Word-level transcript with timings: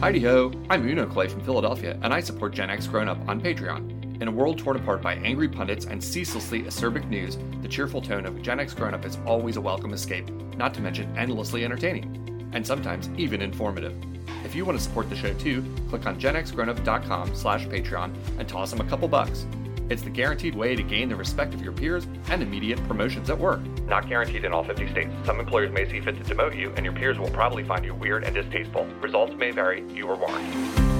Heidi 0.00 0.20
ho, 0.20 0.50
I'm 0.70 0.88
Uno 0.88 1.04
Clay 1.04 1.28
from 1.28 1.42
Philadelphia, 1.42 1.98
and 2.02 2.10
I 2.10 2.20
support 2.20 2.54
Gen 2.54 2.70
X 2.70 2.86
Grown 2.86 3.06
Up 3.06 3.18
on 3.28 3.38
Patreon. 3.38 4.22
In 4.22 4.28
a 4.28 4.30
world 4.30 4.56
torn 4.56 4.78
apart 4.78 5.02
by 5.02 5.16
angry 5.16 5.46
pundits 5.46 5.84
and 5.84 6.02
ceaselessly 6.02 6.62
acerbic 6.62 7.06
news, 7.10 7.36
the 7.60 7.68
cheerful 7.68 8.00
tone 8.00 8.24
of 8.24 8.40
Gen 8.40 8.60
X 8.60 8.72
Grown 8.72 8.94
Up 8.94 9.04
is 9.04 9.18
always 9.26 9.58
a 9.58 9.60
welcome 9.60 9.92
escape, 9.92 10.30
not 10.56 10.72
to 10.72 10.80
mention 10.80 11.14
endlessly 11.18 11.66
entertaining, 11.66 12.50
and 12.54 12.66
sometimes 12.66 13.10
even 13.18 13.42
informative. 13.42 13.94
If 14.42 14.54
you 14.54 14.64
want 14.64 14.78
to 14.78 14.82
support 14.82 15.10
the 15.10 15.16
show 15.16 15.34
too, 15.34 15.62
click 15.90 16.06
on 16.06 16.18
genxgrownup.com 16.18 17.34
slash 17.34 17.66
Patreon 17.66 18.14
and 18.38 18.48
toss 18.48 18.70
them 18.70 18.80
a 18.80 18.88
couple 18.88 19.06
bucks. 19.06 19.44
It's 19.90 20.02
the 20.02 20.10
guaranteed 20.10 20.54
way 20.54 20.76
to 20.76 20.84
gain 20.84 21.08
the 21.08 21.16
respect 21.16 21.52
of 21.52 21.60
your 21.60 21.72
peers 21.72 22.06
and 22.28 22.42
immediate 22.42 22.78
promotions 22.86 23.28
at 23.28 23.36
work. 23.36 23.60
Not 23.86 24.08
guaranteed 24.08 24.44
in 24.44 24.52
all 24.52 24.62
50 24.62 24.88
states. 24.88 25.10
Some 25.26 25.40
employers 25.40 25.72
may 25.72 25.90
see 25.90 26.00
fit 26.00 26.16
to 26.24 26.34
demote 26.34 26.56
you, 26.56 26.72
and 26.76 26.84
your 26.84 26.94
peers 26.94 27.18
will 27.18 27.30
probably 27.30 27.64
find 27.64 27.84
you 27.84 27.92
weird 27.92 28.22
and 28.22 28.32
distasteful. 28.32 28.86
Results 29.00 29.34
may 29.34 29.50
vary. 29.50 29.82
You 29.92 30.08
are 30.08 30.16
warned. 30.16 30.99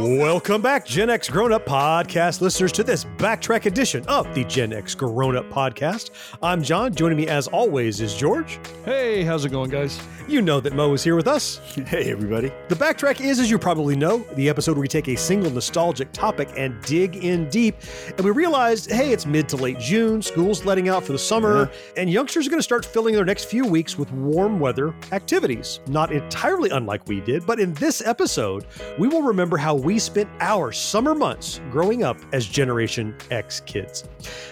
Welcome 0.00 0.62
back, 0.62 0.86
Gen 0.86 1.10
X 1.10 1.28
Grown 1.28 1.52
Up 1.52 1.66
podcast 1.66 2.40
listeners, 2.40 2.72
to 2.72 2.82
this 2.82 3.04
backtrack 3.18 3.66
edition 3.66 4.02
of 4.06 4.34
the 4.34 4.44
Gen 4.44 4.72
X 4.72 4.94
Grown 4.94 5.36
Up 5.36 5.50
podcast. 5.50 6.08
I'm 6.42 6.62
John. 6.62 6.94
Joining 6.94 7.18
me, 7.18 7.28
as 7.28 7.48
always, 7.48 8.00
is 8.00 8.14
George. 8.14 8.58
Hey, 8.86 9.24
how's 9.24 9.44
it 9.44 9.50
going, 9.50 9.68
guys? 9.68 10.00
You 10.26 10.40
know 10.40 10.58
that 10.60 10.74
Mo 10.74 10.94
is 10.94 11.04
here 11.04 11.16
with 11.16 11.26
us. 11.26 11.60
Hey, 11.90 12.10
everybody. 12.12 12.52
The 12.68 12.76
backtrack 12.76 13.20
is, 13.20 13.40
as 13.40 13.50
you 13.50 13.58
probably 13.58 13.96
know, 13.96 14.18
the 14.36 14.48
episode 14.48 14.72
where 14.76 14.82
we 14.82 14.88
take 14.88 15.08
a 15.08 15.16
single 15.16 15.50
nostalgic 15.50 16.12
topic 16.12 16.48
and 16.56 16.80
dig 16.82 17.16
in 17.16 17.48
deep. 17.48 17.74
And 18.16 18.20
we 18.20 18.30
realized, 18.30 18.90
hey, 18.90 19.12
it's 19.12 19.26
mid 19.26 19.48
to 19.48 19.56
late 19.56 19.80
June, 19.80 20.22
school's 20.22 20.64
letting 20.64 20.88
out 20.88 21.02
for 21.02 21.12
the 21.12 21.18
summer, 21.18 21.68
and 21.96 22.08
youngsters 22.08 22.46
are 22.46 22.50
going 22.50 22.60
to 22.60 22.62
start 22.62 22.84
filling 22.84 23.14
their 23.14 23.24
next 23.24 23.46
few 23.46 23.66
weeks 23.66 23.98
with 23.98 24.12
warm 24.12 24.60
weather 24.60 24.94
activities. 25.10 25.80
Not 25.88 26.12
entirely 26.12 26.70
unlike 26.70 27.08
we 27.08 27.20
did, 27.20 27.44
but 27.44 27.58
in 27.58 27.74
this 27.74 28.00
episode, 28.06 28.66
we 28.98 29.08
will 29.08 29.22
remember 29.22 29.56
how 29.56 29.74
we 29.74 29.89
spent 29.98 30.28
our 30.40 30.72
summer 30.72 31.14
months 31.14 31.60
growing 31.70 32.02
up 32.04 32.16
as 32.32 32.46
Generation 32.46 33.14
X 33.30 33.60
kids. 33.60 34.04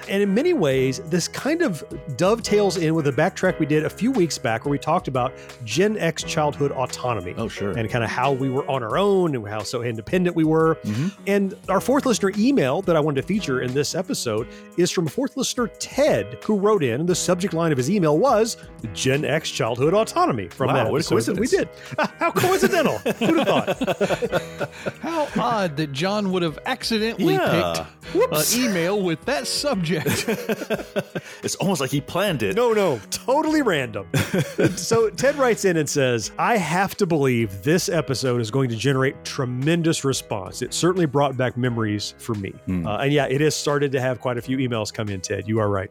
And 0.09 0.23
in 0.23 0.33
many 0.33 0.55
ways, 0.55 1.01
this 1.11 1.29
kind 1.29 1.61
of 1.63 1.85
dovetails 2.17 2.79
in 2.79 2.95
with 2.95 3.07
a 3.09 3.13
backtrack 3.13 3.59
we 3.59 3.67
did 3.67 3.85
a 3.85 3.91
few 3.91 4.11
weeks 4.11 4.39
back 4.39 4.65
where 4.65 4.71
we 4.73 4.79
talked 4.79 5.07
about 5.09 5.35
Gen 5.65 5.99
X 5.99 6.23
childhood 6.23 6.73
autonomy 6.73 7.35
Oh, 7.37 7.49
sure. 7.49 7.77
and 7.77 7.89
kind 7.91 8.03
of 8.03 8.11
how 8.11 8.33
we 8.33 8.49
were 8.49 8.69
on 8.71 8.83
our 8.83 8.97
own 8.97 9.35
and 9.35 9.47
how 9.47 9.63
so 9.63 9.83
independent 9.83 10.35
we 10.35 10.45
were. 10.45 10.77
Mm-hmm. 10.85 11.09
And 11.27 11.55
our 11.69 11.81
fourth 11.81 12.07
listener 12.07 12.33
email 12.39 12.81
that 12.83 12.97
I 12.97 13.01
wanted 13.01 13.21
to 13.23 13.27
feature 13.27 13.61
in 13.61 13.75
this 13.75 13.95
episode 13.95 14.49
is 14.77 14.91
from 14.91 15.07
fourth 15.07 15.37
listener 15.37 15.69
Ted, 15.79 16.39
who 16.45 16.59
wrote 16.59 16.83
in. 16.83 17.05
The 17.07 17.15
subject 17.15 17.53
line 17.55 17.73
of 17.73 17.79
his 17.79 17.91
email 17.91 18.19
was 18.19 18.57
Gen 18.95 19.25
X 19.25 19.51
childhood 19.51 19.93
autonomy 19.95 20.49
from 20.49 20.69
Wow, 20.69 20.75
that 20.85 20.93
what 20.93 21.11
a 21.11 21.21
that 21.33 21.39
we 21.39 21.47
did. 21.47 21.69
how 22.19 22.31
coincidental! 22.31 22.99
Who'd 22.99 23.39
have 23.39 23.47
thought? 23.47 24.71
How 25.01 25.27
odd 25.37 25.77
that 25.77 25.93
John 25.93 26.33
would 26.33 26.43
have 26.43 26.59
accidentally 26.67 27.35
Yeah. 27.35 27.87
picked 28.13 28.33
an 28.33 28.61
email 28.61 29.03
with 29.03 29.25
that 29.27 29.47
subject. 29.47 30.27
It's 31.43 31.55
almost 31.57 31.81
like 31.81 31.91
he 31.91 32.01
planned 32.01 32.43
it. 32.43 32.57
No, 32.57 32.73
no, 32.73 33.01
totally 33.11 33.63
random. 33.63 34.07
so 34.77 35.09
Ted 35.09 35.37
writes 35.37 35.65
in 35.65 35.77
and 35.77 35.89
says, 35.89 36.33
I 36.39 36.57
have 36.57 36.97
to 36.97 37.07
believe 37.07 37.63
this 37.63 37.89
episode 37.89 38.41
is 38.41 38.51
going 38.51 38.69
to 38.71 38.77
generate 38.77 39.25
tremendous 39.25 40.05
response. 40.05 40.63
It 40.63 40.75
certainly 40.75 41.07
brought 41.07 41.37
back 41.37 41.57
memories 41.57 42.15
for 42.19 42.35
me. 42.35 42.53
Uh, 42.69 42.97
and 42.97 43.13
yeah, 43.13 43.27
it 43.27 43.41
has 43.41 43.55
started 43.55 43.93
to 43.93 44.01
have 44.01 44.21
quite 44.21 44.37
a 44.37 44.43
few 44.43 44.57
emails 44.59 44.93
come 44.93 45.09
in, 45.09 45.21
Ted. 45.21 45.47
You 45.47 45.61
are 45.61 45.69
right. 45.71 45.91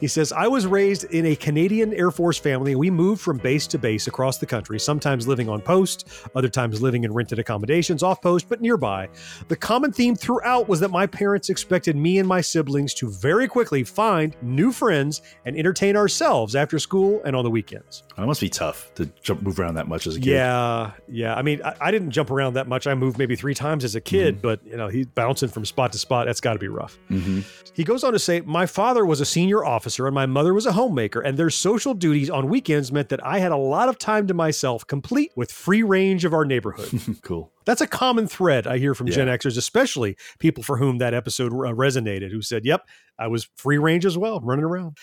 He 0.00 0.06
says, 0.08 0.32
I 0.32 0.46
was 0.48 0.66
raised 0.66 1.04
in 1.04 1.26
a 1.26 1.36
Canadian 1.36 1.92
Air 1.92 2.10
Force 2.10 2.38
family. 2.38 2.74
We 2.74 2.90
moved 2.90 3.20
from 3.20 3.36
base 3.38 3.66
to 3.68 3.78
base 3.78 4.06
across 4.06 4.38
the 4.38 4.46
country, 4.46 4.78
sometimes 4.80 5.28
living 5.28 5.48
on 5.48 5.60
post, 5.60 6.08
other 6.34 6.48
times 6.48 6.80
living 6.80 7.04
in 7.04 7.12
rented 7.12 7.38
accommodations 7.38 8.02
off 8.02 8.22
post, 8.22 8.48
but 8.48 8.60
nearby. 8.68 9.08
The 9.48 9.56
common 9.56 9.92
theme 9.92 10.14
throughout 10.14 10.68
was 10.68 10.78
that 10.80 10.90
my 10.90 11.06
parents 11.06 11.48
expected 11.48 11.96
me 11.96 12.18
and 12.18 12.28
my 12.28 12.42
siblings 12.42 12.92
to 12.94 13.08
very 13.10 13.48
quickly 13.48 13.82
find 13.82 14.36
new 14.42 14.72
friends 14.72 15.22
and 15.46 15.56
entertain 15.56 15.96
ourselves 15.96 16.54
after 16.54 16.78
school 16.78 17.22
and 17.24 17.34
on 17.34 17.44
the 17.44 17.50
weekends. 17.50 18.02
It 18.18 18.26
must 18.26 18.42
be 18.42 18.50
tough 18.50 18.92
to 18.96 19.06
jump, 19.22 19.40
move 19.40 19.58
around 19.58 19.74
that 19.76 19.88
much 19.88 20.06
as 20.06 20.16
a 20.16 20.20
kid. 20.20 20.32
Yeah, 20.32 20.90
yeah. 21.08 21.34
I 21.34 21.40
mean, 21.40 21.62
I, 21.64 21.74
I 21.80 21.90
didn't 21.90 22.10
jump 22.10 22.30
around 22.30 22.54
that 22.54 22.68
much. 22.68 22.86
I 22.86 22.94
moved 22.94 23.16
maybe 23.16 23.36
three 23.36 23.54
times 23.54 23.84
as 23.84 23.94
a 23.94 24.00
kid, 24.02 24.42
but 24.42 24.64
you 24.66 24.76
know, 24.76 24.88
he's 24.88 25.06
bouncing 25.06 25.48
from 25.48 25.64
spot 25.64 25.92
to 25.92 25.98
spot. 25.98 26.26
That's 26.26 26.40
got 26.40 26.52
to 26.52 26.58
be 26.58 26.68
rough. 26.68 26.98
Mm-hmm. 27.10 27.40
He 27.72 27.84
goes 27.84 28.04
on 28.04 28.12
to 28.12 28.18
say, 28.18 28.40
My 28.42 28.66
father 28.66 29.06
was 29.06 29.20
a 29.20 29.24
senior 29.24 29.64
officer 29.64 30.06
and 30.06 30.14
my 30.14 30.26
mother 30.26 30.52
was 30.52 30.66
a 30.66 30.72
homemaker, 30.72 31.20
and 31.20 31.38
their 31.38 31.48
social 31.48 31.94
duties 31.94 32.28
on 32.28 32.48
weekends 32.48 32.92
meant 32.92 33.08
that 33.08 33.24
I 33.24 33.38
had 33.38 33.52
a 33.52 33.56
lot 33.56 33.88
of 33.88 33.98
time 33.98 34.26
to 34.26 34.34
myself, 34.34 34.86
complete 34.86 35.32
with 35.36 35.50
free 35.50 35.82
range 35.82 36.24
of 36.24 36.34
our 36.34 36.44
neighborhood. 36.44 36.90
Cool. 37.22 37.50
That's 37.64 37.80
a 37.80 37.86
common 37.86 38.26
thread 38.26 38.57
I 38.66 38.78
hear 38.78 38.94
from 38.94 39.08
Gen 39.08 39.28
Xers, 39.28 39.56
especially 39.56 40.16
people 40.38 40.62
for 40.62 40.78
whom 40.78 40.98
that 40.98 41.14
episode 41.14 41.52
uh, 41.52 41.72
resonated, 41.72 42.30
who 42.30 42.42
said, 42.42 42.64
Yep, 42.64 42.86
I 43.18 43.28
was 43.28 43.48
free 43.56 43.78
range 43.78 44.06
as 44.06 44.18
well, 44.18 44.40
running 44.40 44.64
around. 44.64 44.96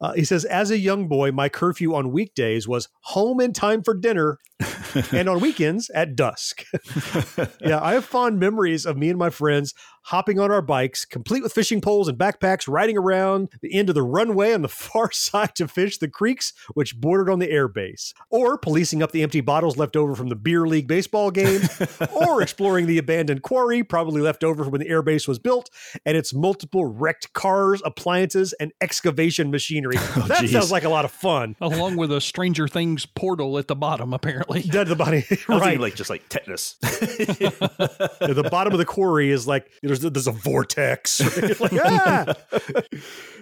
Uh, 0.00 0.12
he 0.14 0.24
says, 0.24 0.44
As 0.44 0.70
a 0.70 0.78
young 0.78 1.08
boy, 1.08 1.30
my 1.30 1.48
curfew 1.48 1.94
on 1.94 2.12
weekdays 2.12 2.66
was 2.66 2.88
home 3.02 3.40
in 3.40 3.52
time 3.52 3.82
for 3.82 3.94
dinner 3.94 4.38
and 5.12 5.28
on 5.28 5.40
weekends 5.40 5.90
at 5.90 6.16
dusk. 6.16 6.64
yeah, 7.60 7.80
I 7.82 7.94
have 7.94 8.04
fond 8.04 8.38
memories 8.38 8.86
of 8.86 8.96
me 8.96 9.10
and 9.10 9.18
my 9.18 9.30
friends 9.30 9.74
hopping 10.02 10.38
on 10.38 10.50
our 10.50 10.62
bikes, 10.62 11.04
complete 11.04 11.42
with 11.42 11.52
fishing 11.52 11.80
poles 11.80 12.08
and 12.08 12.18
backpacks, 12.18 12.66
riding 12.68 12.96
around 12.96 13.48
the 13.62 13.74
end 13.74 13.88
of 13.88 13.94
the 13.94 14.02
runway 14.02 14.52
on 14.52 14.62
the 14.62 14.68
far 14.80 15.10
side 15.12 15.54
to 15.56 15.68
fish 15.68 15.98
the 15.98 16.08
creeks 16.08 16.52
which 16.74 16.96
bordered 17.00 17.30
on 17.30 17.38
the 17.38 17.48
airbase, 17.48 18.12
or 18.30 18.56
policing 18.58 19.02
up 19.02 19.12
the 19.12 19.22
empty 19.22 19.40
bottles 19.40 19.76
left 19.76 19.96
over 19.96 20.14
from 20.14 20.28
the 20.28 20.36
beer 20.36 20.66
league 20.66 20.86
baseball 20.88 21.30
game, 21.30 21.60
or 22.14 22.42
exploring 22.42 22.86
the 22.86 22.98
abandoned 22.98 23.42
quarry 23.42 23.82
probably 23.82 24.20
left 24.20 24.44
over 24.44 24.64
from 24.64 24.72
when 24.72 24.80
the 24.80 24.88
airbase 24.88 25.26
was 25.28 25.38
built 25.38 25.70
and 26.04 26.16
its 26.16 26.32
multiple 26.34 26.86
wrecked 26.86 27.32
cars, 27.32 27.82
appliances, 27.84 28.52
and 28.54 28.72
excavation 28.80 29.50
machinery. 29.50 29.96
Oh, 30.16 30.26
that 30.26 30.40
geez. 30.40 30.50
sounds 30.52 30.72
like 30.72 30.84
a 30.84 30.88
lot 30.88 31.04
of 31.04 31.12
fun. 31.12 31.54
along 31.60 31.96
with 31.96 32.10
a 32.12 32.20
Stranger 32.20 32.66
Things 32.66 33.06
portal 33.06 33.58
at 33.58 33.68
the 33.68 33.76
bottom, 33.76 34.12
apparently. 34.12 34.62
Dead 34.62 34.84
to 34.84 34.90
the 34.90 34.96
body, 34.96 35.24
I 35.30 35.52
was 35.52 35.60
right? 35.60 35.80
like 35.80 35.94
just 35.94 36.10
like 36.10 36.28
tetanus. 36.28 36.76
The 36.80 38.48
bottom 38.50 38.72
of 38.72 38.78
the 38.78 38.84
quarry 38.84 39.30
is 39.30 39.46
like 39.46 39.70
there's 39.98 40.12
there's 40.12 40.26
a 40.26 40.32
vortex. 40.32 41.20
Like, 41.60 41.72
ah! 41.84 42.34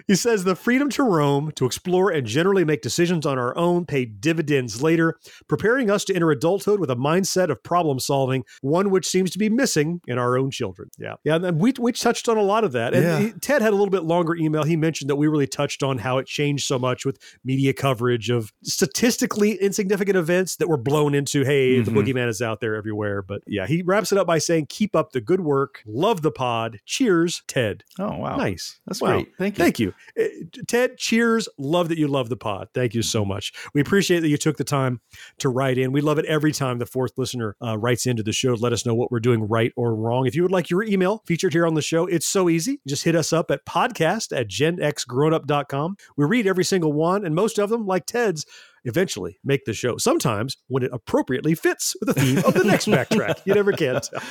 He 0.06 0.14
says 0.14 0.44
the 0.44 0.56
freedom 0.56 0.88
to 0.90 1.02
roam, 1.02 1.52
to 1.52 1.66
explore, 1.66 2.10
and 2.10 2.26
generally 2.26 2.64
make 2.64 2.80
decisions 2.80 3.26
on 3.26 3.38
our 3.38 3.54
own 3.58 3.84
pay 3.84 4.06
dividends 4.06 4.80
later, 4.80 5.18
preparing 5.48 5.90
us 5.90 6.02
to 6.06 6.14
enter 6.14 6.30
adulthood 6.30 6.80
with 6.80 6.90
a 6.90 6.96
mindset 6.96 7.50
of 7.50 7.62
problem 7.62 7.98
solving, 7.98 8.44
one 8.62 8.90
which 8.90 9.06
seems 9.06 9.30
to 9.32 9.38
be 9.38 9.50
missing 9.50 10.00
in 10.06 10.16
our 10.18 10.38
own 10.38 10.50
children. 10.50 10.88
Yeah, 10.98 11.14
yeah, 11.24 11.34
and 11.36 11.60
we 11.60 11.74
we 11.78 11.92
touched 11.92 12.28
on 12.28 12.38
a 12.38 12.42
lot 12.42 12.64
of 12.64 12.72
that. 12.72 12.94
And 12.94 13.02
Yeah. 13.04 13.18
he- 13.20 13.32
Ted 13.32 13.60
had 13.60 13.72
a 13.72 13.76
little 13.76 13.90
bit 13.90 14.04
longer 14.04 14.34
email. 14.34 14.62
He 14.62 14.76
mentioned 14.76 15.10
that 15.10 15.16
we 15.16 15.28
really 15.28 15.46
touched 15.46 15.82
on 15.82 15.98
how 15.98 16.16
it 16.18 16.26
changed 16.26 16.66
so 16.66 16.78
much 16.78 17.04
with 17.04 17.18
media 17.44 17.74
coverage 17.74 18.30
of 18.30 18.50
statistically 18.64 19.52
insignificant 19.60 20.16
events 20.16 20.56
that 20.56 20.68
were 20.68 20.76
blown 20.78 21.14
into, 21.14 21.44
hey, 21.44 21.80
the 21.80 21.90
Mhm. 21.90 21.94
boogeyman 22.06 22.28
is 22.28 22.40
out 22.40 22.60
there 22.60 22.74
everywhere. 22.76 23.20
But 23.22 23.42
yeah, 23.46 23.66
he 23.66 23.82
wraps 23.82 24.10
it 24.12 24.18
up 24.18 24.26
by 24.26 24.38
saying, 24.38 24.66
keep 24.70 24.96
up 24.96 25.12
the 25.12 25.20
good 25.20 25.40
work. 25.40 25.82
Love 25.86 26.22
the 26.22 26.30
pod. 26.38 26.78
Cheers, 26.86 27.42
Ted. 27.48 27.82
Oh 27.98 28.16
wow, 28.18 28.36
Nice. 28.36 28.78
That's 28.86 29.00
Wow. 29.02 29.14
great. 29.14 29.32
Thank 29.36 29.58
you. 29.58 29.64
Thank 29.64 29.78
you. 29.80 29.94
Uh, 30.18 30.24
Ted, 30.68 30.96
cheers. 30.96 31.48
Love 31.58 31.88
that 31.88 31.98
you 31.98 32.06
love 32.06 32.28
the 32.28 32.36
pod. 32.36 32.68
Thank 32.74 32.94
you 32.94 33.02
so 33.02 33.24
much. 33.24 33.52
We 33.74 33.80
appreciate 33.80 34.20
that 34.20 34.28
you 34.28 34.36
took 34.36 34.56
the 34.56 34.64
time 34.64 35.00
to 35.38 35.48
write 35.48 35.78
in. 35.78 35.90
We 35.90 36.00
love 36.00 36.18
it 36.18 36.24
every 36.26 36.52
time 36.52 36.78
the 36.78 36.86
fourth 36.86 37.12
listener 37.18 37.56
uh, 37.60 37.76
writes 37.76 38.06
into 38.06 38.22
the 38.22 38.32
show 38.32 38.54
to 38.54 38.62
let 38.62 38.72
us 38.72 38.86
know 38.86 38.94
what 38.94 39.10
we're 39.10 39.18
doing 39.20 39.48
right 39.48 39.72
or 39.76 39.94
wrong. 39.96 40.26
If 40.26 40.34
you 40.36 40.42
would 40.42 40.52
like 40.52 40.70
your 40.70 40.84
email 40.84 41.22
featured 41.26 41.52
here 41.52 41.66
on 41.66 41.74
the 41.74 41.82
show, 41.82 42.06
it's 42.06 42.26
so 42.26 42.48
easy. 42.48 42.80
Just 42.86 43.02
hit 43.04 43.16
us 43.16 43.32
up 43.32 43.50
at 43.50 43.64
podcast 43.66 44.36
at 44.38 44.48
genxgrownup.com. 44.48 45.96
We 46.16 46.24
read 46.24 46.46
every 46.46 46.64
single 46.64 46.92
one, 46.92 47.24
and 47.24 47.34
most 47.34 47.58
of 47.58 47.70
them, 47.70 47.86
like 47.86 48.06
Ted's, 48.06 48.46
eventually 48.84 49.38
make 49.44 49.64
the 49.64 49.72
show. 49.74 49.96
Sometimes 49.96 50.56
when 50.68 50.82
it 50.82 50.90
appropriately 50.92 51.54
fits 51.54 51.94
with 52.00 52.14
the 52.14 52.20
theme 52.20 52.38
of 52.38 52.54
the 52.54 52.64
next 52.64 52.86
backtrack. 52.88 53.40
You 53.44 53.54
never 53.54 53.72
can 53.72 54.00
tell. 54.00 54.22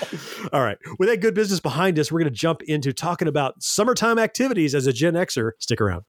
All 0.53 0.61
right. 0.61 0.77
With 0.99 1.09
that 1.09 1.17
good 1.17 1.33
business 1.33 1.59
behind 1.59 1.99
us, 1.99 2.11
we're 2.11 2.19
going 2.19 2.31
to 2.31 2.39
jump 2.39 2.61
into 2.63 2.93
talking 2.93 3.27
about 3.27 3.61
summertime 3.61 4.19
activities 4.19 4.73
as 4.75 4.87
a 4.87 4.93
Gen 4.93 5.13
Xer. 5.13 5.51
Stick 5.59 5.81
around. 5.81 6.03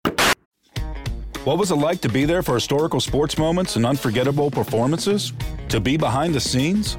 What 1.45 1.57
was 1.57 1.71
it 1.71 1.77
like 1.77 2.01
to 2.03 2.09
be 2.09 2.25
there 2.25 2.43
for 2.43 2.55
historical 2.55 3.01
sports 3.01 3.39
moments 3.39 3.77
and 3.77 3.87
unforgettable 3.87 4.51
performances? 4.51 5.33
To 5.69 5.81
be 5.81 5.97
behind 5.97 6.35
the 6.35 6.41
scenes? 6.41 6.99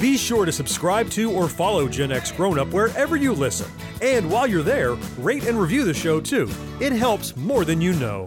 Be 0.00 0.16
sure 0.16 0.46
to 0.46 0.52
subscribe 0.52 1.10
to 1.10 1.30
or 1.30 1.46
follow 1.46 1.86
Gen 1.86 2.10
X 2.10 2.32
Grown 2.32 2.58
Up 2.58 2.68
wherever 2.68 3.16
you 3.16 3.34
listen. 3.34 3.70
And 4.00 4.30
while 4.30 4.46
you're 4.46 4.62
there, 4.62 4.94
rate 5.18 5.46
and 5.46 5.60
review 5.60 5.84
the 5.84 5.92
show 5.92 6.22
too. 6.22 6.48
It 6.80 6.94
helps 6.94 7.36
more 7.36 7.66
than 7.66 7.82
you 7.82 7.92
know. 7.92 8.24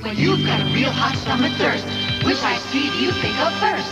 When 0.00 0.16
you've 0.16 0.46
got 0.46 0.62
a 0.62 0.64
real 0.72 0.90
hot 0.90 1.14
summer 1.18 1.50
thirst, 1.58 1.84
which 2.24 2.42
iced 2.42 2.72
tea 2.72 2.88
do 2.88 2.96
you 2.96 3.12
think 3.12 3.38
of 3.38 3.52
first? 3.60 3.86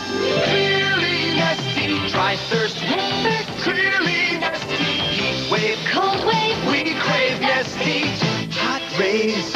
Clearly 0.49 1.37
Nestea. 1.37 2.09
Try 2.09 2.35
thirst 2.49 2.81
with 2.81 3.61
Clearly 3.61 4.41
Nestea. 4.41 5.11
Heat 5.13 5.51
wave, 5.51 5.77
cold 5.93 6.25
wave. 6.25 6.57
We 6.65 6.95
crave 6.95 7.41
Nestea. 7.41 8.09
Hot 8.53 8.81
rays, 8.99 9.53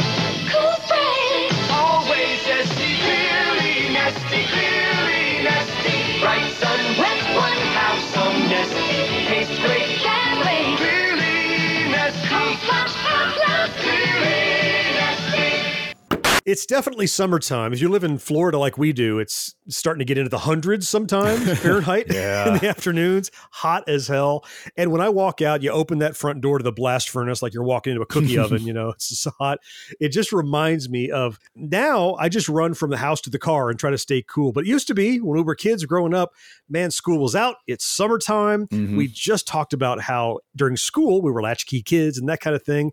It's 16.50 16.66
definitely 16.66 17.06
summertime. 17.06 17.74
If 17.74 17.80
you 17.80 17.90
live 17.90 18.04
in 18.04 18.18
Florida 18.18 18.57
like 18.57 18.75
we 18.75 18.92
do, 18.92 19.19
it's 19.19 19.54
starting 19.68 20.00
to 20.00 20.06
get 20.06 20.18
into 20.18 20.31
the 20.31 20.40
hundreds 20.40 20.90
sometimes 20.90 21.60
Fahrenheit 21.60 22.07
in 22.07 22.57
the 22.57 22.68
afternoons, 22.68 23.30
hot 23.51 23.88
as 23.88 24.07
hell. 24.07 24.44
And 24.75 24.92
when 24.92 25.00
I 25.00 25.10
walk 25.10 25.44
out, 25.44 25.62
you 25.62 25.69
open 25.69 26.00
that 26.00 26.18
front 26.18 26.42
door 26.42 26.57
to 26.57 26.63
the 26.63 26.72
blast 26.72 27.12
furnace 27.12 27.44
like 27.44 27.54
you're 27.54 27.62
walking 27.62 27.92
into 27.92 28.01
a 28.01 28.07
cookie 28.07 28.36
oven, 28.40 28.63
you 28.63 28.74
know, 28.74 28.90
it's 28.90 29.19
so 29.19 29.31
hot. 29.38 29.60
It 30.00 30.10
just 30.10 30.31
reminds 30.31 30.90
me 30.90 31.12
of 31.12 31.38
now 31.56 32.16
I 32.16 32.30
just 32.30 32.50
run 32.50 32.74
from 32.74 32.90
the 32.90 32.98
house 32.98 33.22
to 33.22 33.30
the 33.30 33.38
car 33.38 33.69
and 33.69 33.78
try 33.78 33.92
to 33.92 33.98
stay 34.00 34.24
cool. 34.24 34.51
But 34.51 34.63
it 34.63 34.69
used 34.69 34.88
to 34.88 34.96
be 34.96 35.19
when 35.19 35.38
we 35.38 35.44
were 35.44 35.54
kids 35.54 35.86
growing 35.86 36.16
up, 36.16 36.34
man, 36.68 36.90
school 36.90 37.19
was 37.19 37.36
out. 37.36 37.57
It's 37.68 37.86
summertime. 37.86 38.66
Mm-hmm. 38.69 38.98
We 38.98 39.07
just 39.07 39.48
talked 39.48 39.74
about 39.74 40.01
how 40.01 40.40
during 40.56 40.78
school 40.78 41.22
we 41.22 41.30
were 41.30 41.44
latchkey 41.44 41.84
kids 41.84 42.18
and 42.18 42.28
that 42.28 42.42
kind 42.42 42.56
of 42.56 42.63
thing 42.63 42.92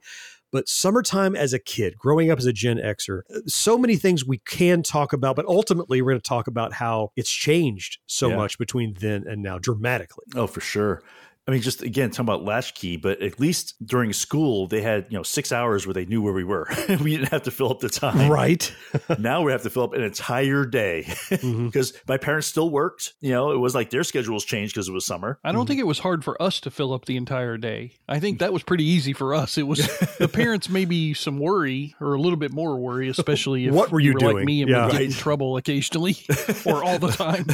but 0.53 0.69
summertime 0.69 1.35
as 1.37 1.53
a 1.53 1.59
kid, 1.59 1.97
growing 1.99 2.31
up 2.31 2.39
as 2.39 2.47
a 2.47 2.53
Gen 2.53 2.79
Xer, 2.79 3.21
uh, 3.35 3.41
so 3.47 3.77
many 3.77 3.97
things 3.97 4.25
we 4.25 4.39
can 4.39 4.83
talk 4.83 5.13
about, 5.13 5.37
but 5.37 5.45
ultimately 5.47 6.01
we're 6.03 6.13
going 6.13 6.21
to 6.21 6.29
talk 6.29 6.47
about 6.47 6.73
how 6.75 7.11
it's 7.17 7.31
changed 7.31 7.99
so 8.07 8.31
Yeah. 8.31 8.37
much 8.37 8.59
between 8.59 8.95
then 9.01 9.25
and 9.27 9.43
now 9.43 9.59
dramatically. 9.59 10.25
Oh, 10.35 10.47
for 10.47 10.61
sure. 10.61 11.03
I 11.49 11.53
mean, 11.53 11.61
just 11.63 11.83
again, 11.83 12.11
talking 12.11 12.25
about 12.25 12.43
latchkey, 12.45 12.97
but 12.97 13.23
at 13.23 13.39
least 13.39 13.75
during 13.87 14.13
school, 14.13 14.67
they 14.67 14.81
had, 14.83 15.07
you 15.11 15.17
know, 15.17 15.23
six 15.23 15.53
hours 15.53 15.87
where 15.87 15.95
they 15.95 16.05
knew 16.05 16.21
where 16.21 16.33
we 16.33 16.43
were. 16.43 16.67
we 17.01 17.17
didn't 17.17 17.29
have 17.29 17.45
to 17.45 17.53
fill 17.53 17.71
up 17.71 17.79
the 17.79 17.89
time. 17.89 18.29
Right. 18.31 18.73
now 19.21 19.43
we 19.43 19.53
have 19.53 19.63
to 19.63 19.71
fill 19.71 19.85
up 19.85 19.93
an 19.95 20.03
entire 20.03 20.65
day 20.65 21.05
Mm-hmm. 21.07 21.67
because 21.67 21.93
my 22.09 22.17
parents 22.17 22.47
still 22.49 22.71
worked. 22.71 23.15
You 23.21 23.31
know, 23.33 23.51
it 23.53 23.59
was 23.59 23.75
like 23.75 23.91
their 23.91 24.03
schedules 24.05 24.45
changed 24.45 24.75
because 24.75 24.89
it 24.89 24.93
was 24.93 25.07
summer. 25.07 25.39
I 25.45 25.53
don't 25.53 25.67
think 25.67 25.79
it 25.81 25.87
was 25.87 25.99
hard 26.01 26.25
for 26.25 26.41
us 26.43 26.61
to 26.61 26.71
fill 26.71 26.93
up 26.93 27.05
the 27.05 27.17
entire 27.17 27.57
day. 27.59 27.93
I 28.09 28.19
think 28.21 28.39
that 28.41 28.53
was 28.53 28.63
pretty 28.63 28.85
easy 28.85 29.13
for 29.13 29.35
us. 29.35 29.57
It 29.59 29.65
was 29.69 29.79
the 30.19 30.29
parents 30.29 30.69
maybe 30.69 31.15
some 31.15 31.39
worry 31.39 31.95
or 32.01 32.15
a 32.15 32.21
little 32.21 32.37
bit 32.39 32.53
more 32.53 32.77
worry, 32.77 33.09
especially 33.09 33.67
if 33.67 33.75
What 33.75 33.91
were 33.93 34.01
you 34.01 34.15
like 34.15 34.21
doing? 34.21 34.45
me 34.47 34.63
and 34.63 34.71
Yeah. 34.71 34.87
would 34.87 34.93
get 34.93 35.03
in 35.03 35.13
trouble 35.13 35.57
occasionally 35.57 36.17
or 36.65 36.83
all 36.83 36.99
the 36.99 37.09
time. 37.13 37.47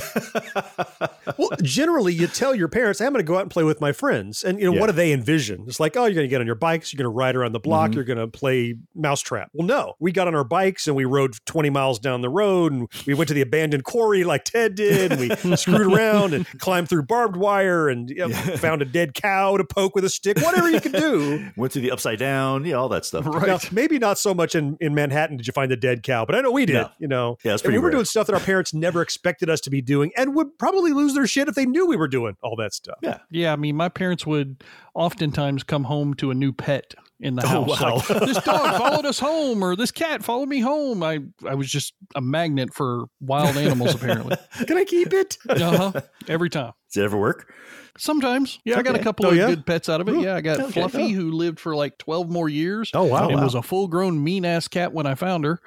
well, 1.36 1.50
generally, 1.62 2.12
you 2.14 2.26
tell 2.26 2.54
your 2.54 2.68
parents, 2.68 2.98
hey, 3.00 3.06
I'm 3.06 3.12
going 3.12 3.24
to 3.24 3.28
go 3.28 3.36
out 3.36 3.42
and 3.42 3.50
play 3.50 3.64
with 3.64 3.80
my 3.82 3.92
friends. 3.92 4.42
And, 4.42 4.58
you 4.58 4.64
know, 4.66 4.72
Yeah. 4.72 4.80
what 4.80 4.86
do 4.86 4.92
they 4.92 5.12
envision? 5.12 5.64
It's 5.66 5.78
like, 5.78 5.96
oh, 5.96 6.04
you're 6.06 6.14
going 6.14 6.24
to 6.24 6.28
get 6.28 6.40
on 6.40 6.46
your 6.46 6.54
bikes, 6.54 6.92
you're 6.92 6.98
going 6.98 7.12
to 7.12 7.14
ride 7.14 7.36
around 7.36 7.52
the 7.52 7.60
block, 7.60 7.90
mm-hmm. 7.90 7.96
you're 7.96 8.04
going 8.04 8.18
to 8.18 8.28
play 8.28 8.76
mousetrap. 8.94 9.50
Well, 9.52 9.66
no, 9.66 9.94
we 9.98 10.12
got 10.12 10.26
on 10.28 10.34
our 10.34 10.44
bikes 10.44 10.86
and 10.86 10.96
we 10.96 11.04
rode 11.04 11.34
20 11.44 11.68
miles 11.68 11.98
down 11.98 12.22
the 12.22 12.30
road 12.30 12.72
and 12.72 12.88
we 13.06 13.12
went 13.14 13.28
to 13.28 13.34
the 13.34 13.42
abandoned 13.42 13.84
quarry 13.84 14.24
like 14.24 14.44
Ted 14.44 14.74
did. 14.74 15.12
And 15.12 15.20
we 15.20 15.56
screwed 15.56 15.92
around 15.92 16.32
and 16.32 16.46
climbed 16.58 16.88
through 16.88 17.02
barbed 17.02 17.36
wire 17.36 17.88
and 17.88 18.08
you 18.08 18.16
know, 18.16 18.28
found 18.56 18.80
a 18.80 18.86
dead 18.86 19.12
cow 19.14 19.56
to 19.58 19.64
poke 19.64 19.94
with 19.94 20.04
a 20.04 20.10
stick, 20.10 20.38
whatever 20.38 20.70
you 20.70 20.80
could 20.80 20.92
do. 20.92 21.50
Went 21.56 21.72
to 21.72 21.80
the 21.80 21.90
upside 21.90 22.18
down, 22.18 22.64
yeah, 22.64 22.74
all 22.76 22.88
that 22.88 23.04
stuff. 23.04 23.26
Now, 23.26 23.58
maybe 23.72 23.98
not 23.98 24.18
so 24.18 24.32
much 24.32 24.54
in, 24.54 24.76
in 24.80 24.94
Manhattan 24.94 25.36
did 25.36 25.46
you 25.46 25.52
find 25.52 25.70
the 25.70 25.76
dead 25.76 26.02
cow, 26.02 26.24
but 26.24 26.34
I 26.34 26.40
know 26.40 26.50
we 26.52 26.64
did. 26.66 26.74
No. 26.74 26.90
You 26.98 27.08
know, 27.08 27.36
Yeah, 27.44 27.54
it's 27.54 27.62
And 27.62 27.68
we 27.70 27.72
pretty 27.72 27.78
were 27.78 27.88
rare. 27.88 27.92
doing 27.92 28.04
stuff 28.04 28.26
that 28.28 28.34
our 28.34 28.40
parents 28.40 28.72
never 28.72 29.02
expected 29.02 29.50
us 29.50 29.60
to 29.62 29.70
be 29.70 29.80
doing, 29.82 30.12
and 30.16 30.34
would 30.34 30.56
probably 30.58 30.92
lose 30.92 31.14
their 31.14 31.26
shit 31.26 31.48
if 31.48 31.54
they 31.54 31.66
knew 31.66 31.86
we 31.86 31.96
were 31.96 32.08
doing 32.08 32.36
all 32.42 32.54
that 32.56 32.72
stuff. 32.72 32.98
Yeah. 33.02 33.18
Yeah, 33.30 33.52
I 33.52 33.56
mean, 33.56 33.71
my 33.76 33.88
parents 33.88 34.26
would 34.26 34.62
oftentimes 34.94 35.62
come 35.62 35.84
home 35.84 36.14
to 36.14 36.30
a 36.30 36.34
new 36.34 36.52
pet 36.52 36.94
in 37.20 37.36
the 37.36 37.42
Oh, 37.44 37.64
house. 37.64 37.80
wow. 37.80 37.94
Like, 37.96 38.26
this 38.26 38.42
dog 38.44 38.76
followed 38.78 39.06
us 39.06 39.18
home, 39.18 39.62
or 39.62 39.76
this 39.76 39.90
cat 39.90 40.22
followed 40.24 40.48
me 40.48 40.60
home. 40.60 41.02
I, 41.02 41.20
I 41.48 41.54
was 41.54 41.70
just 41.70 41.94
a 42.14 42.20
magnet 42.20 42.74
for 42.74 43.04
wild 43.20 43.56
animals, 43.56 43.94
apparently. 43.94 44.36
Can 44.66 44.76
I 44.76 44.84
keep 44.84 45.12
it? 45.12 45.38
Uh 45.48 45.90
huh. 45.92 46.00
Every 46.28 46.50
time. 46.50 46.72
Does 46.92 47.00
it 47.02 47.04
ever 47.04 47.16
work? 47.16 47.52
Sometimes. 47.98 48.58
Yeah, 48.64 48.78
I 48.78 48.82
got 48.82 48.96
a 48.96 48.98
couple 48.98 49.26
Oh, 49.26 49.30
of 49.30 49.36
yeah? 49.36 49.46
good 49.48 49.66
pets 49.66 49.88
out 49.90 50.00
of 50.00 50.08
it. 50.08 50.18
Yeah, 50.18 50.34
I 50.34 50.40
got 50.40 50.58
Okay. 50.60 50.72
Fluffy, 50.72 51.02
Oh. 51.04 51.08
who 51.08 51.30
lived 51.30 51.60
for 51.60 51.76
like 51.76 51.98
12 51.98 52.30
more 52.30 52.48
years. 52.48 52.90
Oh, 52.94 53.04
wow. 53.04 53.28
and 53.28 53.36
Wow. 53.36 53.44
was 53.44 53.54
a 53.54 53.62
full 53.62 53.86
grown 53.86 54.22
mean 54.24 54.44
ass 54.46 54.66
cat 54.66 54.92
when 54.94 55.06
I 55.06 55.14
found 55.14 55.44
her, 55.44 55.60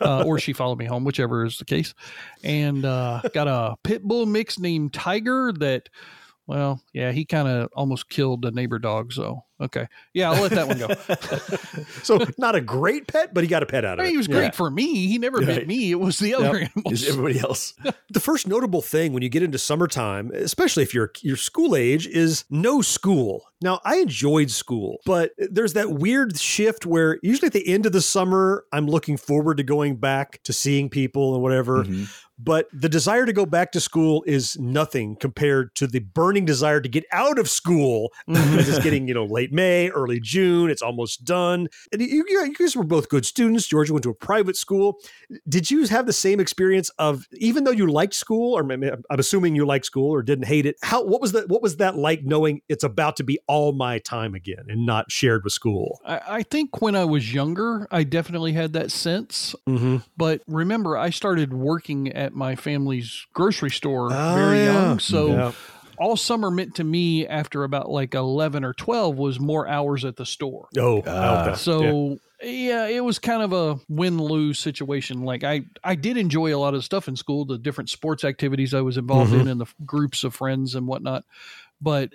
uh, 0.00 0.22
or 0.24 0.38
she 0.38 0.52
followed 0.52 0.78
me 0.78 0.84
home, 0.84 1.04
whichever 1.04 1.44
is 1.44 1.58
the 1.58 1.64
case. 1.64 1.92
And 2.44 2.84
uh, 2.84 3.22
got 3.34 3.48
a 3.48 3.74
pit 3.82 4.02
bull 4.04 4.26
mix 4.26 4.58
named 4.60 4.92
Tiger 4.94 5.52
that, 5.58 5.88
well, 6.46 6.82
yeah, 6.92 7.12
he 7.12 7.24
kind 7.24 7.48
of 7.48 7.68
almost 7.74 8.08
killed 8.08 8.42
the 8.42 8.50
neighbor 8.50 8.78
dog. 8.78 9.12
So, 9.12 9.44
okay. 9.62 9.86
Yeah, 10.12 10.30
I'll 10.30 10.42
let 10.42 10.50
that 10.52 10.68
one 10.68 10.78
go. 10.78 10.88
So 12.02 12.18
not 12.38 12.54
a 12.54 12.60
great 12.60 13.06
pet, 13.06 13.32
but 13.32 13.44
he 13.44 13.48
got 13.48 13.62
a 13.62 13.66
pet 13.66 13.84
out 13.84 13.98
of 14.00 14.04
it. 14.04 14.10
he 14.10 14.16
was 14.16 14.26
great 14.26 14.54
for 14.54 14.70
me. 14.70 15.06
He 15.06 15.18
never 15.18 15.40
bit 15.40 15.66
me. 15.66 15.90
It 15.92 16.00
was 16.00 16.18
the 16.18 16.34
other 16.34 16.58
Is 16.58 16.68
animals. 16.74 17.08
everybody 17.08 17.40
else? 17.40 17.74
The 18.10 18.20
first 18.20 18.46
notable 18.46 18.82
thing 18.82 19.14
when 19.14 19.22
you 19.22 19.30
get 19.30 19.42
into 19.42 19.56
summertime, 19.56 20.30
especially 20.34 20.82
if 20.82 20.92
you're 20.92 21.10
your 21.22 21.36
school 21.36 21.74
age, 21.74 22.06
is 22.06 22.44
no 22.50 22.82
school. 22.82 23.46
Now, 23.62 23.80
I 23.86 23.96
enjoyed 23.96 24.50
school, 24.50 24.98
but 25.06 25.30
there's 25.38 25.72
that 25.74 25.92
weird 25.92 26.38
shift 26.38 26.84
where 26.84 27.18
usually 27.22 27.46
at 27.46 27.54
the 27.54 27.66
end 27.66 27.86
of 27.86 27.92
the 27.92 28.02
summer, 28.02 28.64
I'm 28.70 28.86
looking 28.86 29.16
forward 29.16 29.56
to 29.58 29.62
going 29.62 29.96
back 29.96 30.42
to 30.42 30.52
seeing 30.52 30.90
people 30.90 31.32
and 31.32 31.42
whatever. 31.42 31.84
Mm-hmm. 31.84 32.04
But 32.38 32.66
the 32.72 32.88
desire 32.88 33.24
to 33.24 33.32
go 33.32 33.46
back 33.46 33.70
to 33.72 33.80
school 33.80 34.24
is 34.26 34.58
nothing 34.58 35.16
compared 35.16 35.74
to 35.76 35.86
the 35.86 36.00
burning 36.00 36.44
desire 36.44 36.80
to 36.80 36.88
get 36.88 37.04
out 37.12 37.38
of 37.38 37.48
school. 37.48 38.10
Because 38.26 38.68
it's 38.68 38.82
getting, 38.82 39.06
you 39.08 39.14
know, 39.14 39.24
late 39.24 39.51
May, 39.52 39.90
early 39.90 40.18
June. 40.20 40.70
It's 40.70 40.82
almost 40.82 41.24
done. 41.24 41.68
And 41.92 42.00
you, 42.00 42.24
you 42.28 42.42
you 42.42 42.54
guys 42.54 42.74
were 42.74 42.82
both 42.84 43.08
good 43.08 43.24
students. 43.26 43.66
Georgia 43.66 43.92
went 43.92 44.02
to 44.04 44.10
a 44.10 44.14
private 44.14 44.56
school. 44.56 44.98
Did 45.48 45.70
you 45.70 45.86
have 45.86 46.06
the 46.06 46.12
same 46.12 46.40
experience 46.40 46.90
of 46.98 47.26
even 47.32 47.64
though 47.64 47.70
you 47.70 47.86
liked 47.90 48.14
school, 48.14 48.54
or 48.56 48.62
I'm 48.72 49.04
assuming 49.18 49.54
you 49.54 49.66
liked 49.66 49.86
school 49.86 50.10
or 50.12 50.22
didn't 50.22 50.46
hate 50.46 50.66
it? 50.66 50.76
How 50.82 51.04
what 51.04 51.20
was 51.20 51.32
that? 51.32 51.48
What 51.48 51.62
was 51.62 51.76
that 51.76 51.96
like 51.96 52.24
knowing 52.24 52.62
it's 52.68 52.84
about 52.84 53.16
to 53.16 53.24
be 53.24 53.38
all 53.46 53.72
my 53.72 53.98
time 53.98 54.34
again 54.34 54.64
and 54.68 54.86
not 54.86 55.10
shared 55.12 55.44
with 55.44 55.52
school? 55.52 56.00
I, 56.04 56.20
I 56.38 56.42
think 56.42 56.80
when 56.80 56.96
I 56.96 57.04
was 57.04 57.32
younger, 57.32 57.86
I 57.90 58.04
definitely 58.04 58.52
had 58.52 58.72
that 58.72 58.90
sense. 58.90 59.54
Mm-hmm. 59.68 59.98
But 60.16 60.42
remember, 60.46 60.96
I 60.96 61.10
started 61.10 61.52
working 61.52 62.08
at 62.12 62.34
my 62.34 62.56
family's 62.56 63.26
grocery 63.32 63.70
store 63.70 64.08
Oh, 64.12 64.34
very 64.34 64.58
yeah. 64.58 64.72
young. 64.72 64.98
So 64.98 65.26
Yeah. 65.28 65.52
All 65.98 66.16
summer 66.16 66.50
meant 66.50 66.76
to 66.76 66.84
me 66.84 67.26
after 67.26 67.64
about 67.64 67.90
like 67.90 68.14
11 68.14 68.64
or 68.64 68.72
12 68.74 69.16
was 69.16 69.38
more 69.38 69.68
hours 69.68 70.04
at 70.04 70.16
the 70.16 70.26
store. 70.26 70.68
Oh, 70.78 70.98
okay. 70.98 71.54
So 71.56 72.18
yeah, 72.42 72.86
it 72.86 73.04
was 73.04 73.18
kind 73.18 73.42
of 73.42 73.52
a 73.52 73.80
win 73.88 74.18
lose 74.18 74.58
situation. 74.58 75.22
Like 75.22 75.44
I, 75.44 75.62
I 75.84 75.94
did 75.94 76.16
enjoy 76.16 76.54
a 76.54 76.58
lot 76.58 76.74
of 76.74 76.84
stuff 76.84 77.08
in 77.08 77.16
school, 77.16 77.44
the 77.44 77.58
different 77.58 77.90
sports 77.90 78.24
activities 78.24 78.74
I 78.74 78.80
was 78.80 78.96
involved 78.96 79.32
Mm-hmm. 79.32 79.40
in, 79.42 79.48
and 79.48 79.60
the 79.60 79.66
groups 79.84 80.24
of 80.24 80.34
friends 80.34 80.74
and 80.74 80.86
whatnot. 80.86 81.24
But 81.80 82.10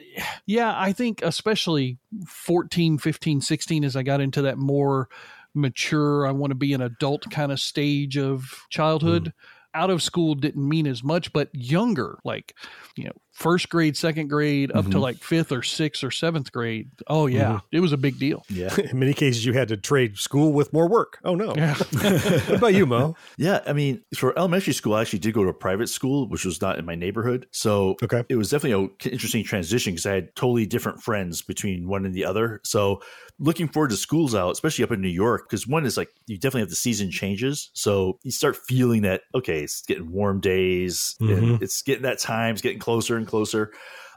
yeah, 0.46 0.74
I 0.76 0.94
think 0.94 1.22
especially 1.24 1.98
14, 2.26 2.98
15, 2.98 3.42
16, 3.42 3.84
as 3.84 3.96
I 3.96 4.04
got 4.04 4.22
into 4.22 4.44
that 4.44 4.58
more 4.58 5.10
mature, 5.54 6.26
I 6.28 6.32
want 6.32 6.52
to 6.52 6.56
be 6.56 6.74
an 6.74 6.82
adult 6.82 7.30
kind 7.32 7.52
of 7.52 7.60
stage 7.60 8.18
of 8.18 8.66
childhood. 8.70 9.34
Out 9.74 9.90
of 9.90 10.02
school 10.02 10.36
didn't 10.36 10.68
mean 10.68 10.88
as 10.88 11.04
much, 11.04 11.34
but 11.34 11.50
younger, 11.54 12.18
like, 12.24 12.56
you 12.96 13.06
know, 13.06 13.12
first 13.38 13.70
grade, 13.70 13.96
second 13.96 14.30
grade, 14.30 14.72
up 14.74 14.86
to 14.86 14.98
Mhm. 14.98 15.02
like 15.02 15.18
fifth 15.24 15.52
or 15.52 15.62
sixth 15.62 16.04
or 16.04 16.10
seventh 16.10 16.52
grade. 16.52 16.90
Oh 17.06 17.28
yeah, 17.28 17.60
it 17.72 17.80
was 17.82 17.92
a 17.94 17.98
big 17.98 18.18
deal. 18.18 18.44
Yeah. 18.50 18.76
In 18.92 18.98
many 18.98 19.14
cases, 19.14 19.46
you 19.46 19.54
had 19.54 19.68
to 19.68 19.78
trade 19.78 20.18
school 20.18 20.52
with 20.54 20.74
more 20.74 20.90
work. 20.90 21.20
Oh 21.24 21.36
no. 21.36 21.54
Yeah. 21.56 21.76
what 21.92 22.50
about 22.50 22.74
you, 22.74 22.88
Mo? 22.88 23.16
Yeah, 23.38 23.62
I 23.68 23.74
mean, 23.74 24.02
for 24.16 24.38
elementary 24.38 24.74
school, 24.74 24.96
I 24.96 25.02
actually 25.02 25.20
did 25.20 25.36
go 25.36 25.44
to 25.44 25.50
a 25.50 25.54
private 25.54 25.88
school, 25.88 26.28
which 26.28 26.46
was 26.46 26.62
not 26.62 26.80
in 26.80 26.86
my 26.86 26.96
neighborhood. 26.96 27.46
So 27.52 27.96
Okay. 28.02 28.24
it 28.28 28.36
was 28.38 28.50
definitely 28.50 28.86
an 28.86 29.12
interesting 29.12 29.44
transition 29.44 29.94
because 29.94 30.08
I 30.08 30.14
had 30.16 30.36
totally 30.36 30.66
different 30.66 31.04
friends 31.04 31.44
between 31.44 31.88
one 31.88 32.06
and 32.06 32.16
the 32.16 32.26
other. 32.26 32.60
So 32.64 33.02
looking 33.40 33.68
forward 33.68 33.92
to 33.92 33.98
schools 33.98 34.34
out, 34.34 34.50
especially 34.52 34.84
up 34.84 34.92
in 34.92 35.00
New 35.02 35.10
York, 35.10 35.48
because 35.48 35.68
one 35.68 35.86
is 35.86 35.96
like 35.96 36.10
you 36.26 36.38
definitely 36.38 36.62
have 36.62 36.70
the 36.72 36.76
season 36.76 37.12
changes. 37.12 37.70
So 37.74 38.18
you 38.24 38.32
start 38.32 38.58
feeling 38.58 39.04
that, 39.04 39.22
okay, 39.36 39.62
it's 39.62 39.84
getting 39.84 40.12
warm 40.12 40.40
days 40.40 41.16
and 41.20 41.62
it's 41.62 41.84
getting 41.84 42.02
that 42.02 42.18
time, 42.18 42.54
it's 42.54 42.64
getting 42.64 42.80
closer 42.80 43.16
and 43.16 43.27
closer. 43.28 43.72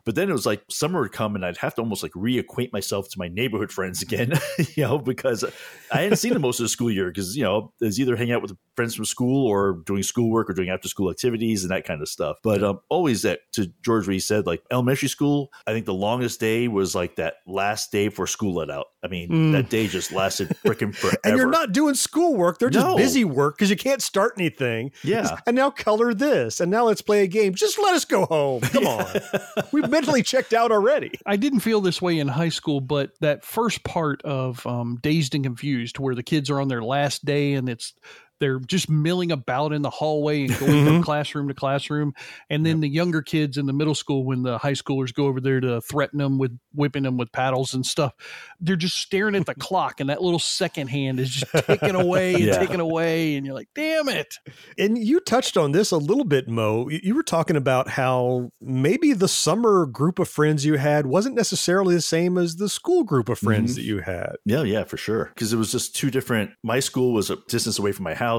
But 0.04 0.14
then 0.14 0.30
it 0.30 0.32
was 0.32 0.46
like 0.46 0.62
summer 0.70 1.02
would 1.02 1.12
come 1.12 1.34
and 1.34 1.44
I'd 1.44 1.58
have 1.58 1.74
to 1.74 1.82
almost 1.82 2.02
like 2.02 2.12
reacquaint 2.12 2.72
myself 2.72 3.08
to 3.10 3.18
my 3.18 3.28
neighborhood 3.28 3.70
friends 3.70 4.00
again, 4.02 4.32
you 4.74 4.84
know, 4.84 4.98
because 4.98 5.44
I 5.92 6.02
hadn't 6.02 6.16
seen 6.16 6.32
them 6.32 6.42
most 6.42 6.58
of 6.58 6.64
the 6.64 6.68
school 6.70 6.90
year 6.90 7.08
because, 7.08 7.36
you 7.36 7.42
know, 7.42 7.72
was 7.80 8.00
either 8.00 8.16
hanging 8.16 8.32
out 8.32 8.42
with 8.42 8.56
friends 8.80 8.94
from 8.94 9.04
school 9.04 9.46
or 9.46 9.82
doing 9.84 10.02
schoolwork 10.02 10.48
or 10.48 10.54
doing 10.54 10.70
after 10.70 10.88
school 10.88 11.10
activities 11.10 11.64
and 11.64 11.70
that 11.70 11.84
kind 11.84 12.00
of 12.00 12.08
stuff. 12.08 12.38
But 12.42 12.62
um, 12.62 12.80
always 12.88 13.20
that 13.22 13.40
to 13.52 13.70
George, 13.84 14.06
what 14.06 14.14
he 14.14 14.20
said, 14.20 14.46
like 14.46 14.62
elementary 14.70 15.08
school, 15.10 15.50
I 15.66 15.72
think 15.72 15.84
the 15.84 15.92
longest 15.92 16.40
day 16.40 16.66
was 16.66 16.94
like 16.94 17.16
that 17.16 17.34
last 17.46 17.92
day 17.92 18.08
for 18.08 18.26
school 18.26 18.54
let 18.54 18.70
out. 18.70 18.86
I 19.04 19.08
mean, 19.08 19.28
Mm. 19.30 19.52
that 19.52 19.68
day 19.68 19.86
just 19.86 20.12
lasted 20.12 20.48
freaking 20.64 20.94
forever. 20.96 21.18
And 21.24 21.36
you're 21.36 21.50
not 21.50 21.72
doing 21.72 21.94
schoolwork. 21.94 22.58
They're 22.58 22.70
just 22.70 22.86
No. 22.86 22.96
busy 22.96 23.22
work 23.24 23.58
because 23.58 23.68
you 23.68 23.76
can't 23.76 24.00
start 24.00 24.32
anything. 24.38 24.92
Yeah. 25.04 25.36
And 25.46 25.54
now 25.56 25.68
color 25.70 26.14
this. 26.14 26.58
And 26.60 26.70
now 26.70 26.86
let's 26.86 27.02
play 27.02 27.22
a 27.22 27.26
game. 27.26 27.54
Just 27.54 27.78
let 27.78 27.94
us 27.94 28.06
go 28.06 28.24
home. 28.24 28.62
Come 28.62 28.86
on. 28.86 29.06
We've 29.72 29.90
mentally 29.90 30.22
checked 30.22 30.54
out 30.54 30.72
already. 30.72 31.12
I 31.26 31.36
didn't 31.36 31.60
feel 31.60 31.82
this 31.82 32.00
way 32.00 32.18
in 32.18 32.28
high 32.28 32.48
school, 32.48 32.80
but 32.80 33.10
that 33.20 33.44
first 33.44 33.84
part 33.84 34.22
of 34.22 34.66
um, 34.66 34.98
Dazed 35.02 35.34
and 35.34 35.44
Confused, 35.44 35.98
where 35.98 36.14
the 36.14 36.22
kids 36.22 36.48
are 36.48 36.60
on 36.60 36.68
their 36.68 36.82
last 36.82 37.24
day 37.26 37.52
and 37.54 37.68
it's 37.68 37.92
they're 38.40 38.58
just 38.58 38.90
milling 38.90 39.30
about 39.30 39.72
in 39.72 39.82
the 39.82 39.90
hallway 39.90 40.46
and 40.46 40.58
going 40.58 40.84
from 40.86 41.02
classroom 41.02 41.48
to 41.48 41.54
classroom, 41.54 42.14
and 42.48 42.64
then 42.66 42.80
the 42.80 42.88
younger 42.88 43.22
kids 43.22 43.56
in 43.56 43.66
the 43.66 43.72
middle 43.72 43.94
school, 43.94 44.24
when 44.24 44.42
the 44.42 44.58
high 44.58 44.72
schoolers 44.72 45.14
go 45.14 45.26
over 45.26 45.40
there 45.40 45.60
to 45.60 45.80
threaten 45.82 46.18
them 46.18 46.38
with 46.38 46.58
whipping 46.74 47.02
them 47.04 47.16
with 47.16 47.30
paddles 47.32 47.74
and 47.74 47.84
stuff, 47.86 48.14
they're 48.60 48.76
just 48.76 48.96
staring 48.96 49.34
at 49.36 49.46
the 49.46 49.54
clock, 49.66 50.00
and 50.00 50.10
that 50.10 50.22
little 50.22 50.38
second 50.38 50.88
hand 50.88 51.20
is 51.20 51.30
just 51.30 51.52
ticking 51.66 51.94
away 51.94 52.34
and 52.34 52.44
Yeah. 52.44 52.58
ticking 52.58 52.80
away, 52.80 53.36
and 53.36 53.44
you're 53.46 53.54
like, 53.54 53.68
"Damn 53.74 54.08
it!" 54.08 54.36
And 54.78 54.96
you 54.98 55.20
touched 55.20 55.56
on 55.56 55.72
this 55.72 55.90
a 55.90 55.96
little 55.98 56.24
bit, 56.24 56.48
Mo. 56.48 56.88
You 56.88 57.00
you 57.02 57.14
were 57.14 57.22
talking 57.22 57.56
about 57.56 57.88
how 57.88 58.50
maybe 58.60 59.12
the 59.12 59.28
summer 59.28 59.84
group 59.86 60.18
of 60.18 60.28
friends 60.28 60.64
you 60.64 60.74
had 60.76 61.06
wasn't 61.06 61.34
necessarily 61.34 61.94
the 61.94 62.00
same 62.00 62.38
as 62.38 62.56
the 62.56 62.68
school 62.68 63.02
group 63.04 63.28
of 63.28 63.38
friends 63.38 63.72
Mhm. 63.72 63.74
that 63.76 63.82
you 63.82 63.98
had. 63.98 64.36
Yeah, 64.44 64.62
yeah, 64.62 64.84
for 64.84 64.96
sure. 64.96 65.26
Because 65.34 65.52
it 65.52 65.56
was 65.56 65.72
just 65.72 65.94
two 65.96 66.10
different. 66.10 66.50
My 66.62 66.78
school 66.80 67.12
was 67.12 67.28
a 67.30 67.36
distance 67.48 67.78
away 67.78 67.92
from 67.92 68.04
my 68.04 68.14
house. 68.14 68.29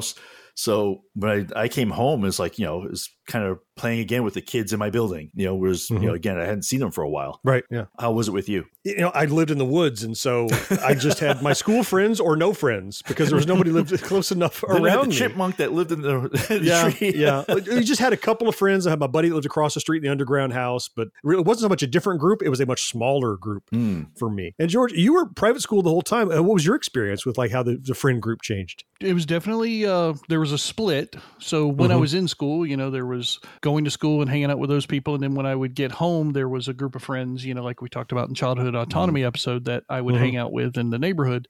So 0.55 1.03
when 1.15 1.49
I, 1.55 1.63
I 1.63 1.67
came 1.67 1.89
home, 1.89 2.25
it's 2.25 2.39
like, 2.39 2.59
you 2.59 2.65
know, 2.65 2.83
it 2.83 2.91
was 2.91 3.09
kind 3.27 3.45
of 3.45 3.59
playing 3.77 3.99
again 3.99 4.23
with 4.23 4.33
the 4.33 4.41
kids 4.41 4.73
in 4.73 4.79
my 4.79 4.89
building. 4.89 5.31
You 5.33 5.45
know, 5.45 5.55
was, 5.55 5.89
you 5.89 5.99
know, 5.99 6.13
again, 6.13 6.37
I 6.39 6.41
hadn't 6.45 6.63
seen 6.63 6.79
them 6.79 6.91
for 6.91 7.03
a 7.03 7.09
while. 7.09 7.39
Right. 7.43 7.63
Yeah. 7.71 7.85
How 7.99 8.11
was 8.11 8.27
it 8.27 8.31
with 8.31 8.49
you? 8.49 8.65
You 8.83 8.97
know, 8.97 9.09
I 9.13 9.25
lived 9.25 9.51
in 9.51 9.57
the 9.57 9.65
woods, 9.65 10.03
and 10.03 10.15
so 10.17 10.47
I 10.83 10.93
just 10.95 11.19
had 11.19 11.41
my 11.41 11.53
school 11.53 11.83
friends 11.83 12.19
or 12.19 12.35
no 12.35 12.53
friends 12.53 13.01
because 13.07 13.29
there 13.29 13.35
was 13.37 13.47
nobody 13.47 13.71
lived 13.71 13.91
close 14.03 14.31
enough 14.31 14.63
Then 14.67 14.83
around 14.85 15.03
the 15.05 15.09
me. 15.11 15.15
chipmunk 15.15 15.57
that 15.57 15.71
lived 15.71 15.91
in 15.91 16.01
the, 16.01 16.29
the 16.49 16.59
yeah, 16.63 16.89
tree. 16.89 17.13
yeah. 17.15 17.43
We 17.47 17.83
just 17.83 18.01
had 18.01 18.13
a 18.13 18.17
couple 18.17 18.47
of 18.47 18.55
friends. 18.55 18.85
I 18.87 18.89
had 18.91 18.99
my 18.99 19.07
buddy 19.07 19.29
that 19.29 19.35
lived 19.35 19.45
across 19.45 19.73
the 19.75 19.79
street 19.79 19.97
in 19.97 20.03
the 20.03 20.11
underground 20.11 20.53
house, 20.53 20.89
but 20.89 21.09
it 21.23 21.45
wasn't 21.45 21.61
so 21.61 21.69
much 21.69 21.83
a 21.83 21.87
different 21.87 22.19
group. 22.19 22.41
It 22.43 22.49
was 22.49 22.59
a 22.59 22.65
much 22.65 22.89
smaller 22.89 23.37
group 23.37 23.63
Hmm. 23.71 24.03
for 24.17 24.29
me. 24.29 24.53
And 24.59 24.69
George, 24.69 24.91
you 24.93 25.13
were 25.13 25.25
private 25.27 25.61
school 25.61 25.81
the 25.81 25.89
whole 25.89 26.01
time. 26.01 26.31
Uh, 26.31 26.41
What 26.41 26.53
was 26.55 26.65
your 26.65 26.75
experience 26.75 27.25
with 27.25 27.37
like 27.37 27.51
how 27.51 27.63
the, 27.63 27.77
the 27.81 27.93
friend 27.95 28.21
group 28.21 28.41
changed? 28.41 28.83
it 28.99 29.13
was 29.15 29.25
definitely 29.25 29.83
uh, 29.83 30.13
there 30.29 30.39
was 30.39 30.51
a 30.51 30.57
split. 30.59 31.15
So 31.39 31.65
when 31.67 31.89
I 31.91 31.95
Mhm. 31.95 32.01
was 32.01 32.13
in 32.13 32.27
school, 32.27 32.67
you 32.67 32.77
know, 32.77 32.91
there 32.91 33.03
was 33.11 33.39
going 33.61 33.83
to 33.85 33.91
school 33.91 34.21
and 34.21 34.29
hanging 34.29 34.49
out 34.49 34.57
with 34.59 34.69
those 34.69 34.85
people, 34.85 35.13
and 35.13 35.21
then 35.21 35.35
when 35.35 35.45
I 35.45 35.53
would 35.53 35.75
get 35.75 35.91
home, 35.91 36.31
there 36.31 36.49
was 36.49 36.67
a 36.67 36.73
group 36.73 36.95
of 36.95 37.03
friends, 37.03 37.45
you 37.45 37.53
know, 37.53 37.63
like 37.63 37.81
we 37.81 37.89
talked 37.89 38.11
about 38.11 38.27
in 38.29 38.35
childhood 38.35 38.73
autonomy 38.73 39.23
episode 39.23 39.65
that 39.65 39.83
I 39.89 40.01
would 40.01 40.15
Mhm. 40.15 40.19
hang 40.19 40.37
out 40.37 40.51
with 40.51 40.77
in 40.77 40.89
the 40.89 40.97
neighborhood. 40.99 41.47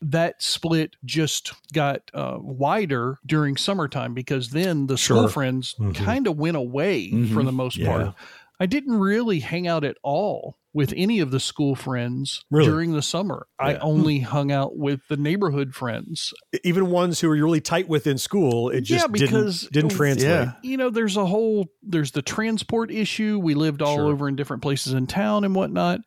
That 0.00 0.42
split 0.42 0.94
just 1.04 1.52
got 1.72 2.02
uh, 2.14 2.36
wider 2.40 3.18
during 3.26 3.56
summertime 3.56 4.14
because 4.14 4.50
then 4.50 4.86
the 4.86 4.96
school 4.98 5.22
Sure. 5.22 5.28
friends 5.28 5.74
Mhm. 5.78 5.94
kind 5.94 6.26
of 6.26 6.36
went 6.36 6.56
away 6.56 7.10
for 7.10 7.16
Mhm. 7.42 7.44
the 7.46 7.52
most 7.52 7.76
Yeah. 7.76 7.86
part. 7.88 8.14
I 8.60 8.66
didn't 8.66 8.98
really 8.98 9.40
hang 9.40 9.66
out 9.66 9.84
at 9.84 9.96
all 10.02 10.56
with 10.74 10.92
any 10.96 11.18
of 11.20 11.30
the 11.30 11.40
school 11.40 11.74
friends 11.74 12.44
Really? 12.50 12.68
during 12.68 12.92
the 12.92 13.02
summer. 13.02 13.46
I 13.58 13.72
Yeah. 13.72 13.78
only 13.80 14.20
hung 14.20 14.52
out 14.52 14.76
with 14.76 15.00
the 15.08 15.16
neighborhood 15.16 15.74
friends 15.74 16.32
Even 16.64 16.90
ones 16.90 17.20
who 17.20 17.28
were 17.28 17.34
really 17.34 17.60
tight 17.60 17.88
with 17.88 18.06
in 18.06 18.18
school, 18.18 18.68
it 18.68 18.82
just 18.82 19.04
Yeah, 19.04 19.08
because 19.08 19.60
didn't, 19.62 19.72
didn't 19.72 19.90
translate. 19.96 20.28
yeah. 20.28 20.52
you 20.62 20.76
know, 20.76 20.90
there's 20.90 21.16
a 21.16 21.26
whole 21.26 21.66
there's 21.82 22.10
the 22.12 22.22
transport 22.22 22.90
issue. 22.90 23.38
We 23.42 23.54
lived 23.54 23.80
all 23.82 23.96
Sure. 23.96 24.06
over 24.06 24.28
in 24.28 24.36
different 24.36 24.62
places 24.62 24.92
in 24.92 25.06
town 25.06 25.44
and 25.44 25.54
whatnot. 25.54 26.00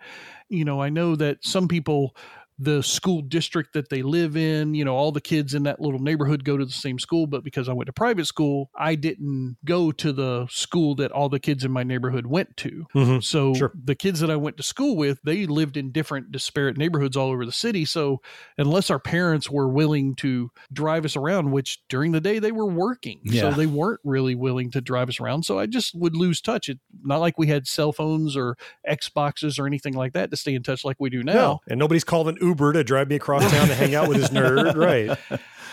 You 0.49 0.65
know, 0.65 0.81
I 0.81 0.89
know 0.89 1.15
that 1.15 1.37
some 1.41 1.67
people 1.67 2.15
the 2.61 2.83
school 2.83 3.21
district 3.23 3.73
that 3.73 3.89
they 3.89 4.03
live 4.03 4.37
in, 4.37 4.75
you 4.75 4.85
know, 4.85 4.95
all 4.95 5.11
the 5.11 5.19
kids 5.19 5.55
in 5.55 5.63
that 5.63 5.79
little 5.81 5.99
neighborhood 5.99 6.43
go 6.43 6.57
to 6.57 6.63
the 6.65 6.71
same 6.71 6.99
school, 6.99 7.25
but 7.25 7.43
because 7.43 7.67
I 7.67 7.73
went 7.73 7.87
to 7.87 7.93
private 7.93 8.27
school, 8.27 8.69
I 8.77 8.93
didn't 8.93 9.57
go 9.65 9.91
to 9.93 10.13
the 10.13 10.45
school 10.49 10.93
that 10.95 11.11
all 11.11 11.27
the 11.27 11.39
kids 11.39 11.63
in 11.65 11.71
my 11.71 11.81
neighborhood 11.81 12.27
went 12.27 12.55
to. 12.57 12.85
Mhm. 12.93 13.23
So 13.23 13.55
Sure. 13.55 13.71
the 13.83 13.95
kids 13.95 14.19
that 14.19 14.29
I 14.29 14.35
went 14.35 14.57
to 14.57 14.63
school 14.63 14.95
with, 14.95 15.19
they 15.23 15.47
lived 15.47 15.75
in 15.75 15.91
different 15.91 16.31
disparate 16.31 16.77
neighborhoods 16.77 17.17
all 17.17 17.29
over 17.31 17.45
the 17.47 17.51
city. 17.51 17.83
So 17.83 18.21
unless 18.59 18.91
our 18.91 18.99
parents 18.99 19.49
were 19.49 19.67
willing 19.67 20.13
to 20.17 20.51
drive 20.71 21.03
us 21.03 21.15
around, 21.15 21.51
which 21.51 21.79
during 21.89 22.11
the 22.11 22.21
day 22.21 22.37
they 22.37 22.51
were 22.51 22.67
working, 22.67 23.21
Yeah. 23.23 23.41
so 23.41 23.51
they 23.57 23.65
weren't 23.65 24.01
really 24.03 24.35
willing 24.35 24.69
to 24.71 24.81
drive 24.81 25.09
us 25.09 25.19
around. 25.19 25.45
So 25.45 25.57
I 25.57 25.65
just 25.65 25.95
would 25.95 26.15
lose 26.15 26.41
touch. 26.41 26.69
It 26.69 26.79
not 27.03 27.17
like 27.21 27.39
we 27.39 27.47
had 27.47 27.65
cell 27.65 27.91
phones 27.91 28.37
or 28.37 28.55
Xboxes 28.87 29.57
or 29.59 29.65
anything 29.65 29.93
like 29.93 30.13
that 30.13 30.29
to 30.29 30.37
stay 30.37 30.53
in 30.53 30.61
touch 30.61 30.85
like 30.85 30.97
we 30.99 31.09
do 31.09 31.23
now. 31.23 31.33
No, 31.33 31.59
and 31.67 31.79
nobody's 31.79 32.03
called 32.03 32.27
an 32.27 32.37
Uber 32.51 32.73
to 32.73 32.83
drive 32.83 33.09
me 33.09 33.15
across 33.15 33.49
town 33.49 33.67
to 33.67 33.75
hang 33.75 33.95
out 33.95 34.09
with 34.09 34.17
his 34.17 34.29
nerd, 34.31 34.75
right? 34.75 35.17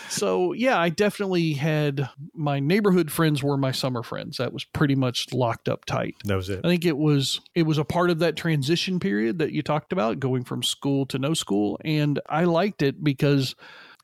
So 0.08 0.52
yeah, 0.52 0.78
I 0.78 0.88
definitely 0.88 1.52
had 1.52 2.08
my 2.34 2.60
neighborhood 2.60 3.10
friends 3.10 3.42
were 3.42 3.56
my 3.56 3.72
summer 3.72 4.02
friends. 4.02 4.38
That 4.38 4.52
was 4.52 4.64
pretty 4.64 4.94
much 4.94 5.32
locked 5.32 5.68
up 5.68 5.84
tight. 5.84 6.14
That 6.24 6.36
was 6.36 6.48
it. 6.48 6.60
I 6.64 6.68
think 6.68 6.84
it 6.84 6.96
was 6.96 7.40
it 7.54 7.64
was 7.64 7.78
a 7.78 7.84
part 7.84 8.10
of 8.10 8.20
that 8.20 8.36
transition 8.36 9.00
period 9.00 9.38
that 9.38 9.52
you 9.52 9.62
talked 9.62 9.92
about, 9.92 10.20
going 10.20 10.44
from 10.44 10.62
school 10.62 11.04
to 11.06 11.18
no 11.18 11.34
school, 11.34 11.78
and 11.84 12.20
I 12.28 12.44
liked 12.44 12.82
it 12.82 13.02
because 13.02 13.54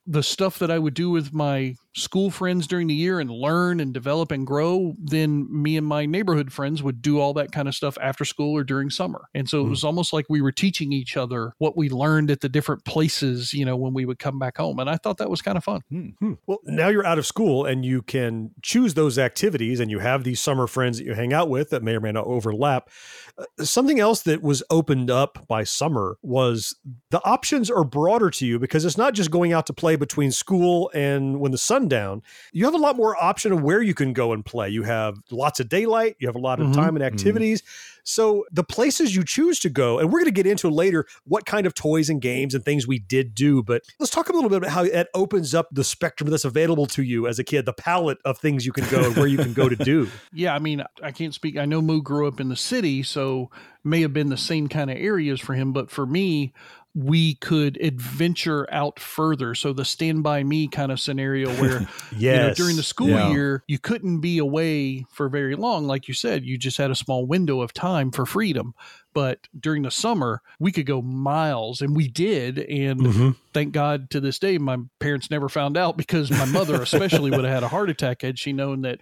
the 0.05 0.23
stuff 0.23 0.59
that 0.59 0.69
I 0.69 0.77
would 0.77 0.93
do 0.93 1.09
with 1.09 1.33
my 1.33 1.75
school 1.95 2.29
friends 2.29 2.67
during 2.67 2.87
the 2.87 2.93
year 2.93 3.21
and 3.21 3.31
learn 3.31 3.79
and 3.79 3.93
develop 3.93 4.31
and 4.31 4.45
grow, 4.45 4.93
then 4.99 5.47
me 5.49 5.77
and 5.77 5.87
my 5.87 6.05
neighborhood 6.05 6.51
friends 6.51 6.83
would 6.83 7.01
do 7.01 7.19
all 7.19 7.33
that 7.33 7.53
kind 7.53 7.69
of 7.69 7.75
stuff 7.75 7.97
after 8.01 8.25
school 8.25 8.51
or 8.55 8.65
during 8.65 8.89
summer. 8.89 9.29
And 9.33 9.49
so 9.49 9.61
it 9.61 9.63
hmm. 9.63 9.69
was 9.69 9.83
almost 9.85 10.11
like 10.11 10.25
we 10.27 10.41
were 10.41 10.51
teaching 10.51 10.91
each 10.91 11.15
other 11.15 11.53
what 11.57 11.77
we 11.77 11.89
learned 11.89 12.29
at 12.31 12.41
the 12.41 12.49
different 12.49 12.83
places, 12.83 13.53
you 13.53 13.63
know, 13.63 13.77
when 13.77 13.93
we 13.93 14.05
would 14.05 14.19
come 14.19 14.37
back 14.37 14.57
home. 14.57 14.79
And 14.79 14.89
I 14.89 14.97
thought 14.97 15.17
that 15.17 15.29
was 15.29 15.41
kind 15.41 15.57
of 15.57 15.63
fun. 15.63 15.81
Hmm. 15.89 16.09
Hmm. 16.19 16.33
Well, 16.45 16.59
now 16.65 16.89
you're 16.89 17.05
out 17.05 17.17
of 17.17 17.25
school 17.25 17.65
and 17.65 17.85
you 17.85 18.01
can 18.01 18.51
choose 18.61 18.93
those 18.95 19.17
activities 19.17 19.79
and 19.79 19.89
you 19.89 19.99
have 19.99 20.25
these 20.25 20.41
summer 20.41 20.67
friends 20.67 20.97
that 20.97 21.05
you 21.05 21.13
hang 21.13 21.31
out 21.31 21.49
with 21.49 21.69
that 21.69 21.81
may 21.81 21.95
or 21.95 22.01
may 22.01 22.11
not 22.11 22.25
overlap. 22.25 22.89
Uh, 23.37 23.45
something 23.63 24.01
else 24.01 24.21
that 24.23 24.41
was 24.41 24.61
opened 24.69 25.09
up 25.09 25.47
by 25.47 25.63
summer 25.63 26.17
was 26.21 26.75
the 27.11 27.23
options 27.23 27.71
are 27.71 27.85
broader 27.85 28.29
to 28.31 28.45
you 28.45 28.59
because 28.59 28.83
it's 28.83 28.97
not 28.97 29.13
just 29.13 29.31
going 29.31 29.53
out 29.53 29.65
to 29.65 29.73
play 29.73 29.95
between 29.95 30.31
school 30.31 30.91
and 30.93 31.39
when 31.39 31.53
the 31.53 31.57
sun 31.57 31.84
down. 31.87 32.21
You 32.51 32.65
have 32.65 32.73
a 32.73 32.77
lot 32.77 32.95
more 32.95 33.15
option 33.21 33.51
of 33.51 33.61
where 33.61 33.81
you 33.81 33.93
can 33.93 34.13
go 34.13 34.33
and 34.33 34.45
play. 34.45 34.69
You 34.69 34.83
have 34.83 35.17
lots 35.31 35.59
of 35.59 35.69
daylight, 35.69 36.15
you 36.19 36.27
have 36.27 36.35
a 36.35 36.39
lot 36.39 36.59
of 36.59 36.67
Mhm. 36.67 36.75
time 36.75 36.95
and 36.95 37.03
activities. 37.03 37.63
So 38.07 38.45
the 38.51 38.63
places 38.63 39.15
you 39.15 39.23
choose 39.23 39.59
to 39.61 39.69
go, 39.69 39.97
and 39.97 40.09
we're 40.11 40.19
going 40.19 40.25
to 40.25 40.31
get 40.31 40.45
into 40.45 40.69
later 40.69 41.07
what 41.23 41.47
kind 41.47 41.65
of 41.65 41.73
toys 41.73 42.07
and 42.07 42.21
games 42.21 42.53
and 42.53 42.63
things 42.63 42.85
we 42.87 42.99
did 42.99 43.33
do, 43.33 43.63
but 43.63 43.81
let's 43.99 44.11
talk 44.11 44.29
a 44.29 44.33
little 44.33 44.49
bit 44.49 44.57
about 44.57 44.69
how 44.69 44.83
it 44.83 45.07
opens 45.15 45.55
up 45.55 45.67
the 45.71 45.83
spectrum 45.83 46.29
that's 46.29 46.45
available 46.45 46.85
to 46.85 47.01
you 47.01 47.25
as 47.27 47.39
a 47.39 47.43
kid, 47.43 47.65
the 47.65 47.73
palette 47.73 48.19
of 48.23 48.37
things 48.37 48.63
you 48.63 48.71
can 48.71 48.87
go 48.91 49.05
and 49.05 49.15
where 49.15 49.25
you 49.25 49.37
can 49.39 49.53
go 49.53 49.67
to 49.69 49.75
do. 49.75 50.07
Yeah, 50.33 50.53
I 50.53 50.59
mean, 50.59 50.83
I 51.01 51.11
can't 51.11 51.33
speak. 51.33 51.57
I 51.57 51.65
know 51.65 51.81
Mo 51.81 51.99
grew 52.01 52.27
up 52.27 52.39
in 52.39 52.49
the 52.49 52.55
city, 52.55 53.01
so 53.03 53.49
may 53.83 54.01
have 54.01 54.13
been 54.13 54.29
the 54.29 54.37
same 54.37 54.67
kind 54.67 54.91
of 54.91 54.97
areas 54.97 55.39
for 55.39 55.53
him. 55.53 55.71
But 55.71 55.89
for 55.89 56.05
me, 56.05 56.53
we 56.95 57.35
could 57.35 57.77
adventure 57.81 58.65
out 58.71 58.99
further. 58.99 59.53
So 59.53 59.73
the 59.73 59.83
stand 59.85 60.23
by 60.23 60.43
me 60.43 60.67
kind 60.69 60.91
of 60.93 60.99
scenario 60.99 61.49
where 61.61 61.87
you 62.17 62.31
know, 62.31 62.53
during 62.53 62.77
the 62.77 62.83
school 62.83 63.09
Yeah. 63.09 63.31
year, 63.31 63.63
you 63.67 63.77
couldn't 63.79 64.21
be 64.21 64.37
away 64.37 65.05
for 65.11 65.27
very 65.27 65.55
long. 65.55 65.87
Like 65.87 66.07
you 66.07 66.13
said, 66.13 66.45
you 66.45 66.57
just 66.57 66.77
had 66.77 66.91
a 66.91 66.95
small 66.95 67.25
window 67.25 67.59
of 67.61 67.73
time 67.73 68.11
for 68.11 68.25
freedom. 68.25 68.73
but 69.13 69.47
during 69.57 69.83
the 69.83 69.91
summer 69.91 70.41
we 70.59 70.73
could 70.73 70.85
go 70.85 71.01
miles 71.01 71.79
and 71.81 71.95
we 71.95 72.05
did 72.05 72.59
and 72.59 72.99
mm-hmm. 72.99 73.29
thank 73.53 73.71
god 73.71 74.09
to 74.09 74.19
this 74.19 74.37
day 74.39 74.57
my 74.57 74.75
parents 74.99 75.31
never 75.31 75.47
found 75.47 75.77
out 75.77 75.95
because 75.95 76.29
my 76.29 76.43
mother 76.43 76.81
especially 76.81 77.31
would 77.31 77.45
have 77.45 77.53
had 77.53 77.63
a 77.63 77.67
heart 77.69 77.89
attack 77.89 78.21
had 78.23 78.37
she 78.37 78.51
known 78.51 78.81
that 78.81 78.99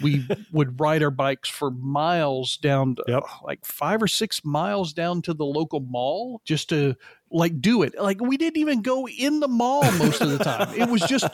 we 0.00 0.24
would 0.52 0.78
ride 0.80 1.02
our 1.02 1.10
bikes 1.10 1.48
for 1.48 1.72
miles 1.72 2.56
down 2.58 2.94
Yep. 3.08 3.24
like 3.42 3.64
five 3.64 4.00
or 4.00 4.06
six 4.08 4.44
miles 4.44 4.92
down 4.92 5.20
to 5.22 5.34
the 5.34 5.44
local 5.44 5.80
mall 5.80 6.40
just 6.44 6.68
to 6.68 6.94
like 7.30 7.60
do 7.60 7.82
it 7.82 8.00
like 8.00 8.20
we 8.20 8.36
didn't 8.36 8.56
even 8.56 8.82
go 8.82 9.08
in 9.08 9.40
the 9.40 9.48
mall 9.48 9.82
most 9.92 10.20
of 10.20 10.30
the 10.30 10.38
time 10.38 10.72
it 10.78 10.88
was 10.88 11.02
just 11.02 11.26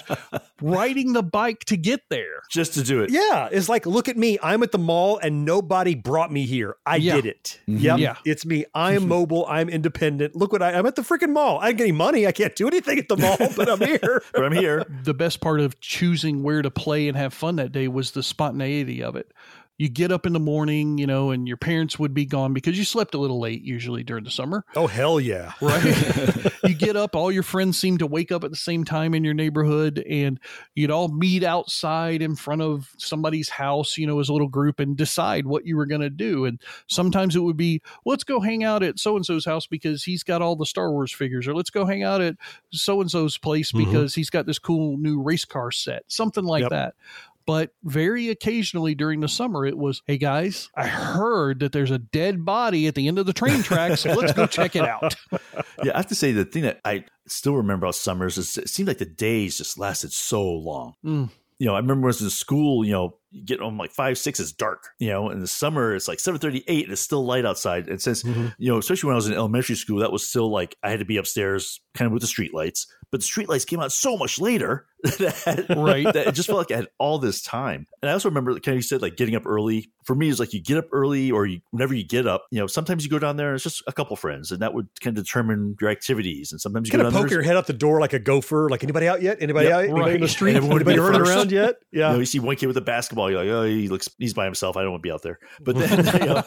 riding 0.62 1.12
the 1.12 1.22
bike 1.22 1.64
to 1.66 1.76
get 1.76 2.00
there 2.08 2.42
just 2.50 2.75
to 2.75 2.82
do 2.82 3.02
it. 3.02 3.11
Yeah, 3.11 3.49
it's 3.50 3.68
like, 3.68 3.87
look 3.87 4.08
at 4.08 4.16
me. 4.16 4.38
I'm 4.42 4.62
at 4.62 4.72
the 4.72 4.78
mall 4.78 5.18
and 5.18 5.44
nobody 5.44 5.94
brought 5.94 6.30
me 6.30 6.44
here. 6.44 6.76
I 6.87 6.96
Yeah. 6.96 7.16
did 7.16 7.26
it. 7.26 7.61
Mm-hmm. 7.68 7.78
Yep. 7.78 7.99
Yeah. 7.99 8.16
It's 8.25 8.44
me. 8.44 8.64
I'm 8.75 9.00
mm-hmm. 9.00 9.08
mobile. 9.08 9.46
I'm 9.49 9.68
independent. 9.68 10.37
Look 10.37 10.52
what 10.52 10.62
I, 10.62 10.72
I'm 10.75 10.87
at 10.87 10.94
the 10.96 11.02
freaking 11.02 11.32
mall. 11.32 11.58
I 11.58 11.68
didn't 11.68 11.78
get 11.78 11.84
any 11.84 11.92
money. 11.92 12.26
I 12.26 12.32
can't 12.32 12.54
do 12.54 12.68
anything 12.68 12.99
at 12.99 13.08
the 13.08 13.16
mall, 13.16 13.37
but 13.56 13.68
I'm 13.68 13.80
here. 13.80 14.22
But 14.32 14.44
I'm 14.44 14.52
here. 14.52 14.84
the 15.04 15.14
best 15.14 15.40
part 15.40 15.61
of 15.61 15.78
choosing 15.80 16.42
where 16.42 16.62
to 16.62 16.70
play 16.70 17.08
and 17.08 17.16
have 17.16 17.34
fun 17.34 17.56
that 17.56 17.70
day 17.72 17.87
was 17.88 18.12
the 18.12 18.22
spontaneity 18.22 19.02
of 19.02 19.14
it. 19.16 19.32
You 19.82 19.88
get 19.88 20.12
up 20.12 20.26
in 20.26 20.32
the 20.32 20.38
morning, 20.38 20.96
you 20.98 21.08
know, 21.08 21.32
and 21.32 21.48
your 21.48 21.56
parents 21.56 21.98
would 21.98 22.14
be 22.14 22.24
gone 22.24 22.52
because 22.52 22.78
you 22.78 22.84
slept 22.84 23.14
a 23.14 23.18
little 23.18 23.40
late 23.40 23.62
usually 23.62 24.04
during 24.04 24.22
the 24.22 24.30
summer, 24.30 24.64
Oh, 24.76 24.86
hell 24.86 25.18
yeah. 25.18 25.54
right? 25.60 25.82
you 26.62 26.74
get 26.74 26.94
up, 26.94 27.16
all 27.16 27.32
your 27.32 27.42
friends 27.42 27.80
seem 27.80 27.98
to 27.98 28.06
wake 28.06 28.30
up 28.30 28.44
at 28.44 28.50
the 28.50 28.56
same 28.56 28.84
time 28.84 29.12
in 29.12 29.24
your 29.24 29.34
neighborhood, 29.34 29.98
and 30.08 30.38
you'd 30.76 30.92
all 30.92 31.08
meet 31.08 31.42
outside 31.42 32.22
in 32.22 32.36
front 32.36 32.62
of 32.62 32.90
somebody's 32.96 33.48
house, 33.48 33.98
you 33.98 34.06
know, 34.06 34.20
as 34.20 34.28
a 34.28 34.32
little 34.32 34.46
group 34.46 34.78
and 34.78 34.96
decide 34.96 35.46
what 35.46 35.66
you 35.66 35.76
were 35.76 35.86
going 35.86 36.00
to 36.00 36.10
do. 36.10 36.44
And 36.44 36.60
sometimes 36.86 37.34
it 37.34 37.40
would 37.40 37.56
be, 37.56 37.82
let's 38.06 38.22
go 38.22 38.38
hang 38.38 38.62
out 38.62 38.84
at 38.84 39.00
so 39.00 39.16
and 39.16 39.26
so's 39.26 39.44
house 39.46 39.66
because 39.66 40.04
he's 40.04 40.22
got 40.22 40.42
all 40.42 40.54
the 40.54 40.64
Star 40.64 40.92
Wars 40.92 41.12
figures, 41.12 41.48
or 41.48 41.54
let's 41.56 41.70
go 41.70 41.86
hang 41.86 42.04
out 42.04 42.20
at 42.20 42.36
so 42.70 43.00
and 43.00 43.10
so's 43.10 43.36
place 43.36 43.72
Mhm. 43.72 43.78
because 43.84 44.14
he's 44.14 44.30
got 44.30 44.46
this 44.46 44.60
cool 44.60 44.96
new 44.96 45.20
race 45.20 45.44
car 45.44 45.72
set, 45.72 46.04
something 46.06 46.44
like 46.44 46.60
Yep. 46.62 46.70
that. 46.70 46.94
But 47.46 47.70
very 47.82 48.28
occasionally 48.28 48.94
during 48.94 49.20
the 49.20 49.28
summer, 49.28 49.64
it 49.66 49.76
was, 49.76 50.02
hey 50.06 50.18
guys, 50.18 50.68
I 50.76 50.87
heard 50.87 51.61
that 51.61 51.72
there's 51.72 51.90
a 51.90 51.99
dead 51.99 52.44
body 52.44 52.87
at 52.87 52.94
the 52.94 53.08
end 53.08 53.18
of 53.18 53.26
the 53.26 53.32
train 53.32 53.62
tracks. 53.62 54.00
So 54.00 54.12
let's 54.12 54.32
go 54.32 54.46
check 54.46 54.76
it 54.76 54.84
out. 54.84 55.14
Yeah, 55.84 55.94
I 55.94 55.96
have 55.99 56.06
to 56.08 56.14
say 56.14 56.30
the 56.30 56.44
thing 56.44 56.62
that 56.62 56.80
I 56.84 57.04
still 57.26 57.56
remember 57.56 57.87
about 57.87 57.96
summers 57.96 58.38
is 58.38 58.56
it 58.56 58.68
seemed 58.68 58.87
like 58.87 58.99
the 58.99 59.04
days 59.04 59.58
just 59.58 59.78
lasted 59.78 60.12
so 60.12 60.44
long. 60.44 60.94
Mm. 61.04 61.28
You 61.58 61.66
know, 61.66 61.75
I 61.75 61.78
remember 61.78 62.02
when 62.02 62.04
I 62.04 62.14
was 62.14 62.22
in 62.22 62.30
school, 62.30 62.84
you 62.84 62.92
know, 62.92 63.16
you 63.32 63.42
get 63.44 63.60
on 63.60 63.76
like 63.78 63.90
five, 63.90 64.18
six, 64.18 64.38
it's 64.40 64.52
dark. 64.52 64.84
You 64.98 65.08
know, 65.10 65.30
in 65.30 65.40
the 65.40 65.46
summer 65.46 65.94
it's 65.94 66.06
like 66.08 66.20
seven 66.20 66.38
thirty 66.40 66.62
eight 66.68 66.84
and 66.84 66.92
it's 66.92 67.00
still 67.02 67.24
light 67.24 67.44
outside. 67.46 67.88
And 67.88 68.00
since 68.00 68.22
Mhm. 68.22 68.54
you 68.58 68.70
know, 68.70 68.78
especially 68.78 69.08
when 69.08 69.14
I 69.14 69.16
was 69.16 69.26
in 69.26 69.34
elementary 69.34 69.76
school, 69.76 69.98
that 70.00 70.12
was 70.12 70.26
still 70.28 70.50
like 70.50 70.76
I 70.82 70.90
had 70.90 70.98
to 71.00 71.04
be 71.04 71.16
upstairs 71.16 71.80
kind 71.94 72.06
of 72.06 72.12
with 72.12 72.20
the 72.22 72.28
street 72.28 72.54
lights. 72.54 72.86
But 73.10 73.20
the 73.20 73.26
street 73.26 73.48
lights 73.48 73.64
came 73.66 73.80
out 73.80 73.92
so 73.92 74.16
much 74.16 74.38
later 74.40 74.86
that, 75.18 75.66
Right. 75.76 76.04
that 76.04 76.28
it 76.28 76.32
just 76.34 76.46
felt 76.48 76.58
like 76.58 76.70
I 76.70 76.76
had 76.76 76.88
all 76.98 77.18
this 77.18 77.42
time. 77.42 77.86
And 78.00 78.08
I 78.08 78.12
also 78.14 78.28
remember 78.30 78.52
kind 78.54 78.68
of 78.68 78.76
you 78.76 78.82
said 78.82 79.02
like 79.02 79.16
getting 79.16 79.34
up 79.34 79.44
early. 79.46 79.90
For 80.04 80.14
me, 80.16 80.28
it's 80.30 80.40
like 80.40 80.52
you 80.54 80.62
get 80.62 80.78
up 80.78 80.86
early 80.92 81.30
or 81.30 81.44
you 81.46 81.60
whenever 81.70 81.92
you 81.94 82.04
get 82.04 82.26
up, 82.26 82.46
you 82.50 82.58
know, 82.58 82.66
sometimes 82.66 83.04
you 83.04 83.10
go 83.10 83.18
down 83.18 83.36
there 83.36 83.48
and 83.48 83.54
it's 83.56 83.64
just 83.64 83.82
a 83.86 83.92
couple 83.92 84.16
friends 84.16 84.50
and 84.50 84.60
that 84.62 84.72
would 84.74 84.88
kind 85.00 85.16
of 85.16 85.24
determine 85.24 85.76
your 85.80 85.90
activities. 85.90 86.52
And 86.52 86.60
sometimes 86.60 86.88
you 86.88 86.92
Kind 86.92 87.06
of 87.06 87.12
poke 87.12 87.28
there. 87.28 87.38
your 87.38 87.42
head 87.42 87.56
out 87.56 87.66
the 87.66 87.72
door 87.72 88.00
like 88.00 88.12
a 88.12 88.18
gopher. 88.18 88.68
Like, 88.70 88.82
anybody 88.82 89.06
out 89.08 89.22
yet? 89.22 89.38
Anybody 89.40 89.66
Yep, 89.68 89.74
out? 89.76 89.84
Anybody 89.84 90.14
in 90.16 90.20
the 90.22 90.28
street? 90.28 90.50
And 90.50 90.56
everyone 90.58 90.78
would 90.78 90.88
Anybody 90.88 91.10
running 91.12 91.28
around 91.28 91.52
yet? 91.52 91.76
You 91.92 92.00
Yeah. 92.00 92.12
know, 92.12 92.18
you 92.18 92.24
see 92.26 92.40
one 92.40 92.56
kid 92.56 92.66
with 92.66 92.76
a 92.78 92.80
basketball, 92.80 93.22
you're 93.29 93.45
like, 93.45 93.49
oh, 93.49 93.64
he 93.64 93.88
looks, 93.88 94.09
he's 94.19 94.35
by 94.35 94.45
himself. 94.45 94.76
I 94.76 94.83
don't 94.83 94.93
want 94.93 95.02
to 95.02 95.07
be 95.07 95.12
out 95.12 95.23
there. 95.23 95.38
But 95.61 95.76
then, 95.76 95.99
you 96.21 96.26
know, 96.26 96.43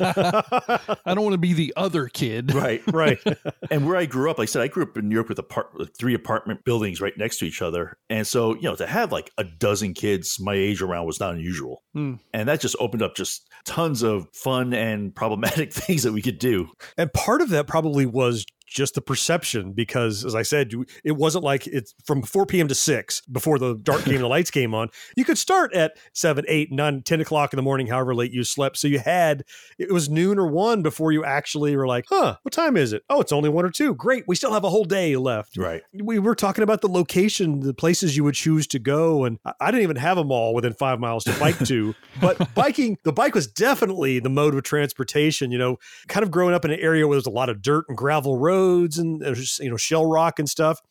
I 1.05 1.13
don't 1.13 1.23
want 1.23 1.33
to 1.33 1.39
be 1.39 1.53
the 1.53 1.73
other 1.75 2.07
kid. 2.07 2.53
right. 2.53 2.81
right. 2.91 3.19
and 3.71 3.85
where 3.85 3.95
I 3.95 4.05
grew 4.05 4.29
up, 4.29 4.37
like 4.37 4.49
I 4.49 4.51
said, 4.51 4.61
I 4.61 4.67
grew 4.67 4.83
up 4.83 4.97
in 4.97 5.09
New 5.09 5.15
York 5.15 5.29
with, 5.29 5.39
apart- 5.39 5.73
with 5.75 5.95
three 5.97 6.13
apartment 6.13 6.63
buildings 6.65 7.01
right 7.01 7.17
next 7.17 7.37
to 7.39 7.45
each 7.45 7.61
other. 7.61 7.97
And 8.09 8.25
so, 8.25 8.55
you 8.55 8.63
know, 8.63 8.75
to 8.75 8.87
have 8.87 9.11
like 9.11 9.31
a 9.37 9.43
dozen 9.43 9.93
kids 9.93 10.39
my 10.39 10.53
age 10.53 10.81
around 10.81 11.05
was 11.05 11.19
not 11.19 11.33
unusual. 11.33 11.83
Hmm. 11.93 12.15
And 12.33 12.47
that 12.49 12.61
just 12.61 12.75
opened 12.79 13.01
up 13.01 13.15
just 13.15 13.47
tons 13.65 14.03
of 14.03 14.27
fun 14.33 14.73
and 14.73 15.13
problematic 15.15 15.73
things 15.73 16.03
that 16.03 16.13
we 16.13 16.21
could 16.21 16.39
do. 16.39 16.69
And 16.97 17.11
part 17.13 17.41
of 17.41 17.49
that 17.49 17.67
probably 17.67 18.05
was 18.05 18.45
just 18.75 18.93
the 18.95 19.01
perception 19.01 19.71
because, 19.71 20.25
as 20.25 20.35
I 20.35 20.41
said, 20.43 20.71
it 21.03 21.13
wasn't 21.13 21.43
like 21.45 21.65
it's 21.65 21.95
from 22.05 22.21
4 22.21 22.45
p.m. 22.45 22.67
to 22.67 22.75
6 22.75 23.21
before 23.21 23.57
the 23.57 23.75
dark 23.75 24.03
game 24.03 24.19
the 24.19 24.27
lights 24.27 24.51
came 24.51 24.75
on. 24.75 24.89
You 25.15 25.23
could 25.23 25.37
start 25.37 25.73
at 25.73 25.97
7, 26.13 26.43
8, 26.47 26.71
9, 26.71 27.01
10 27.01 27.21
o'clock 27.21 27.53
in 27.53 27.57
the 27.57 27.63
morning, 27.63 27.87
however 27.87 28.13
late 28.13 28.31
you 28.33 28.43
slept. 28.43 28.77
So 28.77 28.87
you 28.87 28.99
had, 28.99 29.43
it 29.79 29.91
was 29.91 30.09
noon 30.09 30.37
or 30.37 30.47
1 30.47 30.81
before 30.83 31.11
you 31.13 31.23
actually 31.23 31.75
were 31.77 31.87
like, 31.87 32.05
huh, 32.09 32.35
what 32.41 32.53
time 32.53 32.75
is 32.75 32.91
it? 32.91 33.03
Oh, 33.09 33.21
it's 33.21 33.31
only 33.31 33.49
1 33.49 33.65
or 33.65 33.69
2. 33.71 33.95
Great. 33.95 34.25
We 34.27 34.35
still 34.35 34.51
have 34.53 34.65
a 34.65 34.69
whole 34.69 34.83
day 34.85 35.15
left. 35.15 35.55
Right. 35.57 35.81
We 35.93 36.19
were 36.19 36.35
talking 36.35 36.63
about 36.63 36.81
the 36.81 36.89
location, 36.89 37.61
the 37.61 37.73
places 37.73 38.17
you 38.17 38.25
would 38.25 38.35
choose 38.35 38.67
to 38.67 38.79
go. 38.79 39.23
And 39.23 39.39
I- 39.45 39.53
I 39.61 39.71
didn't 39.71 39.83
even 39.83 39.95
have 39.95 40.17
a 40.17 40.23
mall 40.25 40.53
within 40.53 40.73
five 40.73 40.99
miles 40.99 41.23
to 41.23 41.39
bike 41.39 41.57
to. 41.65 41.95
But 42.21 42.53
biking, 42.55 42.97
the 43.03 43.11
bike 43.11 43.35
was 43.35 43.45
definitely 43.47 44.19
the 44.19 44.29
mode 44.29 44.53
of 44.55 44.63
transportation. 44.63 45.51
You 45.51 45.57
know, 45.57 45.77
kind 46.07 46.23
of 46.23 46.31
growing 46.31 46.53
up 46.53 46.63
in 46.65 46.71
an 46.71 46.79
area 46.79 47.07
where 47.07 47.15
there's 47.17 47.25
a 47.25 47.29
lot 47.29 47.49
of 47.49 47.61
dirt 47.61 47.85
and 47.89 47.97
gravel 47.97 48.37
roads 48.37 48.64
and 48.97 49.21
there's, 49.21 49.59
you 49.61 49.69
know, 49.69 49.77
shell 49.77 50.05
rock 50.05 50.39
and 50.39 50.49
stuff. 50.49 50.81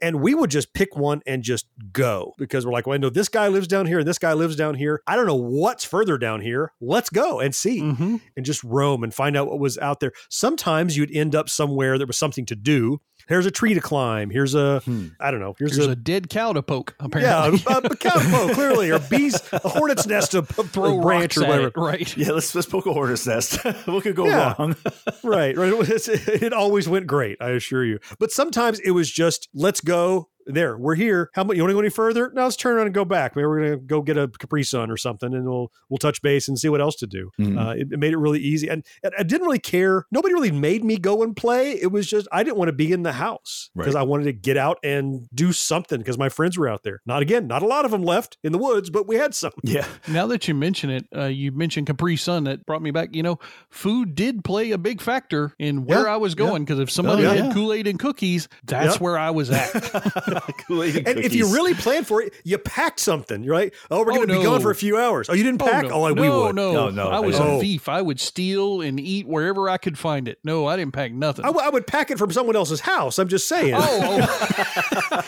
And 0.00 0.20
we 0.20 0.34
would 0.34 0.50
just 0.50 0.74
pick 0.74 0.96
one 0.96 1.22
and 1.26 1.44
just 1.44 1.66
go 1.92 2.34
because 2.36 2.66
we're 2.66 2.72
like, 2.72 2.88
well, 2.88 2.94
I 2.94 2.98
know 2.98 3.08
this 3.08 3.28
guy 3.28 3.46
lives 3.46 3.68
down 3.68 3.86
here 3.86 4.00
and 4.00 4.08
this 4.08 4.18
guy 4.18 4.32
lives 4.32 4.56
down 4.56 4.74
here. 4.74 5.00
I 5.06 5.14
don't 5.14 5.26
know 5.26 5.36
what's 5.36 5.84
further 5.84 6.18
down 6.18 6.40
here. 6.40 6.72
Let's 6.80 7.08
go 7.08 7.38
and 7.38 7.54
see 7.54 7.80
hmm 7.80 8.16
and 8.36 8.44
just 8.44 8.64
roam 8.64 9.04
and 9.04 9.14
find 9.14 9.36
out 9.36 9.46
what 9.46 9.60
was 9.60 9.78
out 9.78 10.00
there. 10.00 10.12
Sometimes 10.28 10.96
you'd 10.96 11.14
end 11.14 11.36
up 11.36 11.48
somewhere 11.48 11.98
there 11.98 12.06
was 12.06 12.18
something 12.18 12.46
to 12.46 12.56
do. 12.56 13.00
Here's 13.28 13.46
a 13.46 13.50
tree 13.50 13.74
to 13.74 13.80
climb. 13.80 14.30
Here's 14.30 14.54
a, 14.54 14.80
Hmm. 14.80 15.08
I 15.20 15.30
don't 15.30 15.40
know. 15.40 15.54
Here's, 15.58 15.76
There's 15.76 15.86
a, 15.86 15.92
a 15.92 15.96
dead 15.96 16.28
cow 16.30 16.52
to 16.52 16.62
poke, 16.62 16.94
yeah, 17.00 17.06
apparently. 17.06 17.62
a, 17.66 17.76
a 17.78 17.96
cow 17.96 18.10
oh, 18.14 18.50
clearly, 18.54 18.90
or 18.90 18.98
bees, 18.98 19.40
a 19.52 19.68
hornet's 19.68 20.06
nest 20.06 20.32
to 20.32 20.42
Throw 20.42 20.98
a 20.98 21.02
branch 21.02 21.36
or 21.36 21.42
whatever. 21.46 21.66
it, 21.68 21.72
right? 21.76 22.16
Yeah, 22.16 22.32
let's 22.32 22.54
let's 22.54 22.66
poke 22.66 22.86
a 22.86 22.92
hornet's 22.92 23.26
nest. 23.26 23.62
what 23.86 24.02
could 24.02 24.16
go 24.16 24.26
Yeah. 24.26 24.54
wrong? 24.58 24.76
right, 25.22 25.56
right. 25.56 25.68
It, 25.68 25.78
was- 25.78 26.08
it 26.08 26.52
always 26.52 26.88
went 26.88 27.06
great, 27.06 27.38
I 27.40 27.50
assure 27.50 27.84
you. 27.84 27.98
But 28.18 28.32
sometimes 28.32 28.80
it 28.80 28.90
was 28.92 29.10
just, 29.10 29.48
let's 29.54 29.80
go. 29.80 30.28
There, 30.46 30.76
we're 30.76 30.94
here. 30.94 31.30
How 31.34 31.44
much? 31.44 31.56
You 31.56 31.62
want 31.62 31.70
to 31.70 31.74
go 31.74 31.80
any 31.80 31.88
further? 31.90 32.30
Now 32.34 32.44
let's 32.44 32.56
turn 32.56 32.76
around 32.76 32.86
and 32.86 32.94
go 32.94 33.04
back. 33.04 33.36
Maybe 33.36 33.46
we're 33.46 33.60
gonna 33.62 33.76
go 33.76 34.02
get 34.02 34.16
a 34.16 34.28
Capri 34.28 34.64
Sun 34.64 34.90
or 34.90 34.96
something, 34.96 35.32
and 35.34 35.44
we'll 35.46 35.70
we'll 35.88 35.98
touch 35.98 36.20
base 36.22 36.48
and 36.48 36.58
see 36.58 36.68
what 36.68 36.80
else 36.80 36.96
to 36.96 37.06
do. 37.06 37.30
Mhm. 37.40 37.58
Uh, 37.58 37.70
it, 37.76 37.92
it 37.92 37.98
made 37.98 38.12
it 38.12 38.18
really 38.18 38.40
easy, 38.40 38.68
and, 38.68 38.84
and 39.02 39.12
I 39.18 39.22
didn't 39.22 39.46
really 39.46 39.58
care. 39.58 40.06
Nobody 40.10 40.34
really 40.34 40.50
made 40.52 40.84
me 40.84 40.96
go 40.96 41.22
and 41.22 41.36
play. 41.36 41.72
It 41.72 41.92
was 41.92 42.06
just 42.06 42.26
I 42.32 42.42
didn't 42.42 42.56
want 42.56 42.68
to 42.68 42.72
be 42.72 42.92
in 42.92 43.02
the 43.02 43.12
house 43.12 43.70
because 43.76 43.94
Right. 43.94 44.00
I 44.00 44.04
wanted 44.04 44.24
to 44.24 44.32
get 44.32 44.56
out 44.56 44.78
and 44.82 45.28
do 45.34 45.52
something 45.52 45.98
because 45.98 46.18
my 46.18 46.28
friends 46.28 46.58
were 46.58 46.68
out 46.68 46.82
there. 46.82 47.00
Not 47.06 47.22
again, 47.22 47.46
not 47.46 47.62
a 47.62 47.66
lot 47.66 47.84
of 47.84 47.90
them 47.90 48.02
left 48.02 48.38
in 48.42 48.52
the 48.52 48.58
woods, 48.58 48.90
but 48.90 49.06
we 49.06 49.16
had 49.16 49.34
some. 49.34 49.52
yeah. 49.62 49.86
Now 50.08 50.26
that 50.28 50.48
you 50.48 50.54
mention 50.54 50.90
it, 50.90 51.06
uh, 51.16 51.24
you 51.26 51.52
mentioned 51.52 51.86
Capri 51.86 52.16
Sun. 52.16 52.44
That 52.44 52.66
brought 52.66 52.82
me 52.82 52.90
back. 52.90 53.14
You 53.14 53.22
know, 53.22 53.38
food 53.70 54.14
did 54.14 54.44
play 54.44 54.70
a 54.72 54.78
big 54.78 55.00
factor 55.00 55.54
in 55.58 55.84
where 55.84 56.04
Yeah, 56.04 56.14
I 56.14 56.16
was 56.16 56.34
going 56.34 56.64
because 56.64 56.78
if 56.80 56.90
somebody 56.90 57.22
yeah. 57.22 57.34
had 57.34 57.52
Kool 57.54 57.72
Aid 57.72 57.86
and 57.86 57.98
cookies, 57.98 58.48
that's 58.64 58.96
Yeah. 58.96 58.98
where 59.02 59.18
I 59.18 59.30
was 59.30 59.50
at. 59.50 59.72
Kool-Aid 60.40 60.96
and 60.98 61.08
And 61.08 61.18
if 61.20 61.34
you 61.34 61.52
really 61.52 61.74
planned 61.74 62.06
for 62.06 62.22
it, 62.22 62.34
you 62.44 62.58
packed 62.58 63.00
something. 63.00 63.42
You're 63.44 63.54
oh, 63.54 63.70
we're 63.90 64.00
Oh, 64.00 64.04
going 64.04 64.20
to 64.22 64.26
be 64.34 64.38
no. 64.38 64.42
gone 64.44 64.60
for 64.60 64.70
a 64.70 64.74
few 64.74 64.96
hours. 64.98 65.28
Oh, 65.28 65.34
you 65.34 65.42
didn't 65.42 65.62
oh, 65.62 65.66
pack? 65.66 65.84
Oh, 65.86 66.08
no. 66.08 66.14
we 66.14 66.28
no, 66.28 66.40
would. 66.44 66.54
no, 66.56 66.72
No, 66.72 66.90
no, 66.90 67.08
I 67.08 67.20
was 67.20 67.38
I- 67.38 67.44
a 67.46 67.48
Oh. 67.52 67.60
thief. 67.60 67.88
I 67.88 68.00
would 68.02 68.20
steal 68.20 68.80
and 68.80 68.98
eat 69.00 69.26
wherever 69.26 69.68
I 69.68 69.76
could 69.76 69.98
find 69.98 70.28
it. 70.28 70.38
No, 70.44 70.66
I 70.66 70.76
didn't 70.76 70.92
pack 70.92 71.12
nothing. 71.12 71.44
I, 71.44 71.48
w- 71.48 71.64
I 71.66 71.68
would 71.70 71.86
pack 71.86 72.10
it 72.10 72.18
from 72.18 72.30
someone 72.32 72.56
else's 72.56 72.80
house. 72.80 73.18
I'm 73.18 73.28
just 73.28 73.48
saying. 73.48 73.74
oh, 73.76 74.26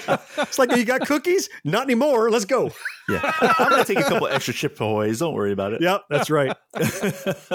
oh. 0.08 0.18
It's 0.38 0.58
like, 0.58 0.74
you 0.76 0.84
got 0.84 1.02
cookies? 1.06 1.48
Not 1.64 1.84
anymore. 1.84 2.30
Let's 2.30 2.44
go. 2.44 2.70
yeah. 3.08 3.32
I'm 3.40 3.70
gonna 3.70 3.84
take 3.84 3.98
a 3.98 4.02
couple 4.02 4.26
extra 4.28 4.52
Chips 4.54 4.80
Ahoy. 4.80 5.12
Don't 5.14 5.34
worry 5.34 5.52
about 5.52 5.72
it. 5.72 5.80
Yep, 5.80 6.02
that's 6.10 6.28
right. 6.30 6.54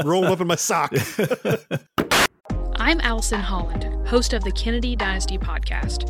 Roll 0.04 0.22
them 0.22 0.32
up 0.32 0.42
in 0.42 0.48
my 0.48 0.56
sock. 0.56 0.94
I'm 2.76 3.00
Allison 3.02 3.40
Holland, 3.42 4.08
host 4.08 4.34
of 4.34 4.44
the 4.44 4.52
Kennedy 4.52 4.96
Dynasty 4.96 5.38
podcast. 5.38 6.10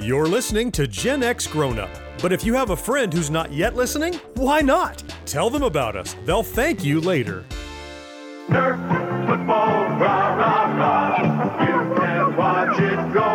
You're 0.00 0.28
listening 0.28 0.70
to 0.72 0.86
Gen 0.86 1.24
X 1.24 1.46
Grown 1.48 1.78
Up. 1.78 1.90
But 2.22 2.32
if 2.32 2.44
you 2.44 2.54
have 2.54 2.70
a 2.70 2.76
friend 2.76 3.12
who's 3.12 3.30
not 3.30 3.52
yet 3.52 3.74
listening, 3.74 4.14
why 4.34 4.60
not? 4.60 5.02
Tell 5.26 5.50
them 5.50 5.64
about 5.64 5.96
us. 5.96 6.14
They'll 6.24 6.42
thank 6.44 6.84
you 6.84 7.00
later. 7.00 7.44
Nerf 8.48 8.78
football, 9.26 9.88
rah, 9.98 10.34
rah, 10.34 10.76
rah. 10.78 11.64
You 11.64 11.94
can 11.96 12.36
watch 12.36 12.78
it 12.80 13.12
go. 13.12 13.28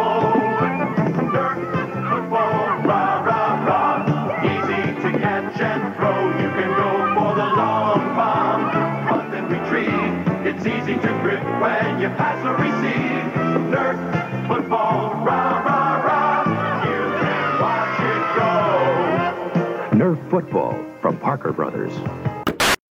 Nerf 1.36 2.10
football, 2.10 2.82
rah 2.88 3.19
rah 3.28 3.65
rah. 3.67 4.43
Easy 4.43 5.02
to 5.02 5.19
catch 5.19 5.60
and 5.60 5.96
throw. 5.98 6.30
You 6.41 6.50
can 6.58 6.69
roll 6.69 7.13
for 7.13 7.36
the 7.36 7.46
long 7.46 8.15
bomb, 8.15 9.06
run 9.06 9.32
then 9.32 9.46
retreat. 9.50 10.48
It's 10.48 10.65
easy 10.65 10.96
to 10.96 11.19
grip 11.22 11.43
when 11.62 12.02
you 12.02 12.08
pass 12.10 12.39
or 12.46 12.56
receive. 12.56 13.34
Nerf 13.69 14.48
football, 14.48 15.24
rah, 15.26 15.63
rah. 15.65 15.83
Football 20.34 20.84
from 21.00 21.15
Parker 21.19 21.52
Brothers. 21.52 21.93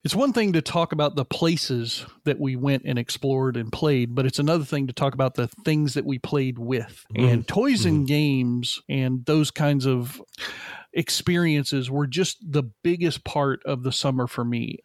It's 0.05 0.14
one 0.14 0.35
thing 0.35 0.53
to 0.53 0.61
talk 0.61 0.92
about 0.92 1.16
the 1.16 1.24
places 1.24 2.05
that 2.26 2.38
we 2.38 2.55
went 2.55 2.83
and 2.85 2.98
explored 2.98 3.57
and 3.57 3.72
played, 3.72 4.14
but 4.14 4.26
it's 4.26 4.38
another 4.38 4.66
thing 4.66 4.88
to 4.88 4.92
talk 4.92 5.14
about 5.14 5.37
the 5.37 5.48
things 5.64 5.94
that 5.94 6.05
we 6.05 6.18
played 6.18 6.59
with. 6.59 7.07
Mm-hmm. 7.16 7.26
And 7.26 7.48
toys 7.48 7.87
and 7.87 8.00
mm-hmm. 8.00 8.05
games 8.05 8.83
and 8.90 9.24
those 9.24 9.50
kinds 9.50 9.87
of 9.87 10.20
experiences 10.92 11.90
were 11.90 12.07
just 12.07 12.37
the 12.46 12.64
biggest 12.85 13.24
part 13.24 13.62
of 13.64 13.85
the 13.85 13.92
summer 13.92 14.26
for 14.26 14.44
me. 14.44 14.81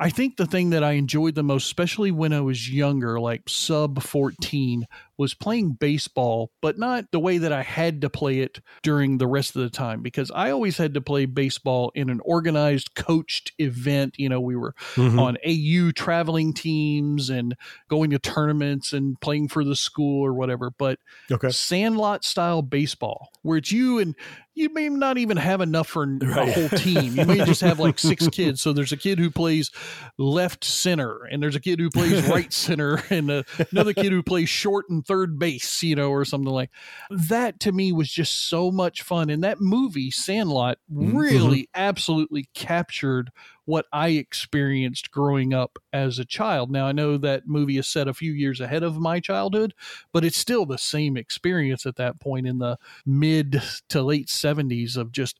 I 0.00 0.10
think 0.10 0.36
the 0.36 0.46
thing 0.46 0.70
that 0.70 0.84
I 0.84 0.92
enjoyed 0.92 1.34
the 1.34 1.42
most, 1.42 1.64
especially 1.64 2.12
when 2.12 2.32
I 2.32 2.40
was 2.40 2.70
younger, 2.72 3.18
like 3.18 3.48
sub 3.48 4.00
14, 4.00 4.86
was 5.16 5.34
playing 5.34 5.72
baseball, 5.72 6.52
but 6.62 6.78
not 6.78 7.10
the 7.10 7.18
way 7.18 7.38
that 7.38 7.52
I 7.52 7.62
had 7.64 8.00
to 8.02 8.10
play 8.10 8.38
it 8.38 8.60
during 8.84 9.18
the 9.18 9.26
rest 9.26 9.56
of 9.56 9.62
the 9.62 9.70
time 9.70 10.00
because 10.00 10.30
I 10.30 10.52
always 10.52 10.76
had 10.76 10.94
to 10.94 11.00
play 11.00 11.26
baseball 11.26 11.90
in 11.96 12.10
an 12.10 12.20
organized, 12.24 12.94
coached 12.94 13.50
event. 13.58 14.14
You 14.18 14.28
know, 14.28 14.40
we 14.40 14.54
were 14.54 14.74
Mhm. 14.96 15.18
on 15.18 15.36
AU 15.44 15.90
traveling 15.90 16.54
teams 16.54 17.28
and 17.28 17.56
going 17.88 18.10
to 18.10 18.20
tournaments 18.20 18.92
and 18.92 19.20
playing 19.20 19.48
for 19.48 19.64
the 19.64 19.74
school 19.74 20.24
or 20.24 20.32
whatever. 20.32 20.70
But 20.70 21.00
Okay. 21.30 21.52
sandlot 21.52 22.24
style 22.24 22.62
baseball, 22.62 23.30
where 23.42 23.58
it's 23.58 23.72
you 23.72 23.98
and 23.98 24.14
you 24.58 24.72
may 24.72 24.88
not 24.88 25.18
even 25.18 25.36
have 25.36 25.60
enough 25.60 25.88
for 25.88 26.02
a 26.02 26.52
whole 26.52 26.68
team. 26.70 27.16
You 27.16 27.24
may 27.24 27.44
just 27.44 27.60
have 27.60 27.78
like 27.78 27.98
six 27.98 28.28
kids. 28.32 28.60
So 28.60 28.72
there's 28.72 28.92
a 28.92 28.96
kid 28.96 29.18
who 29.18 29.30
plays 29.30 29.70
left 30.18 30.64
center, 30.64 31.24
and 31.24 31.42
there's 31.42 31.56
a 31.56 31.60
kid 31.60 31.78
who 31.78 31.90
plays 31.90 32.22
right 32.28 32.52
center, 32.52 33.02
and 33.10 33.30
uh 33.30 33.42
another 33.70 33.94
kid 33.94 34.12
who 34.12 34.22
plays 34.22 34.48
short 34.48 34.86
and 34.88 35.06
third 35.06 35.38
base, 35.38 35.82
you 35.82 35.94
know, 35.94 36.10
or 36.10 36.24
something 36.24 36.52
like 36.52 36.70
that. 37.10 37.60
To 37.60 37.72
me, 37.72 37.92
was 37.92 38.10
just 38.10 38.48
so 38.48 38.70
much 38.70 39.02
fun. 39.02 39.30
And 39.30 39.44
that 39.44 39.60
movie, 39.60 40.10
Sandlot, 40.10 40.78
really 40.90 41.68
absolutely 41.74 42.48
captured 42.54 43.30
what 43.68 43.84
I 43.92 44.08
experienced 44.12 45.10
growing 45.10 45.52
up 45.52 45.78
as 45.92 46.18
a 46.18 46.24
child. 46.24 46.70
Now, 46.70 46.86
I 46.86 46.92
know 46.92 47.18
that 47.18 47.46
movie 47.46 47.76
is 47.76 47.86
set 47.86 48.08
a 48.08 48.14
few 48.14 48.32
years 48.32 48.62
ahead 48.62 48.82
of 48.82 48.96
my 48.96 49.20
childhood, 49.20 49.74
but 50.10 50.24
it's 50.24 50.38
still 50.38 50.64
the 50.64 50.78
same 50.78 51.18
experience 51.18 51.84
at 51.84 51.96
that 51.96 52.18
point 52.18 52.46
in 52.46 52.60
the 52.60 52.78
mid 53.04 53.62
to 53.90 54.02
late 54.02 54.28
70s 54.28 54.96
of 54.96 55.12
just 55.12 55.38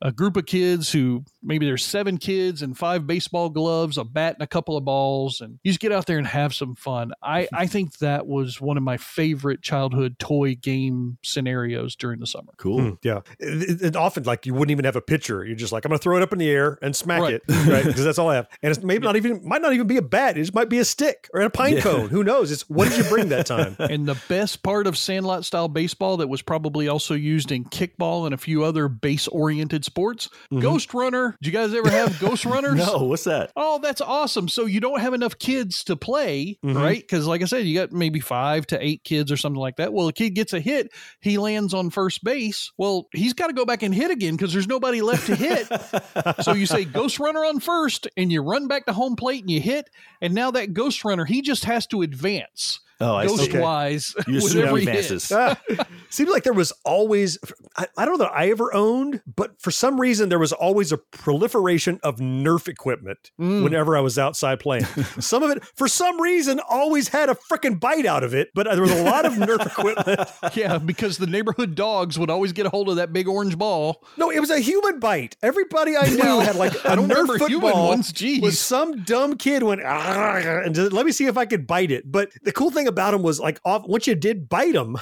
a 0.00 0.12
group 0.12 0.36
of 0.36 0.46
kids 0.46 0.92
who 0.92 1.24
maybe 1.42 1.66
there's 1.66 1.84
seven 1.84 2.18
kids 2.18 2.62
and 2.62 2.76
five 2.78 3.06
baseball 3.06 3.48
gloves, 3.50 3.98
a 3.98 4.04
bat 4.04 4.34
and 4.34 4.42
a 4.42 4.46
couple 4.46 4.76
of 4.76 4.84
balls, 4.84 5.40
and 5.40 5.58
you 5.64 5.70
just 5.70 5.80
get 5.80 5.92
out 5.92 6.06
there 6.06 6.18
and 6.18 6.26
have 6.26 6.54
some 6.54 6.74
fun. 6.74 7.12
I, 7.22 7.48
I 7.52 7.66
think 7.66 7.98
that 7.98 8.26
was 8.26 8.60
one 8.60 8.76
of 8.76 8.82
my 8.82 8.96
favorite 8.96 9.62
childhood 9.62 10.18
toy 10.18 10.54
game 10.54 11.18
scenarios 11.22 11.96
during 11.96 12.20
the 12.20 12.26
summer. 12.26 12.52
Cool. 12.58 12.78
Mm, 12.80 12.98
yeah. 13.02 13.20
It, 13.38 13.70
it- 13.70 13.78
it 13.88 13.96
often, 13.96 14.24
like, 14.24 14.44
you 14.44 14.52
wouldn't 14.54 14.70
even 14.72 14.84
have 14.84 14.96
a 14.96 15.00
pitcher. 15.00 15.44
You're 15.44 15.56
just 15.56 15.72
like, 15.72 15.84
I'm 15.84 15.90
going 15.90 15.98
to 15.98 16.02
throw 16.02 16.16
it 16.16 16.22
up 16.22 16.32
in 16.32 16.38
the 16.38 16.50
air 16.50 16.78
and 16.82 16.94
smack 16.94 17.22
Right. 17.22 17.34
it, 17.34 17.42
right? 17.48 17.84
Because 17.84 18.04
that's 18.04 18.18
all 18.18 18.28
I 18.28 18.34
have. 18.34 18.48
And 18.62 18.70
it's 18.74 18.82
maybe 18.84 19.04
not 19.04 19.16
even, 19.16 19.40
might 19.46 19.62
not 19.62 19.72
even 19.72 19.86
be 19.86 19.96
a 19.96 20.02
bat. 20.02 20.36
It 20.36 20.42
just 20.42 20.54
might 20.54 20.68
be 20.68 20.78
a 20.78 20.84
stick 20.84 21.28
or 21.32 21.40
a 21.40 21.48
pine 21.50 21.74
Yeah. 21.76 21.80
cone. 21.80 22.08
Who 22.08 22.22
knows? 22.24 22.50
It's 22.50 22.68
what 22.68 22.88
did 22.88 22.98
you 22.98 23.04
bring 23.04 23.28
that 23.30 23.46
time? 23.46 23.76
and 23.80 24.06
the 24.06 24.20
best 24.28 24.62
part 24.62 24.86
of 24.86 24.96
sandlot 24.98 25.44
style 25.44 25.68
baseball 25.68 26.16
that 26.18 26.28
was 26.28 26.42
probably 26.42 26.88
also 26.88 27.14
used 27.14 27.50
in 27.52 27.64
kickball 27.64 28.26
and 28.26 28.34
a 28.34 28.38
few 28.38 28.62
other 28.64 28.88
base 28.88 29.26
oriented 29.28 29.84
sports 29.88 30.28
ghost 30.60 30.94
runner 30.94 31.36
did 31.42 31.46
you 31.46 31.52
guys 31.52 31.74
ever 31.74 31.90
have 31.90 32.18
ghost 32.20 32.44
runners 32.44 32.76
No, 32.76 32.98
what's 33.04 33.24
that? 33.24 33.50
Oh, 33.56 33.78
that's 33.82 34.00
awesome. 34.00 34.48
So 34.48 34.66
you 34.66 34.80
don't 34.80 35.00
have 35.00 35.14
enough 35.14 35.38
kids 35.38 35.84
to 35.84 35.96
play, 35.96 36.58
Mhm. 36.64 36.74
right? 36.76 37.00
Because, 37.00 37.26
like 37.26 37.42
I 37.42 37.46
said, 37.46 37.66
you 37.66 37.74
got 37.78 37.92
maybe 37.92 38.20
five 38.20 38.66
to 38.68 38.84
eight 38.84 39.02
kids 39.04 39.32
or 39.32 39.36
something 39.36 39.60
like 39.60 39.76
that. 39.76 39.92
Well, 39.92 40.08
a 40.08 40.12
kid 40.12 40.30
gets 40.30 40.52
a 40.52 40.60
hit, 40.60 40.90
he 41.20 41.38
lands 41.38 41.74
on 41.74 41.90
first 41.90 42.22
base. 42.24 42.70
Well, 42.78 43.06
he's 43.12 43.32
got 43.34 43.48
to 43.48 43.52
go 43.52 43.64
back 43.64 43.82
and 43.82 43.94
hit 43.94 44.10
again 44.10 44.36
because 44.36 44.52
there's 44.52 44.68
nobody 44.68 45.00
left 45.02 45.26
to 45.26 45.36
hit. 45.36 45.66
so 46.42 46.52
you 46.52 46.66
say 46.66 46.84
ghost 46.84 47.18
runner 47.18 47.44
on 47.44 47.60
first, 47.60 48.06
and 48.16 48.30
you 48.30 48.42
run 48.42 48.68
back 48.68 48.86
to 48.86 48.92
home 48.92 49.16
plate 49.16 49.42
and 49.42 49.50
you 49.50 49.60
hit. 49.60 49.88
And 50.20 50.34
now 50.34 50.50
that 50.52 50.74
ghost 50.74 51.04
runner, 51.04 51.24
he 51.24 51.42
just 51.42 51.64
has 51.64 51.86
to 51.88 52.02
advance 52.02 52.80
Oh, 53.00 53.14
I 53.14 53.26
see. 53.28 53.36
ghost 53.48 53.54
wise 53.54 54.14
You 54.26 54.34
with 54.34 54.44
assume 54.46 54.66
every 54.66 54.80
he 54.80 54.86
hit. 54.90 55.10
advances. 55.10 55.30
Ah, 55.32 55.56
seems 56.10 56.30
like 56.30 56.42
there 56.42 56.52
was 56.52 56.72
always 56.84 57.38
I, 57.76 57.86
I 57.96 58.04
don't 58.04 58.18
know 58.18 58.24
that 58.24 58.32
I 58.34 58.50
ever 58.50 58.74
owned, 58.74 59.22
but 59.36 59.60
for 59.60 59.70
some 59.70 60.00
reason 60.00 60.28
there 60.30 60.38
was 60.38 60.52
always 60.52 60.90
a 60.90 60.98
proliferation 60.98 62.00
of 62.02 62.16
Nerf 62.16 62.66
equipment 62.68 63.30
Mm. 63.38 63.62
whenever 63.62 63.96
I 63.96 64.00
was 64.00 64.18
outside 64.18 64.58
playing. 64.58 64.84
some 65.20 65.42
of 65.44 65.50
it, 65.50 65.64
for 65.76 65.86
some 65.86 66.20
reason, 66.20 66.60
always 66.68 67.08
had 67.08 67.28
a 67.28 67.34
freaking 67.34 67.78
bite 67.78 68.04
out 68.06 68.24
of 68.24 68.34
it, 68.34 68.48
but 68.54 68.64
there 68.68 68.80
was 68.82 68.90
a 68.90 69.02
lot 69.04 69.24
of 69.24 69.34
Nerf 69.34 69.64
equipment. 69.66 70.28
Yeah, 70.56 70.78
because 70.78 71.18
the 71.18 71.26
neighborhood 71.28 71.74
dogs 71.76 72.18
would 72.18 72.30
always 72.30 72.52
get 72.52 72.66
a 72.66 72.68
hold 72.70 72.88
of 72.88 72.96
that 72.96 73.12
big 73.12 73.28
orange 73.28 73.56
ball. 73.56 74.02
No, 74.16 74.30
it 74.30 74.40
was 74.40 74.50
a 74.50 74.58
human 74.58 74.98
bite. 74.98 75.36
Everybody 75.42 75.96
I 75.96 76.08
knew 76.08 76.40
had 76.40 76.56
like 76.56 76.74
a 76.84 76.90
I 76.90 76.96
don't 76.96 77.06
Nerf 77.08 77.28
remember 77.28 77.38
human 77.46 77.60
football. 77.70 77.88
ones. 77.90 78.12
Jeez. 78.12 78.42
Was 78.42 78.58
some 78.58 79.04
dumb 79.04 79.36
kid 79.36 79.62
went 79.62 79.82
and 79.82 80.74
just, 80.74 80.92
let 80.92 81.06
me 81.06 81.12
see 81.12 81.26
if 81.26 81.36
I 81.38 81.46
could 81.46 81.66
bite 81.66 81.90
it. 81.92 82.10
But 82.10 82.30
the 82.42 82.50
cool 82.52 82.70
thing 82.70 82.87
about 82.88 83.12
them 83.12 83.22
was 83.22 83.38
like 83.38 83.60
off, 83.64 83.82
once 83.86 84.06
you 84.06 84.14
did 84.16 84.48
bite 84.48 84.72
them, 84.74 84.96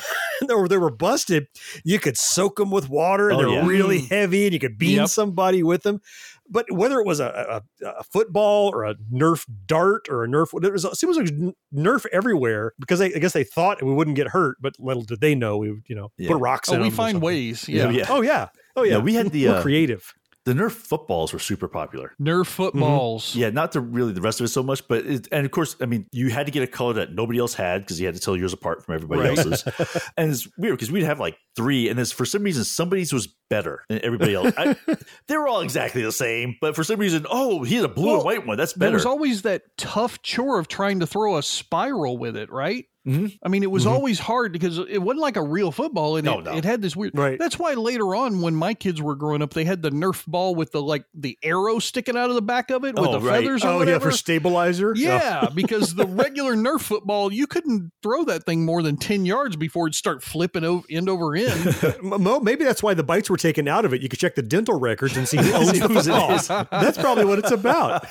or 0.51 0.69
they 0.69 0.77
were 0.77 0.91
busted, 0.91 1.47
you 1.85 1.99
could 1.99 2.19
soak 2.19 2.57
them 2.57 2.71
with 2.71 2.89
water. 2.91 3.31
and 3.31 3.39
Oh, 3.39 3.43
they're 3.43 3.63
yeah. 3.63 3.67
really 3.67 4.01
heavy, 4.01 4.45
and 4.47 4.53
you 4.53 4.59
could 4.61 4.77
bean 4.79 4.97
Yep. 4.99 5.09
somebody 5.09 5.63
with 5.63 5.83
them. 5.83 6.01
But 6.49 6.71
whether 6.71 7.01
it 7.01 7.07
was 7.07 7.19
a, 7.19 7.63
a, 7.83 7.87
a 7.87 8.05
football 8.05 8.69
or 8.73 8.85
a 8.85 8.95
Nerf 9.13 9.45
dart 9.67 10.07
or 10.09 10.23
a 10.23 10.29
Nerf, 10.29 10.49
there 10.61 10.71
was, 10.71 10.85
it 10.85 10.95
seems 10.97 11.17
like 11.17 11.27
Nerf 11.75 12.07
everywhere 12.13 12.73
because 12.79 13.01
they, 13.01 13.13
I 13.13 13.19
guess 13.19 13.33
they 13.33 13.43
thought 13.43 13.83
we 13.83 13.93
wouldn't 13.93 14.15
get 14.17 14.29
hurt, 14.29 14.57
but 14.61 14.75
little 14.79 15.03
did 15.03 15.21
they 15.21 15.35
know 15.35 15.57
we 15.57 15.73
would, 15.73 15.83
you 15.89 15.97
know, 15.97 16.13
Yeah. 16.19 16.29
put 16.29 16.39
rocks 16.41 16.69
Oh, 16.71 16.75
in 16.75 16.83
we 16.83 16.89
them 16.89 16.97
find 16.97 17.21
ways. 17.23 17.69
Yeah, 17.69 17.91
Yeah. 17.91 17.99
yeah. 17.99 18.07
Oh 18.09 18.21
yeah, 18.21 18.49
oh 18.77 18.85
yeah. 18.85 18.93
Yeah, 18.93 18.99
we 18.99 19.15
had 19.15 19.31
the 19.33 19.49
We're 19.49 19.55
uh, 19.57 19.63
creative. 19.63 20.15
The 20.47 20.53
Nerf 20.55 20.71
footballs 20.71 21.33
were 21.33 21.41
super 21.41 21.67
popular. 21.67 22.15
Nerf 22.21 22.43
mm-hmm. 22.43 22.43
footballs. 22.45 23.35
Yeah, 23.35 23.51
not 23.51 23.73
the 23.73 23.81
really 23.81 24.13
the 24.13 24.21
rest 24.21 24.41
of 24.41 24.45
it 24.45 24.49
so 24.49 24.63
much, 24.63 24.87
but 24.87 25.05
it, 25.05 25.29
and 25.33 25.45
of 25.45 25.51
course, 25.51 25.77
I 25.81 25.87
mean, 25.87 26.07
you 26.13 26.31
had 26.31 26.47
to 26.47 26.53
get 26.53 26.63
a 26.63 26.69
color 26.69 26.95
that 26.95 27.13
nobody 27.13 27.41
else 27.41 27.53
had 27.53 27.83
because 27.83 28.01
you 28.01 28.07
had 28.07 28.15
to 28.15 28.21
tell 28.21 28.37
yours 28.37 28.53
apart 28.53 28.85
from 28.85 28.95
everybody 28.95 29.21
Right. 29.21 29.37
else's. 29.39 29.65
and 30.17 30.31
it's 30.31 30.49
weird 30.57 30.77
because 30.77 30.91
we'd 30.91 31.03
have 31.03 31.19
like 31.19 31.37
three, 31.57 31.89
and 31.89 31.99
it's 31.99 32.13
for 32.13 32.25
some 32.25 32.45
reason 32.45 32.63
somebody's 32.63 33.13
was 33.13 33.29
better 33.51 33.83
than 33.89 34.01
everybody 34.05 34.35
else. 34.35 34.53
I, 34.57 34.77
they 35.29 35.37
were 35.37 35.49
all 35.49 35.61
exactly 35.63 36.03
the 36.03 36.13
same, 36.13 36.57
but 36.61 36.77
for 36.77 36.85
some 36.85 37.01
reason, 37.01 37.27
oh, 37.29 37.65
he 37.65 37.75
had 37.75 37.85
a 37.85 37.89
blue 37.89 38.07
Well, 38.07 38.17
and 38.17 38.25
white 38.25 38.47
one. 38.47 38.57
That's 38.57 38.73
There 38.73 38.87
better. 38.89 38.95
was 38.95 39.07
always 39.07 39.43
that 39.43 39.63
tough 39.77 40.23
chore 40.23 40.61
of 40.61 40.69
trying 40.69 41.01
to 41.01 41.07
throw 41.09 41.37
a 41.37 41.43
spiral 41.43 42.19
with 42.19 42.37
it, 42.37 42.53
right? 42.53 42.85
Mhm. 43.07 43.39
I 43.45 43.49
mean, 43.49 43.63
it 43.63 43.71
was 43.71 43.85
Mhm. 43.85 43.91
always 43.93 44.19
hard 44.19 44.53
because 44.53 44.79
it 44.79 44.99
wasn't 45.01 45.21
like 45.21 45.37
a 45.37 45.43
real 45.43 45.71
football, 45.71 46.17
and 46.17 46.25
No, 46.25 46.41
it, 46.41 46.45
no. 46.45 46.53
it 46.57 46.65
had 46.65 46.83
this 46.83 46.97
weird. 46.97 47.17
Right. 47.17 47.39
That's 47.39 47.59
why 47.59 47.75
later 47.75 48.15
on, 48.17 48.41
when 48.43 48.55
my 48.55 48.75
kids 48.75 49.01
were 49.01 49.15
growing 49.15 49.43
up, 49.43 49.55
they 49.55 49.65
had 49.65 49.81
the 49.83 49.91
Nerf 49.91 50.27
ball 50.27 50.55
with 50.57 50.73
the 50.73 50.83
like 50.83 51.05
the 51.15 51.39
arrow 51.43 51.79
sticking 51.79 52.17
out 52.17 52.31
of 52.31 52.35
the 52.35 52.43
back 52.43 52.71
of 52.71 52.85
it 52.85 52.97
with 52.97 53.09
Oh, 53.09 53.13
the 53.13 53.21
right. 53.21 53.43
feathers 53.45 53.65
or 53.65 53.69
Oh 53.69 53.73
yeah, 53.73 53.79
whatever. 53.79 54.11
for 54.11 54.17
stabilizer. 54.17 54.93
yeah, 54.97 55.49
because 55.55 55.95
the 55.95 56.07
regular 56.07 56.57
Nerf 56.57 56.81
football, 56.81 57.33
you 57.33 57.47
couldn't 57.47 57.93
throw 58.03 58.25
that 58.25 58.45
thing 58.45 58.65
more 58.65 58.83
than 58.83 58.97
ten 58.97 59.25
yards 59.25 59.55
before 59.57 59.87
it'd 59.87 59.95
start 59.95 60.23
flipping 60.25 60.65
over 60.65 60.85
end 60.91 61.09
over 61.09 61.37
end. 61.37 61.77
Mo, 62.03 62.41
maybe 62.41 62.65
that's 62.65 62.83
why 62.83 62.95
the 62.95 63.05
bites 63.05 63.31
were 63.31 63.37
taken 63.37 63.69
out 63.69 63.85
of 63.85 63.95
it. 63.95 64.03
You 64.03 64.09
could 64.09 64.19
check 64.19 64.35
the 64.35 64.43
dental 64.43 64.79
records 64.81 65.17
and 65.17 65.29
see 65.29 65.37
who 65.37 65.53
owns 65.53 65.79
whose 65.79 66.09
it. 66.09 66.67
That's 66.71 66.99
probably 66.99 67.25
what 67.25 67.39
it's 67.39 67.53
about. 67.53 68.05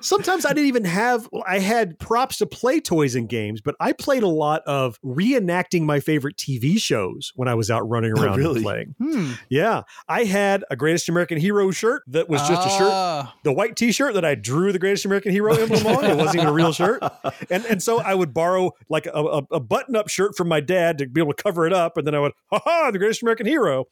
Sometimes 0.00 0.46
I 0.46 0.50
didn't 0.50 0.66
even 0.68 0.84
have. 0.84 1.28
I 1.46 1.58
had 1.58 1.98
props 1.98 2.38
to 2.38 2.46
play 2.46 2.80
toys 2.80 3.14
and 3.14 3.28
games, 3.28 3.43
but 3.64 3.74
I 3.80 3.92
played 3.92 4.22
a 4.22 4.28
lot 4.28 4.62
of 4.66 4.98
reenacting 5.02 5.82
my 5.82 6.00
favorite 6.00 6.36
TV 6.36 6.78
shows 6.78 7.32
when 7.36 7.48
I 7.48 7.54
was 7.54 7.70
out 7.70 7.88
running 7.88 8.12
Oh, 8.16 8.22
around 8.22 8.38
really? 8.38 8.56
and 8.56 8.64
playing. 8.64 8.94
Hmm. 8.98 9.32
Yeah, 9.48 9.82
I 10.08 10.24
had 10.24 10.64
a 10.70 10.76
Greatest 10.76 11.08
American 11.08 11.38
Hero 11.38 11.70
shirt 11.70 12.02
that 12.08 12.28
was 12.28 12.40
just 12.48 12.66
a 12.66 12.70
shirt 12.70 12.90
Ah, 12.92 13.34
the 13.44 13.52
white 13.52 13.76
T-shirt 13.76 14.14
that 14.14 14.24
I 14.24 14.34
drew 14.34 14.72
the 14.72 14.78
Greatest 14.78 15.04
American 15.04 15.32
Hero 15.32 15.54
emblem 15.54 15.86
on. 15.86 16.04
It 16.04 16.16
wasn't 16.16 16.36
even 16.36 16.48
a 16.48 16.52
real 16.52 16.72
shirt, 16.72 17.02
and 17.50 17.64
and 17.66 17.82
so 17.82 18.00
I 18.00 18.14
would 18.14 18.32
borrow 18.34 18.72
like 18.88 19.06
a, 19.06 19.10
a, 19.12 19.42
a 19.52 19.60
button-up 19.60 20.08
shirt 20.08 20.36
from 20.36 20.48
my 20.48 20.60
dad 20.60 20.98
to 20.98 21.06
be 21.06 21.20
able 21.20 21.32
to 21.32 21.42
cover 21.42 21.66
it 21.66 21.72
up, 21.72 21.96
and 21.96 22.06
then 22.06 22.14
I 22.14 22.20
would, 22.20 22.32
ha 22.50 22.60
ha, 22.64 22.90
the 22.90 22.98
Greatest 22.98 23.22
American 23.22 23.46
Hero, 23.46 23.86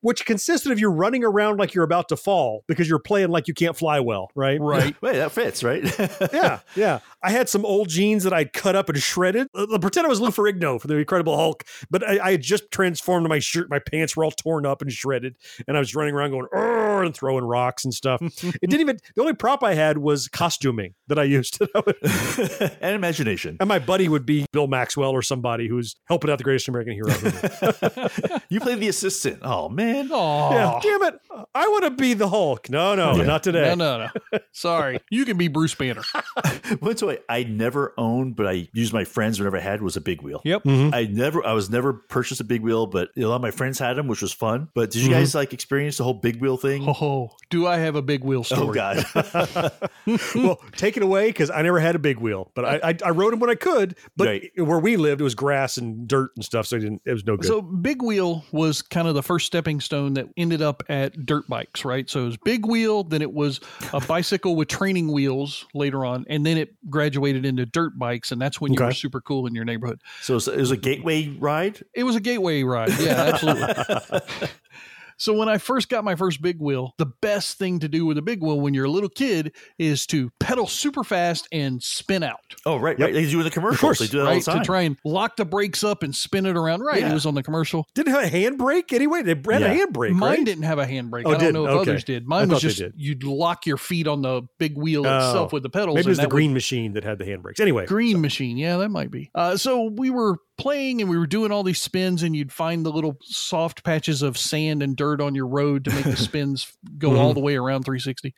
which 0.00 0.24
consisted 0.26 0.72
of 0.72 0.78
you 0.78 0.88
running 0.88 1.24
around 1.24 1.58
like 1.58 1.74
you're 1.74 1.84
about 1.84 2.08
to 2.08 2.16
fall 2.16 2.64
because 2.66 2.88
you're 2.88 2.98
playing 2.98 3.28
like 3.28 3.48
you 3.48 3.54
can't 3.54 3.76
fly 3.76 4.00
well, 4.00 4.30
right? 4.34 4.60
Right. 4.60 4.94
Wait, 5.02 5.14
that 5.16 5.32
fits, 5.32 5.62
right? 5.62 5.82
yeah, 6.32 6.60
yeah. 6.74 7.00
I 7.22 7.30
had 7.30 7.48
some 7.48 7.64
old 7.64 7.88
jeans 7.88 8.24
that 8.24 8.32
I'd 8.32 8.52
cut 8.52 8.76
up 8.76 8.88
and 8.88 8.97
shredded. 9.02 9.48
Uh, 9.54 9.78
pretend 9.78 10.06
I 10.06 10.08
was 10.10 10.20
Lou 10.20 10.28
Ferrigno 10.30 10.80
for 10.80 10.86
the 10.88 10.96
Incredible 10.96 11.36
Hulk, 11.36 11.64
but 11.90 12.06
I, 12.06 12.18
I 12.26 12.30
had 12.32 12.42
just 12.42 12.70
transformed 12.70 13.28
my 13.28 13.38
shirt. 13.38 13.68
My 13.70 13.78
pants 13.78 14.16
were 14.16 14.24
all 14.24 14.30
torn 14.30 14.66
up 14.66 14.82
and 14.82 14.90
shredded, 14.92 15.36
and 15.66 15.76
I 15.76 15.80
was 15.80 15.94
running 15.94 16.14
around 16.14 16.30
going 16.30 16.46
"Arr," 16.52 17.02
and 17.04 17.14
throwing 17.14 17.44
rocks 17.44 17.84
and 17.84 17.92
stuff. 17.94 18.20
it 18.42 18.60
didn't 18.60 18.80
even. 18.80 18.98
The 19.14 19.20
only 19.22 19.34
prop 19.34 19.62
I 19.62 19.74
had 19.74 19.98
was 19.98 20.28
costuming 20.28 20.94
that 21.08 21.18
I 21.18 21.24
used. 21.24 21.58
and 22.80 22.94
imagination. 22.94 23.56
and 23.60 23.68
my 23.68 23.78
buddy 23.78 24.08
would 24.08 24.26
be 24.26 24.46
Bill 24.52 24.66
Maxwell 24.66 25.10
or 25.10 25.22
somebody 25.22 25.68
who's 25.68 25.96
helping 26.06 26.30
out 26.30 26.38
the 26.38 26.44
Greatest 26.44 26.68
American 26.68 26.92
Hero. 26.94 27.08
You 28.48 28.60
play 28.60 28.74
the 28.74 28.88
assistant. 28.88 29.40
Oh 29.42 29.68
man. 29.68 30.08
Oh, 30.10 30.50
Yeah, 30.52 30.78
damn 30.82 31.02
it! 31.02 31.14
I 31.54 31.68
want 31.68 31.84
to 31.84 31.90
be 31.90 32.14
the 32.14 32.28
Hulk. 32.28 32.68
No, 32.70 32.94
no, 32.94 33.12
not 33.22 33.42
today. 33.42 33.74
no, 33.74 33.98
no, 33.98 34.08
no. 34.32 34.38
Sorry, 34.52 35.00
you 35.10 35.24
can 35.24 35.36
be 35.36 35.48
Bruce 35.48 35.74
Banner. 35.74 36.02
One 36.80 36.94
toy 36.94 37.18
I 37.28 37.44
never 37.44 37.94
owned, 37.98 38.36
but 38.36 38.46
I 38.46 38.68
used 38.72 38.87
my 38.92 39.04
friends 39.04 39.38
whenever 39.38 39.56
I 39.56 39.60
had 39.60 39.82
was 39.82 39.96
a 39.96 40.00
big 40.00 40.22
wheel. 40.22 40.40
Yep. 40.44 40.64
Mm-hmm. 40.64 40.94
I 40.94 41.04
never, 41.04 41.46
I 41.46 41.52
was 41.52 41.70
never 41.70 41.92
purchased 41.92 42.40
a 42.40 42.44
big 42.44 42.62
wheel, 42.62 42.86
but 42.86 43.10
a 43.16 43.24
lot 43.24 43.36
of 43.36 43.42
my 43.42 43.50
friends 43.50 43.78
had 43.78 43.96
them, 43.96 44.08
which 44.08 44.22
was 44.22 44.32
fun. 44.32 44.68
But 44.74 44.90
did 44.90 45.02
you 45.02 45.10
mm-hmm. 45.10 45.20
guys 45.20 45.34
like 45.34 45.52
experience 45.52 45.98
the 45.98 46.04
whole 46.04 46.14
big 46.14 46.40
wheel 46.40 46.56
thing? 46.56 46.86
Oh, 46.88 47.30
do 47.50 47.66
I 47.66 47.78
have 47.78 47.96
a 47.96 48.02
big 48.02 48.24
wheel 48.24 48.40
oh, 48.40 48.42
story? 48.42 48.68
Oh 48.68 48.72
God! 48.72 49.04
well, 50.34 50.60
take 50.76 50.96
it 50.96 51.02
away 51.02 51.28
because 51.28 51.50
I 51.50 51.62
never 51.62 51.80
had 51.80 51.94
a 51.94 51.98
big 51.98 52.18
wheel, 52.18 52.50
but 52.54 52.64
I 52.64 52.88
I, 52.88 52.96
I 53.06 53.10
rode 53.10 53.32
them 53.32 53.40
when 53.40 53.50
I 53.50 53.54
could. 53.54 53.96
But 54.16 54.28
Right. 54.28 54.50
where 54.56 54.78
we 54.78 54.96
lived, 54.96 55.20
it 55.20 55.24
was 55.24 55.34
grass 55.34 55.76
and 55.76 56.06
dirt 56.06 56.30
and 56.36 56.44
stuff, 56.44 56.66
so 56.66 56.76
it, 56.76 56.80
didn't, 56.80 57.02
it 57.04 57.12
was 57.12 57.24
no 57.24 57.36
good. 57.36 57.46
So 57.46 57.62
Big 57.62 58.02
Wheel 58.02 58.44
was 58.52 58.82
kind 58.82 59.08
of 59.08 59.14
the 59.14 59.22
first 59.22 59.46
stepping 59.46 59.80
stone 59.80 60.14
that 60.14 60.26
ended 60.36 60.62
up 60.62 60.82
at 60.88 61.26
dirt 61.26 61.48
bikes, 61.48 61.84
right? 61.84 62.08
So 62.08 62.22
it 62.22 62.26
was 62.26 62.36
Big 62.36 62.66
Wheel, 62.66 63.04
then 63.04 63.22
it 63.22 63.32
was 63.32 63.60
a 63.92 64.00
bicycle 64.00 64.56
with 64.56 64.68
training 64.68 65.10
wheels 65.10 65.66
later 65.74 66.04
on, 66.04 66.26
and 66.28 66.44
then 66.44 66.58
it 66.58 66.74
graduated 66.90 67.44
into 67.44 67.66
dirt 67.66 67.98
bikes, 67.98 68.32
and 68.32 68.40
that's 68.40 68.60
when 68.60 68.67
you 68.72 68.76
Okay. 68.78 68.86
were 68.86 68.92
super 68.92 69.20
cool 69.20 69.46
in 69.46 69.54
your 69.54 69.64
neighborhood. 69.64 70.00
so 70.20 70.34
it 70.36 70.46
was 70.56 70.70
a 70.70 70.76
gateway 70.76 71.28
ride. 71.28 71.80
It 71.94 72.04
was 72.04 72.16
a 72.16 72.20
gateway 72.20 72.62
ride. 72.62 72.90
Yeah, 73.00 73.32
absolutely. 73.32 74.20
so 75.18 75.34
when 75.34 75.48
I 75.48 75.58
first 75.58 75.88
got 75.88 76.04
my 76.04 76.14
first 76.14 76.40
big 76.40 76.58
wheel, 76.60 76.94
the 76.96 77.06
best 77.06 77.58
thing 77.58 77.80
to 77.80 77.88
do 77.88 78.06
with 78.06 78.16
a 78.18 78.22
big 78.22 78.42
wheel 78.42 78.58
when 78.60 78.72
you're 78.72 78.86
a 78.86 78.90
little 78.90 79.08
kid 79.10 79.54
is 79.78 80.06
to 80.06 80.30
pedal 80.40 80.66
super 80.66 81.04
fast 81.04 81.46
and 81.52 81.82
spin 81.82 82.22
out. 82.22 82.38
Oh 82.64 82.76
right, 82.78 82.98
right. 82.98 83.12
They 83.12 83.28
do 83.28 83.38
in 83.38 83.44
the 83.44 83.50
commercials. 83.50 83.80
course, 83.80 83.98
they 83.98 84.06
do 84.06 84.18
that 84.18 84.24
Right 84.24 84.48
all 84.48 84.54
the 84.54 84.60
to 84.60 84.64
try 84.64 84.82
and 84.82 84.96
lock 85.04 85.36
the 85.36 85.44
brakes 85.44 85.84
up 85.84 86.02
and 86.02 86.14
spin 86.14 86.46
it 86.46 86.56
around. 86.56 86.80
Right, 86.80 87.00
Yeah. 87.00 87.10
it 87.10 87.14
was 87.14 87.26
on 87.26 87.34
the 87.34 87.42
commercial. 87.42 87.86
didn't 87.94 88.12
have 88.14 88.24
a 88.24 88.30
handbrake 88.30 88.92
anyway. 88.92 89.22
They 89.22 89.34
had 89.34 89.44
Yeah. 89.60 89.72
a 89.72 89.86
handbrake. 89.86 90.12
Mine 90.12 90.20
right? 90.38 90.44
didn't 90.44 90.64
have 90.64 90.78
a 90.78 90.86
handbrake. 90.86 91.22
Oh, 91.26 91.30
I 91.30 91.32
don't 91.32 91.40
didn't? 91.40 91.54
know 91.54 91.64
if 91.66 91.70
Okay. 91.70 91.90
others 91.90 92.04
did. 92.04 92.22
I 92.24 92.26
Mine 92.26 92.48
was 92.48 92.60
just 92.60 92.82
you'd 92.96 93.24
lock 93.24 93.66
your 93.66 93.76
feet 93.76 94.06
on 94.06 94.22
the 94.22 94.42
big 94.58 94.76
wheel 94.76 95.06
Oh. 95.06 95.16
itself 95.16 95.52
with 95.52 95.62
the 95.62 95.70
pedals. 95.70 95.96
Maybe 95.96 96.06
it 96.06 96.08
was 96.08 96.18
and 96.18 96.24
the 96.24 96.28
that 96.28 96.34
would- 96.34 96.38
green 96.38 96.52
machine 96.54 96.92
that 96.94 97.04
had 97.04 97.18
the 97.18 97.24
handbrakes. 97.24 97.60
Anyway, 97.60 97.86
green 97.86 98.20
machine. 98.20 98.56
Yeah, 98.56 98.76
that 98.78 98.90
might 98.90 99.10
be. 99.10 99.30
Uh, 99.34 99.56
so 99.56 99.84
we 99.84 100.10
were 100.10 100.36
playing 100.58 101.00
and 101.00 101.08
we 101.08 101.16
were 101.16 101.26
doing 101.26 101.50
all 101.52 101.62
these 101.62 101.80
spins, 101.80 102.22
and 102.22 102.36
you'd 102.36 102.52
find 102.52 102.84
the 102.84 102.92
little 102.92 103.16
soft 103.22 103.84
patches 103.84 104.20
of 104.22 104.36
sand 104.36 104.82
and 104.82 104.96
dirt 104.96 105.20
on 105.20 105.34
your 105.34 105.46
road 105.46 105.84
to 105.84 105.90
make 105.94 106.04
the 106.04 106.16
spins 106.28 106.70
go 106.98 107.16
all 107.16 107.32
the 107.32 107.40
way 107.40 107.56
around 107.56 107.84
360. 107.84 108.34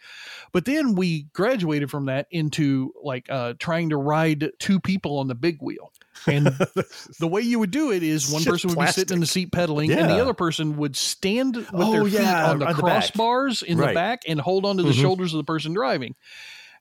But 0.52 0.64
then 0.66 0.94
we 0.94 1.22
graduated 1.32 1.90
from 1.90 2.06
that 2.06 2.26
into 2.30 2.92
like 3.02 3.26
uh, 3.30 3.54
trying 3.58 3.88
to 3.90 3.96
ride 3.96 4.50
two 4.58 4.78
people 4.80 5.18
on 5.18 5.26
the 5.28 5.34
big 5.34 5.58
wheel. 5.60 5.90
And 6.26 6.46
the 7.18 7.26
way 7.28 7.40
you 7.40 7.58
would 7.58 7.70
do 7.70 7.90
it 7.92 8.02
is 8.02 8.30
one 8.30 8.44
person 8.44 8.68
would 8.70 8.78
be 8.78 8.92
sitting 8.92 9.14
in 9.14 9.20
the 9.20 9.26
seat 9.26 9.52
pedaling, 9.52 9.90
and 9.90 10.10
the 10.10 10.20
other 10.20 10.34
person 10.34 10.76
would 10.76 10.94
stand 10.94 11.56
with 11.56 11.68
Oh, 11.72 11.92
their 11.92 12.04
feet 12.04 12.12
yeah, 12.14 12.50
on 12.50 12.58
the 12.58 12.66
on 12.66 12.76
the 12.76 12.82
back. 12.82 13.04
crossbars 13.04 13.62
in 13.62 13.78
the 13.78 13.94
back 13.94 14.22
and 14.28 14.38
hold 14.38 14.66
onto 14.66 14.82
the 14.82 14.92
shoulders 14.92 15.32
of 15.32 15.38
the 15.38 15.44
person 15.44 15.72
driving. 15.72 16.14